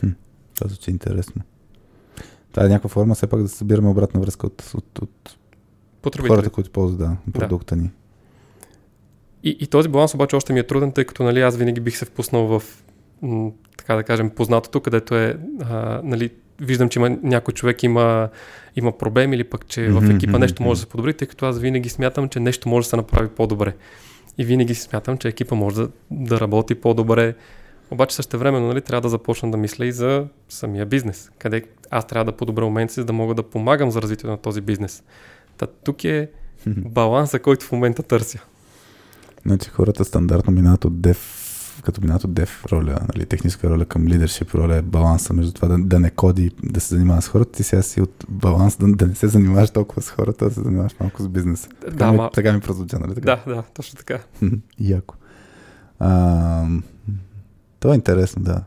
[0.00, 0.08] Хм,
[0.54, 1.42] това звучи интересно.
[2.52, 5.36] Това е някаква форма, все пак да събираме обратна връзка от, от, от
[6.28, 7.82] хората, които ползват да, продукта да.
[7.82, 7.90] ни.
[9.42, 11.96] И, и този баланс обаче още ми е труден, тъй като нали, аз винаги бих
[11.96, 12.62] се впуснал в,
[13.22, 18.28] м, така да кажем, познатото, където е, а, нали, виждам, че има, някой човек има,
[18.76, 21.58] има проблем или пък, че в екипа нещо може да се подобри, тъй като аз
[21.58, 23.74] винаги смятам, че нещо може да се направи по-добре.
[24.38, 27.34] И винаги смятам, че екипа може да, да работи по-добре,
[27.90, 32.06] обаче също времено нали, трябва да започна да мисля и за самия бизнес, къде аз
[32.06, 35.02] трябва да подобря момента си, за да мога да помагам за развитието на този бизнес.
[35.56, 36.30] Та, тук е
[36.66, 38.38] баланса, който в момента търся.
[39.46, 41.43] Значи хората стандартно минават от дев,
[41.84, 45.68] като минават от дев роля, нали, техническа роля към лидершип роля е баланса между това
[45.68, 48.86] да, да не коди, да се занимава с хората, ти сега си от баланс да,
[48.86, 51.68] да не се занимаваш толкова с хората, да се занимаваш малко с бизнеса.
[51.80, 52.30] Така, да, ми, ма...
[52.34, 53.42] така ми прозвуча, нали така?
[53.46, 54.18] Да, да, точно така.
[54.80, 55.14] Яко.
[55.98, 56.66] А,
[57.80, 58.64] това е интересно, да.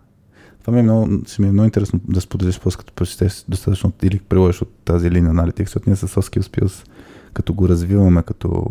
[0.62, 3.92] Това ми е много, ще ми е много интересно да споделиш после като прочетеш достатъчно
[4.04, 6.88] или приложиш от тази линия аналитик, защото ние с Soft Skills
[7.34, 8.66] като го развиваме като,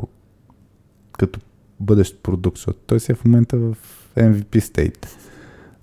[1.18, 1.40] като
[1.80, 3.76] бъдещ продукт, защото той си е в момента в
[4.16, 5.06] MVP state.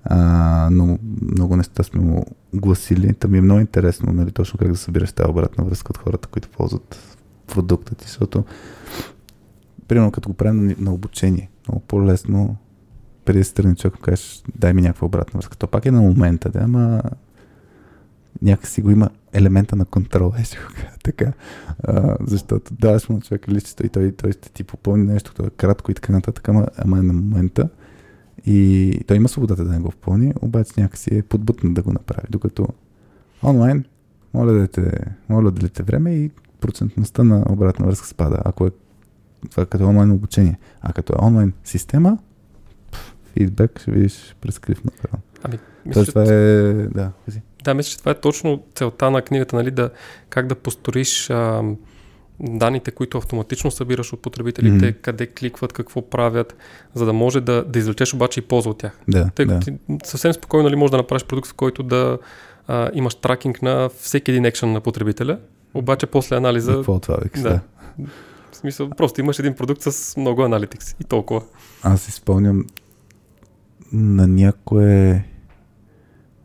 [0.04, 3.14] А, но много неща сме му гласили.
[3.14, 6.28] Та ми е много интересно, нали, точно как да събираш тази обратна връзка от хората,
[6.28, 8.46] които ползват продукта ти, защото
[9.88, 12.56] примерно като го правим на, на обучение, много по-лесно
[13.26, 15.58] преди да се тръгне човек, кажеш, дай ми някаква обратна връзка.
[15.58, 17.02] То пак е на момента, да, ама
[18.42, 21.34] някакси го има елемента на контрол, е го кажа така.
[21.84, 25.58] А, защото даваш му човек листчето и той, той ще ти попълни нещо, това е
[25.58, 27.70] кратко и така нататък, ама, ама е на момента.
[28.46, 32.28] И той има свободата да не го попълни, обаче някакси е подбутнат да го направи.
[32.30, 32.68] Докато
[33.44, 33.86] онлайн
[34.34, 36.32] моля да дадете, моля да дадете време и
[36.62, 38.38] процентността на обратна връзка спада.
[38.46, 38.72] Ако е
[39.52, 40.60] това като онлайн обучение.
[40.82, 42.18] А като е онлайн система,
[43.34, 45.22] фидбек ще видиш през крив на екран.
[45.44, 46.74] Ами, мисля, Тоест, това е...
[46.74, 47.12] Да,
[47.64, 49.90] да, мисля, че това е точно целта на книгата, нали, да,
[50.30, 51.64] как да построиш а,
[52.44, 54.98] данните, които автоматично събираш от потребителите, Мгм.
[55.02, 56.56] къде кликват, какво правят,
[56.94, 59.00] за да може да, да извлечеш обаче и полза от тях.
[59.08, 59.60] Да, Тъй да.
[59.60, 59.74] ти
[60.04, 62.18] съвсем спокойно нали, можеш да направиш продукт, в който да
[62.68, 65.40] а, имаш тракинг на всеки един екшен на потребителя,
[65.74, 66.38] обаче после За...
[66.38, 67.42] анализа, Какво е това, Викс?
[67.42, 67.50] Да.
[67.50, 68.10] Да.
[68.52, 71.42] в смисъл, просто имаш един продукт с много аналитикс и толкова.
[71.84, 72.66] Аз си спомням
[73.94, 75.26] на някое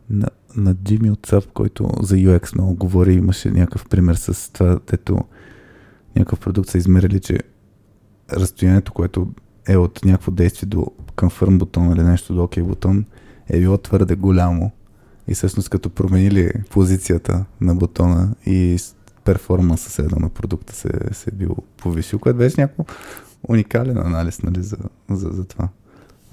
[0.09, 4.79] на, на Джими от SAP, който за UX много говори, имаше някакъв пример с това,
[4.87, 5.19] дето
[6.15, 7.39] някакъв продукт са измерили, че
[8.33, 9.27] разстоянието, което
[9.67, 13.05] е от някакво действие до confirm бутон или нещо до OK бутон,
[13.49, 14.71] е било твърде голямо.
[15.27, 18.77] И всъщност като променили позицията на бутона и
[19.23, 22.85] перформанса се едно на продукта се, се е бил повишил, което беше някакво
[23.43, 24.77] уникален анализ нали, за,
[25.09, 25.67] за, за това.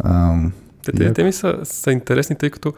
[0.04, 2.74] Ам, Те, теми са, са интересни, тъй като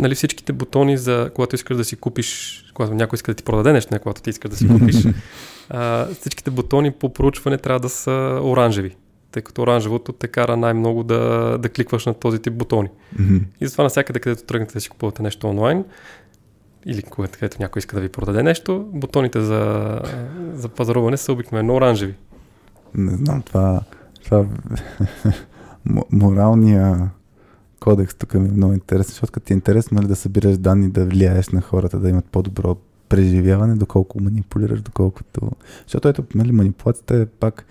[0.00, 3.72] нали, всичките бутони за когато искаш да си купиш, когато някой иска да ти продаде
[3.72, 4.96] нещо, не когато ти искаш да си купиш,
[5.70, 8.96] а, всичките бутони по проучване трябва да са оранжеви,
[9.32, 12.88] тъй като оранжевото те кара най-много да, да кликваш на този тип бутони.
[13.60, 15.84] И затова навсякъде, където тръгнете да си купувате нещо онлайн,
[16.86, 20.00] или когато където някой иска да ви продаде нещо, бутоните за,
[20.54, 22.14] за пазаруване са обикновено оранжеви.
[22.94, 23.80] Не знам, това,
[24.24, 24.44] това
[26.12, 27.10] моралния
[27.80, 30.90] кодекс тук ми е много интересен, защото като ти е интересно нали, да събираш данни,
[30.90, 32.76] да влияеш на хората, да имат по-добро
[33.08, 35.50] преживяване, доколко манипулираш, доколкото...
[35.82, 37.66] Защото ето, нали, манипулацията е пак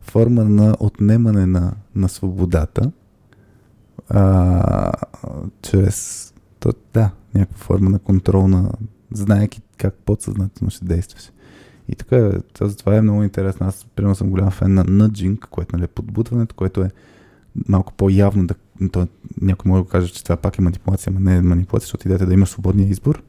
[0.00, 2.92] форма на отнемане на, на свободата,
[4.08, 4.92] а,
[5.62, 6.28] чрез
[6.60, 8.70] то, да, някаква форма на контрол на
[9.12, 11.32] знаеки как подсъзнателно ще действаш.
[11.88, 12.30] И така,
[12.78, 13.66] това, е много интересно.
[13.66, 16.90] Аз, примерно, съм голям фен на nudging, което нали, е подбутването, което е
[17.68, 18.54] малко по-явно да...
[18.92, 19.08] То,
[19.40, 22.24] някой може да каже, че това пак е манипулация, но не е манипулация, защото идеята
[22.24, 23.22] е да имаш свободния избор,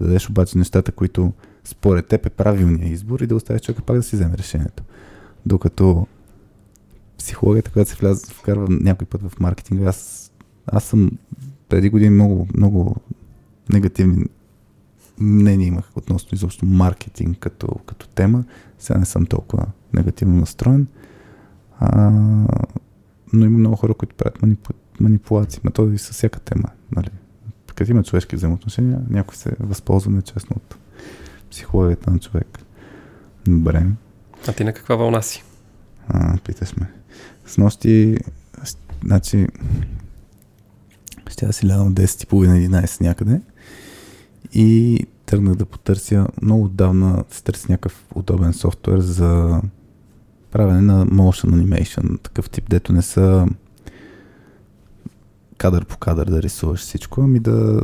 [0.00, 1.32] да дадеш обаче нещата, които
[1.64, 4.82] според теб е правилният избор и да оставиш човека пак да си вземе решението.
[5.46, 6.06] Докато
[7.18, 10.32] психологията, която се вляза, вкарва някой път в маркетинга, аз,
[10.66, 11.10] аз съм
[11.68, 12.96] преди години много, много
[13.70, 14.24] негативни
[15.18, 18.44] мнения имах относно изобщо маркетинг като, като тема.
[18.78, 20.86] Сега не съм толкова негативно настроен.
[21.78, 22.10] А,
[23.32, 24.72] но има много хора, които правят манипу...
[25.00, 25.60] манипулации.
[25.64, 26.68] Ма то и с всяка тема.
[26.96, 27.10] Нали?
[27.74, 30.76] Като има човешки взаимоотношения, някой се възползва нечестно от
[31.50, 32.58] психологията на човек.
[33.46, 33.86] Добре.
[34.48, 35.44] А ти на каква вълна си?
[36.08, 36.90] А, питаш ме.
[37.46, 38.16] С нощи,
[39.04, 39.46] значи,
[41.30, 43.40] ще да си лягам 10.30-11 някъде
[44.52, 46.26] и тръгнах да потърся.
[46.42, 49.62] Много отдавна се търси някакъв удобен софтуер за
[50.50, 53.46] правене на motion animation, такъв тип, дето не са
[55.64, 57.80] кадър по кадър да рисуваш всичко, ами да,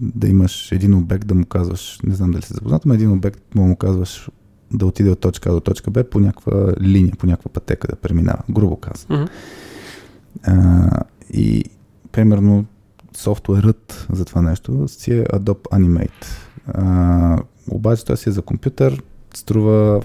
[0.00, 3.54] да имаш един обект, да му казваш, не знам дали си запознат, но един обект
[3.54, 4.30] му му казваш
[4.72, 7.96] да отиде от точка А до точка Б по някаква линия, по някаква пътека да
[7.96, 8.78] преминава, грубо.
[9.10, 9.24] Мгм.
[10.42, 10.90] А,
[11.32, 11.64] и
[12.12, 12.64] примерно
[13.16, 16.26] софтуерът за това нещо си е Adobe Animate.
[16.66, 17.38] А,
[17.70, 19.02] обаче той си е за компютър,
[19.34, 20.02] струва,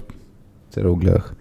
[0.70, 1.34] сега го гледах,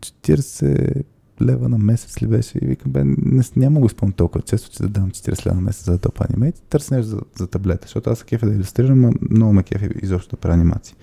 [0.00, 1.02] 40
[1.42, 4.82] лева на месец ли беше и викам, бе, не, няма го спомням толкова често, че
[4.82, 6.58] да дам 40 лева на месец за Adobe Animate.
[6.68, 9.88] Търся нещо за, за таблета, защото аз се кефя да иллюстрирам, а много ме кефи
[10.02, 10.96] изобщо да правя анимации.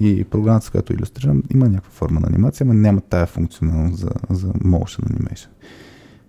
[0.00, 4.10] И програмата, с която иллюстрирам, има някаква форма на анимация, но няма тая функционалност за,
[4.30, 5.48] за motion animation.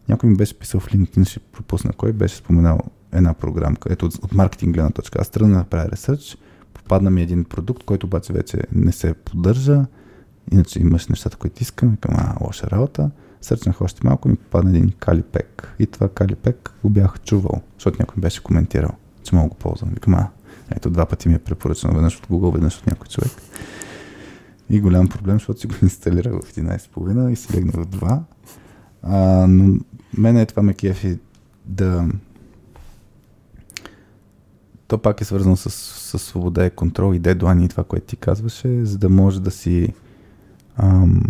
[0.09, 2.79] Някой ми беше писал в LinkedIn, ще пропусна кой, беше споменал
[3.11, 3.93] една програмка.
[3.93, 5.21] Ето от, от маркетинг гледна точка.
[5.21, 6.37] Аз тръгна да направя ресърч,
[6.73, 9.85] попадна ми един продукт, който обаче вече не се поддържа.
[10.51, 11.91] Иначе имаш нещата, които искам.
[11.91, 13.11] Викам, а, лоша работа.
[13.45, 15.73] Сърчнах още малко и ми попадна един калипек.
[15.79, 18.91] И това калипек го бях чувал, защото някой беше коментирал,
[19.23, 19.89] че мога го ползвам.
[19.89, 20.27] Викам, а,
[20.75, 23.31] ето два пъти ми е препоръчано, веднъж от Google, веднъж от някой човек.
[24.69, 28.19] И голям проблем, защото си го инсталирах в 11.30 и си легнах в 2.
[29.03, 29.79] А, но
[30.17, 31.19] мене е това ме кефи
[31.65, 32.07] да...
[34.87, 38.15] То пак е свързано с, с свобода и контрол и дедлайни и това, което ти
[38.15, 39.93] казваше, за да може да си
[40.77, 41.21] ам,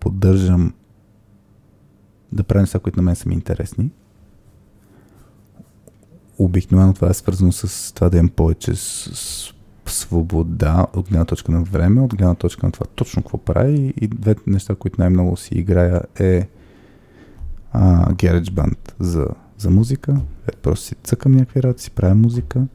[0.00, 0.72] поддържам
[2.32, 3.90] да правя неща, които на мен са ми интересни.
[6.38, 9.52] Обикновено това е свързано с това да имам повече с,
[9.86, 14.08] свобода от гледна точка на време, от гледна точка на това точно какво прави и
[14.08, 16.48] двете неща, които най-много си играя е
[17.72, 19.26] а, GarageBand за,
[19.58, 20.20] за музика.
[20.48, 22.66] Е, просто си цъкам някакви работи, си правя музика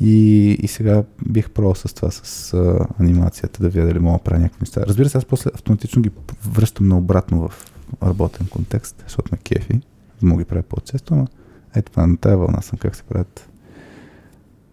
[0.00, 4.24] И, и сега бих пробвал с това, с а, анимацията, да видя дали мога да
[4.24, 4.84] правя някакви неща.
[4.86, 6.10] Разбира се, аз после автоматично ги
[6.46, 9.80] връщам наобратно в работен контекст, защото ме кефи.
[10.22, 11.26] Мога ги правя по-често, но
[11.74, 13.48] ето това на тая вълна съм как се правят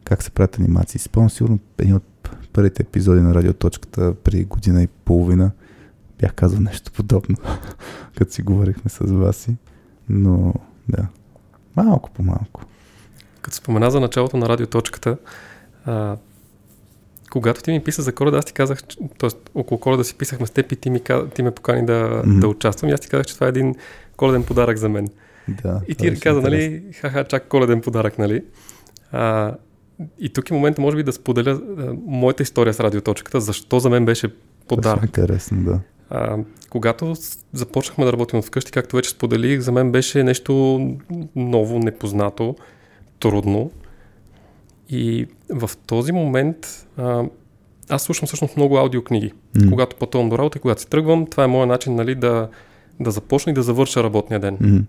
[0.03, 0.99] как се правят анимации.
[0.99, 5.51] Спомням сигурно един от първите епизоди на Радиоточката преди година и половина
[6.19, 7.37] бях казал нещо подобно,
[8.17, 9.47] като си говорихме с вас.
[10.09, 10.53] Но
[10.89, 11.07] да,
[11.75, 12.61] малко по малко.
[13.41, 15.17] Като спомена за началото на радиоточката,
[15.85, 16.17] а,
[17.31, 18.83] когато ти ми писа за коледа, аз ти казах,
[19.17, 19.29] т.е.
[19.55, 21.01] около коледа си писахме с теб и ти, ми,
[21.35, 22.39] ти ме покани да, mm-hmm.
[22.39, 23.75] да участвам и аз ти казах, че това е един
[24.17, 25.09] коледен подарък за мен.
[25.63, 28.43] Да, и ти каза, нали, ха-ха, чак коледен подарък, нали?
[29.11, 29.53] А,
[30.19, 33.89] и тук е момента, може би, да споделя а, моята история с радиоточката, защо за
[33.89, 34.29] мен беше
[34.67, 35.03] подарък.
[35.03, 35.79] Интересно, да.
[36.09, 36.37] А,
[36.69, 37.15] когато
[37.53, 40.79] започнахме да работим вкъщи, както вече споделих, за мен беше нещо
[41.35, 42.55] ново, непознато,
[43.19, 43.71] трудно.
[44.91, 47.23] И в този момент а,
[47.89, 49.33] аз слушам всъщност много аудиокниги.
[49.55, 49.69] Mm.
[49.69, 52.49] Когато пътувам до работа и когато си тръгвам, това е моят начин нали, да,
[52.99, 54.57] да започна и да завърша работния ден.
[54.57, 54.83] Mm.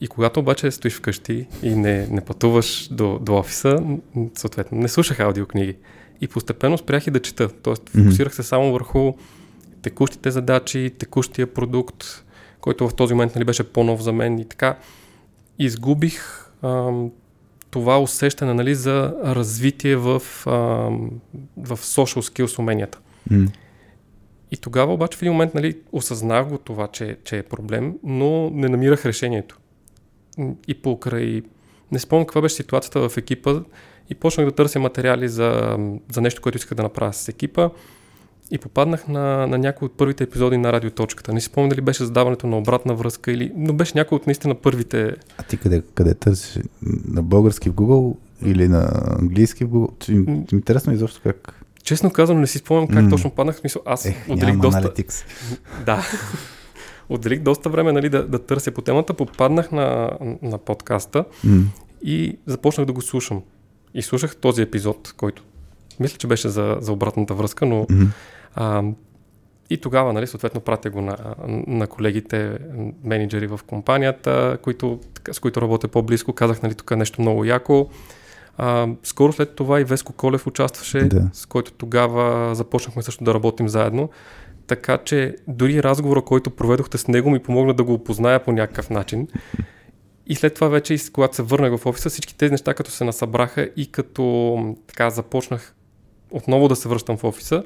[0.00, 3.82] И когато обаче стоиш вкъщи и не, не пътуваш до, до офиса,
[4.34, 5.76] съответно, не слушах аудиокниги.
[6.20, 7.48] И постепенно спрях и да чета.
[7.48, 9.12] Тоест, фокусирах се само върху
[9.82, 12.24] текущите задачи, текущия продукт,
[12.60, 14.78] който в този момент нали, беше по-нов за мен и така.
[15.58, 17.10] Изгубих ам,
[17.70, 21.10] това усещане нали, за развитие в, ам,
[21.56, 22.98] в social skills уменията.
[23.30, 23.50] Mm.
[24.50, 28.50] И тогава обаче в един момент нали, осъзнах го това, че, че е проблем, но
[28.50, 29.58] не намирах решението.
[30.68, 31.42] И покрай...
[31.92, 33.60] Не спомням каква беше ситуацията в екипа
[34.10, 35.78] и почнах да търся материали за,
[36.12, 37.70] за нещо, което исках да направя с екипа
[38.50, 41.32] и попаднах на, на някои от първите епизоди на радиоточката.
[41.32, 43.52] Не си спомня дали беше задаването на обратна връзка или...
[43.56, 45.14] Но беше някой от наистина първите...
[45.38, 46.62] А ти къде, къде търсиш?
[47.08, 50.52] На български в Google или на английски в Google?
[50.52, 51.64] Интересно изобщо как...
[51.82, 53.10] Честно казвам, не си спомням как mm.
[53.10, 53.56] точно паднах.
[53.56, 54.92] Смисъл, аз Ех, отделих доста...
[55.86, 56.06] да.
[57.08, 59.14] отделих доста време нали, да, да търся по темата.
[59.14, 60.10] Попаднах на,
[60.42, 61.62] на подкаста mm.
[62.02, 63.42] и започнах да го слушам.
[63.94, 65.42] И слушах този епизод, който
[66.00, 68.06] мисля, че беше за, за обратната връзка, но mm-hmm.
[68.54, 68.82] А,
[69.70, 71.16] и тогава, нали, съответно, пратя го на,
[71.66, 72.58] на колегите,
[73.04, 75.00] менеджери в компанията, които,
[75.32, 76.32] с които работя по-близко.
[76.32, 77.88] Казах, нали, тук е нещо много яко.
[78.56, 81.30] А, скоро след това и Веско Колев участваше, да.
[81.32, 84.10] с който тогава започнахме също да работим заедно.
[84.66, 88.90] Така че дори разговора, който проведохте с него, ми помогна да го опозная по някакъв
[88.90, 89.28] начин.
[90.26, 93.70] И след това вече, когато се върнах в офиса, всички тези неща, като се насъбраха
[93.76, 95.74] и като така започнах
[96.30, 97.62] отново да се връщам в офиса,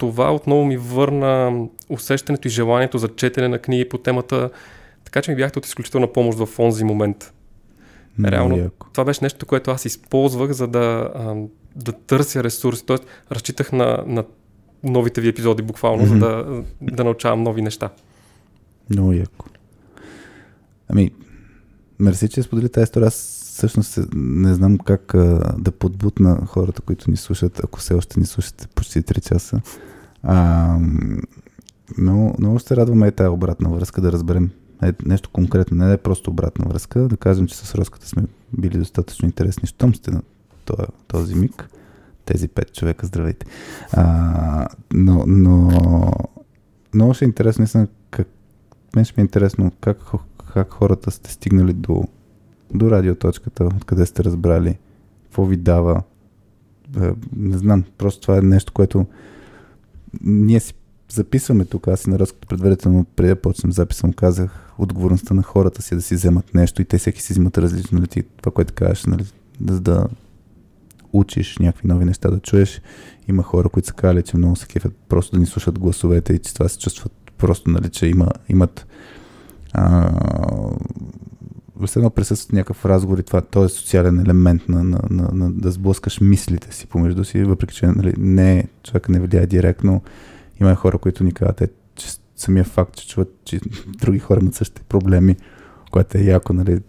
[0.00, 4.50] това отново ми върна усещането и желанието за четене на книги по темата,
[5.04, 7.32] така че ми бяхте от изключителна помощ в онзи момент.
[8.24, 8.86] Реално, яко.
[8.92, 11.10] това беше нещо, което аз използвах, за да,
[11.76, 12.86] да търся ресурси.
[12.86, 14.24] Тоест, разчитах на, на
[14.84, 16.08] новите ви епизоди буквално, mm-hmm.
[16.08, 17.90] за да, да научавам нови неща.
[18.90, 19.46] Много яко.
[20.88, 21.10] Ами,
[21.98, 23.06] мерси, че сподели тази история.
[23.06, 28.20] Аз всъщност не знам как а, да подбутна хората, които ни слушат, ако все още
[28.20, 29.60] ни слушате почти 3 часа.
[30.22, 30.78] А,
[31.98, 34.50] много, много ще радваме и тази обратна връзка, да разберем
[34.82, 38.22] е, нещо конкретно, не е просто обратна връзка, да кажем, че с Роската сме
[38.58, 40.22] били достатъчно интересни, щом сте на
[40.64, 41.68] този, този миг,
[42.24, 43.46] тези пет човека, здравейте.
[43.92, 45.70] А, но, но
[46.94, 48.28] много ще е интересно, наистина, как,
[48.96, 49.98] мен ще ми е интересно как,
[50.54, 52.04] как хората сте стигнали до,
[52.74, 54.78] до радиоточката, откъде сте разбрали,
[55.22, 56.02] какво ви дава.
[57.00, 59.06] Е, не знам, просто това е нещо, което
[60.20, 60.74] ние си
[61.08, 65.42] записваме тук, аз си на разкото предварително, преди да почнем записа му казах отговорността на
[65.42, 68.52] хората си да си вземат нещо и те всеки си взимат различно, нали, ти, това,
[68.52, 69.24] което кажеш, нали,
[69.60, 70.06] да, да
[71.12, 72.82] учиш някакви нови неща, да чуеш.
[73.28, 76.38] Има хора, които са казали, че много се кефят просто да ни слушат гласовете и
[76.38, 78.86] че това се чувстват просто, нали, че има, имат
[79.72, 80.10] а,
[81.86, 85.70] все едно присъстват някакъв разговор и това, този социален елемент на, на, на, на, да
[85.70, 90.02] сблъскаш мислите си помежду си, въпреки че нали, не, човек не влияе директно.
[90.60, 94.54] Има хора, които ни казват, е, че самия факт, че чуват, че други хора имат
[94.54, 95.36] същите проблеми,
[95.90, 96.80] което е яко, нали,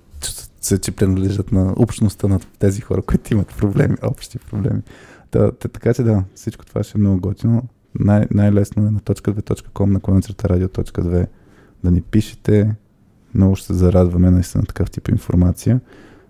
[0.61, 4.81] се, че принадлежат на общността на тези хора, които имат проблеми, общи проблеми.
[5.31, 7.63] Да, така че да, всичко това ще е много готино.
[7.99, 11.27] Най- най-лесно е на .2.com на кланицата радио.2
[11.83, 12.75] да ни пишете,
[13.34, 15.80] много ще се зарадваме наистина такъв тип информация.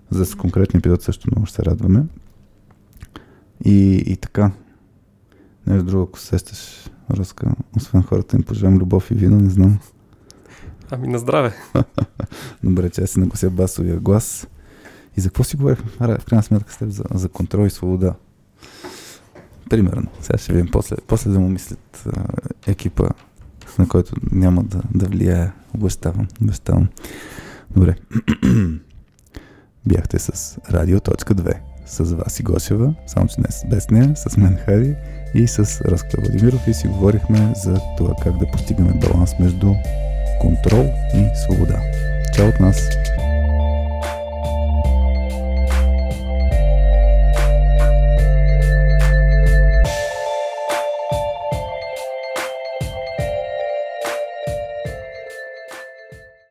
[0.09, 2.03] За конкретни епизод също много ще се радваме.
[3.65, 4.51] И, и така.
[5.67, 9.79] Нещо друго, ако сещаш, Роска, освен хората им пожелавам любов и вино, не знам.
[10.91, 11.53] Ами на здраве.
[12.63, 14.47] Добре, че аз си наглася басовия глас.
[15.17, 16.89] И за какво си говорихме в крайна сметка с теб?
[16.89, 18.15] За, за контрол и свобода.
[19.69, 20.07] Примерно.
[20.21, 22.23] Сега ще видим после, после да му мислят а,
[22.67, 23.09] екипа,
[23.79, 25.51] на който няма да, да влияе.
[25.75, 26.27] Обещавам.
[26.41, 26.87] Обещавам.
[27.75, 27.95] Добре.
[29.85, 34.95] Бяхте с Радио.2 с Васи Гошева, само че днес без нея, с мен Хари
[35.33, 39.73] и с Ръска Владимиров и си говорихме за това как да постигаме баланс между
[40.41, 40.85] контрол
[41.15, 41.81] и свобода.
[42.35, 42.89] Чао от нас!